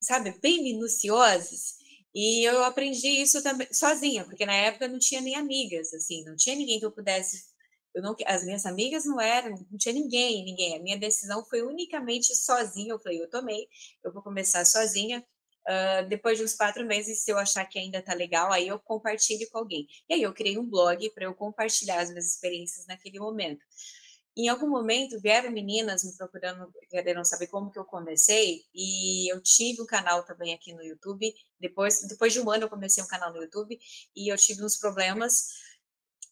sabe, 0.00 0.38
bem 0.40 0.62
minuciosas. 0.62 1.74
E 2.14 2.44
eu 2.48 2.62
aprendi 2.64 3.08
isso 3.08 3.42
também 3.42 3.66
sozinha, 3.72 4.24
porque 4.24 4.46
na 4.46 4.54
época 4.54 4.86
não 4.88 4.98
tinha 4.98 5.20
nem 5.20 5.34
amigas, 5.36 5.92
assim, 5.94 6.24
não 6.24 6.36
tinha 6.36 6.54
ninguém 6.56 6.78
que 6.78 6.86
eu 6.86 6.92
pudesse 6.92 7.52
eu 7.94 8.02
não, 8.02 8.16
as 8.26 8.44
minhas 8.44 8.66
amigas 8.66 9.04
não 9.04 9.20
eram, 9.20 9.50
não 9.70 9.78
tinha 9.78 9.94
ninguém, 9.94 10.44
ninguém. 10.44 10.76
A 10.76 10.82
minha 10.82 10.98
decisão 10.98 11.44
foi 11.46 11.62
unicamente 11.62 12.34
sozinha. 12.34 12.92
Eu 12.92 12.98
falei, 12.98 13.22
eu 13.22 13.30
tomei, 13.30 13.68
eu 14.02 14.12
vou 14.12 14.20
começar 14.22 14.64
sozinha. 14.64 15.24
Uh, 15.66 16.06
depois 16.08 16.36
de 16.36 16.44
uns 16.44 16.54
quatro 16.54 16.84
meses, 16.84 17.24
se 17.24 17.30
eu 17.30 17.38
achar 17.38 17.64
que 17.64 17.78
ainda 17.78 18.02
tá 18.02 18.14
legal, 18.14 18.52
aí 18.52 18.68
eu 18.68 18.78
compartilho 18.78 19.48
com 19.50 19.58
alguém. 19.58 19.86
E 20.08 20.14
aí 20.14 20.22
eu 20.22 20.32
criei 20.34 20.58
um 20.58 20.68
blog 20.68 21.08
para 21.10 21.24
eu 21.24 21.34
compartilhar 21.34 22.00
as 22.00 22.10
minhas 22.10 22.26
experiências 22.26 22.86
naquele 22.86 23.18
momento. 23.18 23.64
Em 24.36 24.48
algum 24.48 24.68
momento 24.68 25.20
vieram 25.20 25.50
meninas 25.50 26.02
me 26.02 26.14
procurando, 26.16 26.68
querendo 26.90 27.24
saber 27.24 27.46
como 27.46 27.70
que 27.70 27.78
eu 27.78 27.84
comecei, 27.84 28.62
e 28.74 29.32
eu 29.32 29.40
tive 29.40 29.80
um 29.80 29.86
canal 29.86 30.24
também 30.24 30.52
aqui 30.52 30.72
no 30.74 30.82
YouTube. 30.82 31.32
Depois, 31.60 32.00
depois 32.08 32.32
de 32.32 32.40
um 32.40 32.50
ano 32.50 32.64
eu 32.64 32.68
comecei 32.68 33.02
um 33.02 33.06
canal 33.06 33.32
no 33.32 33.40
YouTube 33.40 33.78
e 34.14 34.32
eu 34.32 34.36
tive 34.36 34.64
uns 34.64 34.76
problemas 34.76 35.48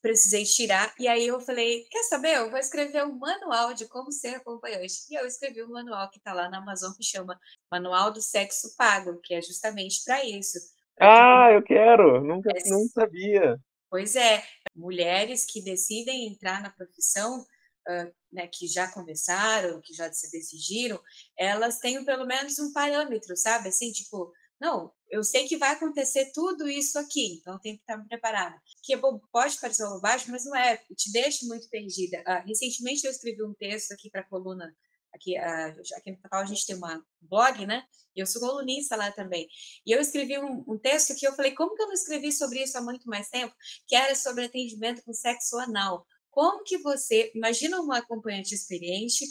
precisei 0.02 0.44
tirar. 0.44 0.92
E 0.98 1.06
aí 1.08 1.26
eu 1.26 1.40
falei: 1.40 1.86
quer 1.90 2.02
saber? 2.02 2.36
Eu 2.36 2.50
vou 2.50 2.58
escrever 2.58 3.04
um 3.04 3.16
manual 3.16 3.72
de 3.72 3.88
como 3.88 4.12
ser 4.12 4.34
acompanhante. 4.34 4.94
E 5.08 5.14
eu 5.14 5.24
escrevi 5.26 5.62
um 5.62 5.70
manual 5.70 6.10
que 6.10 6.18
está 6.18 6.34
lá 6.34 6.50
na 6.50 6.58
Amazon 6.58 6.92
que 6.92 7.04
chama 7.04 7.38
Manual 7.70 8.12
do 8.12 8.20
Sexo 8.20 8.76
Pago, 8.76 9.18
que 9.22 9.32
é 9.32 9.40
justamente 9.40 10.02
para 10.04 10.22
isso. 10.24 10.58
Pra 10.96 11.46
ah, 11.46 11.48
que... 11.48 11.56
eu 11.56 11.62
quero! 11.62 12.20
Nunca 12.20 12.50
é, 12.50 12.68
não 12.68 12.84
sabia. 12.88 13.58
Pois 13.88 14.16
é, 14.16 14.42
mulheres 14.74 15.46
que 15.46 15.62
decidem 15.62 16.26
entrar 16.26 16.60
na 16.60 16.70
profissão. 16.70 17.46
Uh, 17.88 18.14
né, 18.32 18.46
que 18.46 18.68
já 18.68 18.86
começaram, 18.92 19.80
que 19.80 19.92
já 19.92 20.10
se 20.12 20.30
decidiram, 20.30 21.00
elas 21.36 21.80
têm 21.80 22.04
pelo 22.04 22.24
menos 22.24 22.56
um 22.60 22.72
parâmetro, 22.72 23.36
sabe? 23.36 23.70
Assim, 23.70 23.90
tipo, 23.90 24.32
não, 24.60 24.92
eu 25.12 25.22
sei 25.22 25.46
que 25.46 25.58
vai 25.58 25.72
acontecer 25.72 26.32
tudo 26.32 26.66
isso 26.66 26.98
aqui, 26.98 27.34
então 27.34 27.58
tem 27.60 27.76
que 27.76 27.82
estar 27.82 28.02
preparada. 28.08 28.58
Que 28.82 28.94
é 28.94 28.96
pode 29.30 29.60
parecer 29.60 29.84
uma 29.84 29.96
bobagem, 29.96 30.28
mas 30.30 30.46
não 30.46 30.56
é, 30.56 30.78
te 30.96 31.12
deixa 31.12 31.44
muito 31.44 31.68
perdida. 31.68 32.22
Ah, 32.26 32.40
recentemente 32.40 33.04
eu 33.04 33.10
escrevi 33.10 33.44
um 33.44 33.52
texto 33.52 33.92
aqui 33.92 34.08
para 34.10 34.22
a 34.22 34.26
coluna, 34.26 34.74
aqui, 35.14 35.36
ah, 35.36 35.76
aqui 35.98 36.12
no 36.12 36.18
canal 36.18 36.42
a 36.42 36.46
gente 36.46 36.64
tem 36.64 36.74
uma 36.76 37.04
blog, 37.20 37.66
né? 37.66 37.84
Eu 38.16 38.26
sou 38.26 38.40
colunista 38.40 38.96
lá 38.96 39.12
também. 39.12 39.46
E 39.86 39.92
eu 39.94 40.00
escrevi 40.00 40.38
um, 40.38 40.64
um, 40.66 40.78
texto 40.78 41.14
que 41.14 41.26
eu 41.26 41.34
falei, 41.34 41.52
como 41.52 41.74
que 41.74 41.82
eu 41.82 41.88
não 41.88 41.94
escrevi 41.94 42.32
sobre 42.32 42.62
isso 42.62 42.78
há 42.78 42.80
muito 42.80 43.06
mais 43.06 43.28
tempo? 43.28 43.54
Que 43.86 43.94
era 43.94 44.14
sobre 44.14 44.46
atendimento 44.46 45.02
com 45.04 45.12
sexo 45.12 45.58
anal. 45.58 46.06
Como 46.30 46.64
que 46.64 46.78
você, 46.78 47.30
imagina 47.34 47.78
uma 47.82 47.98
acompanhante 47.98 48.54
experiente 48.54 49.26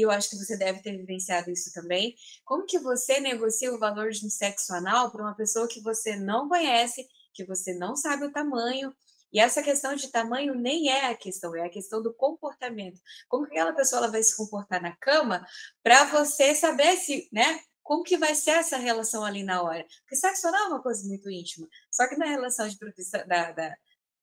e 0.00 0.02
eu 0.02 0.10
acho 0.10 0.30
que 0.30 0.36
você 0.36 0.56
deve 0.56 0.80
ter 0.80 0.96
vivenciado 0.96 1.50
isso 1.50 1.70
também. 1.74 2.16
Como 2.42 2.64
que 2.64 2.78
você 2.78 3.20
negocia 3.20 3.70
o 3.70 3.78
valor 3.78 4.10
de 4.10 4.24
um 4.24 4.30
sexo 4.30 4.72
anal 4.72 5.10
para 5.10 5.20
uma 5.20 5.34
pessoa 5.34 5.68
que 5.68 5.78
você 5.82 6.16
não 6.16 6.48
conhece, 6.48 7.06
que 7.34 7.44
você 7.44 7.74
não 7.74 7.94
sabe 7.94 8.24
o 8.24 8.32
tamanho? 8.32 8.94
E 9.30 9.38
essa 9.38 9.62
questão 9.62 9.94
de 9.94 10.08
tamanho 10.08 10.54
nem 10.54 10.88
é 10.88 11.10
a 11.10 11.14
questão, 11.14 11.54
é 11.54 11.66
a 11.66 11.68
questão 11.68 12.02
do 12.02 12.14
comportamento. 12.14 12.98
Como 13.28 13.44
que 13.44 13.52
aquela 13.52 13.74
pessoa 13.74 13.98
ela 14.00 14.10
vai 14.10 14.22
se 14.22 14.34
comportar 14.34 14.80
na 14.80 14.96
cama 14.96 15.46
para 15.82 16.04
você 16.06 16.54
saber 16.54 16.96
se, 16.96 17.28
né? 17.30 17.60
Como 17.82 18.02
que 18.02 18.16
vai 18.16 18.34
ser 18.34 18.52
essa 18.52 18.78
relação 18.78 19.22
ali 19.22 19.42
na 19.42 19.62
hora? 19.62 19.84
Porque 20.00 20.16
sexo 20.16 20.48
anal 20.48 20.62
é 20.62 20.68
uma 20.68 20.82
coisa 20.82 21.06
muito 21.06 21.30
íntima. 21.30 21.68
Só 21.92 22.08
que 22.08 22.16
na 22.16 22.24
relação 22.24 22.66
de 22.66 22.78
profissão, 22.78 23.26
da, 23.26 23.52
da 23.52 23.76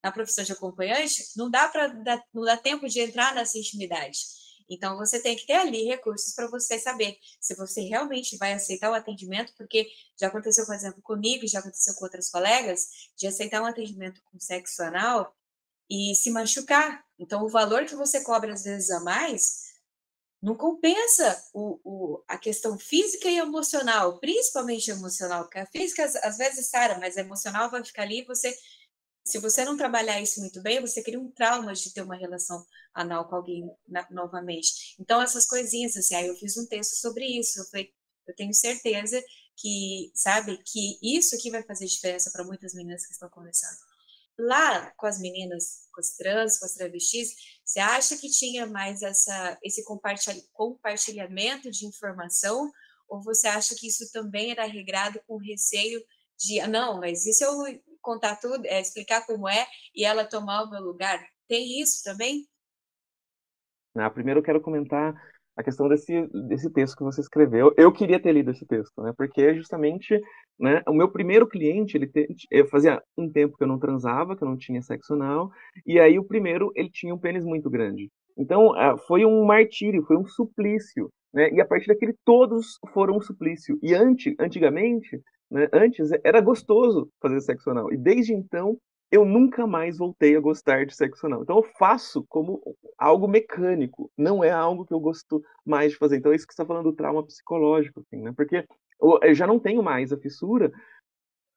na 0.03 0.11
profissão 0.11 0.43
de 0.43 0.53
acompanhante, 0.53 1.23
não 1.35 1.51
dá 1.51 1.67
para 1.67 1.93
não 2.33 2.43
dá 2.43 2.57
tempo 2.57 2.87
de 2.87 2.99
entrar 2.99 3.35
nessa 3.35 3.59
intimidade. 3.59 4.46
Então, 4.69 4.97
você 4.97 5.21
tem 5.21 5.35
que 5.35 5.45
ter 5.45 5.53
ali 5.53 5.85
recursos 5.85 6.33
para 6.33 6.47
você 6.47 6.77
saber 6.79 7.17
se 7.39 7.55
você 7.55 7.81
realmente 7.81 8.37
vai 8.37 8.53
aceitar 8.53 8.91
o 8.91 8.93
atendimento, 8.93 9.53
porque 9.57 9.87
já 10.19 10.27
aconteceu, 10.27 10.65
por 10.65 10.75
exemplo, 10.75 11.01
comigo, 11.01 11.47
já 11.47 11.59
aconteceu 11.59 11.93
com 11.95 12.03
outras 12.03 12.29
colegas, 12.29 12.87
de 13.17 13.27
aceitar 13.27 13.61
um 13.61 13.65
atendimento 13.65 14.21
com 14.25 14.39
sexo 14.39 14.83
anal 14.83 15.35
e 15.89 16.13
se 16.15 16.29
machucar. 16.31 17.03
Então, 17.17 17.43
o 17.43 17.49
valor 17.49 17.85
que 17.85 17.95
você 17.95 18.23
cobra 18.23 18.53
às 18.53 18.63
vezes 18.63 18.89
a 18.89 18.99
mais 18.99 19.67
não 20.41 20.55
compensa 20.55 21.43
o, 21.53 21.79
o, 21.83 22.23
a 22.27 22.37
questão 22.37 22.77
física 22.77 23.27
e 23.27 23.37
emocional, 23.37 24.19
principalmente 24.19 24.91
emocional, 24.91 25.43
porque 25.43 25.59
a 25.59 25.65
física 25.65 26.03
às 26.23 26.37
vezes 26.37 26.69
sara, 26.69 26.99
mas 26.99 27.17
a 27.17 27.21
emocional 27.21 27.71
vai 27.71 27.83
ficar 27.83 28.03
ali 28.03 28.19
e 28.19 28.25
você 28.25 28.55
se 29.27 29.39
você 29.39 29.65
não 29.65 29.77
trabalhar 29.77 30.21
isso 30.21 30.39
muito 30.39 30.61
bem, 30.61 30.79
você 30.79 31.03
cria 31.03 31.19
um 31.19 31.29
trauma 31.31 31.73
de 31.73 31.93
ter 31.93 32.01
uma 32.01 32.15
relação 32.15 32.65
anal 32.93 33.27
com 33.27 33.35
alguém 33.35 33.69
na, 33.87 34.07
novamente. 34.09 34.95
Então, 34.99 35.21
essas 35.21 35.45
coisinhas, 35.45 35.97
assim, 35.97 36.15
aí 36.15 36.27
eu 36.27 36.35
fiz 36.35 36.57
um 36.57 36.65
texto 36.65 36.95
sobre 36.95 37.25
isso. 37.25 37.59
Eu 37.59 37.65
falei, 37.65 37.93
eu 38.27 38.35
tenho 38.35 38.53
certeza 38.53 39.21
que, 39.55 40.11
sabe, 40.15 40.57
que 40.65 40.97
isso 41.01 41.35
aqui 41.35 41.51
vai 41.51 41.63
fazer 41.63 41.85
diferença 41.85 42.31
para 42.31 42.43
muitas 42.43 42.73
meninas 42.73 43.05
que 43.05 43.11
estão 43.11 43.29
começando. 43.29 43.77
Lá, 44.39 44.91
com 44.91 45.07
as 45.07 45.19
meninas, 45.19 45.87
com 45.91 45.99
as 45.99 46.11
trans, 46.11 46.59
com 46.59 46.65
as 46.65 46.73
travestis, 46.73 47.33
você 47.65 47.79
acha 47.79 48.17
que 48.17 48.29
tinha 48.29 48.65
mais 48.65 49.01
essa, 49.01 49.57
esse 49.63 49.83
compartilhamento 50.53 51.71
de 51.71 51.85
informação? 51.85 52.71
Ou 53.09 53.21
você 53.23 53.47
acha 53.47 53.75
que 53.75 53.87
isso 53.87 54.11
também 54.11 54.51
era 54.51 54.65
regrado 54.65 55.19
com 55.27 55.37
receio 55.37 56.03
de, 56.37 56.59
ah, 56.59 56.67
não, 56.67 56.99
mas 56.99 57.25
isso 57.25 57.43
eu 57.43 57.57
contar 58.07 58.37
tudo, 58.37 58.65
é, 58.65 58.79
explicar 58.79 59.25
como 59.25 59.49
é 59.49 59.67
e 59.93 60.05
ela 60.05 60.23
tomar 60.23 60.63
o 60.63 60.69
meu 60.69 60.81
lugar? 60.81 61.19
Tem 61.45 61.81
isso 61.81 62.01
também? 62.05 62.47
Ah, 63.97 64.09
primeiro 64.09 64.39
eu 64.39 64.43
quero 64.43 64.61
comentar 64.61 65.13
a 65.57 65.63
questão 65.63 65.89
desse, 65.89 66.25
desse 66.47 66.71
texto 66.71 66.95
que 66.95 67.03
você 67.03 67.19
escreveu. 67.19 67.73
Eu 67.75 67.91
queria 67.91 68.21
ter 68.21 68.31
lido 68.31 68.51
esse 68.51 68.65
texto, 68.65 69.01
né? 69.01 69.11
Porque 69.17 69.55
justamente, 69.55 70.21
né, 70.57 70.81
o 70.87 70.93
meu 70.93 71.11
primeiro 71.11 71.47
cliente, 71.47 71.97
ele 71.97 72.07
te, 72.07 72.27
eu 72.49 72.67
fazia 72.67 73.01
um 73.17 73.29
tempo 73.29 73.57
que 73.57 73.63
eu 73.63 73.67
não 73.67 73.79
transava, 73.79 74.37
que 74.37 74.43
eu 74.43 74.47
não 74.47 74.57
tinha 74.57 74.81
sexo 74.81 75.13
anal, 75.13 75.51
e 75.85 75.99
aí 75.99 76.17
o 76.17 76.23
primeiro, 76.23 76.71
ele 76.75 76.89
tinha 76.89 77.13
um 77.13 77.19
pênis 77.19 77.43
muito 77.43 77.69
grande. 77.69 78.09
Então, 78.37 78.73
ah, 78.75 78.97
foi 78.97 79.25
um 79.25 79.43
martírio, 79.43 80.03
foi 80.03 80.15
um 80.15 80.25
suplício, 80.25 81.11
né? 81.33 81.49
E 81.51 81.59
a 81.59 81.65
partir 81.65 81.87
daquele 81.87 82.15
todos 82.23 82.77
foram 82.93 83.17
um 83.17 83.21
suplício. 83.21 83.77
E 83.81 83.93
antes, 83.95 84.33
antigamente, 84.39 85.19
né? 85.49 85.67
Antes 85.73 86.09
era 86.23 86.41
gostoso 86.41 87.09
fazer 87.21 87.41
sexo 87.41 87.69
anal. 87.69 87.91
E 87.91 87.97
desde 87.97 88.33
então 88.33 88.77
eu 89.09 89.23
nunca 89.23 89.65
mais 89.65 89.97
voltei 89.97 90.35
a 90.35 90.39
gostar 90.41 90.85
de 90.85 90.95
sexo 90.95 91.25
anal. 91.25 91.43
Então 91.43 91.57
eu 91.57 91.63
faço 91.63 92.25
como 92.27 92.61
algo 92.97 93.27
mecânico, 93.27 94.11
não 94.17 94.43
é 94.43 94.51
algo 94.51 94.85
que 94.85 94.93
eu 94.93 94.99
gosto 94.99 95.41
mais 95.65 95.93
de 95.93 95.97
fazer. 95.97 96.17
Então 96.17 96.31
é 96.31 96.35
isso 96.35 96.45
que 96.45 96.53
você 96.53 96.61
está 96.61 96.65
falando 96.65 96.91
do 96.91 96.95
trauma 96.95 97.23
psicológico, 97.25 98.01
assim, 98.01 98.21
né? 98.21 98.33
Porque 98.35 98.65
eu 98.99 99.33
já 99.33 99.47
não 99.47 99.59
tenho 99.59 99.81
mais 99.81 100.11
a 100.11 100.17
fissura, 100.17 100.71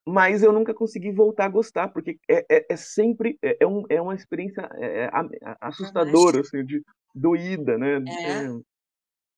mas 0.07 0.43
eu 0.43 0.53
nunca 0.53 0.75
consegui 0.75 1.11
voltar 1.11 1.47
a 1.47 1.51
gostar, 1.51 1.89
porque 1.89 2.19
é, 2.29 2.45
é, 2.49 2.67
é 2.71 2.77
sempre 2.77 3.39
é, 3.43 3.57
é 3.61 3.67
um, 3.67 3.85
é 3.89 4.01
uma 4.01 4.15
experiência 4.15 4.69
é, 4.75 5.05
é 5.05 5.11
assustadora, 5.61 6.41
assim, 6.41 6.65
de 6.65 6.83
doída, 7.15 7.77
né? 7.77 7.99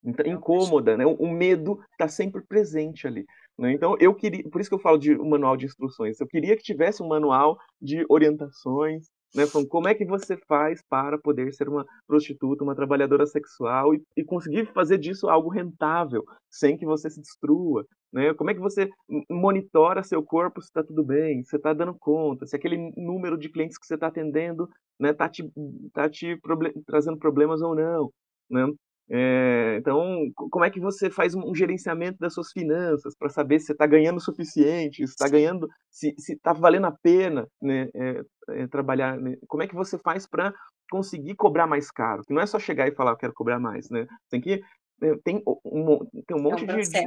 então, 0.04 0.26
incômoda, 0.26 0.96
né? 0.96 1.06
O 1.06 1.28
medo 1.28 1.80
está 1.92 2.08
sempre 2.08 2.42
presente 2.42 3.06
ali. 3.06 3.24
Né? 3.58 3.72
Então, 3.72 3.96
eu 4.00 4.14
queria, 4.14 4.48
por 4.50 4.60
isso 4.60 4.70
que 4.70 4.74
eu 4.74 4.80
falo 4.80 4.98
de 4.98 5.14
um 5.14 5.28
manual 5.28 5.56
de 5.56 5.66
instruções. 5.66 6.20
Eu 6.20 6.26
queria 6.26 6.56
que 6.56 6.62
tivesse 6.62 7.02
um 7.02 7.08
manual 7.08 7.58
de 7.80 8.04
orientações, 8.08 9.06
né? 9.34 9.46
Falando 9.46 9.68
como 9.68 9.88
é 9.88 9.94
que 9.94 10.04
você 10.04 10.36
faz 10.36 10.82
para 10.88 11.18
poder 11.18 11.52
ser 11.52 11.68
uma 11.68 11.84
prostituta, 12.06 12.64
uma 12.64 12.74
trabalhadora 12.74 13.26
sexual 13.26 13.94
e, 13.94 14.02
e 14.16 14.24
conseguir 14.24 14.66
fazer 14.72 14.98
disso 14.98 15.28
algo 15.28 15.48
rentável, 15.48 16.24
sem 16.50 16.76
que 16.76 16.84
você 16.84 17.08
se 17.08 17.20
destrua, 17.20 17.86
né? 18.12 18.34
Como 18.34 18.50
é 18.50 18.54
que 18.54 18.60
você 18.60 18.88
monitora 19.30 20.02
seu 20.02 20.22
corpo 20.22 20.60
se 20.60 20.68
está 20.68 20.82
tudo 20.82 21.02
bem, 21.02 21.42
se 21.44 21.56
está 21.56 21.72
dando 21.72 21.94
conta, 21.98 22.46
se 22.46 22.56
aquele 22.56 22.92
número 22.96 23.38
de 23.38 23.48
clientes 23.48 23.78
que 23.78 23.86
você 23.86 23.94
está 23.94 24.08
atendendo 24.08 24.64
está 24.64 24.74
né, 25.00 25.12
tá 25.12 25.28
te, 25.28 25.50
tá 25.92 26.08
te 26.08 26.36
proble 26.40 26.72
trazendo 26.86 27.18
problemas 27.18 27.62
ou 27.62 27.74
não. 27.74 28.10
Né? 28.50 28.66
É, 29.10 29.76
então, 29.78 30.30
como 30.34 30.64
é 30.64 30.70
que 30.70 30.80
você 30.80 31.10
faz 31.10 31.34
um 31.34 31.54
gerenciamento 31.54 32.18
das 32.18 32.32
suas 32.32 32.50
finanças 32.50 33.14
para 33.16 33.28
saber 33.28 33.58
se 33.58 33.66
você 33.66 33.72
está 33.72 33.86
ganhando 33.86 34.16
o 34.16 34.20
suficiente, 34.20 35.06
se 35.06 35.12
está 35.12 35.28
ganhando, 35.28 35.68
se 35.90 36.14
está 36.16 36.52
valendo 36.52 36.86
a 36.86 36.92
pena 37.02 37.46
né, 37.60 37.88
é, 37.94 38.22
é, 38.50 38.66
trabalhar? 38.68 39.18
Né? 39.18 39.36
Como 39.48 39.62
é 39.62 39.68
que 39.68 39.74
você 39.74 39.98
faz 39.98 40.26
para 40.26 40.52
conseguir 40.90 41.34
cobrar 41.34 41.66
mais 41.66 41.90
caro? 41.90 42.22
Que 42.24 42.32
não 42.32 42.40
é 42.40 42.46
só 42.46 42.58
chegar 42.58 42.88
e 42.88 42.94
falar, 42.94 43.12
eu 43.12 43.16
quero 43.16 43.34
cobrar 43.34 43.58
mais, 43.58 43.90
né? 43.90 44.06
Tem 44.30 44.40
que 44.40 44.62
é, 45.02 45.16
tem 45.24 45.42
um, 45.46 45.98
tem 46.26 46.36
um 46.36 46.42
monte 46.42 46.60
é 46.60 46.74
um 46.74 46.80
de, 46.80 46.88
de 46.88 46.98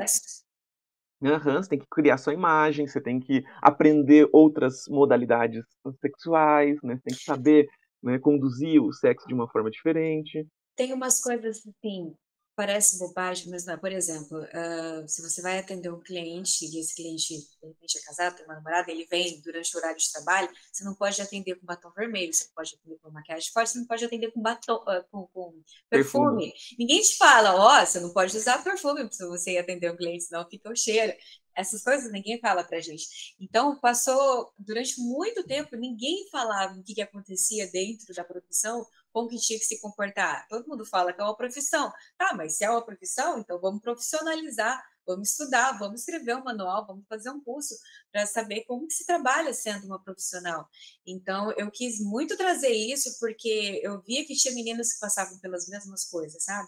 Uhum, 1.22 1.56
você 1.56 1.70
tem 1.70 1.80
que 1.80 1.88
criar 1.90 2.18
sua 2.18 2.34
imagem, 2.34 2.86
você 2.86 3.02
tem 3.02 3.20
que 3.20 3.44
aprender 3.62 4.28
outras 4.34 4.84
modalidades 4.90 5.64
sexuais, 6.02 6.78
né? 6.84 6.98
Você 6.98 7.04
tem 7.04 7.18
que 7.18 7.24
saber 7.24 7.68
né, 8.04 8.20
conduzir 8.20 8.82
o 8.82 8.92
sexo 8.92 9.28
de 9.28 9.34
uma 9.34 9.50
forma 9.50 9.72
diferente. 9.72 10.46
Tem 10.76 10.94
umas 10.94 11.22
coisas 11.22 11.62
assim, 11.66 12.16
parece 12.56 12.98
bobagem, 12.98 13.50
mas 13.50 13.66
não. 13.66 13.78
Por 13.78 13.92
exemplo, 13.92 14.40
uh, 14.40 15.08
se 15.08 15.22
você 15.22 15.42
vai 15.42 15.60
atender 15.60 15.92
um 15.92 16.00
cliente 16.00 16.66
e 16.66 16.80
esse 16.80 16.96
cliente, 16.96 17.38
de 17.38 17.68
repente, 17.68 17.98
é 17.98 18.02
casado, 18.02 18.38
tem 18.38 18.46
uma 18.46 18.56
namorada, 18.56 18.92
ele 18.92 19.06
vem 19.06 19.42
durante 19.42 19.76
o 19.76 19.80
horário 19.80 19.98
de 19.98 20.12
trabalho, 20.12 20.50
você 20.72 20.84
não 20.84 20.96
pode 20.96 21.22
atender 21.22 21.56
com 21.56 21.66
batom 21.66 21.92
vermelho, 21.92 22.34
você 22.34 22.48
pode 22.56 22.76
atender 22.76 22.98
com 23.02 23.12
maquiagem 23.12 23.52
forte, 23.52 23.72
você 23.72 23.80
não 23.80 23.86
pode 23.86 24.06
atender 24.06 24.32
com 24.32 24.42
batom, 24.42 24.76
uh, 24.76 25.04
com, 25.12 25.28
com 25.28 25.62
perfume. 25.90 26.52
perfume. 26.52 26.54
Ninguém 26.80 27.02
te 27.02 27.18
fala, 27.18 27.56
ó, 27.56 27.82
oh, 27.82 27.86
você 27.86 28.00
não 28.00 28.14
pode 28.14 28.36
usar 28.36 28.64
perfume 28.64 29.08
se 29.12 29.26
você 29.28 29.52
ir 29.52 29.58
atender 29.58 29.92
um 29.92 29.98
cliente, 29.98 30.24
senão 30.24 30.48
fica 30.50 30.70
o 30.70 30.76
cheiro. 30.76 31.14
Essas 31.58 31.84
coisas 31.84 32.12
ninguém 32.12 32.38
fala 32.40 32.66
pra 32.66 32.82
gente. 32.82 33.34
Então, 33.40 33.80
passou 33.80 34.52
durante 34.60 35.00
muito 35.00 35.42
tempo, 35.46 35.76
ninguém 35.78 36.28
falava 36.30 36.78
o 36.78 36.84
que, 36.84 36.96
que 36.96 37.02
acontecia 37.02 37.72
dentro 37.72 38.14
da 38.14 38.26
profissão, 38.26 38.86
como 39.16 39.30
que 39.30 39.38
tinha 39.38 39.58
que 39.58 39.64
se 39.64 39.80
comportar. 39.80 40.46
Todo 40.50 40.68
mundo 40.68 40.86
fala 40.86 41.14
que 41.14 41.22
é 41.22 41.24
uma 41.24 41.38
profissão. 41.38 41.90
Tá, 42.18 42.34
mas 42.36 42.58
se 42.58 42.66
é 42.66 42.70
uma 42.70 42.86
profissão, 42.86 43.40
então 43.40 43.58
vamos 43.62 43.82
profissionalizar, 43.82 44.84
vamos 45.08 45.30
estudar, 45.30 45.80
vamos 45.80 46.02
escrever 46.02 46.36
um 46.36 46.44
manual, 46.44 46.86
vamos 46.86 47.06
fazer 47.08 47.30
um 47.30 47.40
curso 47.42 47.74
para 48.12 48.26
saber 48.26 48.66
como 48.66 48.86
que 48.86 48.94
se 48.94 49.06
trabalha 49.06 49.54
sendo 49.54 49.86
uma 49.86 50.04
profissional. 50.04 50.68
Então, 51.08 51.54
eu 51.54 51.72
quis 51.72 52.02
muito 52.02 52.36
trazer 52.36 52.74
isso 52.74 53.18
porque 53.18 53.80
eu 53.82 54.02
via 54.02 54.26
que 54.26 54.36
tinha 54.36 54.54
meninas 54.54 54.92
que 54.92 55.00
passavam 55.00 55.40
pelas 55.40 55.70
mesmas 55.70 56.04
coisas, 56.04 56.44
sabe? 56.44 56.68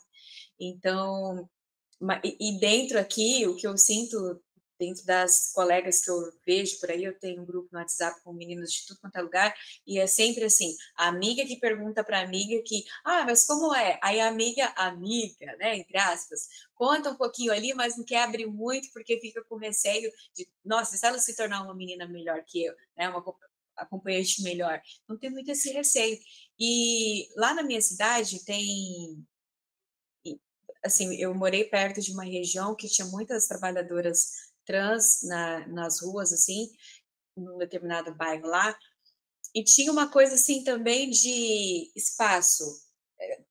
Então, 0.58 1.50
e 2.24 2.58
dentro 2.62 2.98
aqui, 2.98 3.46
o 3.46 3.58
que 3.58 3.68
eu 3.68 3.78
sinto 3.78 4.42
dentro 4.80 5.06
das 5.06 5.52
colegas 5.54 6.02
que 6.02 6.10
eu 6.10 6.32
vejo 6.46 6.80
por 6.80 6.92
aí, 6.92 7.04
eu 7.04 7.18
tenho 7.20 7.42
um 7.42 7.46
grupo 7.46 7.70
no 7.72 7.80
WhatsApp 7.80 8.22
com 8.24 8.34
meninos 8.34 8.72
de 8.72 8.86
tudo 8.86 9.00
quanto 9.00 9.16
é 9.18 9.22
lugar, 9.22 9.54
e 9.86 10.00
é 10.00 10.08
sempre 10.08 10.44
assim, 10.46 10.76
a 10.96 11.08
amiga 11.08 11.46
que 11.46 11.60
pergunta 11.60 12.04
para 12.04 12.22
amiga 12.22 12.62
que, 12.66 12.84
ah, 13.04 13.24
mas 13.26 13.46
como 13.46 13.74
é? 13.76 14.00
Aí 14.02 14.20
a 14.20 14.28
amiga, 14.28 14.66
amiga, 14.78 15.56
né, 15.58 15.78
entre 15.78 15.98
aspas, 15.98 16.48
conta 16.76 17.10
um 17.12 17.16
pouquinho 17.16 17.52
ali, 17.52 17.74
mas 17.74 17.98
não 17.98 18.06
quer 18.06 18.24
abrir 18.24 18.46
muito 18.48 18.92
porque 18.94 19.20
fica 19.20 19.44
com 19.46 19.58
receio 19.58 20.12
de, 20.36 20.48
nossa, 20.64 20.98
se 20.98 21.06
ela 21.06 21.20
se 21.20 21.36
tornar 21.36 21.64
uma 21.64 21.76
menina 21.76 22.08
melhor 22.08 22.44
que 22.46 22.66
eu, 22.66 22.74
né, 22.98 23.10
uma 23.10 23.24
acompanhante 23.76 24.42
melhor, 24.42 24.82
não 25.08 25.18
tem 25.18 25.30
muito 25.30 25.52
esse 25.52 25.72
receio. 25.72 26.18
E 26.60 27.28
lá 27.36 27.54
na 27.54 27.64
minha 27.64 27.82
cidade 27.82 28.44
tem 28.44 29.24
assim, 30.84 31.16
eu 31.16 31.34
morei 31.34 31.66
perto 31.66 32.02
de 32.02 32.12
uma 32.12 32.24
região 32.24 32.76
que 32.76 32.88
tinha 32.88 33.08
muitas 33.08 33.48
trabalhadoras 33.48 34.47
trans 34.68 35.24
na, 35.24 35.68
nas 35.68 36.02
ruas, 36.02 36.32
assim, 36.32 36.70
num 37.36 37.58
determinado 37.58 38.14
bairro 38.14 38.48
lá, 38.48 38.78
e 39.56 39.64
tinha 39.64 39.92
uma 39.92 40.12
coisa 40.12 40.36
assim 40.36 40.64
também 40.64 41.10
de 41.10 41.92
espaço. 41.96 42.64
Eh, 43.20 43.42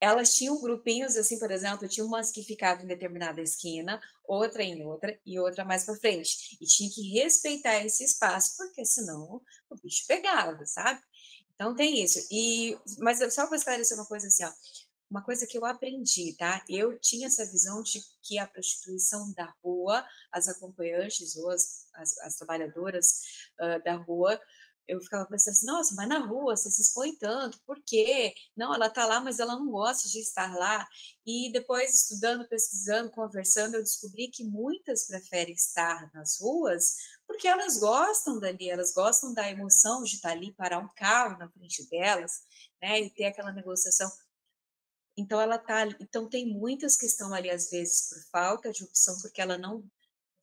elas 0.00 0.34
tinham 0.34 0.60
grupinhos, 0.60 1.16
assim, 1.16 1.38
por 1.38 1.50
exemplo, 1.50 1.88
tinha 1.88 2.04
umas 2.04 2.30
que 2.30 2.42
ficavam 2.42 2.84
em 2.84 2.88
determinada 2.88 3.40
esquina, 3.40 4.00
outra 4.24 4.62
em 4.62 4.84
outra 4.84 5.18
e 5.24 5.38
outra 5.38 5.64
mais 5.64 5.84
para 5.84 5.96
frente. 5.96 6.58
E 6.60 6.66
tinha 6.66 6.90
que 6.90 7.12
respeitar 7.12 7.84
esse 7.84 8.04
espaço, 8.04 8.56
porque 8.56 8.84
senão 8.84 9.40
o 9.70 9.76
bicho 9.82 10.04
pegava, 10.06 10.66
sabe? 10.66 11.00
Então 11.54 11.74
tem 11.74 12.02
isso. 12.02 12.18
E, 12.30 12.76
mas 12.98 13.18
só 13.32 13.46
para 13.46 13.56
esclarecer 13.56 13.96
uma 13.96 14.06
coisa 14.06 14.26
assim, 14.26 14.44
ó, 14.44 14.52
uma 15.14 15.22
coisa 15.22 15.46
que 15.46 15.56
eu 15.56 15.64
aprendi, 15.64 16.34
tá? 16.36 16.64
Eu 16.68 16.98
tinha 16.98 17.28
essa 17.28 17.46
visão 17.46 17.84
de 17.84 18.02
que 18.20 18.36
a 18.36 18.48
prostituição 18.48 19.32
da 19.32 19.54
rua, 19.62 20.04
as 20.32 20.48
acompanhantes 20.48 21.36
ou 21.36 21.50
as, 21.50 21.86
as, 21.94 22.18
as 22.18 22.34
trabalhadoras 22.34 23.20
uh, 23.60 23.82
da 23.84 23.94
rua, 23.94 24.40
eu 24.88 25.00
ficava 25.00 25.24
pensando 25.24 25.52
assim, 25.52 25.66
nossa, 25.66 25.94
mas 25.94 26.08
na 26.08 26.18
rua 26.18 26.56
você 26.56 26.68
se 26.68 26.82
expõe 26.82 27.16
tanto, 27.16 27.58
por 27.64 27.80
quê? 27.86 28.34
Não, 28.56 28.74
ela 28.74 28.88
está 28.88 29.06
lá, 29.06 29.20
mas 29.20 29.38
ela 29.38 29.56
não 29.56 29.70
gosta 29.70 30.08
de 30.08 30.18
estar 30.18 30.52
lá. 30.56 30.86
E 31.24 31.50
depois, 31.52 31.94
estudando, 31.94 32.46
pesquisando, 32.48 33.10
conversando, 33.10 33.76
eu 33.76 33.82
descobri 33.82 34.28
que 34.28 34.44
muitas 34.44 35.06
preferem 35.06 35.54
estar 35.54 36.10
nas 36.12 36.38
ruas 36.40 36.96
porque 37.26 37.48
elas 37.48 37.78
gostam 37.78 38.38
dali, 38.38 38.68
elas 38.68 38.92
gostam 38.92 39.32
da 39.32 39.50
emoção 39.50 40.02
de 40.02 40.16
estar 40.16 40.32
ali, 40.32 40.52
parar 40.52 40.78
um 40.78 40.88
carro 40.94 41.38
na 41.38 41.48
frente 41.48 41.88
delas, 41.88 42.42
né, 42.82 43.00
e 43.00 43.10
ter 43.10 43.24
aquela 43.24 43.52
negociação. 43.52 44.10
Então 45.16 45.40
ela 45.40 45.58
tá, 45.58 45.86
então 46.00 46.28
tem 46.28 46.46
muitas 46.46 46.96
que 46.96 47.06
estão 47.06 47.32
ali 47.32 47.50
às 47.50 47.70
vezes 47.70 48.08
por 48.08 48.22
falta 48.30 48.72
de 48.72 48.82
opção, 48.82 49.16
porque 49.20 49.40
ela 49.40 49.56
não 49.56 49.84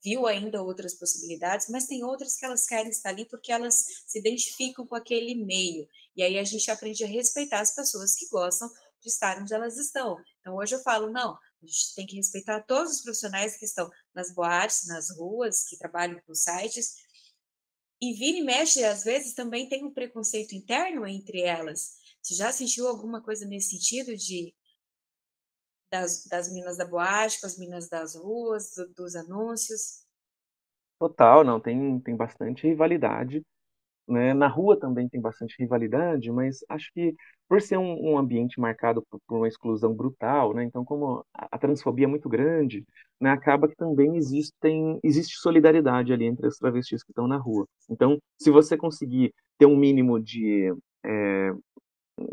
viu 0.02 0.26
ainda 0.26 0.62
outras 0.62 0.94
possibilidades, 0.94 1.68
mas 1.68 1.86
tem 1.86 2.02
outras 2.02 2.36
que 2.36 2.44
elas 2.44 2.66
querem 2.66 2.90
estar 2.90 3.10
ali 3.10 3.24
porque 3.24 3.52
elas 3.52 3.84
se 4.06 4.18
identificam 4.18 4.86
com 4.86 4.96
aquele 4.96 5.34
meio. 5.34 5.86
E 6.16 6.22
aí 6.22 6.38
a 6.38 6.44
gente 6.44 6.70
aprende 6.70 7.04
a 7.04 7.06
respeitar 7.06 7.60
as 7.60 7.74
pessoas 7.74 8.14
que 8.14 8.28
gostam 8.28 8.68
de 9.00 9.08
estar 9.08 9.40
onde 9.40 9.54
elas 9.54 9.76
estão. 9.76 10.16
Então 10.40 10.56
hoje 10.56 10.74
eu 10.74 10.82
falo, 10.82 11.10
não, 11.10 11.34
a 11.34 11.66
gente 11.66 11.94
tem 11.94 12.06
que 12.06 12.16
respeitar 12.16 12.62
todos 12.62 12.94
os 12.94 13.02
profissionais 13.02 13.56
que 13.56 13.64
estão 13.64 13.88
nas 14.14 14.34
boates, 14.34 14.86
nas 14.86 15.10
ruas, 15.16 15.64
que 15.64 15.76
trabalham 15.76 16.20
com 16.26 16.34
sites. 16.34 16.96
E 18.00 18.14
vira 18.14 18.38
e 18.38 18.42
mexe, 18.42 18.82
às 18.84 19.04
vezes 19.04 19.34
também 19.34 19.68
tem 19.68 19.84
um 19.84 19.92
preconceito 19.92 20.56
interno 20.56 21.06
entre 21.06 21.42
elas. 21.42 21.92
Você 22.20 22.34
já 22.34 22.50
sentiu 22.52 22.88
alguma 22.88 23.22
coisa 23.22 23.46
nesse 23.46 23.70
sentido 23.70 24.16
de 24.16 24.52
das, 25.92 26.24
das 26.26 26.50
minas 26.50 26.78
da 26.78 26.86
boate, 26.86 27.38
com 27.38 27.46
as 27.46 27.58
minas 27.58 27.88
das 27.88 28.16
ruas, 28.16 28.72
do, 28.74 28.88
dos 28.94 29.14
anúncios? 29.14 30.06
Total, 30.98 31.44
não, 31.44 31.60
tem, 31.60 32.00
tem 32.00 32.16
bastante 32.16 32.66
rivalidade. 32.66 33.42
Né? 34.08 34.32
Na 34.32 34.48
rua 34.48 34.78
também 34.78 35.08
tem 35.08 35.20
bastante 35.20 35.54
rivalidade, 35.58 36.32
mas 36.32 36.64
acho 36.68 36.90
que 36.92 37.14
por 37.48 37.60
ser 37.60 37.76
um, 37.76 38.12
um 38.12 38.18
ambiente 38.18 38.58
marcado 38.58 39.04
por, 39.08 39.20
por, 39.26 39.36
uma 39.36 39.48
exclusão 39.48 39.94
brutal, 39.94 40.54
né? 40.54 40.64
então 40.64 40.84
como 40.84 41.24
a, 41.34 41.48
a 41.52 41.58
transfobia 41.58 42.06
é 42.06 42.08
muito 42.08 42.28
grande, 42.28 42.84
né? 43.20 43.30
acaba 43.30 43.68
que 43.68 43.76
também 43.76 44.16
existem, 44.16 44.98
existe 45.04 45.36
solidariedade 45.38 46.12
ali 46.12 46.24
entre 46.24 46.46
as 46.46 46.56
travestis 46.56 47.04
que 47.04 47.12
estão 47.12 47.28
na 47.28 47.36
rua. 47.36 47.66
Então, 47.90 48.18
se 48.40 48.50
você 48.50 48.76
conseguir 48.76 49.32
ter 49.58 49.66
um 49.66 49.76
mínimo 49.76 50.18
de 50.18 50.74
é, 51.04 51.52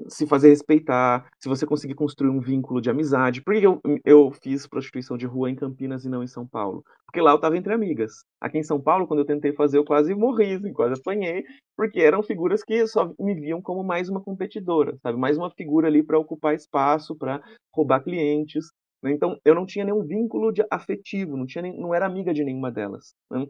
se 0.08 0.28
fazer 0.28 0.50
respeitar, 0.50 1.28
se 1.42 1.50
você 1.50 1.66
conseguir 1.66 1.96
construir 1.96 2.30
um 2.30 2.40
vínculo 2.40 2.82
de 2.82 2.90
amizade. 2.90 3.42
Por 3.42 3.54
que 3.54 3.66
eu, 3.66 3.82
eu 4.06 4.32
fiz 4.32 4.68
prostituição 4.68 5.18
de 5.18 5.26
rua 5.26 5.50
em 5.50 5.56
Campinas 5.56 6.06
e 6.06 6.10
não 6.10 6.24
em 6.24 6.28
São 6.28 6.48
Paulo? 6.48 6.84
Porque 7.06 7.22
lá 7.22 7.32
eu 7.32 7.36
estava 7.36 7.58
entre 7.58 7.74
amigas. 7.74 8.12
Aqui 8.40 8.58
em 8.58 8.64
São 8.64 8.82
Paulo, 8.82 9.08
quando 9.08 9.22
eu 9.22 9.26
tentei 9.26 9.54
fazer, 9.54 9.78
eu 9.78 9.86
quase 9.86 10.14
morri, 10.14 10.54
assim, 10.54 10.72
quase 10.74 11.00
apanhei, 11.00 11.44
porque 11.76 12.00
eram 12.00 12.22
figuras 12.22 12.64
que 12.64 12.86
só 12.88 13.12
me 13.20 13.34
viam 13.34 13.62
como 13.62 13.84
mais 13.84 14.10
uma 14.10 14.22
competidora, 14.22 14.98
sabe? 15.02 15.18
Mais 15.18 15.38
uma 15.38 15.50
figura 15.52 15.88
ali 15.88 16.04
para 16.04 16.20
ocupar 16.20 16.54
espaço, 16.54 17.16
para 17.16 17.42
roubar 17.74 18.04
clientes. 18.04 18.66
Né? 19.04 19.12
Então, 19.12 19.38
eu 19.44 19.56
não 19.56 19.66
tinha 19.66 19.86
nenhum 19.86 20.04
vínculo 20.04 20.52
de 20.52 20.64
afetivo, 20.70 21.38
não, 21.38 21.46
tinha 21.46 21.62
nem, 21.62 21.80
não 21.80 21.94
era 21.94 22.06
amiga 22.06 22.34
de 22.34 22.44
nenhuma 22.44 22.72
delas. 22.72 23.14
Né? 23.32 23.46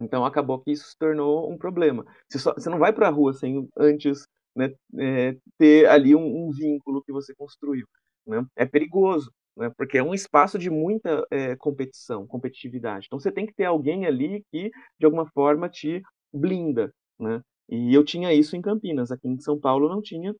Então, 0.00 0.24
acabou 0.24 0.60
que 0.60 0.72
isso 0.72 0.88
se 0.88 0.98
tornou 0.98 1.50
um 1.50 1.58
problema. 1.58 2.04
Você, 2.28 2.38
só, 2.38 2.54
você 2.54 2.70
não 2.70 2.78
vai 2.78 2.92
para 2.92 3.08
a 3.08 3.10
rua 3.10 3.32
sem 3.32 3.68
antes 3.78 4.24
né, 4.60 4.74
é, 4.98 5.36
ter 5.58 5.86
ali 5.88 6.14
um, 6.14 6.48
um, 6.48 6.50
vínculo 6.50 7.02
que 7.02 7.12
você 7.12 7.34
construiu. 7.34 7.86
Né? 8.26 8.44
É 8.56 8.66
perigoso, 8.66 9.32
né, 9.56 9.70
porque 9.76 9.98
é 9.98 10.02
um 10.02 10.14
espaço 10.14 10.58
de 10.58 10.70
muita 10.70 11.24
é, 11.30 11.56
competição, 11.56 12.26
competitividade. 12.26 13.06
Então 13.06 13.18
você 13.18 13.32
tem 13.32 13.46
que 13.46 13.54
ter 13.54 13.64
alguém 13.64 14.06
ali 14.06 14.44
que, 14.50 14.70
de 14.98 15.06
alguma 15.06 15.26
forma, 15.30 15.68
te 15.68 16.02
blinda. 16.32 16.92
Né? 17.18 17.40
E 17.68 17.94
eu 17.94 18.04
tinha 18.04 18.32
isso 18.32 18.56
em 18.56 18.62
Campinas, 18.62 19.10
aqui 19.10 19.28
em 19.28 19.40
São 19.40 19.58
Paulo 19.58 19.88
não 19.88 20.02
tinha. 20.02 20.34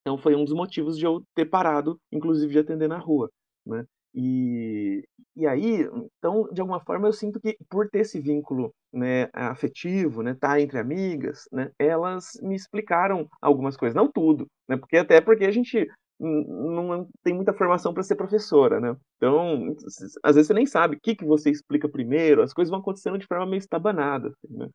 Então 0.00 0.18
foi 0.18 0.34
um 0.34 0.44
dos 0.44 0.54
motivos 0.54 0.98
de 0.98 1.06
eu 1.06 1.22
ter 1.34 1.46
parado, 1.46 1.98
inclusive 2.12 2.52
de 2.52 2.58
atender 2.58 2.88
na 2.88 2.98
rua, 2.98 3.30
né. 3.66 3.84
E 4.14 5.02
e 5.36 5.46
aí, 5.48 5.80
então, 6.18 6.48
de 6.52 6.60
alguma 6.60 6.78
forma 6.80 7.08
eu 7.08 7.12
sinto 7.12 7.40
que 7.40 7.56
por 7.68 7.88
ter 7.90 8.00
esse 8.00 8.20
vínculo, 8.20 8.72
né, 8.92 9.28
afetivo, 9.34 10.22
né, 10.22 10.30
estar 10.30 10.60
entre 10.60 10.78
amigas, 10.78 11.48
né, 11.52 11.72
elas 11.76 12.38
me 12.40 12.54
explicaram 12.54 13.28
algumas 13.42 13.76
coisas, 13.76 13.96
não 13.96 14.08
tudo, 14.10 14.46
né, 14.68 14.76
porque 14.76 14.96
até 14.96 15.20
porque 15.20 15.44
a 15.44 15.50
gente 15.50 15.88
não 16.20 17.08
tem 17.24 17.34
muita 17.34 17.52
formação 17.52 17.92
para 17.92 18.04
ser 18.04 18.14
professora, 18.14 18.78
né. 18.80 18.96
Então, 19.16 19.74
às 20.22 20.36
vezes 20.36 20.46
você 20.48 20.54
nem 20.54 20.66
sabe 20.66 20.96
o 20.96 21.00
que 21.02 21.16
que 21.16 21.24
você 21.24 21.50
explica 21.50 21.88
primeiro, 21.88 22.40
as 22.42 22.52
coisas 22.54 22.70
vão 22.70 22.78
acontecendo 22.80 23.18
de 23.18 23.26
forma 23.26 23.46
meio 23.46 23.58
estabanada, 23.58 24.28
assim, 24.28 24.56
né. 24.56 24.68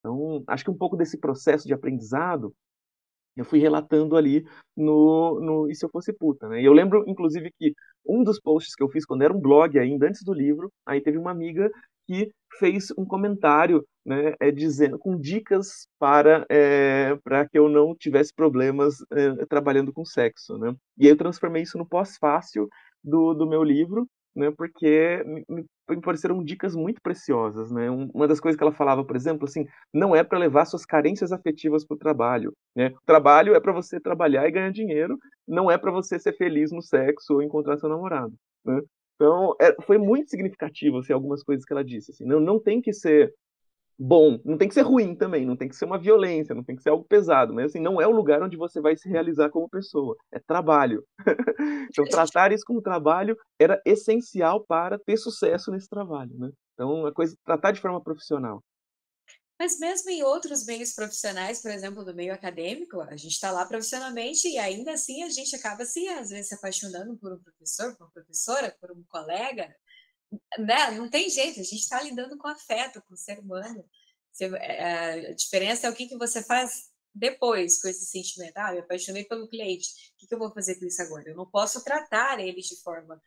Então, 0.00 0.44
acho 0.48 0.64
que 0.64 0.70
um 0.70 0.78
pouco 0.78 0.96
desse 0.96 1.18
processo 1.18 1.66
de 1.66 1.74
aprendizado, 1.74 2.54
eu 3.40 3.44
fui 3.46 3.58
relatando 3.60 4.16
ali 4.16 4.44
no 4.76 5.40
no 5.40 5.70
E 5.70 5.74
Se 5.74 5.84
Eu 5.86 5.90
Fosse 5.90 6.12
Puta, 6.12 6.48
né. 6.48 6.60
E 6.62 6.64
eu 6.66 6.72
lembro 6.72 7.04
inclusive 7.06 7.50
que 7.58 7.72
um 8.06 8.24
dos 8.24 8.40
posts 8.40 8.74
que 8.74 8.82
eu 8.82 8.88
fiz 8.90 9.04
quando 9.06 9.22
era 9.22 9.32
um 9.34 9.40
blog 9.40 9.78
ainda, 9.78 10.06
antes 10.08 10.22
do 10.24 10.32
livro, 10.34 10.70
aí 10.86 11.00
teve 11.00 11.18
uma 11.18 11.30
amiga 11.30 11.70
que 12.08 12.30
fez 12.58 12.88
um 12.98 13.04
comentário, 13.04 13.84
né, 14.06 14.34
eh, 14.40 14.50
dizendo 14.50 14.98
com 14.98 15.16
dicas 15.18 15.86
para, 15.98 16.46
eh, 16.50 17.16
para 17.24 17.46
que 17.48 17.58
eu 17.58 17.68
não 17.68 17.94
tivesse 17.94 18.32
problemas, 18.34 18.96
eh, 19.12 19.46
trabalhando 19.46 19.92
com 19.92 20.04
sexo, 20.04 20.56
né. 20.58 20.74
E 20.98 21.04
aí 21.06 21.10
eu 21.12 21.16
transformei 21.18 21.62
isso 21.62 21.78
no 21.78 21.86
pós-fácil 21.88 22.68
do 23.04 23.34
do 23.34 23.46
meu 23.46 23.62
livro, 23.62 24.06
né, 24.34 24.50
porque 24.56 25.22
me 25.48 25.64
me 25.96 26.02
pareceram 26.02 26.42
dicas 26.44 26.74
muito 26.76 27.00
preciosas, 27.02 27.70
né. 27.70 27.90
Um 27.90 28.10
uma 28.14 28.28
das 28.28 28.40
coisas 28.40 28.56
que 28.58 28.62
ela 28.64 28.72
falava, 28.72 29.04
por 29.04 29.16
exemplo, 29.16 29.44
assim: 29.46 29.66
"Não 29.92 30.14
é 30.16 30.22
para 30.24 30.38
levar 30.38 30.64
suas 30.66 30.84
carências 30.86 31.32
afetivas 31.32 31.84
para 31.86 31.94
o 31.94 31.98
trabalho, 31.98 32.52
né. 32.76 32.92
Trabalho 33.06 33.54
é 33.54 33.60
para 33.60 33.72
você 33.72 34.00
trabalhar 34.00 34.46
e 34.48 34.50
ganhar 34.52 34.70
dinheiro, 34.72 35.18
não 35.46 35.70
é 35.70 35.78
para 35.78 35.90
você 35.92 36.18
ser 36.18 36.34
feliz 36.36 36.70
no 36.72 36.82
sexo 36.82 37.34
ou 37.34 37.42
encontrar 37.42 37.78
seu 37.78 37.88
namorado", 37.88 38.34
né. 38.64 38.80
Então, 39.16 39.54
eh, 39.60 39.74
foi 39.84 39.98
muito 39.98 40.30
significativo, 40.30 40.98
assim, 40.98 41.12
algumas 41.12 41.42
coisas 41.42 41.64
que 41.64 41.72
ela 41.72 41.84
disse, 41.84 42.12
assim, 42.12 42.24
não 42.24 42.38
não 42.40 42.60
tem 42.60 42.80
que 42.80 42.92
ser 42.92 43.34
bom, 43.98 44.38
não 44.44 44.56
tem 44.56 44.68
que 44.68 44.74
ser 44.74 44.82
ruim 44.82 45.14
também, 45.14 45.44
não 45.44 45.56
tem 45.56 45.68
que 45.68 45.76
ser 45.76 45.84
uma 45.84 45.98
violência, 45.98 46.54
não 46.54 46.64
tem 46.64 46.76
que 46.76 46.82
ser 46.82 46.90
algo 46.90 47.04
pesado, 47.04 47.52
mas 47.52 47.66
assim, 47.66 47.80
não 47.80 48.00
é 48.00 48.06
o 48.06 48.12
lugar 48.12 48.42
onde 48.42 48.56
você 48.56 48.80
vai 48.80 48.96
se 48.96 49.08
realizar 49.08 49.50
como 49.50 49.68
pessoa, 49.68 50.16
é 50.32 50.38
trabalho. 50.38 51.04
Então 51.90 52.04
tratar 52.04 52.52
isso 52.52 52.64
como 52.66 52.82
trabalho 52.82 53.36
era 53.58 53.80
essencial 53.84 54.64
para 54.64 54.98
ter 54.98 55.16
sucesso 55.16 55.70
nesse 55.70 55.88
trabalho, 55.88 56.36
né. 56.38 56.50
Então 56.74 57.06
a 57.06 57.12
coisa 57.12 57.34
tratar 57.44 57.72
de 57.72 57.80
forma 57.80 58.02
profissional. 58.02 58.62
Mas 59.58 59.76
mesmo 59.80 60.08
em 60.10 60.22
outros 60.22 60.64
meios 60.64 60.92
profissionais, 60.92 61.60
por 61.60 61.72
exemplo, 61.72 62.04
no 62.04 62.14
meio 62.14 62.32
acadêmico, 62.32 63.00
a 63.00 63.16
gente 63.16 63.32
está 63.32 63.50
lá 63.50 63.66
profissionalmente 63.66 64.46
e 64.46 64.56
ainda 64.56 64.92
assim 64.92 65.24
a 65.24 65.30
gente 65.30 65.56
acaba 65.56 65.84
se 65.84 66.06
às 66.08 66.30
vezes 66.30 66.48
se 66.48 66.54
apaixonando 66.54 67.16
por 67.16 67.32
um 67.32 67.42
professor, 67.42 67.96
por 67.96 68.04
uma 68.04 68.12
professora, 68.12 68.76
por 68.80 68.92
um 68.92 69.02
colega, 69.08 69.74
né, 70.58 70.90
não 70.92 71.08
tem 71.08 71.28
jeito, 71.30 71.60
a 71.60 71.62
gente 71.62 71.76
está 71.80 72.02
lidando 72.02 72.36
com 72.38 72.48
afeto, 72.48 73.02
com 73.08 73.14
o 73.14 73.16
ser 73.16 73.38
humano. 73.38 73.84
Você 74.32 74.46
eh, 74.46 75.30
a 75.30 75.34
diferença 75.34 75.86
é 75.86 75.90
o 75.90 75.94
que 75.94 76.06
que 76.08 76.16
você 76.18 76.42
faz 76.42 76.90
depois 77.14 77.80
com 77.80 77.88
esse 77.88 78.06
sentimento. 78.06 78.56
"Ah, 78.56 78.72
me 78.72 78.78
apaixonei 78.80 79.24
pelo 79.24 79.48
cliente, 79.48 79.88
que 80.18 80.26
que 80.26 80.34
eu 80.34 80.38
vou 80.38 80.52
fazer 80.52 80.76
com 80.78 80.86
isso 80.86 81.02
agora?". 81.02 81.28
Eu 81.30 81.36
não 81.36 81.46
posso 81.50 81.82
tratar 81.84 82.38
eles 82.40 82.66
de 82.66 82.76
forma 82.82 83.20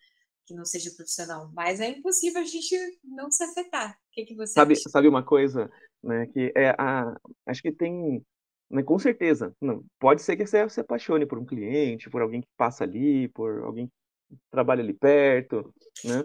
que 0.46 0.54
não 0.54 0.66
seja 0.66 0.92
profissional, 0.96 1.52
mas 1.54 1.80
é 1.80 1.90
impossível 1.90 2.42
a 2.42 2.46
gente 2.46 2.76
não 3.04 3.32
se 3.32 3.44
afetar. 3.44 3.94
O 3.94 4.12
que 4.12 4.26
que 4.26 4.36
você 4.36 4.60
Sabe 4.60 4.74
acha? 4.74 4.90
sabe 4.90 5.08
uma 5.08 5.24
coisa, 5.24 5.70
né, 6.04 6.28
que 6.28 6.52
é 6.56 6.70
a 6.78 7.16
acho 7.46 7.62
que 7.62 7.72
tem 7.72 8.24
né, 8.70 8.84
com 8.84 8.98
certeza, 8.98 9.54
não, 9.62 9.84
pode 10.00 10.22
ser 10.22 10.38
que 10.38 10.46
você 10.46 10.68
se 10.70 10.80
apaixone 10.80 11.26
por 11.26 11.38
um 11.38 11.46
cliente, 11.46 12.10
por 12.10 12.22
alguém 12.22 12.42
que 12.42 12.48
passa 12.58 12.86
ali, 12.86 13.28
por 13.30 13.64
alguém 13.64 13.88
que 13.88 14.38
trabalha 14.50 14.82
ali 14.82 14.94
perto, 14.94 15.74
né, 16.06 16.24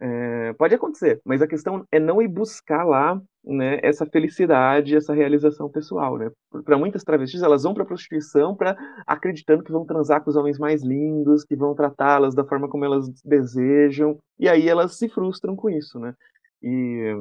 eh, 0.00 0.52
pode 0.58 0.74
acontecer, 0.74 1.20
mas 1.24 1.42
a 1.42 1.46
questão 1.48 1.84
é 1.92 1.98
não 2.00 2.22
ir 2.22 2.28
buscar 2.28 2.84
lá, 2.84 3.20
né, 3.44 3.78
essa 3.82 4.06
felicidade, 4.06 4.96
essa 4.96 5.14
realização 5.14 5.70
pessoal, 5.70 6.18
né. 6.18 6.30
Pra 6.64 6.78
muitas 6.78 7.04
travestis, 7.04 7.42
elas 7.42 7.62
vão 7.64 7.74
pra 7.74 7.84
prostituição 7.84 8.56
pra 8.56 8.76
acreditando 9.06 9.64
que 9.64 9.72
vão 9.72 9.86
transar 9.86 10.22
com 10.24 10.30
os 10.30 10.36
homens 10.36 10.58
mais 10.58 10.82
lindos, 10.84 11.44
que 11.44 11.56
vão 11.56 11.74
tratá-las 11.74 12.34
da 12.34 12.44
forma 12.44 12.68
como 12.68 12.84
elas 12.84 13.08
desejam, 13.24 14.18
e 14.38 14.48
aí 14.48 14.68
elas 14.68 14.96
se 14.98 15.08
frustram 15.08 15.56
com 15.56 15.70
isso, 15.70 15.98
né. 15.98 16.14
E 16.62 17.14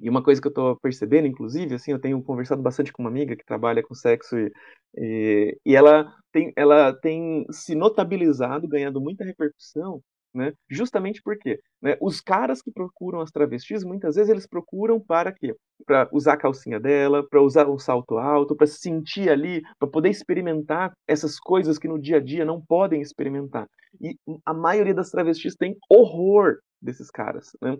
e 0.00 0.10
uma 0.10 0.22
coisa 0.22 0.40
que 0.42 0.48
eu 0.48 0.52
tô 0.52 0.76
percebendo, 0.80 1.26
inclusive, 1.28 1.74
assim, 1.76 1.92
eu 1.92 2.00
tenho 2.00 2.22
conversado 2.22 2.62
bastante 2.62 2.92
com 2.92 3.02
uma 3.02 3.10
amiga 3.10 3.36
que 3.36 3.44
trabalha 3.46 3.82
com 3.82 3.94
sexo 3.94 4.36
e 4.38 4.50
e 4.98 5.58
e 5.66 5.76
ela 5.76 6.12
tem 6.32 6.52
ela 6.56 6.92
tem 6.94 7.46
se 7.52 7.74
notabilizado, 7.76 8.68
ganhando 8.68 9.00
muita 9.00 9.24
repercussão, 9.24 10.02
né, 10.34 10.52
justamente 10.68 11.22
por 11.22 11.38
quê? 11.38 11.60
Né, 11.82 11.96
os 12.00 12.20
caras 12.20 12.60
que 12.62 12.70
procuram 12.72 13.20
as 13.20 13.30
travestis, 13.30 13.84
muitas 13.84 14.16
vezes 14.16 14.30
eles 14.30 14.46
procuram 14.46 15.00
para 15.00 15.32
quê? 15.32 15.54
Pra 15.86 16.08
usar 16.12 16.34
a 16.34 16.36
calcinha 16.36 16.80
dela, 16.80 17.26
pra 17.28 17.40
usar 17.42 17.68
um 17.70 17.78
salto 17.78 18.18
alto, 18.18 18.56
pra 18.56 18.66
se 18.66 18.78
sentir 18.80 19.30
ali, 19.30 19.62
pra 19.78 19.88
poder 19.88 20.10
experimentar 20.10 20.92
essas 21.08 21.38
coisas 21.40 21.78
que 21.78 21.88
no 21.88 22.00
dia 22.00 22.16
a 22.18 22.20
dia 22.20 22.44
não 22.44 22.60
podem 22.60 23.00
experimentar. 23.02 23.68
E 24.00 24.16
a 24.44 24.52
maioria 24.54 24.94
das 24.94 25.10
travestis 25.10 25.54
tem 25.56 25.76
horror 25.90 26.58
desses 26.82 27.10
caras, 27.10 27.50
né. 27.62 27.72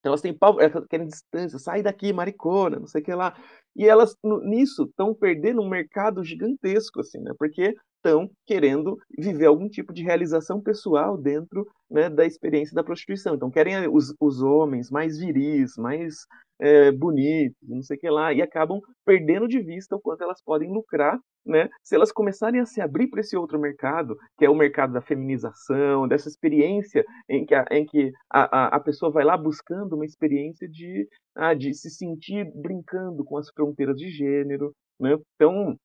Então 0.00 0.10
elas 0.12 0.22
têm 0.22 0.32
pavo 0.36 0.60
elas 0.60 0.86
querem 0.88 1.06
distância, 1.08 1.58
"Sai 1.60 1.82
daqui 1.82 2.12
maricona", 2.12 2.78
não 2.80 2.86
sei 2.88 3.02
o 3.02 3.04
que 3.04 3.14
lá. 3.14 3.34
E 3.76 3.86
elas 3.88 4.16
nisso 4.44 4.84
estão 4.84 5.14
perdendo 5.14 5.62
um 5.62 5.68
mercado 5.68 6.24
gigantesco, 6.24 7.00
assim, 7.00 7.20
né, 7.20 7.32
porque 7.38 7.74
estão 8.04 8.28
querendo 8.46 8.96
viver 9.16 9.46
algum 9.46 9.68
tipo 9.68 9.92
de 9.92 10.02
realização 10.02 10.60
pessoal 10.60 11.16
dentro, 11.16 11.66
né, 11.90 12.10
da 12.10 12.26
experiência 12.26 12.74
da 12.74 12.82
prostituição. 12.84 13.34
Então 13.36 13.50
querem 13.50 13.88
os 13.88 14.12
os 14.20 14.42
homens 14.42 14.90
mais 14.90 15.18
viris, 15.18 15.72
mais, 15.78 16.14
eh, 16.60 16.90
bonitos, 16.92 17.56
não 17.68 17.82
sei 17.82 17.96
o 17.96 18.00
que 18.00 18.10
lá, 18.10 18.32
e 18.32 18.42
acabam 18.42 18.80
perdendo 19.04 19.46
de 19.48 19.60
vista 19.62 19.96
o 19.96 20.00
quanto 20.00 20.22
elas 20.22 20.42
podem 20.44 20.70
lucrar, 20.72 21.18
né, 21.46 21.68
se 21.82 21.94
elas 21.94 22.12
começarem 22.12 22.60
a 22.60 22.66
se 22.66 22.80
abrir 22.80 23.08
pra 23.08 23.20
esse 23.20 23.36
outro 23.36 23.58
mercado, 23.60 24.16
que 24.38 24.44
é 24.44 24.50
o 24.50 24.54
mercado 24.54 24.92
da 24.92 25.00
feminização, 25.02 26.06
dessa 26.08 26.28
experiência 26.28 27.04
em 27.28 27.44
que 27.46 27.54
a 27.54 27.64
em 27.70 27.84
que 27.86 28.12
a 28.32 28.66
a 28.74 28.76
a 28.76 28.80
pessoa 28.80 29.10
vai 29.12 29.24
lá 29.24 29.36
buscando 29.36 29.94
uma 29.96 30.04
experiência 30.06 30.68
de, 30.68 31.08
ah, 31.36 31.54
de 31.54 31.74
se 31.74 31.90
sentir 31.90 32.50
brincando 32.54 33.24
com 33.24 33.36
as 33.38 33.48
fronteiras 33.54 33.96
de 33.96 34.08
gênero, 34.10 34.72
né. 35.00 35.16
Então, 35.36 35.76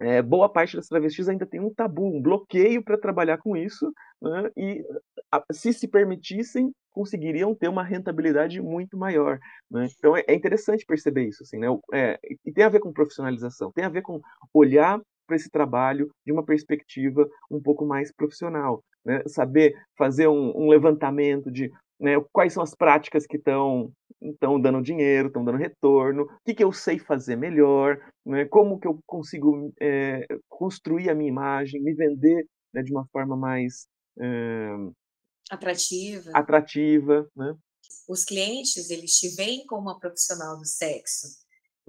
eh, 0.00 0.22
boa 0.22 0.48
parte 0.48 0.76
das 0.76 0.88
travestis 0.88 1.28
ainda 1.28 1.46
tem 1.46 1.60
um 1.60 1.72
tabu, 1.74 2.04
um 2.06 2.22
bloqueio 2.22 2.82
pra 2.84 2.98
trabalhar 2.98 3.38
com 3.38 3.56
isso, 3.56 3.92
né, 4.22 4.50
e 4.56 4.84
se 5.52 5.72
se 5.72 5.88
permitissem, 5.88 6.72
conseguiriam 6.92 7.54
ter 7.54 7.68
uma 7.68 7.84
rentabilidade 7.84 8.60
muito 8.62 8.96
maior, 8.98 9.38
né. 9.70 9.88
Então 9.98 10.16
é 10.16 10.24
é 10.28 10.34
interessante 10.34 10.84
perceber 10.86 11.24
isso, 11.28 11.42
assim, 11.44 11.58
né, 11.58 11.68
eh, 11.94 12.18
e 12.46 12.52
tem 12.52 12.64
a 12.64 12.68
ver 12.70 12.80
com 12.80 12.92
profissionalização, 12.92 13.72
tem 13.72 13.84
a 13.84 13.88
ver 13.90 14.02
com 14.02 14.20
olhar 14.54 15.00
pra 15.26 15.36
esse 15.36 15.50
trabalho 15.50 16.10
de 16.26 16.32
uma 16.32 16.44
perspectiva 16.44 17.28
um 17.50 17.60
pouco 17.62 17.84
mais 17.86 18.12
profissional, 18.12 18.82
né, 19.04 19.22
saber 19.26 19.74
fazer 19.96 20.28
um 20.28 20.52
um 20.56 20.68
levantamento 20.70 21.50
de, 21.52 21.70
né, 22.00 22.14
quais 22.32 22.52
são 22.52 22.62
as 22.62 22.74
práticas 22.74 23.26
que 23.26 23.36
estão 23.38 23.92
estão 24.22 24.60
dando 24.60 24.82
dinheiro, 24.82 25.28
estão 25.28 25.44
dando 25.44 25.58
retorno, 25.58 26.26
que 26.44 26.54
que 26.54 26.64
eu 26.64 26.72
sei 26.72 26.98
fazer 26.98 27.36
melhor, 27.36 27.98
né, 28.26 28.44
como 28.46 28.78
que 28.80 28.88
eu 28.88 29.00
consigo, 29.06 29.72
eh, 29.80 30.26
construir 30.48 31.10
a 31.10 31.14
minha 31.14 31.28
imagem, 31.30 31.80
me 31.82 31.94
vender, 31.94 32.46
né, 32.74 32.82
de 32.82 32.92
uma 32.92 33.06
forma 33.12 33.36
mais, 33.36 33.86
eh 34.20 34.90
Atrativa. 35.50 36.32
atrativa, 36.32 37.28
né. 37.36 37.54
Os 38.08 38.24
clientes, 38.24 38.90
eles 38.90 39.18
te 39.18 39.28
veem 39.30 39.66
como 39.66 39.82
uma 39.82 39.98
profissional 39.98 40.58
do 40.58 40.64
sexo. 40.66 41.26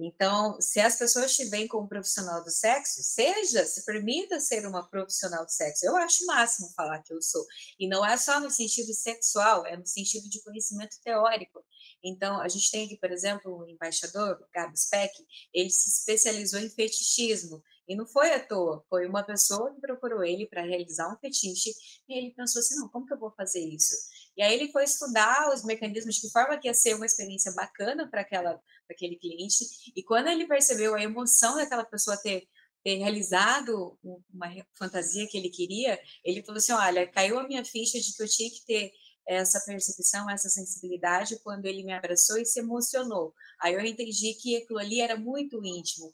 Então, 0.02 0.58
se 0.60 0.80
as 0.80 0.96
pessoas 0.96 1.34
te 1.36 1.44
veem 1.44 1.68
como 1.68 1.86
profissional 1.86 2.42
do 2.42 2.50
sexo, 2.50 3.02
seja, 3.02 3.66
se 3.66 3.84
permita 3.84 4.40
ser 4.40 4.66
uma 4.66 4.88
profissional 4.88 5.44
do 5.44 5.50
sexo. 5.52 5.84
Eu 5.84 5.94
acho 5.96 6.24
o 6.24 6.26
máximo 6.26 6.70
falar 6.74 7.02
que 7.02 7.12
eu 7.12 7.20
sou. 7.20 7.44
E 7.78 7.86
não 7.86 8.04
é 8.04 8.16
só 8.16 8.40
no 8.40 8.50
sentido 8.50 8.94
sexual, 8.94 9.66
é 9.66 9.76
no 9.76 9.86
sentido 9.86 10.26
de 10.28 10.42
conhecimento 10.42 10.96
teórico. 11.04 11.62
Então, 12.02 12.40
a 12.40 12.48
gente 12.48 12.70
tem 12.70 12.86
aqui, 12.86 12.96
por 12.96 13.12
exemplo, 13.12 13.58
um 13.62 13.68
embaixador, 13.68 14.38
o 14.40 14.46
Gabo 14.54 14.74
Speck, 14.74 15.12
ele 15.52 15.68
se 15.68 15.90
especializou 15.90 16.60
em 16.60 16.70
fetichismo, 16.70 17.62
e 17.86 17.96
não 17.96 18.06
foi 18.06 18.32
à 18.32 18.38
toa, 18.38 18.84
foi 18.88 19.06
uma 19.06 19.22
pessoa 19.24 19.74
que 19.74 19.80
procurou 19.80 20.22
ele 20.22 20.46
pra 20.46 20.62
realizar 20.62 21.12
um 21.12 21.18
fetiche, 21.18 21.74
e 22.08 22.16
ele 22.16 22.32
pensou 22.34 22.60
assim: 22.60 22.76
"Não, 22.76 22.88
como 22.88 23.04
que 23.04 23.12
eu 23.12 23.18
vou 23.18 23.32
fazer 23.32 23.60
isso?". 23.60 23.96
E 24.36 24.42
aí 24.42 24.54
ele 24.54 24.70
foi 24.70 24.84
estudar 24.84 25.52
os 25.52 25.64
mecanismos, 25.64 26.14
de 26.14 26.20
que 26.20 26.30
forma 26.30 26.56
que 26.56 26.68
ia 26.68 26.74
ser 26.74 26.94
uma 26.94 27.04
experiência 27.04 27.52
bacana 27.52 28.08
pra 28.08 28.20
aquela 28.20 28.60
pra 28.90 28.94
aquele 28.94 29.16
cliente, 29.16 29.64
e 29.94 30.02
quando 30.02 30.28
ele 30.28 30.46
percebeu 30.46 30.94
a 30.94 31.02
emoção 31.02 31.56
daquela 31.56 31.84
pessoa 31.84 32.16
ter 32.16 32.48
ter 32.82 32.94
realizado 32.96 33.98
uma 34.32 34.48
fantasia 34.72 35.28
que 35.28 35.36
ele 35.36 35.50
queria, 35.50 36.00
ele 36.24 36.42
falou 36.42 36.56
assim: 36.58 36.72
"Olha, 36.72 37.06
caiu 37.06 37.38
a 37.38 37.46
minha 37.46 37.62
ficha 37.64 38.00
de 38.00 38.14
que 38.16 38.22
eu 38.22 38.28
tinha 38.28 38.50
que 38.50 38.64
ter 38.64 38.92
essa 39.26 39.60
percepção, 39.66 40.28
essa 40.30 40.48
sensibilidade 40.48 41.38
quando 41.44 41.66
ele 41.66 41.84
me 41.84 41.92
abraçou 41.92 42.38
e 42.38 42.46
se 42.46 42.58
emocionou. 42.60 43.34
Aí 43.60 43.74
eu 43.74 43.80
entendi 43.80 44.32
que 44.34 44.56
aquilo 44.56 44.78
ali 44.78 45.00
era 45.00 45.16
muito 45.16 45.62
íntimo". 45.64 46.12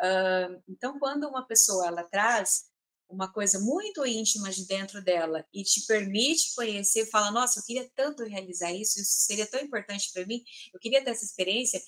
Hã, 0.00 0.60
então 0.68 0.98
quando 0.98 1.28
uma 1.28 1.46
pessoa 1.46 1.86
ela 1.86 2.02
traz 2.04 2.64
uma 3.08 3.32
coisa 3.32 3.58
muito 3.60 4.04
íntima 4.04 4.50
de 4.50 4.66
dentro 4.66 5.02
dela 5.02 5.44
e 5.52 5.62
te 5.62 5.86
permite 5.86 6.54
conhecer, 6.54 7.06
fala, 7.06 7.30
nossa, 7.30 7.58
eu 7.60 7.64
queria 7.64 7.88
tanto 7.96 8.22
realizar 8.24 8.70
isso, 8.72 9.00
isso 9.00 9.22
seria 9.26 9.46
tão 9.46 9.60
importante 9.60 10.10
para 10.12 10.26
mim, 10.26 10.44
eu 10.74 10.78
queria 10.78 11.02
ter 11.02 11.10
essa 11.12 11.24
experiência, 11.24 11.80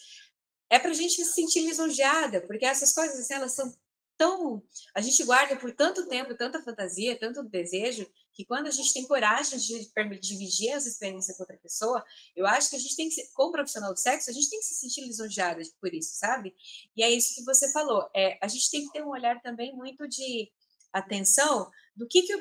é 0.70 0.78
para 0.78 0.90
a 0.90 0.94
gente 0.94 1.24
se 1.24 1.32
sentir 1.32 1.60
lisonjeada, 1.60 2.40
porque 2.46 2.64
essas 2.64 2.92
coisas, 2.94 3.28
elas 3.30 3.52
são 3.52 3.74
tão. 4.16 4.62
A 4.94 5.00
gente 5.00 5.24
guarda 5.24 5.56
por 5.56 5.72
tanto 5.72 6.06
tempo, 6.06 6.36
tanta 6.36 6.62
fantasia, 6.62 7.18
tanto 7.18 7.42
desejo, 7.42 8.06
que 8.32 8.44
quando 8.44 8.66
a 8.68 8.70
gente 8.70 8.92
tem 8.92 9.06
coragem 9.06 9.58
de 9.58 9.90
dividir 10.20 10.70
essa 10.70 10.88
experiência 10.88 11.34
com 11.34 11.42
outra 11.42 11.56
pessoa, 11.56 12.04
eu 12.36 12.46
acho 12.46 12.70
que 12.70 12.76
a 12.76 12.78
gente 12.78 12.94
tem 12.94 13.08
que, 13.08 13.26
como 13.32 13.50
profissional 13.52 13.92
do 13.92 13.98
sexo, 13.98 14.30
a 14.30 14.32
gente 14.32 14.48
tem 14.48 14.60
que 14.60 14.66
se 14.66 14.74
sentir 14.74 15.00
lisonjeada 15.00 15.62
por 15.80 15.92
isso, 15.92 16.14
sabe? 16.16 16.54
E 16.94 17.02
é 17.02 17.10
isso 17.10 17.34
que 17.34 17.44
você 17.44 17.72
falou. 17.72 18.08
É, 18.14 18.38
a 18.42 18.46
gente 18.46 18.70
tem 18.70 18.84
que 18.86 18.92
ter 18.92 19.02
um 19.02 19.08
olhar 19.08 19.40
também 19.40 19.74
muito 19.74 20.06
de 20.06 20.52
atenção 20.92 21.70
do 21.96 22.06
que, 22.06 22.22
que 22.22 22.32
eu, 22.32 22.40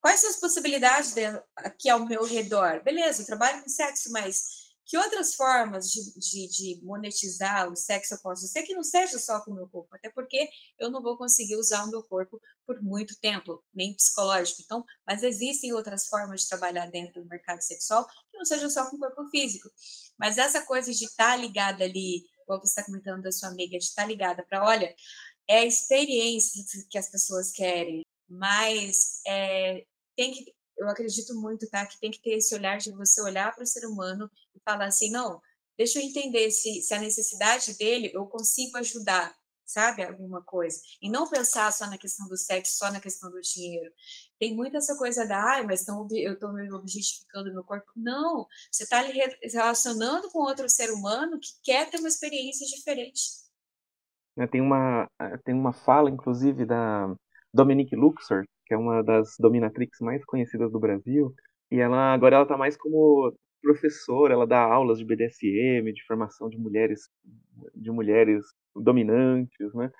quais 0.00 0.20
são 0.20 0.30
as 0.30 0.36
possibilidades 0.40 1.14
de, 1.14 1.24
aqui 1.56 1.90
ao 1.90 2.06
meu 2.06 2.24
redor. 2.24 2.82
Beleza, 2.82 3.22
eu 3.22 3.26
trabalho 3.26 3.62
com 3.62 3.68
sexo, 3.68 4.10
mas 4.12 4.67
que 4.88 4.96
outras 4.96 5.34
formas 5.34 5.92
de, 5.92 6.18
de, 6.18 6.48
de, 6.48 6.82
monetizar 6.82 7.70
o 7.70 7.76
sexo 7.76 8.14
eu 8.14 8.18
posso 8.20 8.48
ser 8.48 8.62
que 8.62 8.74
não 8.74 8.82
seja 8.82 9.18
só 9.18 9.38
com 9.44 9.50
o 9.50 9.54
meu 9.54 9.68
corpo, 9.68 9.94
até 9.94 10.08
porque 10.08 10.48
eu 10.78 10.90
não 10.90 11.02
vou 11.02 11.18
conseguir 11.18 11.56
usar 11.56 11.84
o 11.84 11.90
meu 11.90 12.02
corpo 12.02 12.40
por 12.66 12.82
muito 12.82 13.14
tempo, 13.20 13.62
nem 13.72 13.94
psicológico. 13.94 14.62
Então, 14.64 14.82
mas 15.06 15.22
existem 15.22 15.74
outras 15.74 16.06
formas 16.06 16.40
de 16.40 16.48
trabalhar 16.48 16.86
dentro 16.86 17.22
do 17.22 17.28
mercado 17.28 17.60
sexual 17.60 18.06
que 18.06 18.38
não 18.38 18.46
sejam 18.46 18.70
só 18.70 18.88
com 18.88 18.96
o 18.96 18.98
corpo 18.98 19.28
físico. 19.28 19.68
Mas 20.18 20.38
essa 20.38 20.64
coisa 20.64 20.90
de 20.90 21.04
estar 21.04 21.32
tá 21.32 21.36
ligada 21.36 21.84
ali, 21.84 22.24
como 22.46 22.60
você 22.60 22.68
está 22.68 22.84
comentando 22.84 23.22
da 23.22 23.30
sua 23.30 23.50
amiga, 23.50 23.78
de 23.78 23.84
estar 23.84 24.02
tá 24.02 24.08
ligada 24.08 24.42
para, 24.48 24.64
olha, 24.64 24.94
é 25.46 25.58
a 25.58 25.66
experiência 25.66 26.64
que 26.88 26.96
as 26.96 27.10
pessoas 27.10 27.52
querem, 27.52 28.06
mas 28.26 29.20
é, 29.26 29.84
tem 30.16 30.32
que 30.32 30.54
eu 30.78 30.88
acredito 30.88 31.34
muito, 31.34 31.68
tá? 31.68 31.84
Que 31.86 31.98
tem 31.98 32.10
que 32.10 32.20
ter 32.20 32.36
esse 32.36 32.54
olhar 32.54 32.78
de 32.78 32.92
você 32.92 33.20
olhar 33.20 33.54
para 33.54 33.64
o 33.64 33.66
ser 33.66 33.86
humano 33.86 34.30
e 34.54 34.60
falar 34.60 34.86
assim, 34.86 35.10
não, 35.10 35.40
deixa 35.76 35.98
eu 35.98 36.02
entender 36.02 36.50
se, 36.50 36.80
se 36.82 36.94
a 36.94 37.00
necessidade 37.00 37.76
dele 37.76 38.10
eu 38.14 38.26
consigo 38.26 38.76
ajudar, 38.78 39.34
sabe? 39.64 40.02
Alguma 40.02 40.42
coisa. 40.42 40.80
E 41.02 41.10
não 41.10 41.28
pensar 41.28 41.72
só 41.72 41.86
na 41.86 41.98
questão 41.98 42.26
do 42.28 42.36
sexo, 42.36 42.76
só 42.76 42.90
na 42.90 43.00
questão 43.00 43.30
do 43.30 43.40
dinheiro. 43.40 43.92
Tem 44.38 44.54
muita 44.54 44.78
essa 44.78 44.96
coisa 44.96 45.26
da, 45.26 45.42
ai, 45.42 45.66
mas 45.66 45.84
tão, 45.84 46.06
eu 46.12 46.34
estou 46.34 46.52
me 46.52 46.72
objetificando 46.72 47.52
meu 47.52 47.64
corpo. 47.64 47.90
Não, 47.94 48.46
você 48.70 48.84
está 48.84 49.02
relacionando 49.42 50.30
com 50.30 50.38
outro 50.38 50.68
ser 50.68 50.90
humano 50.90 51.38
que 51.38 51.50
quer 51.62 51.90
ter 51.90 51.98
uma 51.98 52.08
experiência 52.08 52.66
diferente. 52.66 53.48
É, 54.36 54.46
tem 54.46 54.60
uma, 54.60 55.10
eh, 55.20 55.36
tem 55.44 55.52
uma 55.52 55.72
fala, 55.72 56.08
inclusive, 56.08 56.64
da 56.64 57.12
Dominique 57.52 57.96
Luxor, 57.96 58.44
que 58.68 58.74
é 58.74 58.76
uma 58.76 59.02
das 59.02 59.36
dominatrix 59.40 59.98
mais 60.00 60.24
conhecidas 60.26 60.70
do 60.70 60.78
Brasil, 60.78 61.34
e 61.70 61.80
ela 61.80 62.12
agora 62.14 62.36
ela 62.36 62.46
tá 62.46 62.56
mais 62.56 62.76
como 62.76 63.34
professora, 63.62 64.34
ela 64.34 64.46
dá 64.46 64.60
aulas 64.60 64.98
de 64.98 65.04
BDSM, 65.04 65.92
de 65.92 66.04
formação 66.06 66.48
de 66.48 66.58
mulheres 66.58 67.08
de 67.74 67.90
mulheres 67.90 68.44
dominantes, 68.76 69.74
né? 69.74 69.90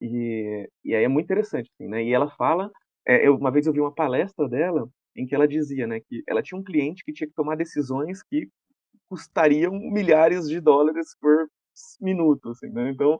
E, 0.00 0.68
e 0.84 0.94
aí 0.94 1.04
é 1.04 1.08
muito 1.08 1.26
interessante, 1.26 1.70
assim, 1.74 1.88
né? 1.88 2.02
E 2.04 2.12
ela 2.12 2.30
fala, 2.30 2.70
é, 3.06 3.26
eu, 3.26 3.36
uma 3.36 3.50
vez 3.50 3.66
eu 3.66 3.72
vi 3.72 3.80
uma 3.80 3.94
palestra 3.94 4.48
dela 4.48 4.88
em 5.16 5.26
que 5.26 5.34
ela 5.34 5.48
dizia, 5.48 5.86
né, 5.86 6.00
que 6.00 6.22
ela 6.28 6.42
tinha 6.42 6.58
um 6.58 6.64
cliente 6.64 7.02
que 7.04 7.12
tinha 7.12 7.26
que 7.26 7.34
tomar 7.34 7.56
decisões 7.56 8.22
que 8.22 8.50
custariam 9.08 9.72
milhares 9.72 10.48
de 10.48 10.60
dólares 10.60 11.16
por 11.20 11.48
minuto, 12.00 12.50
assim, 12.50 12.68
né? 12.70 12.90
Então 12.90 13.18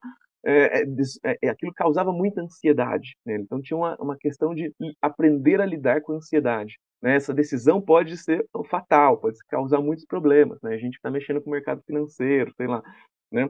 é, 0.48 0.82
é, 1.24 1.38
é, 1.42 1.48
aquilo 1.48 1.72
causava 1.74 2.12
muita 2.12 2.40
ansiedade 2.40 3.16
nele. 3.26 3.42
Então 3.42 3.60
tinha 3.60 3.76
uma, 3.76 3.96
uma 3.96 4.16
questão 4.16 4.54
de 4.54 4.72
aprender 5.02 5.60
a 5.60 5.66
lidar 5.66 6.00
com 6.02 6.12
a 6.12 6.16
ansiedade. 6.16 6.78
Né? 7.02 7.16
Essa 7.16 7.34
decisão 7.34 7.80
pode 7.80 8.16
ser 8.16 8.46
fatal, 8.70 9.18
pode 9.18 9.38
causar 9.48 9.80
muitos 9.80 10.06
problemas. 10.06 10.60
Né? 10.62 10.74
A 10.74 10.78
gente 10.78 10.94
está 10.94 11.10
mexendo 11.10 11.42
com 11.42 11.50
o 11.50 11.52
mercado 11.52 11.82
financeiro, 11.84 12.52
sei 12.56 12.68
lá. 12.68 12.80
Né? 13.32 13.48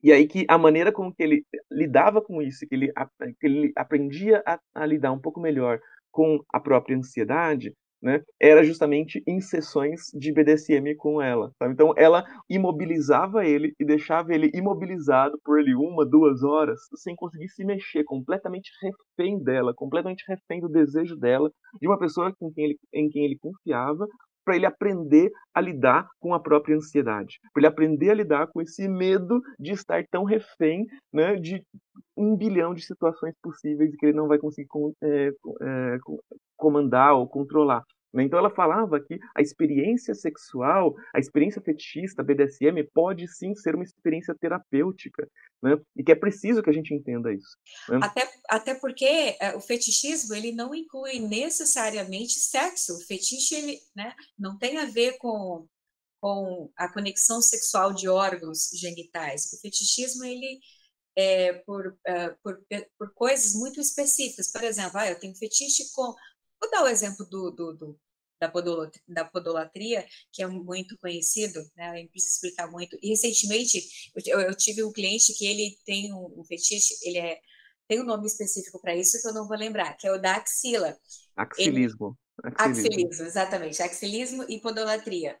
E 0.00 0.12
aí 0.12 0.28
que 0.28 0.44
a 0.48 0.56
maneira 0.56 0.92
com 0.92 1.12
que 1.12 1.22
ele 1.22 1.44
lidava 1.70 2.22
com 2.22 2.40
isso, 2.40 2.66
que 2.68 2.74
ele, 2.74 2.92
que 3.40 3.46
ele 3.46 3.72
aprendia 3.76 4.42
a, 4.46 4.60
a 4.74 4.86
lidar 4.86 5.10
um 5.10 5.20
pouco 5.20 5.40
melhor 5.40 5.80
com 6.12 6.40
a 6.52 6.60
própria 6.60 6.96
ansiedade, 6.96 7.74
né, 8.02 8.20
era 8.40 8.64
justamente 8.64 9.22
em 9.26 9.40
sessões 9.40 10.00
de 10.12 10.32
BDSM 10.32 10.96
com 10.96 11.22
ela. 11.22 11.52
Então 11.62 11.94
ela 11.96 12.24
imobilizava 12.50 13.46
ele 13.46 13.74
e 13.78 13.84
deixava 13.84 14.34
ele 14.34 14.50
imobilizado 14.52 15.38
por 15.44 15.60
ele 15.60 15.74
uma, 15.74 16.04
duas 16.04 16.42
horas, 16.42 16.80
sem 16.96 17.14
conseguir 17.14 17.48
se 17.48 17.64
mexer, 17.64 18.04
completamente 18.04 18.70
refém 18.82 19.42
dela, 19.42 19.72
completamente 19.74 20.24
refém 20.28 20.60
do 20.60 20.68
desejo 20.68 21.16
dela, 21.16 21.50
de 21.80 21.86
uma 21.86 21.98
pessoa 21.98 22.34
em 22.42 22.52
quem 22.52 22.64
ele, 22.64 22.78
em 22.92 23.08
quem 23.08 23.24
ele 23.24 23.38
confiava, 23.38 24.06
para 24.44 24.56
ele 24.56 24.66
aprender 24.66 25.30
a 25.54 25.60
lidar 25.60 26.08
com 26.20 26.34
a 26.34 26.40
própria 26.40 26.76
ansiedade, 26.76 27.38
para 27.52 27.60
ele 27.60 27.66
aprender 27.66 28.10
a 28.10 28.14
lidar 28.14 28.46
com 28.48 28.60
esse 28.60 28.88
medo 28.88 29.40
de 29.58 29.72
estar 29.72 30.04
tão 30.10 30.24
refém 30.24 30.86
né, 31.12 31.36
de 31.36 31.62
um 32.16 32.36
bilhão 32.36 32.74
de 32.74 32.82
situações 32.82 33.34
possíveis 33.42 33.94
que 33.96 34.06
ele 34.06 34.16
não 34.16 34.28
vai 34.28 34.38
conseguir 34.38 34.68
é, 35.02 35.28
é, 35.28 35.98
comandar 36.56 37.14
ou 37.14 37.28
controlar. 37.28 37.82
Né? 38.12 38.24
Então 38.24 38.38
ela 38.38 38.50
falava 38.50 39.00
que 39.00 39.18
a 39.34 39.40
experiência 39.40 40.14
sexual, 40.14 40.94
a 41.14 41.18
experiência 41.18 41.62
fetichista, 41.62 42.22
BDSM, 42.22 42.84
pode 42.92 43.26
sim 43.28 43.54
ser 43.54 43.74
uma 43.74 43.84
experiência 43.84 44.34
terapêutica, 44.34 45.28
né? 45.62 45.78
E 45.96 46.04
que 46.04 46.12
é 46.12 46.14
preciso 46.14 46.62
que 46.62 46.70
a 46.70 46.72
gente 46.72 46.92
entenda 46.92 47.32
isso. 47.32 47.56
Né? 47.88 48.00
Até, 48.02 48.30
até 48.48 48.74
porque 48.74 49.36
é, 49.40 49.56
o 49.56 49.60
fetichismo 49.60 50.34
ele 50.34 50.52
não 50.52 50.74
inclui 50.74 51.20
necessariamente 51.20 52.34
sexo. 52.34 52.96
O 52.96 53.00
fetiche 53.00 53.54
ele, 53.54 53.78
né, 53.96 54.14
não 54.38 54.58
tem 54.58 54.78
a 54.78 54.86
ver 54.86 55.16
com 55.18 55.66
com 56.20 56.70
a 56.76 56.88
conexão 56.88 57.42
sexual 57.42 57.92
de 57.92 58.08
órgãos 58.08 58.70
genitais. 58.72 59.52
O 59.52 59.60
fetichismo 59.60 60.24
ele 60.24 60.60
é 61.16 61.52
por, 61.66 61.88
uh, 61.88 62.36
por, 62.44 62.60
por 62.96 63.12
coisas 63.12 63.54
muito 63.54 63.80
específicas. 63.80 64.52
Por 64.52 64.62
exemplo, 64.62 65.00
ah, 65.00 65.10
eu 65.10 65.18
tenho 65.18 65.34
fetiche 65.34 65.82
com 65.92 66.14
Vou 66.62 66.70
dar 66.70 66.84
o 66.84 66.88
exemplo 66.88 67.26
do, 67.26 67.50
do, 67.50 67.72
do 67.72 68.00
da, 68.42 68.48
podolatria, 68.48 69.02
da 69.06 69.24
podolatria, 69.24 70.04
que 70.32 70.42
é 70.42 70.46
muito 70.48 70.98
conhecido, 70.98 71.60
né? 71.76 72.02
Eu 72.02 72.08
preciso 72.08 72.34
explicar 72.34 72.68
muito. 72.68 72.98
E 73.00 73.10
recentemente 73.10 73.80
eu, 74.26 74.40
eu, 74.40 74.56
tive 74.56 74.82
um 74.82 74.92
cliente 74.92 75.32
que 75.34 75.46
ele 75.46 75.76
tem 75.86 76.12
um, 76.12 76.40
um 76.40 76.44
fetiche, 76.44 76.94
ele 77.02 77.18
é 77.18 77.38
tem 77.88 78.00
um 78.00 78.04
nome 78.04 78.26
específico 78.26 78.80
para 78.80 78.96
isso 78.96 79.20
que 79.20 79.28
eu 79.28 79.34
não 79.34 79.46
vou 79.46 79.56
lembrar, 79.56 79.96
que 79.96 80.06
é 80.06 80.12
o 80.12 80.18
da 80.18 80.36
axila. 80.36 80.96
Axilismo. 81.36 82.16
Ele, 82.42 82.54
axilismo. 82.56 82.88
axilismo, 82.88 83.26
exatamente. 83.26 83.82
Axilismo 83.82 84.44
e 84.48 84.60
podolatria. 84.60 85.36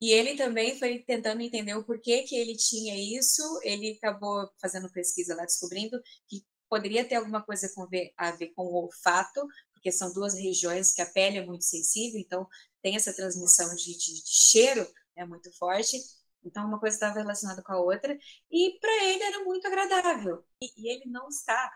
E 0.00 0.12
ele 0.12 0.36
também 0.36 0.78
foi 0.78 1.00
tentando 1.00 1.40
entender 1.40 1.74
o 1.74 1.84
porquê 1.84 2.22
que 2.22 2.36
ele 2.36 2.54
tinha 2.56 2.94
isso. 3.18 3.42
Ele 3.64 3.98
acabou 3.98 4.48
fazendo 4.60 4.92
pesquisa 4.92 5.34
lá, 5.34 5.44
descobrindo 5.44 6.00
que 6.28 6.44
poderia 6.68 7.04
ter 7.04 7.16
alguma 7.16 7.42
coisa 7.42 7.68
a 8.16 8.30
ver 8.32 8.52
com 8.54 8.62
o 8.62 8.84
olfato, 8.84 9.46
porque 9.86 9.92
são 9.92 10.12
duas 10.12 10.34
regiões 10.34 10.92
que 10.92 11.00
a 11.00 11.06
pele 11.06 11.38
é 11.38 11.46
muito 11.46 11.64
sensível, 11.64 12.18
então 12.18 12.48
tem 12.82 12.96
essa 12.96 13.14
transmissão 13.14 13.72
de, 13.76 13.96
de, 13.96 14.14
de 14.24 14.28
cheiro 14.28 14.84
é 15.14 15.24
muito 15.24 15.56
forte. 15.56 15.96
Então, 16.44 16.66
uma 16.66 16.80
coisa 16.80 16.96
estava 16.96 17.20
relacionada 17.20 17.62
com 17.62 17.72
a 17.72 17.80
outra, 17.80 18.18
e 18.50 18.78
para 18.80 19.04
ele 19.04 19.22
era 19.22 19.44
muito 19.44 19.64
agradável. 19.66 20.44
E, 20.60 20.72
e 20.76 20.88
ele 20.88 21.06
não 21.06 21.28
está 21.28 21.72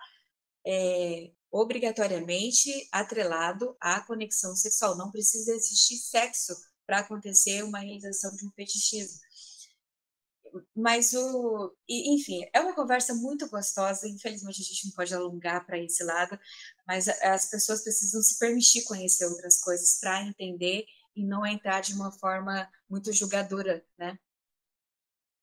é, 0.66 1.30
obrigatoriamente 1.52 2.88
atrelado 2.90 3.76
à 3.80 4.00
conexão 4.00 4.56
sexual. 4.56 4.96
Não 4.96 5.12
precisa 5.12 5.54
existir 5.54 5.96
sexo 5.96 6.54
para 6.84 6.98
acontecer 6.98 7.62
uma 7.62 7.78
realização 7.78 8.34
de 8.34 8.44
um 8.44 8.50
fetichismo. 8.50 9.20
Mas 10.74 11.12
o. 11.14 11.74
Enfim, 11.88 12.44
é 12.52 12.60
uma 12.60 12.74
conversa 12.74 13.14
muito 13.14 13.48
gostosa. 13.48 14.08
Infelizmente, 14.08 14.60
a 14.60 14.64
gente 14.64 14.86
não 14.86 14.92
pode 14.92 15.14
alongar 15.14 15.64
para 15.64 15.78
esse 15.78 16.02
lado, 16.02 16.38
mas 16.90 17.06
as 17.06 17.48
pessoas 17.48 17.84
precisam 17.84 18.20
se 18.20 18.36
permitir 18.36 18.82
conhecer 18.82 19.24
outras 19.24 19.62
coisas 19.62 20.00
para 20.00 20.26
entender 20.26 20.84
e 21.14 21.24
não 21.24 21.46
entrar 21.46 21.80
de 21.80 21.94
uma 21.94 22.10
forma 22.10 22.68
muito 22.90 23.12
julgadora, 23.12 23.80
né? 23.96 24.18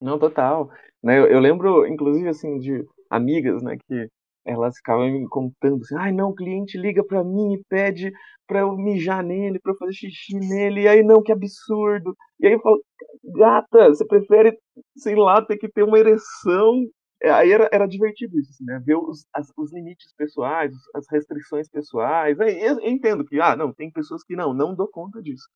Não, 0.02 0.20
total. 0.20 0.70
Né, 1.02 1.18
eu, 1.18 1.28
eu 1.28 1.40
lembro, 1.40 1.88
inclusive, 1.88 2.28
assim, 2.28 2.60
de 2.60 2.86
amigas, 3.10 3.64
né, 3.64 3.78
que 3.88 4.10
elas 4.44 4.76
ficavam 4.76 5.10
me 5.10 5.26
contando 5.30 5.84
assim, 5.84 5.96
ai 5.96 6.12
não, 6.12 6.32
o 6.32 6.36
cliente 6.36 6.78
liga 6.78 7.02
para 7.02 7.24
mim 7.24 7.54
e 7.54 7.64
pede 7.70 8.12
para 8.46 8.60
eu 8.60 8.76
mijar 8.76 9.24
nele, 9.24 9.58
para 9.58 9.72
eu 9.72 9.78
fazer 9.78 9.94
xixi 9.94 10.38
nele, 10.38 10.82
e 10.82 10.88
aí 10.90 11.02
não, 11.02 11.24
que 11.24 11.32
absurdo. 11.32 12.14
E 12.42 12.48
aí 12.48 12.54
eu 12.54 12.60
falo, 12.60 12.84
gata, 13.24 13.88
você 13.88 14.06
prefere, 14.06 14.60
sei 14.98 15.16
lá, 15.16 15.42
ter 15.46 15.56
que 15.56 15.70
ter 15.70 15.84
uma 15.84 15.98
ereção. 15.98 16.74
É, 17.22 17.32
aí 17.32 17.52
era, 17.52 17.70
era 17.72 17.88
divertido 17.88 18.40
isso, 18.40 18.52
assim, 18.52 18.66
né? 18.66 18.80
Ver 18.86 18.96
os, 18.96 19.26
as, 19.34 19.52
os 19.58 19.74
limites 19.74 20.14
pessoais, 20.16 20.72
as 20.96 21.06
restrições 21.10 21.70
pessoais. 21.70 22.40
Aí 22.40 22.62
eu, 22.62 22.80
eu 22.80 22.90
entendo 22.90 23.26
que, 23.26 23.40
ah, 23.40 23.56
não, 23.56 23.74
tem 23.74 23.92
pessoas 23.92 24.24
que 24.24 24.36
não, 24.36 24.54
não 24.54 24.76
dou 24.76 24.88
conta 24.88 25.22
disso. 25.22 25.48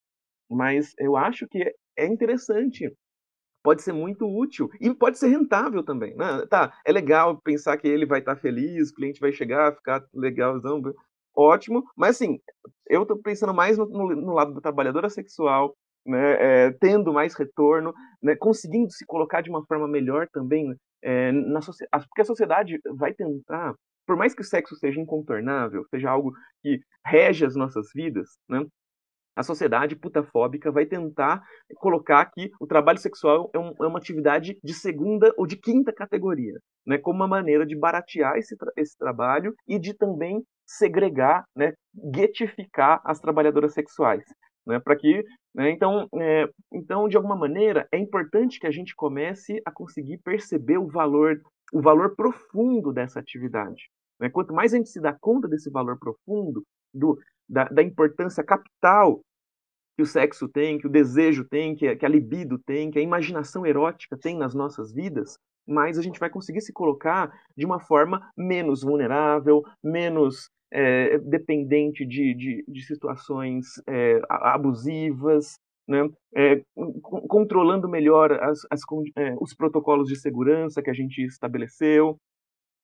Mas 0.50 0.94
eu 0.98 1.16
acho 1.16 1.48
que 1.48 1.62
é, 1.64 1.74
é 1.98 2.08
interessante 2.08 2.92
pode 3.64 3.82
ser 3.82 3.94
muito 3.94 4.26
útil 4.28 4.70
e 4.80 4.94
pode 4.94 5.18
ser 5.18 5.28
rentável 5.28 5.84
também. 5.84 6.16
Né? 6.16 6.46
Tá, 6.50 6.74
é 6.86 6.92
legal 6.92 7.40
pensar 7.42 7.78
que 7.78 7.88
ele 7.88 8.06
vai 8.06 8.20
estar 8.20 8.36
feliz, 8.38 8.90
o 8.90 8.94
cliente 8.96 9.20
vai 9.20 9.32
chegar, 9.32 9.76
ficar 9.76 10.04
legalzão, 10.14 10.82
ótimo, 11.36 11.84
mas 11.96 12.16
assim, 12.16 12.40
eu 12.88 13.04
estou 13.04 13.18
pensando 13.22 13.54
mais 13.54 13.78
no, 13.78 13.86
no, 13.86 14.16
no, 14.16 14.34
lado 14.34 14.54
da 14.54 14.62
trabalhadora 14.62 15.10
sexual, 15.10 15.76
né, 16.06 16.66
é, 16.68 16.72
tendo 16.72 17.14
mais 17.14 17.36
retorno, 17.36 17.94
né, 18.22 18.36
conseguindo 18.36 18.92
se 18.92 19.06
colocar 19.06 19.42
de 19.42 19.50
uma 19.50 19.66
forma 19.66 19.88
melhor 19.88 20.28
também 20.32 20.76
é, 21.04 21.32
na 21.32 21.60
porque 21.60 22.22
a 22.22 22.26
sociedade 22.26 22.80
vai 22.98 23.14
tentar, 23.14 23.74
por 24.06 24.16
mais 24.16 24.34
que 24.34 24.42
o 24.42 24.46
sexo 24.46 24.76
seja 24.76 25.00
incontornável, 25.00 25.86
seja 25.90 26.10
algo 26.10 26.32
que 26.62 26.80
rege 27.06 27.46
as 27.46 27.56
nossas 27.56 27.88
vidas, 27.94 28.30
né, 28.50 28.66
a 29.36 29.44
sociedade 29.44 29.96
putafóbica 29.96 30.72
vai 30.72 30.86
tentar 30.86 31.42
colocar 31.76 32.26
que 32.26 32.52
o 32.60 32.68
trabalho 32.68 33.00
sexual 33.00 33.50
é, 33.54 33.60
um, 33.60 33.74
é, 33.82 33.88
uma 33.88 33.98
atividade 34.00 34.58
de 34.64 34.74
segunda 34.74 35.34
ou 35.38 35.48
de 35.48 35.56
quinta 35.56 35.94
categoria, 35.94 36.54
né, 36.86 36.98
como 36.98 37.18
uma 37.18 37.28
maneira 37.28 37.66
de 37.66 37.78
baratear 37.78 38.36
esse, 38.38 38.58
tra 38.58 38.72
esse 38.76 38.98
trabalho 38.98 39.54
e 39.68 39.80
de 39.80 39.94
também 39.94 40.44
segregar, 40.66 41.46
né, 41.56 41.74
guetificar 42.14 43.02
as 43.06 43.20
trabalhadoras 43.20 43.74
sexuais. 43.74 44.24
Né, 44.66 44.80
para 44.80 44.96
que, 44.96 45.24
né, 45.56 45.72
então, 45.72 46.08
é, 46.16 46.48
então, 46.72 47.08
de 47.08 47.18
alguma 47.18 47.36
maneira, 47.36 47.88
é 47.92 47.98
importante 47.98 48.60
que 48.60 48.68
a 48.68 48.72
gente 48.72 48.96
comece 48.96 49.60
a 49.66 49.72
conseguir 49.72 50.20
perceber 50.20 50.78
o 50.78 50.88
valor, 50.88 51.42
o 51.74 51.82
valor 51.82 52.16
profundo 52.16 52.94
dessa 52.94 53.20
atividade. 53.20 53.90
Né? 54.20 54.30
Quanto 54.30 54.54
mais 54.54 54.74
a 54.74 54.78
gente 54.78 54.90
se 54.90 55.02
dá 55.02 55.18
conta 55.20 55.48
desse 55.48 55.70
valor 55.72 55.98
profundo, 55.98 56.64
do, 56.94 57.18
da, 57.50 57.66
da, 57.66 57.82
importância 57.82 58.44
capital 58.44 59.22
que 59.98 60.04
o 60.04 60.06
sexo 60.06 60.48
tem, 60.48 60.78
que 60.78 60.88
o 60.88 60.92
desejo 60.92 61.44
tem, 61.44 61.76
que, 61.76 61.96
que 61.96 62.06
a 62.06 62.10
libido 62.10 62.60
tem, 62.60 62.92
que 62.92 63.00
a 63.00 63.02
imaginação 63.02 63.66
erótica 63.66 64.16
tem 64.18 64.38
nas 64.38 64.54
nossas 64.54 64.94
vidas, 64.94 65.38
mais 65.68 65.98
a 65.98 66.02
gente 66.02 66.20
vai 66.20 66.30
conseguir 66.30 66.62
se 66.62 66.74
colocar 66.74 67.32
de 67.56 67.66
uma 67.66 67.80
forma 67.80 68.22
menos 68.38 68.82
vulnerável, 68.82 69.62
menos 69.84 70.50
é, 70.72 71.18
dependente 71.20 72.06
de, 72.06 72.34
de, 72.34 72.64
de 72.68 72.86
situações 72.86 73.66
é, 73.88 74.22
abusivas, 74.30 75.56
né? 75.88 76.08
É, 76.36 76.62
controlando 77.28 77.90
melhor 77.90 78.32
as, 78.32 78.60
as, 78.72 78.82
é, 79.18 79.36
os 79.40 79.54
protocolos 79.54 80.08
de 80.08 80.16
segurança 80.16 80.82
que 80.82 80.90
a 80.90 80.94
gente 80.94 81.22
estabeleceu, 81.24 82.18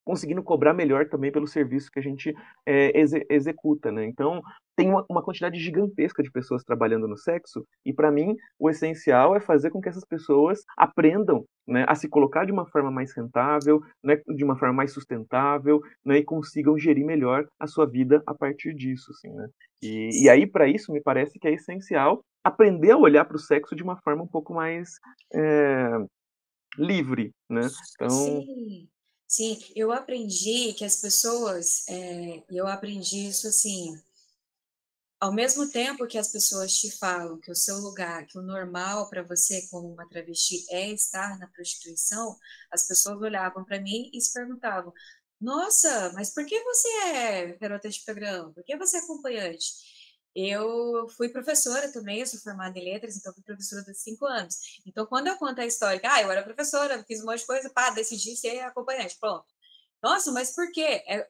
conseguindo 0.08 0.41
cobrar 0.41 0.74
melhor 0.74 1.10
também 1.10 1.34
pelo 1.34 1.45
serviço 1.45 1.91
que 1.91 1.99
a 1.99 2.01
gente 2.01 2.34
é, 2.66 2.97
exe 2.97 3.26
executa, 3.30 3.91
né? 3.91 4.05
Então, 4.05 4.41
tem 4.74 4.88
uma, 4.88 5.05
uma, 5.10 5.22
quantidade 5.22 5.60
gigantesca 5.60 6.24
de 6.24 6.32
pessoas 6.32 6.64
trabalhando 6.64 7.10
no 7.10 7.18
sexo, 7.18 7.68
e 7.86 7.91
para 7.91 8.10
mim, 8.10 8.38
o 8.58 8.70
essencial 8.70 9.36
é 9.36 9.41
fazer 9.41 9.70
com 9.70 9.82
que 9.82 9.89
essas 9.89 10.05
pessoas 10.05 10.64
aprendam 10.78 11.43
né, 11.68 11.84
a 11.89 11.93
se 11.93 12.08
colocar 12.08 12.45
de 12.45 12.53
uma 12.53 12.66
forma 12.66 12.89
mais 12.89 13.12
rentável, 13.14 13.82
né, 14.01 14.16
de 14.34 14.45
uma 14.45 14.58
forma 14.58 14.74
mais 14.74 14.93
sustentável, 14.93 15.82
né, 16.05 16.20
e 16.20 16.24
consigam 16.24 16.78
gerir 16.78 17.05
melhor 17.05 17.45
a 17.60 17.68
sua 17.68 17.86
vida 17.86 18.24
a 18.26 18.34
partir 18.34 18.74
disso, 18.74 19.12
assim, 19.12 19.36
né? 19.36 19.49
E, 19.84 20.24
e 20.24 20.30
aí, 20.30 20.47
para 20.47 20.70
isso, 20.70 20.93
me 20.93 21.01
parece 21.01 21.38
que 21.38 21.49
é 21.49 21.53
essencial 21.53 22.24
aprender 22.41 22.91
a 22.91 22.97
olhar 22.97 23.26
para 23.26 23.36
o 23.36 23.39
sexo 23.39 23.76
de 23.76 23.84
uma 23.84 23.97
forma 23.97 24.24
um 24.24 24.28
pouco 24.28 24.53
mais 24.53 24.91
é, 25.34 25.89
livre, 26.78 27.32
né? 27.49 27.68
Então, 27.95 28.10
Sim. 28.10 28.88
Sim, 29.28 29.59
eu 29.75 29.91
aprendi 29.91 30.73
que 30.73 30.84
as 30.84 30.97
pessoas, 30.97 31.88
é, 31.88 32.43
eu 32.49 32.67
aprendi 32.67 33.28
isso 33.28 33.47
assim, 33.47 33.95
ao 35.19 35.34
mesmo 35.34 35.69
tempo 35.69 36.05
que 36.07 36.17
as 36.17 36.32
pessoas 36.32 36.73
te 36.78 36.91
falam 36.91 37.39
que 37.39 37.51
o 37.51 37.55
seu 37.55 37.78
lugar, 37.78 38.25
que 38.28 38.38
o 38.38 38.41
normal 38.41 39.09
para 39.09 39.23
você 39.23 39.67
como 39.69 39.91
uma 39.91 40.07
travesti 40.07 40.65
é 40.69 40.89
estar 40.91 41.38
na 41.39 41.47
prostituição, 41.47 42.38
as 42.71 42.86
pessoas 42.88 43.19
olhavam 43.21 43.63
para 43.65 43.80
mim 43.82 44.09
e 44.13 44.21
se 44.21 44.34
perguntavam: 44.34 44.93
Nossa, 45.41 46.11
mas 46.13 46.32
por 46.34 46.45
que 46.45 46.59
você 46.63 46.88
é 47.05 47.57
garota 47.57 47.89
de 47.89 48.03
programa? 48.05 48.51
Por 48.53 48.63
que 48.63 48.78
você 48.78 48.97
é 48.97 48.99
acompanhante? 49.01 49.97
Eu 50.39 51.09
fui 51.17 51.29
professora 51.29 51.91
também, 51.91 52.19
eu 52.19 52.27
sou 52.27 52.39
formada 52.39 52.77
em 52.77 52.83
letras, 52.83 53.17
então 53.17 53.33
fui 53.33 53.41
professora 53.41 53.81
de 53.81 53.95
cinco 53.95 54.23
anos. 54.27 54.79
Então, 54.85 55.03
quando 55.07 55.25
eu 55.25 55.35
conto 55.35 55.59
a 55.59 55.65
história, 55.65 55.99
ah, 56.03 56.21
eu 56.21 56.31
era 56.31 56.43
professora, 56.43 57.03
fiz 57.07 57.23
um 57.23 57.25
monte 57.25 57.39
de 57.39 57.47
coisa, 57.47 57.71
pá, 57.71 57.89
decidi 57.89 58.35
ser 58.35 58.59
acompanhante, 58.59 59.17
pronto. 59.19 59.47
Nossa, 59.99 60.31
mas 60.31 60.53
por 60.53 60.71
quê? 60.71 61.03
É, 61.07 61.27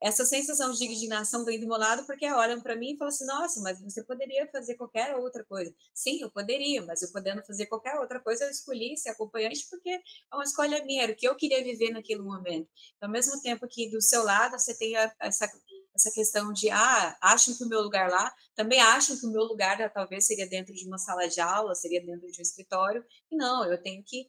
essa 0.00 0.24
sensação 0.24 0.70
de 0.72 0.84
indignação 0.84 1.44
do 1.44 1.66
lado 1.68 2.04
porque 2.06 2.30
olham 2.30 2.60
para 2.60 2.76
mim 2.76 2.92
e 2.92 2.96
falam 2.96 3.08
assim, 3.08 3.26
nossa, 3.26 3.60
mas 3.60 3.80
você 3.80 4.04
poderia 4.04 4.46
fazer 4.52 4.76
qualquer 4.76 5.16
outra 5.16 5.44
coisa. 5.44 5.74
Sim, 5.92 6.20
eu 6.22 6.30
poderia, 6.30 6.80
mas 6.82 7.02
eu 7.02 7.10
podendo 7.10 7.42
fazer 7.44 7.66
qualquer 7.66 7.98
outra 7.98 8.20
coisa, 8.20 8.44
eu 8.44 8.50
escolhi 8.50 8.96
ser 8.96 9.10
acompanhante 9.10 9.66
porque 9.68 9.90
é 9.90 10.00
uma 10.34 10.44
escolha 10.44 10.84
minha, 10.84 11.02
era 11.02 11.12
o 11.12 11.16
que 11.16 11.26
eu 11.26 11.34
queria 11.34 11.62
viver 11.64 11.90
naquele 11.90 12.22
momento. 12.22 12.68
Então, 12.96 13.08
ao 13.08 13.12
mesmo 13.12 13.40
tempo 13.42 13.66
que 13.68 13.90
do 13.90 14.00
seu 14.00 14.22
lado 14.22 14.58
você 14.58 14.76
tem 14.76 14.94
essa 15.20 15.48
essa 15.94 16.10
questão 16.12 16.52
de, 16.52 16.70
ah, 16.70 17.16
acham 17.20 17.56
que 17.56 17.64
o 17.64 17.68
meu 17.68 17.80
lugar 17.82 18.10
lá, 18.10 18.34
também 18.54 18.80
acham 18.80 19.18
que 19.18 19.26
o 19.26 19.30
meu 19.30 19.42
lugar 19.42 19.80
eh, 19.80 19.88
talvez 19.88 20.26
seria 20.26 20.48
dentro 20.48 20.72
de 20.74 20.86
uma 20.86 20.98
sala 20.98 21.28
de 21.28 21.40
aula, 21.40 21.74
seria 21.74 22.04
dentro 22.04 22.30
de 22.30 22.38
um 22.38 22.42
escritório, 22.42 23.04
não, 23.30 23.64
eu 23.70 23.80
tenho 23.82 24.02
que, 24.04 24.28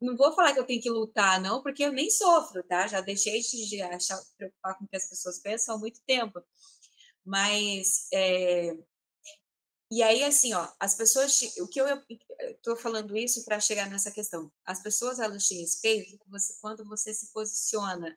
não 0.00 0.16
vou 0.16 0.34
falar 0.34 0.52
que 0.54 0.60
eu 0.60 0.66
tenho 0.66 0.82
que 0.82 0.90
lutar, 0.90 1.40
não, 1.40 1.62
porque 1.62 1.84
eu 1.84 1.92
nem 1.92 2.10
sofro, 2.10 2.62
tá? 2.64 2.86
Já 2.88 3.00
deixei 3.00 3.40
de 3.40 3.82
achar, 3.82 4.20
preocupar 4.36 4.76
com 4.78 4.84
o 4.84 4.88
que 4.88 4.96
as 4.96 5.08
pessoas 5.08 5.38
pensam 5.40 5.76
há 5.76 5.78
muito 5.78 6.00
tempo, 6.06 6.42
mas, 7.24 8.08
é, 8.12 8.76
e 9.94 10.02
aí, 10.02 10.24
assim, 10.24 10.54
ó, 10.54 10.66
as 10.80 10.94
pessoas, 10.94 11.38
o 11.60 11.68
que 11.68 11.78
eu 11.78 11.86
estou 12.40 12.74
falando 12.74 13.14
isso 13.14 13.44
para 13.44 13.60
chegar 13.60 13.90
nessa 13.90 14.10
questão, 14.10 14.50
as 14.64 14.82
pessoas, 14.82 15.18
elas 15.18 15.46
te 15.46 15.54
respeitam 15.60 16.18
quando 16.62 16.82
você 16.86 17.12
se 17.12 17.30
posiciona, 17.30 18.16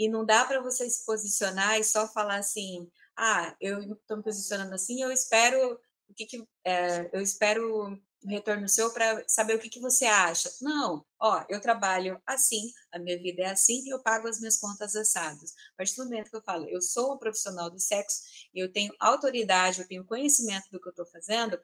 e 0.00 0.08
não 0.08 0.24
dá 0.24 0.46
para 0.46 0.62
você 0.62 0.88
se 0.88 1.04
posicionar 1.04 1.78
e 1.78 1.84
só 1.84 2.08
falar 2.08 2.36
assim, 2.36 2.90
ah, 3.14 3.54
eu 3.60 3.80
estou 3.80 4.16
me 4.16 4.22
posicionando 4.22 4.74
assim, 4.74 5.02
eu 5.02 5.12
espero 5.12 5.78
o 6.08 6.14
que, 6.14 6.24
que 6.24 6.48
é, 6.64 7.10
eu 7.12 7.20
espero 7.20 8.00
retorno 8.26 8.66
seu 8.66 8.90
para 8.94 9.22
saber 9.28 9.56
o 9.56 9.58
que, 9.58 9.68
que 9.68 9.78
você 9.78 10.06
acha. 10.06 10.50
Não, 10.62 11.04
ó, 11.20 11.44
eu 11.50 11.60
trabalho 11.60 12.18
assim, 12.26 12.72
a 12.90 12.98
minha 12.98 13.18
vida 13.18 13.42
é 13.42 13.50
assim 13.50 13.82
e 13.84 13.90
eu 13.90 14.02
pago 14.02 14.26
as 14.26 14.40
minhas 14.40 14.56
contas 14.56 14.96
assadas. 14.96 15.52
A 15.74 15.76
partir 15.76 15.96
do 15.96 16.04
momento 16.04 16.30
que 16.30 16.36
eu 16.36 16.42
falo, 16.42 16.66
eu 16.70 16.80
sou 16.80 17.12
um 17.14 17.18
profissional 17.18 17.68
do 17.68 17.78
sexo, 17.78 18.22
eu 18.54 18.72
tenho 18.72 18.94
autoridade, 18.98 19.82
eu 19.82 19.86
tenho 19.86 20.06
conhecimento 20.06 20.70
do 20.72 20.80
que 20.80 20.88
eu 20.88 20.92
estou 20.92 21.06
fazendo, 21.06 21.60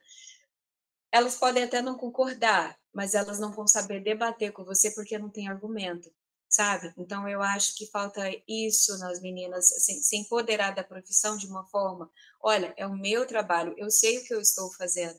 elas 1.10 1.36
podem 1.36 1.62
até 1.62 1.80
não 1.80 1.96
concordar, 1.96 2.78
mas 2.92 3.14
elas 3.14 3.38
não 3.38 3.50
vão 3.50 3.66
saber 3.66 4.02
debater 4.02 4.52
com 4.52 4.62
você 4.62 4.90
porque 4.90 5.18
não 5.18 5.30
tem 5.30 5.48
argumento 5.48 6.10
sabe? 6.48 6.92
Então 6.96 7.28
eu 7.28 7.42
acho 7.42 7.76
que 7.76 7.86
falta 7.90 8.22
isso 8.48 8.96
nas 8.98 9.20
meninas, 9.20 9.72
assim, 9.72 10.00
se 10.02 10.16
empoderar 10.16 10.74
da 10.74 10.84
profissão 10.84 11.36
de 11.36 11.46
uma 11.46 11.66
forma, 11.68 12.10
olha, 12.40 12.72
é 12.76 12.86
o 12.86 12.96
meu 12.96 13.26
trabalho, 13.26 13.74
eu 13.76 13.90
sei 13.90 14.18
o 14.18 14.24
que 14.24 14.34
eu 14.34 14.40
estou 14.40 14.72
fazendo. 14.74 15.18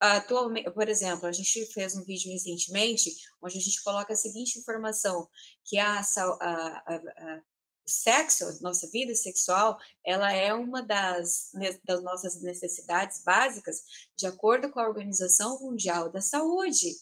Atualmente, 0.00 0.70
por 0.72 0.88
exemplo, 0.88 1.26
a 1.28 1.32
gente 1.32 1.64
fez 1.66 1.94
um 1.94 2.04
vídeo 2.04 2.32
recentemente 2.32 3.14
onde 3.40 3.56
a 3.56 3.60
gente 3.60 3.82
coloca 3.82 4.12
a 4.12 4.16
seguinte 4.16 4.58
informação, 4.58 5.28
que 5.64 5.78
a, 5.78 6.00
a, 6.00 6.40
a, 6.40 6.96
a 6.96 7.42
sexo, 7.86 8.62
nossa 8.62 8.88
vida 8.90 9.14
sexual, 9.14 9.78
ela 10.04 10.32
é 10.32 10.52
uma 10.52 10.82
das, 10.82 11.50
das 11.84 12.02
nossas 12.02 12.40
necessidades 12.40 13.22
básicas, 13.22 13.82
de 14.16 14.26
acordo 14.26 14.70
com 14.70 14.80
a 14.80 14.88
Organização 14.88 15.60
Mundial 15.60 16.10
da 16.10 16.20
Saúde. 16.20 16.96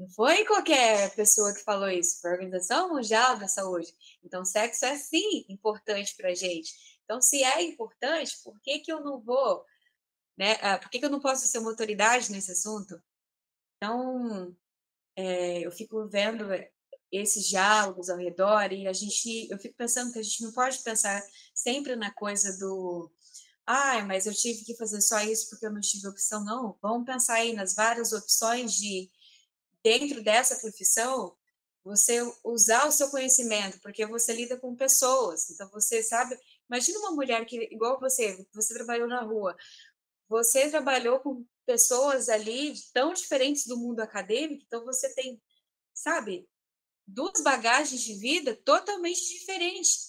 Não 0.00 0.08
foi 0.08 0.46
qualquer 0.46 1.14
pessoa 1.14 1.52
que 1.52 1.62
falou 1.62 1.90
isso, 1.90 2.22
foi 2.22 2.30
a 2.30 2.32
Organização 2.32 2.88
Mundial 2.88 3.38
da 3.38 3.46
Saúde. 3.46 3.94
Então, 4.24 4.46
sexo 4.46 4.86
é 4.86 4.96
sim 4.96 5.44
importante 5.46 6.16
para 6.16 6.34
gente. 6.34 6.72
Então, 7.04 7.20
se 7.20 7.44
é 7.44 7.62
importante, 7.62 8.40
por 8.42 8.58
que, 8.62 8.78
que 8.78 8.90
eu 8.90 9.02
não 9.02 9.20
vou, 9.20 9.62
né? 10.38 10.56
Ah, 10.62 10.78
por 10.78 10.88
que, 10.88 10.98
que 10.98 11.04
eu 11.04 11.10
não 11.10 11.20
posso 11.20 11.46
ser 11.46 11.58
uma 11.58 11.68
autoridade 11.68 12.32
nesse 12.32 12.50
assunto? 12.50 12.98
Então, 13.76 14.56
é, 15.14 15.66
eu 15.66 15.70
fico 15.70 16.08
vendo 16.08 16.46
esses 17.12 17.46
diálogos 17.46 18.08
ao 18.08 18.16
redor 18.16 18.72
e 18.72 18.86
a 18.88 18.94
gente, 18.94 19.50
eu 19.50 19.58
fico 19.58 19.76
pensando 19.76 20.14
que 20.14 20.18
a 20.18 20.22
gente 20.22 20.42
não 20.42 20.52
pode 20.52 20.78
pensar 20.78 21.22
sempre 21.54 21.94
na 21.94 22.10
coisa 22.10 22.56
do 22.58 23.12
ah, 23.66 24.02
mas 24.04 24.26
eu 24.26 24.34
tive 24.34 24.64
que 24.64 24.76
fazer 24.76 25.00
só 25.02 25.20
isso 25.20 25.50
porque 25.50 25.66
eu 25.66 25.72
não 25.72 25.80
tive 25.80 26.08
opção. 26.08 26.42
Não, 26.42 26.78
vamos 26.80 27.04
pensar 27.04 27.34
aí 27.34 27.52
nas 27.52 27.74
várias 27.74 28.12
opções 28.12 28.72
de 28.72 29.10
dentro 29.82 30.22
dessa 30.22 30.56
profissão, 30.56 31.36
você 31.82 32.20
usar 32.44 32.86
o 32.86 32.92
seu 32.92 33.10
conhecimento, 33.10 33.80
porque 33.80 34.04
você 34.06 34.32
lida 34.32 34.56
com 34.58 34.76
pessoas. 34.76 35.50
Então, 35.50 35.68
você 35.70 36.02
sabe. 36.02 36.38
Imagina 36.68 36.98
uma 37.00 37.12
mulher 37.12 37.44
que, 37.46 37.56
igual 37.72 37.98
você, 37.98 38.46
você 38.52 38.74
trabalhou 38.74 39.08
na 39.08 39.22
rua, 39.22 39.56
você 40.28 40.70
trabalhou 40.70 41.20
com 41.20 41.44
pessoas 41.66 42.28
ali 42.28 42.74
tão 42.92 43.12
diferentes 43.14 43.66
do 43.66 43.76
mundo 43.76 44.00
acadêmico, 44.00 44.62
então 44.66 44.84
você 44.84 45.12
tem, 45.14 45.40
sabe, 45.94 46.48
duas 47.06 47.40
bagagens 47.42 48.02
de 48.02 48.14
vida 48.14 48.56
totalmente 48.64 49.20
diferentes. 49.20 50.08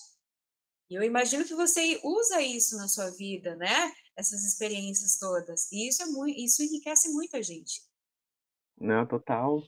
E 0.90 0.96
eu 0.96 1.04
imagino 1.04 1.46
que 1.46 1.56
você 1.56 2.00
usa 2.04 2.42
isso 2.42 2.76
na 2.76 2.88
sua 2.88 3.10
vida, 3.12 3.56
né? 3.56 3.94
Essas 4.16 4.44
experiências 4.44 5.18
todas. 5.18 5.72
E 5.72 5.88
isso 5.88 6.04
é 6.04 6.06
muito, 6.06 6.38
isso 6.38 6.62
enriquece 6.62 7.10
muito 7.10 7.38
a 7.38 7.42
gente 7.42 7.82
né, 8.82 9.06
total, 9.06 9.62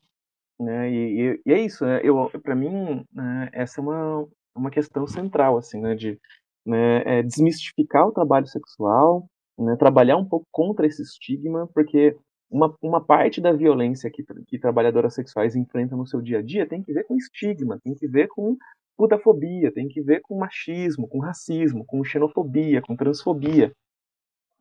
né, 0.60 0.90
e, 0.92 1.42
e, 1.46 1.52
é 1.52 1.62
isso, 1.62 1.86
né, 1.86 2.02
eu, 2.04 2.30
para 2.42 2.56
mim, 2.56 3.06
né, 3.14 3.50
essa 3.54 3.80
é 3.80 3.84
uma, 3.84 4.28
uma 4.56 4.72
questão 4.72 5.08
central, 5.08 5.58
assim, 5.58 5.80
né, 5.80 5.96
de, 5.96 6.20
né, 6.66 7.20
é 7.20 7.24
desmistificar 7.24 8.08
o 8.08 8.12
trabalho 8.12 8.48
sexual, 8.48 9.28
né, 9.58 9.76
trabalhar 9.78 10.18
um 10.18 10.28
pouco 10.28 10.48
contra 10.52 10.88
esse 10.88 11.02
estigma, 11.02 11.68
porque 11.74 12.18
uma, 12.50 12.76
uma 12.82 13.04
parte 13.04 13.42
da 13.42 13.52
violência 13.52 14.12
que, 14.12 14.24
que 14.48 14.60
trabalhadoras 14.60 15.16
sexuais 15.16 15.56
enfrentam 15.56 15.98
no 15.98 16.06
seu 16.06 16.22
dia 16.22 16.40
a 16.40 16.42
dia 16.42 16.68
tem 16.68 16.84
que 16.84 16.94
ver 16.94 17.04
com 17.06 17.16
estigma, 17.16 17.80
tem 17.84 17.96
que 17.96 18.08
ver 18.08 18.28
com 18.28 18.56
putafobia, 18.96 19.74
tem 19.74 19.88
que 19.88 20.02
ver 20.02 20.22
com 20.22 20.38
machismo, 20.38 21.08
com 21.08 21.20
racismo, 21.20 21.84
com 21.86 22.04
xenofobia, 22.04 22.82
com 22.82 22.96
transfobia. 22.96 23.74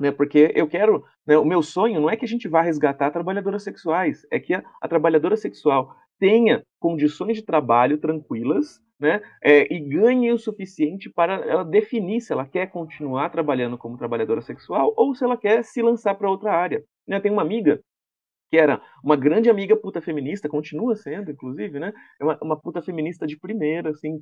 Né, 0.02 0.10
porque 0.10 0.50
eu 0.56 0.66
quero, 0.66 1.04
né, 1.24 1.38
o 1.38 1.44
meu 1.44 1.62
sonho 1.62 2.00
não 2.00 2.10
é 2.10 2.16
que 2.16 2.24
a 2.24 2.28
gente 2.28 2.48
vá 2.48 2.60
resgatar 2.60 3.12
trabalhadoras 3.12 3.62
sexuais, 3.62 4.26
é 4.32 4.40
que 4.40 4.52
a, 4.52 4.60
a 4.80 4.88
trabalhadora 4.88 5.36
sexual 5.36 5.94
tenha 6.18 6.64
condições 6.80 7.36
de 7.36 7.44
trabalho 7.44 7.98
tranquilas, 7.98 8.80
né, 8.98 9.22
é, 9.40 9.72
e 9.72 9.78
ganhe 9.78 10.32
o 10.32 10.38
suficiente 10.38 11.08
para 11.08 11.34
ela 11.34 11.64
definir 11.64 12.20
se 12.20 12.32
ela 12.32 12.44
quer 12.44 12.66
continuar 12.66 13.30
trabalhando 13.30 13.78
como 13.78 13.96
trabalhadora 13.96 14.42
sexual 14.42 14.92
ou 14.96 15.14
se 15.14 15.22
ela 15.22 15.36
quer 15.36 15.62
se 15.62 15.80
lançar 15.80 16.16
para 16.16 16.28
outra 16.28 16.52
área. 16.52 16.82
Né, 17.06 17.20
tem 17.20 17.30
uma 17.30 17.42
amiga 17.42 17.80
que 18.50 18.58
era 18.58 18.82
uma 19.04 19.14
grande 19.14 19.48
amiga 19.48 19.76
puta 19.76 20.02
feminista, 20.02 20.48
continua 20.48 20.96
sendo, 20.96 21.30
inclusive, 21.30 21.78
né? 21.78 21.92
É 22.20 22.24
uma, 22.24 22.38
uma, 22.42 22.60
puta 22.60 22.82
feminista 22.82 23.26
de 23.26 23.38
primeira, 23.38 23.90
assim, 23.90 24.20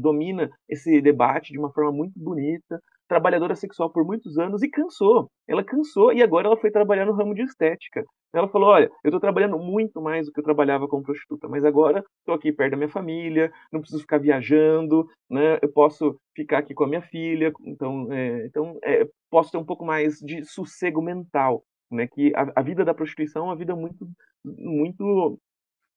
domina 0.00 0.50
esse 0.66 0.98
debate 1.02 1.52
de 1.52 1.58
uma 1.58 1.70
forma 1.70 1.92
muito 1.92 2.14
bonita, 2.16 2.80
trabalhadora 3.10 3.56
sexual 3.56 3.90
por 3.90 4.04
muitos 4.06 4.38
anos 4.38 4.62
e 4.62 4.70
cansou. 4.70 5.28
Ela 5.48 5.64
cansou 5.64 6.12
e 6.12 6.22
agora 6.22 6.46
ela 6.46 6.56
foi 6.56 6.70
trabalhar 6.70 7.04
no 7.04 7.12
ramo 7.12 7.34
de 7.34 7.42
estética. 7.42 8.04
Ela 8.32 8.48
falou: 8.48 8.68
Olha, 8.68 8.88
eu 9.04 9.08
estou 9.08 9.18
trabalhando 9.18 9.58
muito 9.58 10.00
mais 10.00 10.26
do 10.26 10.32
que 10.32 10.38
eu 10.38 10.44
trabalhava 10.44 10.86
como 10.86 11.02
prostituta, 11.02 11.48
mas 11.48 11.64
agora 11.64 12.04
estou 12.20 12.36
aqui 12.36 12.52
perto 12.52 12.70
da 12.70 12.76
minha 12.76 12.88
família, 12.88 13.50
não 13.72 13.80
preciso 13.80 14.02
ficar 14.02 14.18
viajando, 14.18 15.04
né? 15.28 15.58
eu 15.60 15.72
posso 15.72 16.16
ficar 16.36 16.58
aqui 16.58 16.72
com 16.72 16.84
a 16.84 16.88
minha 16.88 17.02
filha, 17.02 17.52
então, 17.66 18.12
é, 18.12 18.46
então 18.46 18.78
é, 18.84 19.04
posso 19.28 19.50
ter 19.50 19.58
um 19.58 19.64
pouco 19.64 19.84
mais 19.84 20.18
de 20.20 20.44
sossego 20.44 21.02
mental 21.02 21.64
né? 21.90 22.06
Que 22.06 22.32
a, 22.34 22.60
a 22.60 22.62
vida 22.62 22.84
da 22.84 22.94
prostituição 22.94 23.42
é 23.42 23.46
uma 23.46 23.56
vida 23.56 23.74
muito, 23.74 24.08
muito 24.44 25.38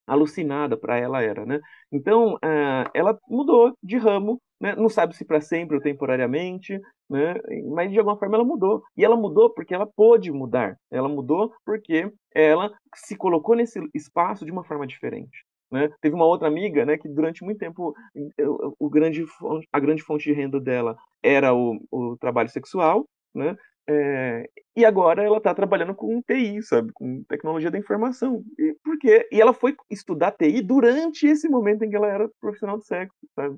alucinada 0.08 0.78
para 0.78 0.98
ela 0.98 1.22
era, 1.22 1.46
né? 1.46 1.60
Então, 1.92 2.36
uh, 2.36 2.90
ela 2.94 3.18
mudou 3.28 3.78
de 3.82 3.98
ramo, 3.98 4.42
né? 4.60 4.76
Não 4.76 4.90
sabe 4.90 5.16
se 5.16 5.26
para 5.26 5.42
sempre 5.42 5.76
ou 5.76 5.82
temporariamente, 5.82 6.80
né? 7.10 7.36
Mas 7.74 7.92
de 7.92 8.00
alguma 8.00 8.18
forma 8.18 8.36
ela 8.36 8.46
mudou. 8.46 8.84
E 8.98 9.04
ela 9.04 9.16
mudou 9.16 9.54
porque 9.54 9.74
ela 9.74 9.86
pôde 9.86 10.32
mudar. 10.32 10.78
Ela 10.92 11.10
mudou 11.10 11.52
porque 11.66 12.12
ela 12.34 12.72
se 12.96 13.16
colocou 13.16 13.56
nesse 13.56 13.80
espaço 13.94 14.46
de 14.46 14.52
uma 14.52 14.64
forma 14.64 14.88
diferente. 14.88 15.46
Né? 15.72 15.90
Teve 16.02 16.16
uma 16.16 16.26
outra 16.26 16.48
amiga, 16.48 16.86
né, 16.86 17.00
que 17.00 17.10
durante 17.10 17.44
muito 17.44 17.58
tempo 17.58 17.96
o, 18.16 18.76
o 18.78 18.90
grande, 18.90 19.26
a 19.72 19.80
grande 19.80 20.04
fonte 20.04 20.24
de 20.26 20.32
renda 20.32 20.60
dela 20.60 20.96
era 21.22 21.52
o, 21.52 21.84
o 21.90 22.16
trabalho 22.18 22.48
sexual, 22.48 23.08
né? 23.34 23.58
É, 23.88 24.50
e 24.76 24.86
agora 24.86 25.22
ela 25.24 25.38
está 25.38 25.54
trabalhando 25.54 25.94
com 25.94 26.22
TI, 26.22 26.62
sabe? 26.64 26.92
Com 26.94 27.24
tecnologia 27.24 27.70
da 27.70 27.78
informação. 27.78 28.44
E, 28.58 28.76
por 28.84 28.98
quê? 28.98 29.28
E 29.32 29.42
ela 29.42 29.54
foi 29.54 29.76
estudar 29.90 30.32
TI 30.32 30.62
durante 30.62 31.28
esse 31.28 31.50
momento 31.50 31.84
em 31.84 31.90
que 31.90 31.96
ela 31.96 32.08
era 32.08 32.30
profissional 32.40 32.78
de 32.78 32.86
sexo, 32.88 33.16
sabe? 33.36 33.58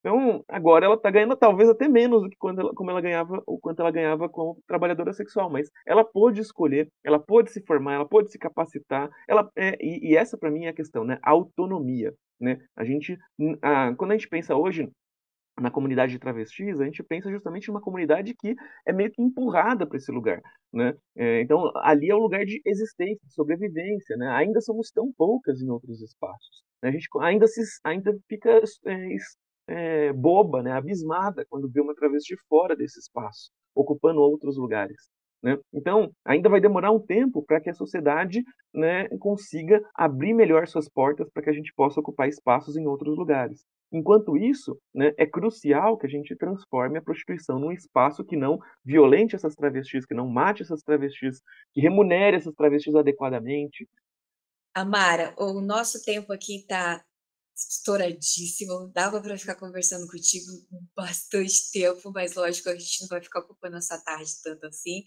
Então, 0.00 0.42
agora 0.48 0.86
ela 0.86 0.94
está 0.94 1.10
ganhando 1.10 1.36
talvez 1.36 1.68
até 1.68 1.86
menos 1.86 2.22
do 2.22 2.30
que 2.30 2.36
quando 2.38 2.60
ela, 2.60 2.74
como 2.74 2.90
ela 2.90 3.02
ganhava, 3.02 3.42
ou 3.46 3.58
quanto 3.60 3.80
ela 3.80 3.90
ganhava 3.90 4.28
como 4.30 4.58
trabalhadora 4.66 5.12
sexual, 5.12 5.50
mas 5.50 5.70
ela 5.86 6.02
pôde 6.02 6.40
escolher, 6.40 6.88
ela 7.04 7.18
pôde 7.18 7.50
se 7.52 7.62
formar, 7.66 7.94
ela 7.94 8.08
pôde 8.08 8.30
se 8.30 8.38
capacitar, 8.38 9.10
ela, 9.28 9.50
é, 9.56 9.76
e, 9.78 10.12
e, 10.12 10.16
essa 10.16 10.38
para 10.38 10.50
mim 10.50 10.64
é 10.64 10.70
a 10.70 10.74
questão, 10.74 11.04
né? 11.04 11.18
Autonomia, 11.22 12.14
né? 12.40 12.58
A 12.74 12.84
gente, 12.84 13.18
a, 13.60 13.94
quando 13.94 14.12
a 14.12 14.14
gente 14.14 14.28
pensa 14.28 14.56
hoje 14.56 14.90
na 15.60 15.70
comunidade 15.70 16.12
de 16.12 16.18
travestis, 16.18 16.80
a 16.80 16.84
gente 16.84 17.02
pensa 17.02 17.30
justamente 17.30 17.68
em 17.68 17.70
uma 17.70 17.80
comunidade 17.80 18.34
que 18.34 18.54
é 18.86 18.92
meio 18.92 19.10
que 19.10 19.22
empurrada 19.22 19.86
para 19.86 19.96
esse 19.96 20.10
lugar, 20.10 20.40
né? 20.72 20.94
É, 21.16 21.40
então, 21.42 21.70
ali 21.76 22.10
é 22.10 22.14
o 22.14 22.18
lugar 22.18 22.44
de 22.44 22.60
existência, 22.64 23.20
de 23.26 23.34
sobrevivência, 23.34 24.16
né? 24.16 24.28
Ainda 24.30 24.60
somos 24.60 24.90
tão 24.90 25.12
poucas 25.12 25.60
em 25.60 25.68
outros 25.70 26.00
espaços. 26.00 26.62
Né? 26.82 26.88
A 26.88 26.92
gente 26.92 27.08
ainda, 27.20 27.46
se, 27.46 27.60
ainda 27.84 28.16
fica 28.28 28.62
é, 28.86 29.16
é, 29.68 30.12
boba, 30.12 30.62
né? 30.62 30.72
abismada, 30.72 31.46
quando 31.48 31.70
vê 31.70 31.80
uma 31.80 31.94
travesti 31.94 32.34
fora 32.48 32.74
desse 32.74 32.98
espaço, 32.98 33.50
ocupando 33.74 34.20
outros 34.20 34.56
lugares. 34.56 35.10
Né? 35.42 35.58
Então, 35.72 36.10
ainda 36.24 36.48
vai 36.48 36.60
demorar 36.60 36.90
um 36.92 37.00
tempo 37.00 37.42
para 37.42 37.60
que 37.60 37.70
a 37.70 37.74
sociedade 37.74 38.42
né, 38.74 39.08
consiga 39.18 39.80
abrir 39.94 40.34
melhor 40.34 40.66
suas 40.66 40.88
portas 40.88 41.30
para 41.30 41.42
que 41.42 41.50
a 41.50 41.52
gente 41.52 41.72
possa 41.74 42.00
ocupar 42.00 42.28
espaços 42.28 42.76
em 42.76 42.86
outros 42.86 43.16
lugares. 43.16 43.64
Enquanto 43.92 44.36
isso, 44.36 44.78
né, 44.94 45.12
é 45.16 45.26
crucial 45.26 45.98
que 45.98 46.06
a 46.06 46.10
gente 46.10 46.36
transforme 46.36 46.98
a 46.98 47.02
prostituição 47.02 47.58
num 47.58 47.72
espaço 47.72 48.24
que 48.24 48.36
não 48.36 48.58
violente 48.84 49.34
essas 49.34 49.54
travestis, 49.54 50.06
que 50.06 50.14
não 50.14 50.28
mate 50.28 50.62
essas 50.62 50.82
travestis, 50.82 51.42
que 51.72 51.80
remunere 51.80 52.36
essas 52.36 52.54
travestis 52.54 52.94
adequadamente. 52.94 53.88
Amara, 54.72 55.34
o 55.36 55.60
nosso 55.60 56.04
tempo 56.04 56.32
aqui 56.32 56.56
está 56.56 57.04
estouradíssimo. 57.68 58.90
Dava 58.94 59.20
para 59.20 59.38
ficar 59.38 59.54
conversando 59.54 60.06
contigo 60.06 60.50
bastante 60.94 61.70
tempo, 61.72 62.10
mas 62.12 62.34
lógico, 62.34 62.68
a 62.68 62.76
gente 62.76 63.02
não 63.02 63.08
vai 63.08 63.22
ficar 63.22 63.40
ocupando 63.40 63.76
essa 63.76 63.98
tarde 63.98 64.32
tanto 64.42 64.66
assim. 64.66 65.04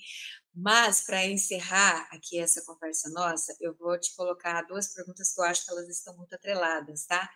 Mas, 0.55 1.01
para 1.01 1.25
encerrar 1.25 2.07
aqui 2.11 2.39
essa 2.39 2.63
conversa 2.63 3.09
nossa, 3.09 3.55
eu 3.59 3.75
vou 3.75 3.99
te 3.99 4.15
colocar 4.15 4.61
duas 4.63 4.93
perguntas 4.93 5.33
que 5.33 5.41
eu 5.41 5.45
acho 5.45 5.65
que 5.65 5.71
elas 5.71 5.89
estão 5.89 6.15
muito 6.15 6.35
atreladas, 6.35 7.05
tá? 7.05 7.27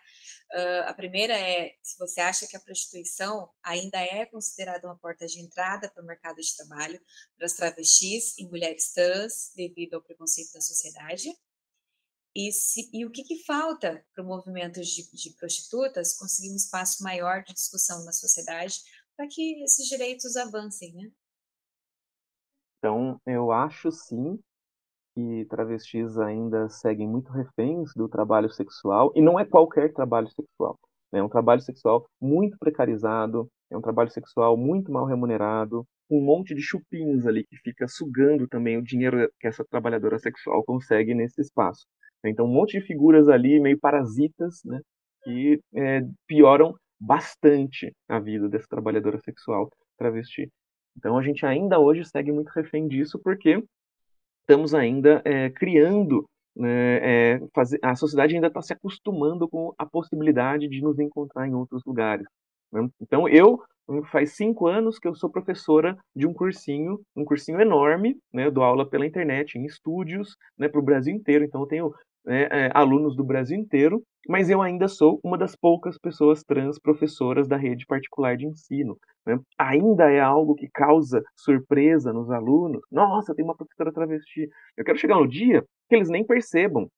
Uh, 0.54 0.84
a 0.86 0.94
primeira 0.94 1.34
é 1.38 1.74
se 1.82 1.98
você 1.98 2.22
acha 2.22 2.48
que 2.48 2.56
a 2.56 2.60
prostituição 2.60 3.50
ainda 3.64 4.00
é 4.00 4.26
considerada 4.28 4.88
uma 4.88 4.98
porta 4.98 5.26
de 5.26 5.42
entrada 5.42 5.90
para 5.90 6.04
o 6.04 6.06
mercado 6.06 6.40
de 6.40 6.56
trabalho 6.56 7.02
para 7.36 7.46
as 7.48 7.54
travestis 7.54 8.38
e 8.38 8.46
mulheres 8.46 8.94
trans 8.94 9.52
devido 9.56 9.96
ao 9.96 10.02
preconceito 10.02 10.54
da 10.54 10.62
sociedade. 10.62 11.30
E, 12.40 12.52
se, 12.52 12.88
e 12.94 13.04
o 13.04 13.10
que, 13.10 13.24
que 13.24 13.44
falta 13.46 14.06
para 14.14 14.24
o 14.24 14.28
movimento 14.28 14.80
de, 14.80 15.12
de 15.12 15.36
prostitutas 15.40 16.16
conseguir 16.16 16.54
um 16.54 16.56
espaço 16.56 17.04
maior 17.04 17.44
de 17.44 17.52
discussão 17.52 18.06
na 18.06 18.12
sociedade 18.12 18.76
para 19.16 19.28
que 19.28 19.64
esses 19.64 19.88
direitos 19.88 20.38
avancem, 20.38 20.94
né? 20.94 21.10
Então, 22.78 23.20
eu 23.26 23.52
acho 23.52 23.92
sim 23.92 24.40
que 25.16 25.46
travestis 25.50 26.16
ainda 26.20 26.70
seguem 26.70 27.08
muito 27.08 27.32
reféns 27.32 27.92
do 27.96 28.08
trabalho 28.08 28.52
sexual, 28.52 29.12
e 29.16 29.22
não 29.22 29.40
é 29.40 29.44
qualquer 29.44 29.92
trabalho 29.92 30.30
sexual. 30.30 30.78
Né? 31.12 31.20
É 31.20 31.24
um 31.24 31.30
trabalho 31.30 31.62
sexual 31.62 32.08
muito 32.22 32.56
precarizado, 32.60 33.50
é 33.72 33.76
um 33.76 33.82
trabalho 33.82 34.12
sexual 34.12 34.56
muito 34.56 34.92
mal 34.92 35.08
remunerado, 35.08 35.88
um 36.08 36.22
monte 36.22 36.54
de 36.54 36.62
chupinhos 36.62 37.26
ali 37.26 37.44
que 37.44 37.58
fica 37.58 37.88
sugando 37.88 38.48
também 38.48 38.78
o 38.78 38.84
dinheiro 38.84 39.28
que 39.40 39.48
essa 39.48 39.66
trabalhadora 39.66 40.20
sexual 40.20 40.64
consegue 40.64 41.16
nesse 41.16 41.42
espaço. 41.42 41.88
Então, 42.26 42.46
um 42.46 42.54
monte 42.54 42.80
de 42.80 42.86
figuras 42.86 43.30
ali 43.30 43.60
meio 43.60 43.80
parasitas, 43.80 44.62
né, 44.66 44.82
que 45.24 45.60
é, 45.76 46.02
pioram 46.28 46.76
bastante 47.00 47.94
a 48.08 48.20
vida 48.20 48.50
dessa 48.50 48.68
trabalhadora 48.68 49.20
sexual 49.20 49.70
travesti. 49.98 50.52
Então, 50.98 51.18
a 51.18 51.22
gente 51.22 51.46
ainda 51.46 51.80
hoje 51.80 52.04
segue 52.06 52.32
muito 52.32 52.50
refém 52.50 52.88
disso, 52.88 53.20
porque 53.20 53.64
estamos 54.42 54.74
ainda 54.74 55.22
é, 55.24 55.50
criando, 55.50 56.28
né, 56.56 57.36
é, 57.36 57.40
a 57.84 57.96
sociedade 57.96 58.36
ainda 58.36 58.48
está 58.48 58.62
se 58.62 58.74
acostumando 58.74 59.48
com 59.48 59.74
a 59.78 59.86
possibilidade 59.86 60.68
de 60.68 60.82
nos 60.82 60.98
encontrar 60.98 61.48
em 61.48 61.54
outros 61.54 61.84
lugares. 61.86 62.26
Né? 62.72 62.88
Então, 63.00 63.30
eu 63.30 63.62
faz 64.12 64.36
cinco 64.36 64.68
anos 64.68 65.00
que 65.00 65.08
eu 65.08 65.16
sou 65.16 65.30
professora 65.30 65.98
de 66.16 66.28
um 66.28 66.34
cursinho, 66.34 67.00
um 67.16 67.24
cursinho 67.24 67.60
enorme, 67.62 68.18
né, 68.34 68.46
eu 68.46 68.52
dou 68.52 68.64
aula 68.64 68.88
pela 68.88 69.06
internet, 69.06 69.58
em 69.58 69.66
estúdios, 69.66 70.36
né, 70.58 70.68
para 70.68 70.80
o 70.80 70.84
Brasil 70.84 71.14
inteiro, 71.14 71.46
então 71.46 71.62
eu 71.62 71.68
tenho 71.68 71.94
né, 72.26 72.48
é, 72.52 72.72
alunos 72.74 73.16
do 73.16 73.24
Brasil 73.24 73.58
inteiro, 73.58 74.04
mas 74.28 74.50
eu 74.50 74.62
ainda 74.62 74.90
sou 74.90 75.20
uma 75.24 75.38
das 75.38 75.56
poucas 75.56 75.98
pessoas 75.98 76.44
trans 76.44 76.78
professoras 76.78 77.48
da 77.48 77.56
rede 77.56 77.86
particular 77.86 78.36
de 78.36 78.46
ensino. 78.46 78.98
Né? 79.26 79.40
Ainda 79.58 80.12
é 80.12 80.20
algo 80.20 80.54
que 80.54 80.68
causa 80.74 81.24
surpresa 81.36 82.12
nos 82.12 82.30
alunos. 82.30 82.82
Nossa, 82.92 83.34
tem 83.34 83.46
uma 83.46 83.56
professora 83.56 83.94
travesti. 83.94 84.50
Eu 84.76 84.84
quero 84.84 84.98
chegar 84.98 85.16
no 85.16 85.28
dia 85.28 85.64
que 85.88 85.96
eles 85.96 86.10
nem 86.10 86.26
percebam. 86.26 86.90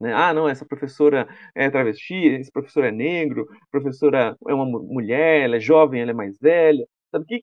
Né? 0.00 0.12
Ah, 0.12 0.32
não, 0.34 0.48
essa 0.48 0.66
professora 0.66 1.28
é 1.54 1.70
travesti, 1.70 2.14
esse 2.14 2.50
professor 2.52 2.84
é 2.84 2.90
negro, 2.90 3.46
professora 3.70 4.36
é 4.46 4.54
uma 4.54 4.66
mulher, 4.66 5.42
ela 5.44 5.56
é 5.56 5.60
jovem, 5.60 6.00
ela 6.00 6.10
é 6.10 6.14
mais 6.14 6.38
velha. 6.38 6.86
Sabe 7.10 7.24
que 7.26 7.42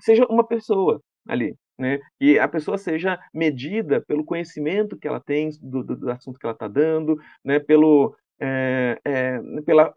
seja 0.00 0.24
uma 0.30 0.46
pessoa 0.46 1.02
ali, 1.28 1.54
né? 1.78 1.98
E 2.20 2.38
a 2.38 2.48
pessoa 2.48 2.78
seja 2.78 3.18
medida 3.34 4.00
pelo 4.06 4.24
conhecimento 4.24 4.96
que 4.98 5.06
ela 5.06 5.20
tem 5.20 5.50
do, 5.60 5.82
do, 5.82 5.96
do 5.96 6.10
assunto 6.10 6.38
que 6.38 6.46
ela 6.46 6.54
está 6.54 6.68
dando, 6.68 7.18
né? 7.44 7.58
Pelo, 7.58 8.16
é, 8.40 8.98
é, 9.04 9.40
pela, 9.66 9.92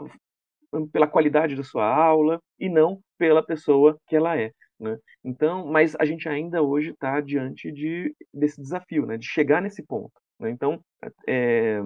pela 0.91 1.07
qualidade 1.07 1.55
da 1.55 1.63
sua 1.63 1.85
aula 1.87 2.39
e 2.59 2.69
não 2.69 2.99
pela 3.17 3.43
pessoa 3.43 3.97
que 4.07 4.15
ela 4.15 4.37
é. 4.37 4.51
Né? 4.79 4.97
Então, 5.23 5.65
mas 5.65 5.95
a 5.95 6.05
gente 6.05 6.27
ainda 6.27 6.61
hoje 6.61 6.91
está 6.91 7.21
diante 7.21 7.71
de, 7.71 8.13
desse 8.33 8.61
desafio, 8.61 9.05
né? 9.05 9.17
de 9.17 9.25
chegar 9.25 9.61
nesse 9.61 9.83
ponto. 9.83 10.11
Né? 10.39 10.49
Então, 10.49 10.79
é, 11.27 11.81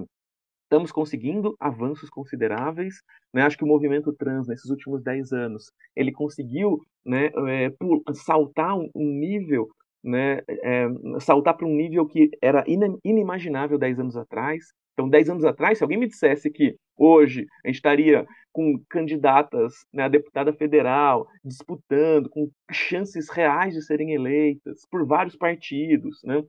estamos 0.64 0.92
conseguindo 0.92 1.56
avanços 1.60 2.10
consideráveis. 2.10 3.02
Né? 3.34 3.42
Acho 3.42 3.58
que 3.58 3.64
o 3.64 3.68
movimento 3.68 4.14
trans, 4.14 4.48
nesses 4.48 4.70
últimos 4.70 5.04
10 5.04 5.34
anos, 5.34 5.72
ele 5.96 6.12
conseguiu 6.12 6.82
né, 7.06 7.28
é, 7.48 7.72
saltar 8.14 8.78
um, 8.78 8.90
nível, 8.96 9.68
né, 10.04 10.42
é, 10.48 10.88
saltar 11.20 11.58
para 11.58 11.66
um 11.66 11.76
nível 11.76 12.06
que 12.06 12.30
era 12.42 12.64
inimaginável 13.04 13.78
10 13.78 14.00
anos 14.00 14.16
atrás. 14.16 14.66
Então, 14.94 15.10
10 15.10 15.30
anos 15.30 15.46
atrás, 15.46 15.78
se 15.78 15.84
alguém 15.84 15.98
me 15.98 16.08
dissesse 16.08 16.52
que 16.52 16.76
hoje 16.98 17.46
a 17.64 17.68
gente 17.68 17.78
estaria 17.78 18.28
com 18.52 18.78
candidatas 18.90 19.74
né, 19.94 20.04
a 20.04 20.08
deputada 20.10 20.52
federal 20.54 21.28
disputando, 21.44 22.30
com 22.30 22.50
chances 22.72 23.30
reais 23.30 23.74
de 23.74 23.82
serem 23.82 24.14
eleitas 24.14 24.86
por 24.92 25.06
vários 25.06 25.36
partidos, 25.36 26.20
né, 26.24 26.44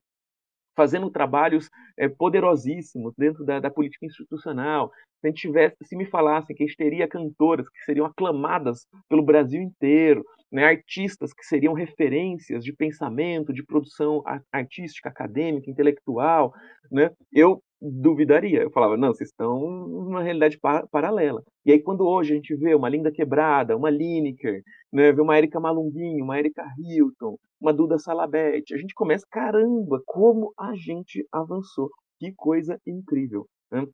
fazendo 0.80 1.10
trabalhos 1.10 1.68
é, 1.98 2.08
poderosíssimos 2.08 3.12
dentro 3.14 3.44
da, 3.44 3.60
da, 3.60 3.70
política 3.70 4.06
institucional. 4.06 4.90
Se, 5.20 5.26
a 5.26 5.30
gente 5.30 5.42
tivesse, 5.42 5.76
se 5.84 5.94
me 5.94 6.06
falassem 6.06 6.56
que 6.56 6.62
a 6.62 6.66
gente 6.66 6.76
teria 6.78 7.06
cantoras 7.06 7.68
que 7.68 7.84
seriam 7.84 8.06
aclamadas 8.06 8.86
pelo 9.06 9.22
Brasil 9.22 9.60
inteiro, 9.60 10.24
né, 10.50 10.64
artistas 10.64 11.34
que 11.34 11.44
seriam 11.44 11.74
referências 11.74 12.64
de 12.64 12.72
pensamento, 12.72 13.52
de 13.52 13.62
produção 13.62 14.22
artística, 14.50 15.10
acadêmica, 15.10 15.70
intelectual, 15.70 16.54
né, 16.90 17.10
eu 17.30 17.62
duvidaria. 17.80 18.62
Eu 18.62 18.70
falava, 18.70 18.96
não, 18.96 19.08
vocês 19.08 19.30
estão 19.30 19.58
numa 19.60 20.22
realidade 20.22 20.58
pa 20.58 20.86
paralela. 20.88 21.42
E 21.64 21.72
aí, 21.72 21.82
quando 21.82 22.06
hoje 22.06 22.32
a 22.32 22.36
gente 22.36 22.54
vê 22.56 22.74
uma 22.74 22.88
Linda 22.88 23.10
Quebrada, 23.10 23.76
uma 23.76 23.90
Lineker, 23.90 24.62
né, 24.92 25.12
vê 25.12 25.20
uma 25.20 25.38
Erika 25.38 25.58
Malunguinho, 25.58 26.24
uma 26.24 26.38
Erika 26.38 26.64
Hilton, 26.78 27.36
uma 27.60 27.72
Duda 27.72 27.98
Salabete, 27.98 28.74
a 28.74 28.78
gente 28.78 28.94
começa, 28.94 29.26
caramba, 29.30 30.02
como 30.04 30.52
a 30.58 30.74
gente 30.74 31.26
avançou. 31.32 31.90
Que 32.18 32.32
coisa 32.34 32.78
incrível. 32.86 33.46
Né? 33.70 33.86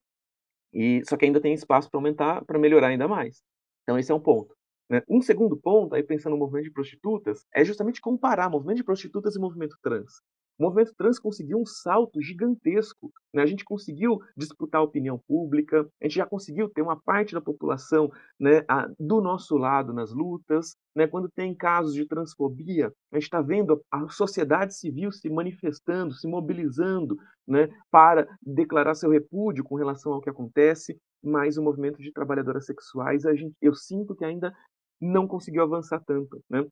E, 0.73 1.03
só 1.09 1.17
que 1.17 1.25
ainda 1.25 1.41
tem 1.41 1.55
espaço 1.55 1.89
para 1.91 1.99
aumentar, 1.99 2.45
para 2.45 2.59
melhorar 2.59 2.89
ainda 2.89 3.07
mais. 3.07 3.41
Então, 3.83 3.99
esse 3.99 4.11
é 4.11 4.15
um 4.15 4.21
ponto. 4.21 4.55
Né? 4.91 5.03
Um 5.09 5.21
segundo 5.21 5.57
ponto, 5.57 5.95
aí 5.95 6.03
pensando 6.03 6.33
no 6.33 6.39
movimento 6.39 6.65
de 6.65 6.73
prostitutas, 6.73 7.45
é 7.55 7.65
justamente 7.65 8.01
comparar 8.01 8.51
movimento 8.51 8.79
de 8.79 8.85
prostitutas 8.85 9.37
e 9.37 9.41
movimento 9.41 9.77
trans. 9.83 10.21
O 10.59 10.65
movimento 10.65 10.95
trans 10.97 11.19
conseguiu 11.19 11.59
um 11.59 11.66
salto 11.66 12.20
gigantesco. 12.23 13.12
Né? 13.33 13.43
A 13.43 13.47
gente 13.47 13.65
conseguiu 13.65 14.20
disputar 14.37 14.81
a 14.81 14.85
opinião 14.85 15.19
pública, 15.28 15.87
a 16.01 16.05
gente 16.05 16.16
já 16.16 16.27
conseguiu 16.27 16.69
ter 16.69 16.81
uma 16.83 16.99
parte 16.99 17.35
da 17.35 17.41
população 17.41 18.11
né, 18.41 18.65
a, 18.66 18.89
do 18.99 19.20
nosso 19.20 19.57
lado 19.57 19.93
nas 19.93 20.12
lutas. 20.12 20.77
Né? 20.95 21.07
Quando 21.07 21.28
tem 21.28 21.55
casos 21.55 21.95
de 21.95 22.07
transfobia, 22.07 22.93
a 23.12 23.16
gente 23.16 23.24
está 23.24 23.43
vendo 23.43 23.83
a 23.91 24.09
sociedade 24.09 24.74
civil 24.74 25.12
se 25.12 25.28
manifestando, 25.28 26.15
se 26.15 26.27
mobilizando 26.27 27.19
né, 27.47 27.69
para 27.91 28.27
declarar 28.43 28.95
seu 28.95 29.11
repúdio 29.11 29.62
com 29.62 29.74
relação 29.74 30.12
ao 30.12 30.20
que 30.20 30.31
acontece. 30.31 30.99
Mas 31.23 31.59
o 31.59 31.62
movimento 31.62 32.01
de 32.01 32.12
trabalhadoras 32.12 32.65
sexuais, 32.65 33.27
a 33.27 33.35
gente, 33.35 33.55
eu 33.61 33.74
sinto 33.74 34.15
que 34.15 34.24
ainda 34.24 34.55
não 35.01 35.27
conseguiu 35.27 35.62
avançar 35.62 36.03
tanto. 36.07 36.41
Né? 36.49 36.65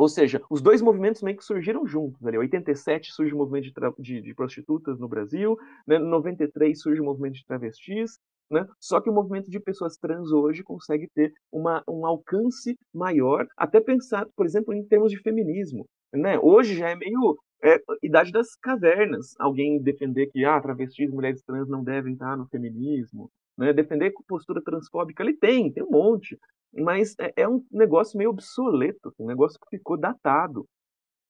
Ou 0.00 0.08
seja, 0.08 0.40
os 0.48 0.62
dois 0.62 0.80
movimentos 0.80 1.20
meio 1.20 1.36
que 1.36 1.44
surgiram 1.44 1.86
juntos. 1.86 2.26
Ali. 2.26 2.38
Em 2.38 2.40
87 2.40 3.12
surge 3.12 3.34
o 3.34 3.36
movimento 3.36 3.64
de, 3.64 4.02
de, 4.02 4.22
de 4.22 4.34
prostitutas 4.34 4.98
no 4.98 5.06
Brasil, 5.06 5.58
né? 5.86 5.96
em 5.96 6.08
93 6.08 6.80
surge 6.80 7.02
o 7.02 7.04
movimento 7.04 7.34
de 7.34 7.44
travestis, 7.44 8.18
né? 8.50 8.66
Só 8.80 8.98
que 8.98 9.10
o 9.10 9.12
movimento 9.12 9.50
de 9.50 9.60
pessoas 9.60 9.98
trans 9.98 10.32
hoje 10.32 10.62
consegue 10.62 11.06
ter 11.14 11.34
uma, 11.52 11.84
um 11.86 12.06
alcance 12.06 12.78
maior, 12.94 13.46
até 13.54 13.78
pensar, 13.78 14.26
por 14.34 14.46
exemplo, 14.46 14.72
em 14.72 14.82
termos 14.86 15.12
de 15.12 15.20
feminismo. 15.20 15.84
Né? 16.14 16.38
Hoje 16.38 16.76
já 16.76 16.88
é 16.88 16.96
meio 16.96 17.36
é, 17.62 17.76
idade 18.02 18.32
das 18.32 18.56
cavernas 18.56 19.34
alguém 19.38 19.82
defender 19.82 20.28
que 20.28 20.46
ah, 20.46 20.58
travestis, 20.62 21.10
mulheres 21.10 21.42
trans 21.42 21.68
não 21.68 21.84
devem 21.84 22.14
estar 22.14 22.38
no 22.38 22.48
feminismo. 22.48 23.30
Né? 23.60 23.74
Defender 23.74 24.12
postura 24.26 24.62
transfóbica, 24.62 25.22
ele 25.22 25.34
tem, 25.34 25.70
tem 25.70 25.82
um 25.82 25.90
monte. 25.90 26.38
Mas 26.72 27.14
é, 27.20 27.42
é 27.42 27.48
um 27.48 27.62
negócio 27.70 28.16
meio 28.16 28.30
obsoleto, 28.30 29.12
um 29.18 29.26
negócio 29.26 29.58
que 29.60 29.76
ficou 29.76 29.98
datado. 29.98 30.66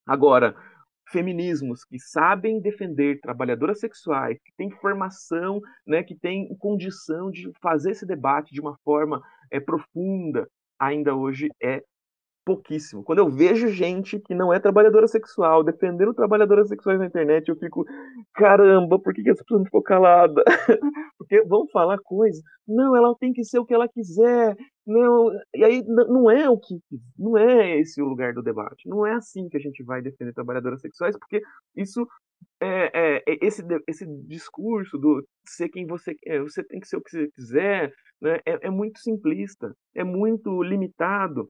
Agora, 0.07 0.55
feminismos 1.11 1.85
que 1.85 1.99
sabem 1.99 2.61
defender 2.61 3.21
trabalhadoras 3.21 3.81
sexuais, 3.81 4.39
que 4.45 4.53
têm 4.57 4.71
formação, 4.71 5.61
né, 5.85 6.05
que 6.05 6.15
têm 6.15 6.55
condição 6.57 7.33
de 7.33 7.51
fazer 7.61 7.91
esse 7.91 8.07
debate 8.07 8.55
de 8.55 8.61
uma 8.61 8.79
forma 8.85 9.21
é, 9.51 9.59
profunda, 9.59 10.49
ainda 10.79 11.17
hoje 11.17 11.49
é 11.61 11.83
pouquíssimo. 12.51 13.05
Quando 13.05 13.21
eu 13.21 13.31
vejo 13.31 13.69
gente 13.69 14.19
que 14.19 14.35
não 14.35 14.53
é 14.53 14.59
trabalhadora 14.59 15.07
sexual 15.07 15.63
defendendo 15.63 16.13
trabalhadoras 16.13 16.69
sexuais 16.69 16.99
na 16.99 17.07
internet, 17.07 17.49
eu 17.49 17.57
fico, 17.57 17.85
caramba, 18.35 18.99
por 18.99 19.15
que, 19.15 19.29
essa 19.31 19.45
pessoa 19.45 19.59
não 19.59 19.65
ficou 19.65 19.83
calada? 19.83 20.43
Porque 21.17 21.43
vão 21.43 21.69
falar 21.69 21.99
coisas. 21.99 22.43
Não, 22.67 22.97
ela 22.97 23.15
tem 23.21 23.33
que 23.33 23.45
ser 23.45 23.61
o 23.61 23.65
que 23.65 23.73
ela 23.73 23.89
quiser. 23.89 24.57
Não, 24.85 25.31
e 25.55 25.63
aí 25.63 25.85
não 25.87 26.29
é 26.29 26.51
o 26.51 26.59
que 26.59 26.75
não 27.17 27.39
é 27.39 27.79
esse 27.79 28.03
o 28.03 28.07
lugar 28.07 28.33
do 28.33 28.43
debate. 28.43 28.89
Não 28.89 29.07
é 29.07 29.13
assim 29.13 29.49
que 29.49 29.57
a 29.57 29.61
gente 29.61 29.85
vai 29.85 30.03
defender 30.03 30.33
trabalhadoras 30.33 30.81
sexuais, 30.81 31.17
porque 31.17 31.41
isso 31.77 32.05
é, 32.61 32.91
é, 32.93 33.17
é 33.29 33.39
esse 33.43 33.63
esse 33.87 34.07
discurso 34.27 34.99
do 34.99 35.25
ser 35.47 35.69
quem 35.69 35.87
você 35.87 36.17
é, 36.27 36.41
você 36.41 36.65
tem 36.65 36.81
que 36.81 36.89
ser 36.89 36.97
o 36.97 37.03
que 37.03 37.11
você 37.11 37.29
quiser, 37.29 37.93
né, 38.21 38.41
é, 38.45 38.67
é 38.67 38.71
muito 38.71 38.99
simplista, 38.99 39.73
é 39.95 40.03
muito 40.03 40.63
limitado. 40.63 41.49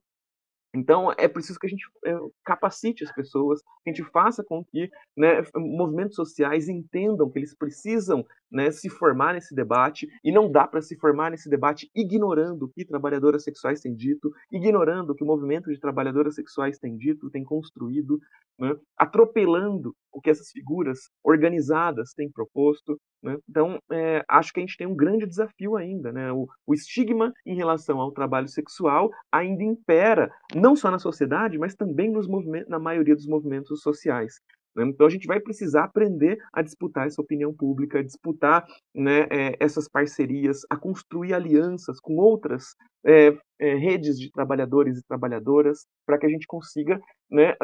Então, 0.72 1.12
é 1.18 1.26
preciso 1.26 1.58
que 1.58 1.66
a 1.66 1.70
gente 1.70 1.84
é, 2.04 2.16
capacite 2.44 3.02
as 3.02 3.12
pessoas, 3.12 3.60
que 3.82 3.90
a 3.90 3.92
gente 3.92 4.08
faça 4.10 4.44
com 4.44 4.64
que 4.64 4.88
né, 5.16 5.42
movimentos 5.56 6.14
sociais 6.14 6.68
entendam 6.68 7.28
que 7.28 7.38
eles 7.38 7.54
precisam 7.54 8.24
né, 8.50 8.70
se 8.70 8.88
formar 8.88 9.34
nesse 9.34 9.54
debate, 9.54 10.08
e 10.22 10.30
não 10.30 10.50
dá 10.50 10.66
para 10.66 10.80
se 10.80 10.96
formar 10.96 11.30
nesse 11.30 11.48
debate 11.48 11.90
ignorando 11.94 12.64
o 12.64 12.68
que 12.68 12.84
trabalhadoras 12.84 13.42
sexuais 13.42 13.80
têm 13.80 13.94
dito, 13.94 14.30
ignorando 14.50 15.10
o 15.10 15.14
que 15.14 15.24
o 15.24 15.26
movimento 15.26 15.70
de 15.70 15.80
trabalhadoras 15.80 16.34
sexuais 16.36 16.78
tem 16.78 16.96
dito, 16.96 17.30
tem 17.30 17.42
construído, 17.42 18.18
né, 18.58 18.74
atropelando 18.96 19.94
o 20.12 20.20
que 20.20 20.30
essas 20.30 20.50
figuras 20.50 20.98
organizadas 21.24 22.12
têm 22.14 22.30
proposto. 22.30 23.00
Né? 23.22 23.36
Então, 23.48 23.78
é, 23.92 24.24
acho 24.28 24.52
que 24.52 24.60
a 24.60 24.62
gente 24.62 24.76
tem 24.76 24.86
um 24.86 24.96
grande 24.96 25.26
desafio 25.26 25.76
ainda. 25.76 26.12
Né? 26.12 26.32
O, 26.32 26.48
o, 26.66 26.74
estigma 26.74 27.32
em 27.44 27.54
relação 27.54 28.00
ao 28.00 28.12
trabalho 28.12 28.48
sexual 28.48 29.10
ainda 29.30 29.62
impera, 29.62 30.30
não 30.54 30.74
só 30.74 30.90
na 30.90 30.98
sociedade, 30.98 31.58
mas 31.58 31.74
também 31.74 32.10
nos 32.10 32.26
na 32.68 32.78
maioria 32.78 33.14
dos 33.14 33.26
movimentos 33.26 33.82
sociais. 33.82 34.40
Né? 34.74 34.84
Então, 34.84 35.06
a 35.06 35.10
gente 35.10 35.26
vai 35.26 35.40
precisar 35.40 35.84
aprender 35.84 36.38
a 36.52 36.62
disputar 36.62 37.06
essa 37.06 37.20
opinião 37.20 37.52
pública, 37.52 37.98
a 37.98 38.04
disputar 38.04 38.64
né, 38.94 39.26
é, 39.30 39.56
essas 39.60 39.88
parcerias, 39.88 40.60
a 40.70 40.76
construir 40.76 41.34
alianças 41.34 42.00
com 42.00 42.16
outras 42.16 42.74
é, 43.04 43.30
redes 43.58 44.18
de 44.18 44.30
trabalhadores 44.30 44.98
e 44.98 45.06
trabalhadoras, 45.06 45.86
para 46.06 46.18
que 46.18 46.26
a 46.26 46.28
gente 46.28 46.46
consiga 46.46 47.00
né, 47.30 47.54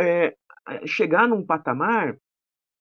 chegar 0.85 1.29
num 1.29 1.45
patamar 1.45 2.17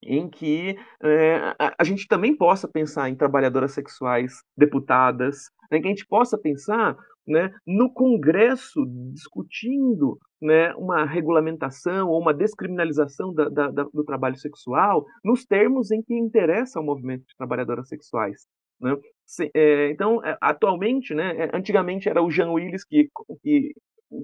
em 0.03 0.29
que 0.29 0.77
é, 1.03 1.55
a, 1.77 1.83
gente 1.83 2.07
também 2.07 2.35
possa 2.35 2.67
pensar 2.67 3.09
em 3.09 3.15
trabalhadoras 3.15 3.73
sexuais 3.73 4.33
deputadas, 4.57 5.49
em 5.71 5.81
que 5.81 5.87
a 5.87 5.89
gente 5.89 6.05
possa 6.07 6.37
pensar 6.37 6.95
né, 7.27 7.51
no 7.65 7.91
Congresso 7.91 8.85
discutindo 9.11 10.17
né, 10.41 10.73
uma 10.75 11.05
regulamentação 11.05 12.07
ou 12.09 12.21
uma 12.21 12.33
descriminalização 12.33 13.33
da, 13.33 13.49
da, 13.49 13.71
da, 13.71 13.83
do 13.91 14.03
trabalho 14.03 14.35
sexual 14.35 15.05
nos 15.23 15.43
termos 15.43 15.91
em 15.91 16.03
que 16.03 16.13
interessa 16.13 16.79
ao 16.79 16.85
movimento 16.85 17.25
de 17.25 17.35
trabalhadoras 17.35 17.87
sexuais. 17.87 18.45
Né? 18.79 18.95
Se, 19.25 19.49
é, 19.55 19.89
então, 19.89 20.23
é, 20.23 20.37
atualmente, 20.39 21.15
né, 21.15 21.49
antigamente 21.53 22.07
era 22.07 22.21
o 22.21 22.29
Jean 22.29 22.51
Willis 22.51 22.85
que, 22.85 23.09
que, 23.41 23.73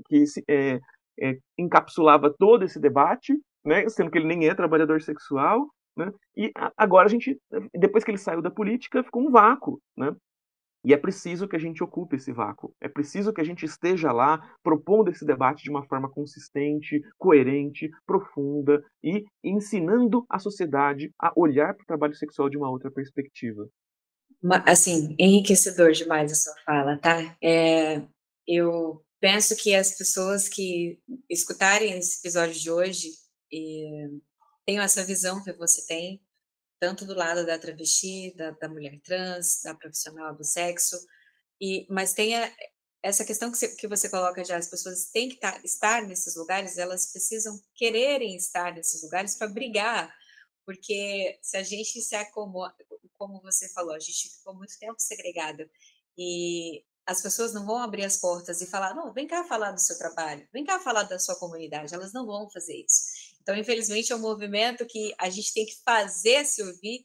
que 0.08 0.28
se, 0.28 0.44
encapsulava 1.58 2.34
todo 2.38 2.64
esse 2.64 2.80
debate, 2.80 3.34
né, 3.66 3.88
sendo 3.90 4.12
que 4.12 4.18
ele 4.18 4.28
nem 4.28 4.48
é 4.48 4.56
trabalhador 4.56 5.02
sexual, 5.02 5.68
né, 5.96 6.12
e 6.36 6.52
agora 6.78 7.08
a 7.08 7.10
gente, 7.10 7.40
depois 7.74 8.04
que 8.04 8.12
ele 8.12 8.18
saiu 8.18 8.42
da 8.42 8.52
política, 8.52 9.04
ficou 9.04 9.22
um 9.22 9.32
vácuo, 9.32 9.82
né, 9.98 10.16
e 10.84 10.94
é 10.94 10.98
preciso 10.98 11.48
que 11.48 11.56
a 11.56 11.60
gente 11.60 11.84
ocupe 11.84 12.16
esse 12.16 12.32
vácuo, 12.32 12.74
é 12.82 12.90
preciso 12.90 13.32
que 13.32 13.40
a 13.40 13.44
gente 13.44 13.66
esteja 13.66 14.12
lá 14.12 14.40
propondo 14.64 15.12
esse 15.12 15.24
debate 15.24 15.64
de 15.64 15.70
uma 15.70 15.86
forma 15.86 16.10
consistente, 16.10 17.02
coerente, 17.20 17.90
profunda 18.06 18.84
e 19.04 19.24
ensinando 19.44 20.26
a 20.28 20.40
sociedade 20.40 21.12
a 21.20 21.32
olhar 21.36 21.76
para 21.76 21.84
o 21.84 21.88
trabalho 21.88 22.16
sexual 22.16 22.50
de 22.50 22.58
uma 22.58 22.70
outra 22.70 22.90
perspectiva. 22.90 23.68
Assim, 24.66 25.16
enriquecedor 25.20 25.92
demais 25.92 26.32
a 26.32 26.36
sua 26.36 26.56
fala, 26.66 26.98
tá? 26.98 27.38
É, 27.44 28.02
eu 28.48 29.04
penso 29.20 29.56
que 29.56 29.76
as 29.76 29.96
pessoas 29.96 30.50
que 30.50 30.98
escutarem 31.30 31.96
esse 32.00 32.20
episódio 32.20 32.60
de 32.60 32.72
hoje 32.72 33.10
e 33.52 34.22
tenham 34.66 34.84
essa 34.84 35.04
visão 35.04 35.44
que 35.44 35.54
você 35.54 35.86
tem, 35.86 36.22
tanto 36.80 37.06
do 37.06 37.14
lado 37.14 37.46
da 37.46 37.60
travesti, 37.60 38.34
da, 38.36 38.52
da 38.52 38.70
mulher 38.70 39.00
trans, 39.04 39.62
da 39.64 39.76
profissional 39.76 40.36
do 40.36 40.44
sexo, 40.44 40.98
e 41.60 41.86
mas 41.90 42.14
tenha 42.14 42.52
essa 43.04 43.26
questão 43.26 43.52
que 43.52 43.58
você, 43.58 43.76
que 43.76 43.88
você 43.88 44.10
coloca 44.10 44.44
já, 44.44 44.58
as 44.58 44.70
pessoas 44.70 45.06
têm 45.12 45.30
que 45.30 45.40
tá, 45.40 45.60
estar 45.64 46.04
nesses 46.04 46.36
lugares, 46.36 46.78
elas 46.78 47.12
precisam 47.12 47.60
quererem 47.76 48.36
estar 48.36 48.74
nesses 48.74 49.04
lugares 49.04 49.36
para 49.36 49.48
brigar, 49.48 50.14
porque 50.66 51.40
se 51.42 51.58
a 51.58 51.64
gente 51.64 52.02
se 52.02 52.16
acomoda, 52.16 52.76
como 53.18 53.42
você 53.42 53.70
falou, 53.70 53.94
a 53.94 54.00
gente 54.00 54.30
ficou 54.30 54.56
muito 54.56 54.78
tempo 54.80 54.96
segregado 54.98 55.68
e 56.18 56.84
as 57.06 57.22
pessoas 57.22 57.54
não 57.54 57.66
vão 57.66 57.78
abrir 57.78 58.04
as 58.04 58.18
portas 58.18 58.62
e 58.62 58.68
falar, 58.68 58.94
não, 58.94 59.12
vem 59.12 59.28
cá 59.28 59.44
falar 59.44 59.72
do 59.72 59.80
seu 59.80 59.98
trabalho, 59.98 60.48
vem 60.54 60.64
cá 60.64 60.80
falar 60.80 61.04
da 61.04 61.20
sua 61.20 61.36
comunidade, 61.36 61.94
elas 61.94 62.14
não 62.14 62.26
vão 62.26 62.50
fazer 62.50 62.76
isso. 62.76 63.31
Então, 63.42 63.56
infelizmente, 63.56 64.12
é 64.12 64.16
um 64.16 64.20
movimento 64.20 64.86
que 64.86 65.14
a 65.18 65.30
gente 65.30 65.54
tem 65.54 65.66
que 65.66 65.76
fazer 65.84 66.46
se 66.46 66.62
ouvir, 66.62 67.04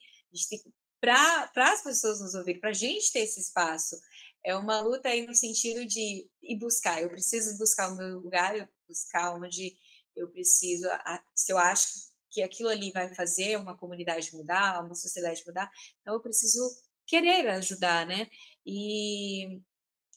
para 1.01 1.73
as 1.73 1.83
pessoas 1.83 2.21
nos 2.21 2.35
ouvirem, 2.35 2.61
para 2.61 2.71
a 2.71 2.75
gente 2.75 3.13
ter 3.13 3.21
esse 3.21 3.41
espaço. 3.41 3.97
É 4.45 4.55
uma 4.55 4.81
luta 4.81 5.09
aí 5.09 5.27
no 5.27 5.35
sentido 5.35 5.85
de 5.87 6.29
ir 6.43 6.59
buscar, 6.59 7.03
eu 7.03 7.09
preciso 7.09 7.57
buscar 7.59 7.93
o 7.93 7.97
meu 7.97 8.19
lugar, 8.21 8.69
buscar 8.89 9.35
onde 9.35 9.77
eu 10.15 10.29
preciso, 10.29 10.87
se 11.35 11.53
eu 11.53 11.59
acho 11.59 11.89
que 12.31 12.43
aquilo 12.43 12.69
ali 12.69 12.91
vai 12.93 13.13
fazer 13.15 13.57
uma 13.57 13.77
comunidade 13.77 14.35
mudar, 14.35 14.85
uma 14.85 14.95
sociedade 14.95 15.43
mudar, 15.47 15.71
então 16.01 16.15
eu 16.15 16.21
preciso 16.21 16.61
querer 17.07 17.49
ajudar, 17.49 18.07
né? 18.07 18.29
E, 18.65 19.61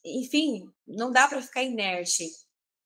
enfim, 0.04 0.70
não 0.88 1.12
dá 1.12 1.28
para 1.28 1.42
ficar 1.42 1.64
inerte, 1.64 2.30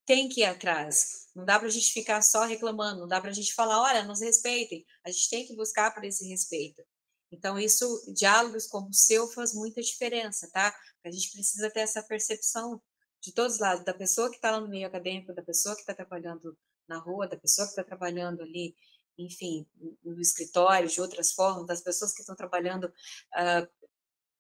tem 0.05 0.29
que 0.29 0.41
ir 0.41 0.45
atrás. 0.45 1.22
Não 1.35 1.45
dá 1.45 1.57
para 1.57 1.67
a 1.67 1.71
gente 1.71 1.91
ficar 1.91 2.21
só 2.21 2.45
reclamando, 2.45 3.01
não 3.01 3.07
dá 3.07 3.19
para 3.19 3.31
a 3.31 3.33
gente 3.33 3.53
falar, 3.53 3.81
olha, 3.81 4.03
nos 4.03 4.21
respeitem. 4.21 4.85
A 5.03 5.11
gente 5.11 5.29
tem 5.29 5.47
que 5.47 5.55
buscar 5.55 5.93
por 5.93 6.03
esse 6.03 6.27
respeito. 6.27 6.81
Então, 7.31 7.57
isso, 7.57 8.13
diálogos 8.13 8.67
como 8.67 8.89
o 8.89 8.93
seu 8.93 9.27
faz 9.27 9.53
muita 9.53 9.81
diferença, 9.81 10.47
tá? 10.51 10.75
A 11.03 11.09
gente 11.09 11.31
precisa 11.31 11.69
ter 11.71 11.79
essa 11.79 12.03
percepção 12.03 12.79
de 13.19 13.33
todos 13.33 13.53
os 13.53 13.59
lados, 13.59 13.85
da 13.85 13.93
pessoa 13.93 14.29
que 14.29 14.35
está 14.35 14.51
lá 14.51 14.59
no 14.59 14.67
meio 14.67 14.85
acadêmico, 14.85 15.33
da 15.33 15.41
pessoa 15.41 15.75
que 15.75 15.81
está 15.81 15.93
trabalhando 15.93 16.55
na 16.87 16.99
rua, 16.99 17.27
da 17.27 17.37
pessoa 17.37 17.65
que 17.65 17.71
está 17.71 17.83
trabalhando 17.83 18.41
ali, 18.41 18.75
enfim, 19.17 19.65
no 20.03 20.19
escritório, 20.19 20.89
de 20.89 21.01
outras 21.01 21.31
formas, 21.31 21.65
das 21.65 21.81
pessoas 21.81 22.13
que 22.13 22.21
estão 22.21 22.35
trabalhando 22.35 22.85
uh, 22.85 23.87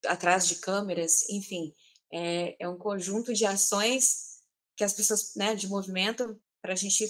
atrás 0.05 0.47
de 0.47 0.55
câmeras, 0.55 1.27
enfim, 1.29 1.73
é, 2.11 2.55
é, 2.59 2.67
um 2.67 2.77
conjunto 2.77 3.33
de 3.33 3.45
ações 3.45 4.41
que 4.75 4.83
as 4.83 4.93
pessoas, 4.93 5.33
né, 5.35 5.55
de 5.55 5.67
movimento, 5.67 6.39
para 6.63 6.71
a 6.71 6.77
gente 6.77 7.05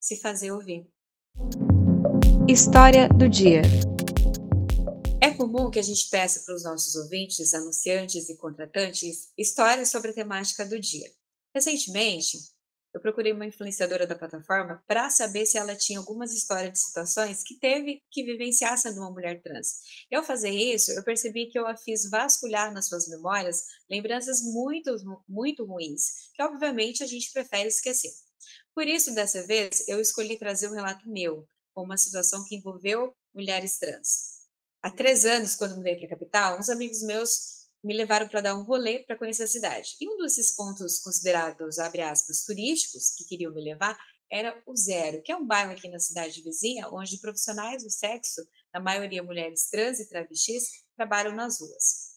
se 0.00 0.16
fazer 0.16 0.50
ouvir. 0.50 0.84
História 2.48 3.08
do 3.08 3.28
dia. 3.28 3.62
É 5.22 5.30
comum 5.30 5.70
que 5.70 5.78
a 5.78 5.82
gente 5.82 6.10
peça 6.10 6.42
para 6.44 6.56
os 6.56 6.64
nossos 6.64 6.96
ouvintes, 6.96 7.54
anunciantes 7.54 8.28
e 8.28 8.36
contratantes 8.36 9.28
histórias 9.38 9.90
sobre 9.90 10.10
a 10.10 10.14
temática 10.14 10.66
do 10.66 10.80
dia. 10.80 11.08
Recentemente, 11.54 12.36
eu 12.92 13.00
procurei 13.00 13.32
uma 13.32 13.46
influenciadora 13.46 14.08
da 14.08 14.16
plataforma 14.16 14.82
para 14.88 15.08
saber 15.08 15.46
se 15.46 15.56
ela 15.56 15.76
tinha 15.76 16.00
algumas 16.00 16.34
histórias 16.34 16.72
de 16.72 16.80
situações 16.80 17.44
que 17.44 17.60
teve 17.60 18.02
que 18.10 18.24
vivenciar 18.24 18.76
sendo 18.76 18.98
uma 19.02 19.12
mulher 19.12 19.40
trans. 19.40 19.82
E 20.10 20.16
ao 20.16 20.24
fazer 20.24 20.50
isso, 20.50 20.90
eu 20.90 21.04
percebi 21.04 21.46
que 21.46 21.56
eu 21.56 21.64
a 21.64 21.76
fiz 21.76 22.10
vasculhar 22.10 22.74
nas 22.74 22.88
suas 22.88 23.06
memórias 23.06 23.66
lembranças 23.88 24.42
muito, 24.42 24.96
muito 25.28 25.64
ruins, 25.64 26.30
que 26.34 26.42
obviamente 26.42 27.04
a 27.04 27.06
gente 27.06 27.32
prefere 27.32 27.68
esquecer. 27.68 28.10
Por 28.74 28.86
isso, 28.86 29.14
dessa 29.14 29.46
vez, 29.46 29.86
eu 29.88 30.00
escolhi 30.00 30.38
trazer 30.38 30.68
um 30.68 30.74
relato 30.74 31.08
meu, 31.08 31.46
com 31.74 31.82
uma 31.82 31.96
situação 31.96 32.44
que 32.44 32.56
envolveu 32.56 33.14
mulheres 33.34 33.78
trans. 33.78 34.40
Há 34.82 34.90
três 34.90 35.24
anos, 35.24 35.54
quando 35.54 35.76
mudei 35.76 35.96
para 35.96 36.06
a 36.06 36.10
capital, 36.10 36.58
uns 36.58 36.70
amigos 36.70 37.02
meus 37.02 37.60
me 37.82 37.94
levaram 37.94 38.28
para 38.28 38.40
dar 38.40 38.56
um 38.56 38.62
rolê 38.62 39.00
para 39.00 39.16
conhecer 39.16 39.44
a 39.44 39.48
cidade. 39.48 39.96
E 40.00 40.08
um 40.08 40.18
desses 40.18 40.54
pontos 40.54 40.98
considerados, 41.00 41.78
abre 41.78 42.02
aspas, 42.02 42.44
turísticos, 42.44 43.10
que 43.16 43.24
queriam 43.24 43.52
me 43.52 43.62
levar, 43.62 43.98
era 44.30 44.62
o 44.66 44.76
Zero, 44.76 45.22
que 45.22 45.32
é 45.32 45.36
um 45.36 45.46
bairro 45.46 45.72
aqui 45.72 45.88
na 45.88 45.98
cidade 45.98 46.40
vizinha, 46.42 46.88
onde 46.88 47.18
profissionais 47.18 47.82
do 47.82 47.90
sexo, 47.90 48.46
na 48.72 48.80
maioria 48.80 49.22
mulheres 49.22 49.68
trans 49.68 49.98
e 49.98 50.08
travestis, 50.08 50.84
trabalham 50.96 51.34
nas 51.34 51.60
ruas. 51.60 52.09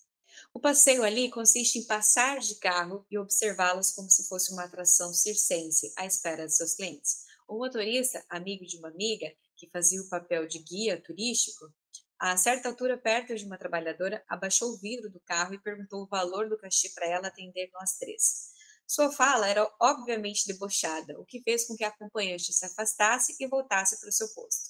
O 0.56 0.60
passeio 0.60 1.04
ali 1.04 1.32
consiste 1.32 1.80
em 1.80 1.84
passar 1.84 2.40
de 2.40 2.56
carro 2.60 3.06
e 3.10 3.18
observá-los 3.18 3.92
como 3.92 4.10
se 4.10 4.28
fosse 4.28 4.54
uma 4.54 4.66
atração 4.66 5.12
circense 5.12 5.92
à 5.98 6.06
espera 6.06 6.46
de 6.46 6.56
seus 6.56 6.76
clientes. 6.76 7.26
O 7.48 7.58
motorista, 7.58 8.24
amigo 8.30 8.64
de 8.64 8.78
uma 8.78 8.90
amiga, 8.90 9.34
que 9.58 9.68
fazia 9.72 10.00
o 10.00 10.08
papel 10.08 10.48
de 10.48 10.60
guia 10.60 11.02
turístico, 11.02 11.74
a 12.20 12.38
certa 12.38 12.70
altura, 12.70 12.98
perto 12.98 13.36
de 13.36 13.44
uma 13.46 13.58
trabalhadora, 13.58 14.24
abaixou 14.30 14.70
o 14.70 14.78
vidro 14.78 15.10
do 15.10 15.20
carro 15.22 15.56
e 15.56 15.62
perguntou 15.62 16.04
o 16.04 16.08
valor 16.08 16.48
do 16.48 16.58
cachê 16.58 16.90
para 16.90 17.08
ela 17.08 17.28
atender 17.28 17.70
nós 17.74 17.98
três. 17.98 18.54
Sua 18.88 19.12
fala 19.12 19.50
era 19.50 19.70
obviamente 19.82 20.46
debochada, 20.46 21.20
o 21.20 21.26
que 21.26 21.42
fez 21.42 21.66
com 21.66 21.76
que 21.76 21.84
a 21.84 21.88
acompanhante 21.88 22.54
se 22.54 22.66
afastasse 22.66 23.36
e 23.40 23.48
voltasse 23.48 24.00
para 24.00 24.08
o 24.08 24.14
seu 24.14 24.30
posto. 24.36 24.70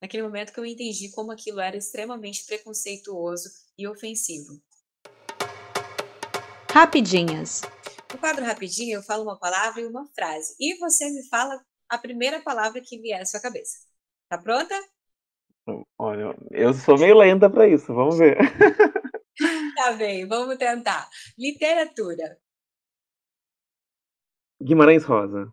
Naquele 0.00 0.22
momento 0.22 0.52
que 0.52 0.60
eu 0.60 0.66
entendi 0.66 1.10
como 1.10 1.32
aquilo 1.32 1.60
era 1.60 1.76
extremamente 1.76 2.44
preconceituoso 2.44 3.50
e 3.76 3.88
ofensivo. 3.88 4.62
Rapidinhas. 6.74 7.62
No 8.12 8.18
quadro 8.18 8.44
Rapidinho, 8.44 8.96
eu 8.96 9.02
falo 9.04 9.22
uma 9.22 9.38
palavra 9.38 9.80
e 9.80 9.86
uma 9.86 10.08
frase, 10.12 10.56
e 10.58 10.76
você 10.78 11.08
me 11.08 11.24
fala 11.28 11.64
a 11.88 11.96
primeira 11.96 12.42
palavra 12.42 12.80
que 12.80 12.98
vier 12.98 13.22
à 13.22 13.24
sua 13.24 13.40
cabeça. 13.40 13.86
Tá 14.28 14.38
pronta? 14.38 14.74
Olha, 15.96 16.36
eu 16.50 16.74
sou 16.74 16.98
meio 16.98 17.16
lenta 17.16 17.48
para 17.48 17.68
isso, 17.68 17.94
vamos 17.94 18.18
ver. 18.18 18.36
Tá 19.76 19.92
bem, 19.92 20.26
vamos 20.26 20.56
tentar. 20.56 21.08
Literatura. 21.36 22.40
Guimarães 24.62 25.04
Rosa. 25.04 25.52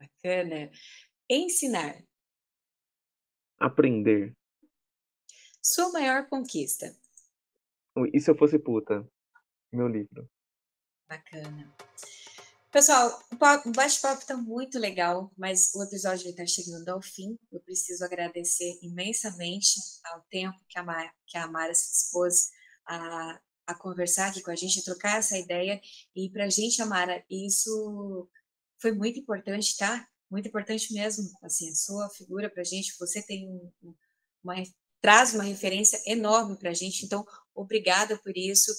Bacana. 0.00 0.70
Ensinar. 1.28 2.02
Aprender. 3.58 4.32
Sua 5.60 5.90
maior 5.90 6.28
conquista. 6.28 6.86
E 8.12 8.20
se 8.20 8.30
eu 8.30 8.36
fosse 8.36 8.58
puta? 8.60 9.04
Meu 9.76 9.88
livro. 9.88 10.26
Bacana. 11.06 11.70
Pessoal, 12.72 13.22
o 13.30 13.72
bate-papo 13.72 14.22
está 14.22 14.34
muito 14.34 14.78
legal, 14.78 15.30
mas 15.36 15.74
o 15.74 15.82
episódio 15.82 16.30
está 16.30 16.46
chegando 16.46 16.88
ao 16.88 17.02
fim. 17.02 17.38
Eu 17.52 17.60
preciso 17.60 18.02
agradecer 18.02 18.78
imensamente 18.80 19.78
ao 20.06 20.22
tempo 20.30 20.56
que 20.66 20.78
a, 20.78 20.82
Mara, 20.82 21.12
que 21.26 21.36
a 21.36 21.46
Mara 21.46 21.74
se 21.74 21.90
dispôs 21.90 22.48
a, 22.86 23.38
a 23.66 23.74
conversar 23.74 24.28
aqui 24.28 24.40
com 24.40 24.50
a 24.50 24.56
gente, 24.56 24.80
a 24.80 24.82
trocar 24.82 25.18
essa 25.18 25.36
ideia. 25.36 25.78
E 26.14 26.30
para 26.30 26.46
a 26.46 26.50
gente, 26.50 26.80
Amara, 26.80 27.22
isso 27.28 28.30
foi 28.78 28.92
muito 28.92 29.18
importante, 29.18 29.76
tá? 29.76 30.08
Muito 30.30 30.48
importante 30.48 30.90
mesmo, 30.94 31.30
assim, 31.42 31.68
a 31.68 31.74
sua 31.74 32.08
figura 32.08 32.48
para 32.48 32.62
a 32.62 32.64
gente. 32.64 32.96
Você 32.98 33.22
tem 33.22 33.46
um, 33.46 33.94
uma, 34.42 34.54
traz 35.02 35.34
uma 35.34 35.44
referência 35.44 36.00
enorme 36.06 36.56
para 36.58 36.70
a 36.70 36.74
gente, 36.74 37.04
então, 37.04 37.26
obrigada 37.54 38.16
por 38.18 38.36
isso. 38.36 38.72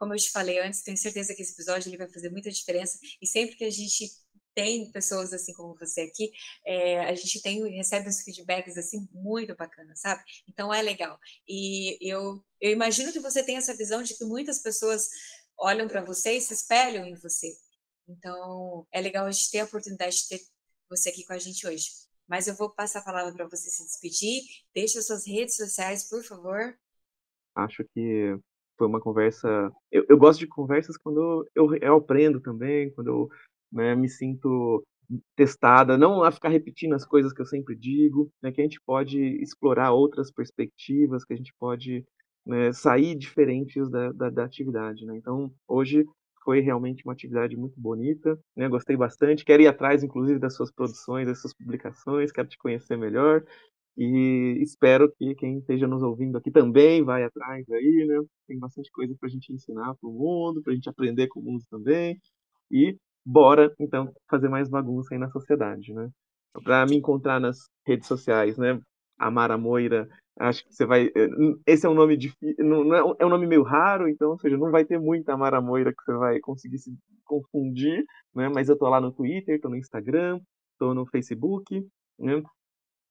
Como 0.00 0.14
eu 0.14 0.18
te 0.18 0.30
falei 0.30 0.58
antes, 0.58 0.82
tenho 0.82 0.96
certeza 0.96 1.34
que 1.34 1.42
esse 1.42 1.52
episódio 1.52 1.90
ele 1.90 1.98
vai 1.98 2.08
fazer 2.08 2.30
muita 2.30 2.50
diferença. 2.50 2.98
E 3.20 3.26
sempre 3.26 3.54
que 3.54 3.64
a 3.64 3.70
gente 3.70 4.10
tem 4.54 4.90
pessoas 4.90 5.30
assim 5.34 5.52
como 5.52 5.76
você 5.78 6.00
aqui, 6.00 6.32
é, 6.64 7.00
a 7.00 7.14
gente 7.14 7.42
tem 7.42 7.62
recebe 7.76 8.08
uns 8.08 8.22
feedbacks 8.22 8.78
assim 8.78 9.06
muito 9.12 9.54
bacanas, 9.54 10.00
sabe? 10.00 10.24
Então 10.48 10.72
é 10.72 10.80
legal. 10.80 11.18
E 11.46 11.98
eu, 12.00 12.42
eu 12.58 12.70
imagino 12.70 13.12
que 13.12 13.20
você 13.20 13.44
tem 13.44 13.58
essa 13.58 13.76
visão 13.76 14.02
de 14.02 14.16
que 14.16 14.24
muitas 14.24 14.60
pessoas 14.60 15.06
olham 15.58 15.86
para 15.86 16.02
você 16.02 16.32
e 16.32 16.40
se 16.40 16.54
espelham 16.54 17.04
em 17.04 17.14
você. 17.14 17.52
Então 18.08 18.86
é 18.90 19.02
legal 19.02 19.26
a 19.26 19.30
gente 19.30 19.50
ter 19.50 19.60
a 19.60 19.64
oportunidade 19.64 20.16
de 20.16 20.28
ter 20.28 20.40
você 20.88 21.10
aqui 21.10 21.26
com 21.26 21.34
a 21.34 21.38
gente 21.38 21.66
hoje. 21.66 21.90
Mas 22.26 22.48
eu 22.48 22.54
vou 22.54 22.70
passar 22.70 23.00
a 23.00 23.04
palavra 23.04 23.34
para 23.34 23.48
você 23.48 23.68
se 23.68 23.84
despedir. 23.84 24.40
Deixe 24.74 24.98
as 24.98 25.06
suas 25.06 25.26
redes 25.26 25.56
sociais, 25.56 26.08
por 26.08 26.24
favor. 26.24 26.74
Acho 27.54 27.84
que 27.92 28.40
foi 28.80 28.86
uma 28.86 29.00
conversa. 29.00 29.70
Eu, 29.92 30.06
eu 30.08 30.16
gosto 30.16 30.40
de 30.40 30.46
conversas 30.46 30.96
quando 30.96 31.46
eu, 31.54 31.74
eu 31.76 31.96
aprendo 31.96 32.40
também, 32.40 32.90
quando 32.92 33.08
eu 33.08 33.28
né, 33.70 33.94
me 33.94 34.08
sinto 34.08 34.82
testada, 35.36 35.98
não 35.98 36.24
a 36.24 36.30
ficar 36.30 36.48
repetindo 36.48 36.94
as 36.94 37.04
coisas 37.04 37.30
que 37.30 37.42
eu 37.42 37.46
sempre 37.46 37.76
digo, 37.76 38.30
né, 38.42 38.50
que 38.50 38.60
a 38.60 38.64
gente 38.64 38.80
pode 38.86 39.20
explorar 39.42 39.92
outras 39.92 40.32
perspectivas, 40.32 41.26
que 41.26 41.34
a 41.34 41.36
gente 41.36 41.52
pode 41.58 42.06
né, 42.46 42.72
sair 42.72 43.14
diferentes 43.14 43.90
da, 43.90 44.12
da, 44.12 44.30
da 44.30 44.44
atividade. 44.44 45.04
Né? 45.04 45.14
Então, 45.18 45.52
hoje 45.68 46.06
foi 46.42 46.60
realmente 46.60 47.04
uma 47.04 47.12
atividade 47.12 47.54
muito 47.54 47.78
bonita, 47.78 48.38
né? 48.56 48.66
Gostei 48.66 48.96
bastante. 48.96 49.44
Quero 49.44 49.62
ir 49.62 49.66
atrás, 49.66 50.02
inclusive, 50.02 50.38
das 50.38 50.54
suas 50.56 50.72
produções, 50.72 51.26
das 51.26 51.38
suas 51.38 51.52
publicações. 51.52 52.32
Quero 52.32 52.48
te 52.48 52.56
conhecer 52.56 52.96
melhor. 52.96 53.44
E 53.96 54.58
espero 54.62 55.12
que 55.12 55.34
quem 55.34 55.58
esteja 55.58 55.86
nos 55.86 56.02
ouvindo 56.02 56.38
aqui 56.38 56.50
também 56.50 57.04
vai 57.04 57.24
atrás 57.24 57.68
aí, 57.70 58.06
né? 58.08 58.18
Tem 58.46 58.58
bastante 58.58 58.90
coisa 58.92 59.14
para 59.18 59.28
a 59.28 59.30
gente 59.30 59.52
ensinar 59.52 59.94
para 59.94 60.08
o 60.08 60.12
mundo, 60.12 60.62
para 60.62 60.72
a 60.72 60.74
gente 60.74 60.88
aprender 60.88 61.28
com 61.28 61.40
o 61.40 61.42
mundo 61.42 61.62
também. 61.70 62.18
E 62.70 62.96
bora, 63.24 63.72
então, 63.78 64.12
fazer 64.28 64.48
mais 64.48 64.68
bagunça 64.68 65.14
aí 65.14 65.18
na 65.18 65.30
sociedade, 65.30 65.92
né? 65.92 66.08
Para 66.64 66.86
me 66.86 66.96
encontrar 66.96 67.40
nas 67.40 67.58
redes 67.86 68.06
sociais, 68.08 68.56
né? 68.56 68.80
Amara 69.18 69.58
Moira, 69.58 70.08
acho 70.38 70.64
que 70.64 70.72
você 70.72 70.86
vai. 70.86 71.06
Eh, 71.14 71.28
esse 71.66 71.86
é 71.86 71.88
um 71.88 71.94
nome 71.94 72.16
difícil, 72.16 72.64
não 72.64 72.94
é, 72.94 73.16
é 73.20 73.26
um 73.26 73.28
nome 73.28 73.46
meio 73.46 73.62
raro, 73.62 74.08
então, 74.08 74.30
ou 74.30 74.38
seja, 74.38 74.56
não 74.56 74.70
vai 74.70 74.84
ter 74.84 74.98
muita 74.98 75.34
Amara 75.34 75.60
Moira 75.60 75.92
que 75.92 76.02
você 76.02 76.16
vai 76.16 76.40
conseguir 76.40 76.78
se 76.78 76.90
confundir, 77.24 78.04
né? 78.34 78.48
Mas 78.48 78.68
eu 78.68 78.78
tô 78.78 78.88
lá 78.88 79.00
no 79.00 79.12
Twitter, 79.12 79.60
tô 79.60 79.68
no 79.68 79.76
Instagram, 79.76 80.40
tô 80.78 80.94
no 80.94 81.06
Facebook, 81.06 81.86
né? 82.18 82.42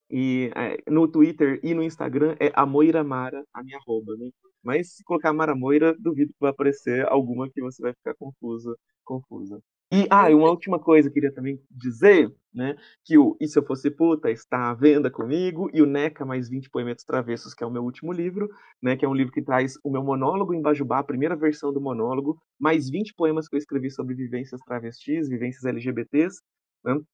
E 0.10 0.52
é, 0.56 0.78
no 0.90 1.08
Twitter 1.08 1.60
e 1.64 1.74
no 1.74 1.84
Instagram 1.84 2.36
é 2.40 2.52
a 2.56 2.66
Moira 2.66 3.04
Mara, 3.04 3.44
a 3.54 3.64
minha 3.64 3.78
arroba, 3.78 4.16
né? 4.18 4.30
Mas 4.64 4.96
se 4.96 5.04
colocar 5.04 5.32
Mara 5.34 5.56
Moira, 5.56 5.96
duvido 5.98 6.34
que 6.34 6.40
vai 6.40 6.52
aparecer 6.52 7.08
alguma 7.08 7.50
que 7.50 7.62
você 7.62 7.82
vai 7.82 7.94
ficar 7.94 8.14
confusa, 8.16 8.76
confusa. 9.04 9.62
E, 9.92 10.06
ah, 10.12 10.30
e 10.30 10.36
uma 10.36 10.50
última 10.52 10.78
coisa, 10.80 11.10
queria 11.10 11.34
também 11.34 11.60
dizer, 11.72 12.32
né, 12.54 12.76
que 13.04 13.18
o 13.18 13.36
E 13.42 13.48
Se 13.48 13.58
Eu 13.58 13.66
Fosse 13.66 13.90
Puta 13.90 14.30
está 14.30 14.70
à 14.70 14.74
venda 14.76 15.10
comigo, 15.10 15.68
e 15.74 15.82
o 15.82 15.86
NECA 15.88 16.24
mais 16.24 16.48
20 16.48 16.70
Poemetos 16.70 17.04
Travessos, 17.04 17.56
que 17.56 17.64
é 17.64 17.68
o 17.68 17.72
meu 17.72 17.84
último 17.84 18.14
livro, 18.14 18.48
né, 18.84 18.96
que 18.96 19.04
é 19.04 19.10
um 19.10 19.16
livro 19.16 19.34
que 19.34 19.42
traz 19.42 19.80
o 19.84 19.90
meu 19.90 20.04
monólogo 20.04 20.54
em 20.54 20.62
Bajubá, 20.62 21.00
a 21.00 21.04
primeira 21.04 21.36
versão 21.36 21.74
do 21.74 21.82
monólogo, 21.82 22.38
mais 22.60 22.88
20 22.88 23.16
poemas 23.16 23.48
que 23.48 23.56
eu 23.56 23.58
escrevi 23.58 23.90
sobre 23.90 24.14
vivências 24.14 24.62
travestis, 24.62 25.28
vivências 25.28 25.66
LGBTs? 25.66 26.40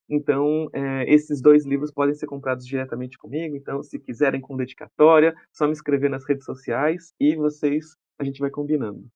Então, 0.10 0.70
é, 0.74 1.12
esses 1.12 1.42
dois 1.42 1.66
livros 1.66 1.92
podem 1.92 2.14
ser 2.14 2.28
comprados 2.28 2.66
diretamente 2.66 3.18
comigo. 3.18 3.56
Então, 3.56 3.82
se 3.82 4.00
quiserem 4.00 4.42
com 4.42 4.56
dedicatória, 4.56 5.36
só 5.52 5.66
me 5.66 5.74
escrever 5.74 6.10
nas 6.10 6.26
redes 6.28 6.46
sociais 6.46 7.14
e 7.20 7.36
vocês, 7.36 7.96
a 8.20 8.24
gente 8.24 8.40
vai 8.40 8.50
combinando. 8.50 9.10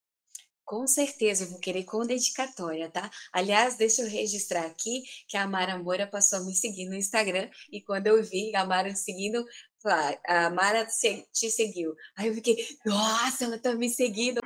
Com 0.70 0.86
certeza, 0.86 1.46
eu 1.46 1.48
vou 1.50 1.60
querer 1.60 1.84
com 1.84 2.06
dedicatória, 2.06 2.92
tá? 2.92 3.10
Aliás, 3.34 3.76
deixa 3.76 4.04
eu 4.04 4.08
registrar 4.08 4.68
aqui 4.68 5.02
que 5.28 5.36
a 5.36 5.48
Mara 5.48 5.80
Moura 5.80 6.06
passou 6.06 6.38
a 6.38 6.44
me 6.44 6.54
seguir 6.54 6.88
no 6.88 6.94
Instagram 6.94 7.50
e 7.72 7.82
quando 7.82 8.06
eu 8.06 8.22
vi 8.22 8.56
a 8.56 8.64
Mara 8.64 8.94
seguindo, 8.94 9.44
a 10.28 10.50
Mara 10.52 10.86
te 10.86 11.50
seguiu. 11.50 11.96
Aí 12.16 12.28
eu 12.28 12.36
fiquei, 12.36 12.56
nossa, 12.86 13.46
ela 13.46 13.58
tá 13.58 13.74
me 13.74 13.90
seguindo. 13.90 14.42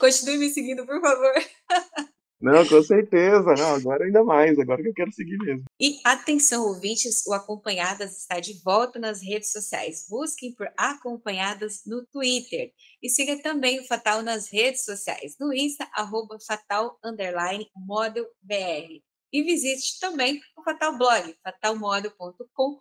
Continue 0.00 0.38
me 0.38 0.48
seguindo, 0.48 0.86
por 0.86 1.02
favor. 1.02 1.34
Não, 2.40 2.66
com 2.66 2.82
certeza. 2.82 3.54
Não, 3.54 3.74
agora 3.74 4.04
ainda 4.04 4.22
mais. 4.22 4.58
Agora 4.58 4.80
que 4.82 4.88
eu 4.88 4.94
quero 4.94 5.12
seguir 5.12 5.36
mesmo. 5.38 5.64
E 5.80 5.98
atenção, 6.04 6.66
ouvintes, 6.66 7.26
o 7.26 7.32
Acompanhadas 7.32 8.16
está 8.16 8.38
de 8.38 8.54
volta 8.62 8.98
nas 8.98 9.20
redes 9.20 9.50
sociais. 9.50 10.06
Busquem 10.08 10.54
por 10.54 10.70
Acompanhadas 10.76 11.82
no 11.84 12.06
Twitter. 12.06 12.72
E 13.02 13.08
siga 13.08 13.40
também 13.42 13.80
o 13.80 13.86
Fatal 13.86 14.22
nas 14.22 14.48
redes 14.48 14.84
sociais. 14.84 15.36
No 15.40 15.52
Insta, 15.52 15.88
arroba 15.92 16.38
fatal, 16.40 16.98
underline, 17.04 17.68
model, 17.76 18.26
br. 18.40 19.02
E 19.32 19.42
visite 19.42 19.98
também 20.00 20.40
o 20.56 20.62
Fatal 20.62 20.96
Blog, 20.96 21.34
fatalmodel.com 21.42 22.78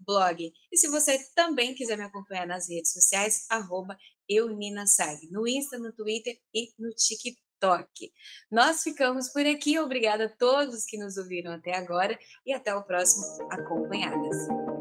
blog. 0.00 0.52
E 0.72 0.76
se 0.76 0.88
você 0.88 1.18
também 1.34 1.74
quiser 1.74 1.96
me 1.96 2.04
acompanhar 2.04 2.46
nas 2.46 2.68
redes 2.68 2.92
sociais, 2.92 3.46
arroba 3.48 3.96
eu, 4.28 4.48
Nina 4.48 4.84
no 5.30 5.46
Insta, 5.46 5.78
no 5.78 5.92
Twitter 5.92 6.38
e 6.52 6.72
no 6.78 6.90
TikTok 6.90 7.47
toque. 7.60 8.12
Nós 8.50 8.82
ficamos 8.82 9.28
por 9.28 9.44
aqui. 9.46 9.78
Obrigada 9.78 10.26
a 10.26 10.28
todos 10.28 10.84
que 10.84 10.98
nos 10.98 11.16
ouviram 11.16 11.52
até 11.52 11.76
agora 11.76 12.18
e 12.46 12.52
até 12.52 12.74
o 12.74 12.82
próximo 12.82 13.24
Acompanhadas. 13.50 14.77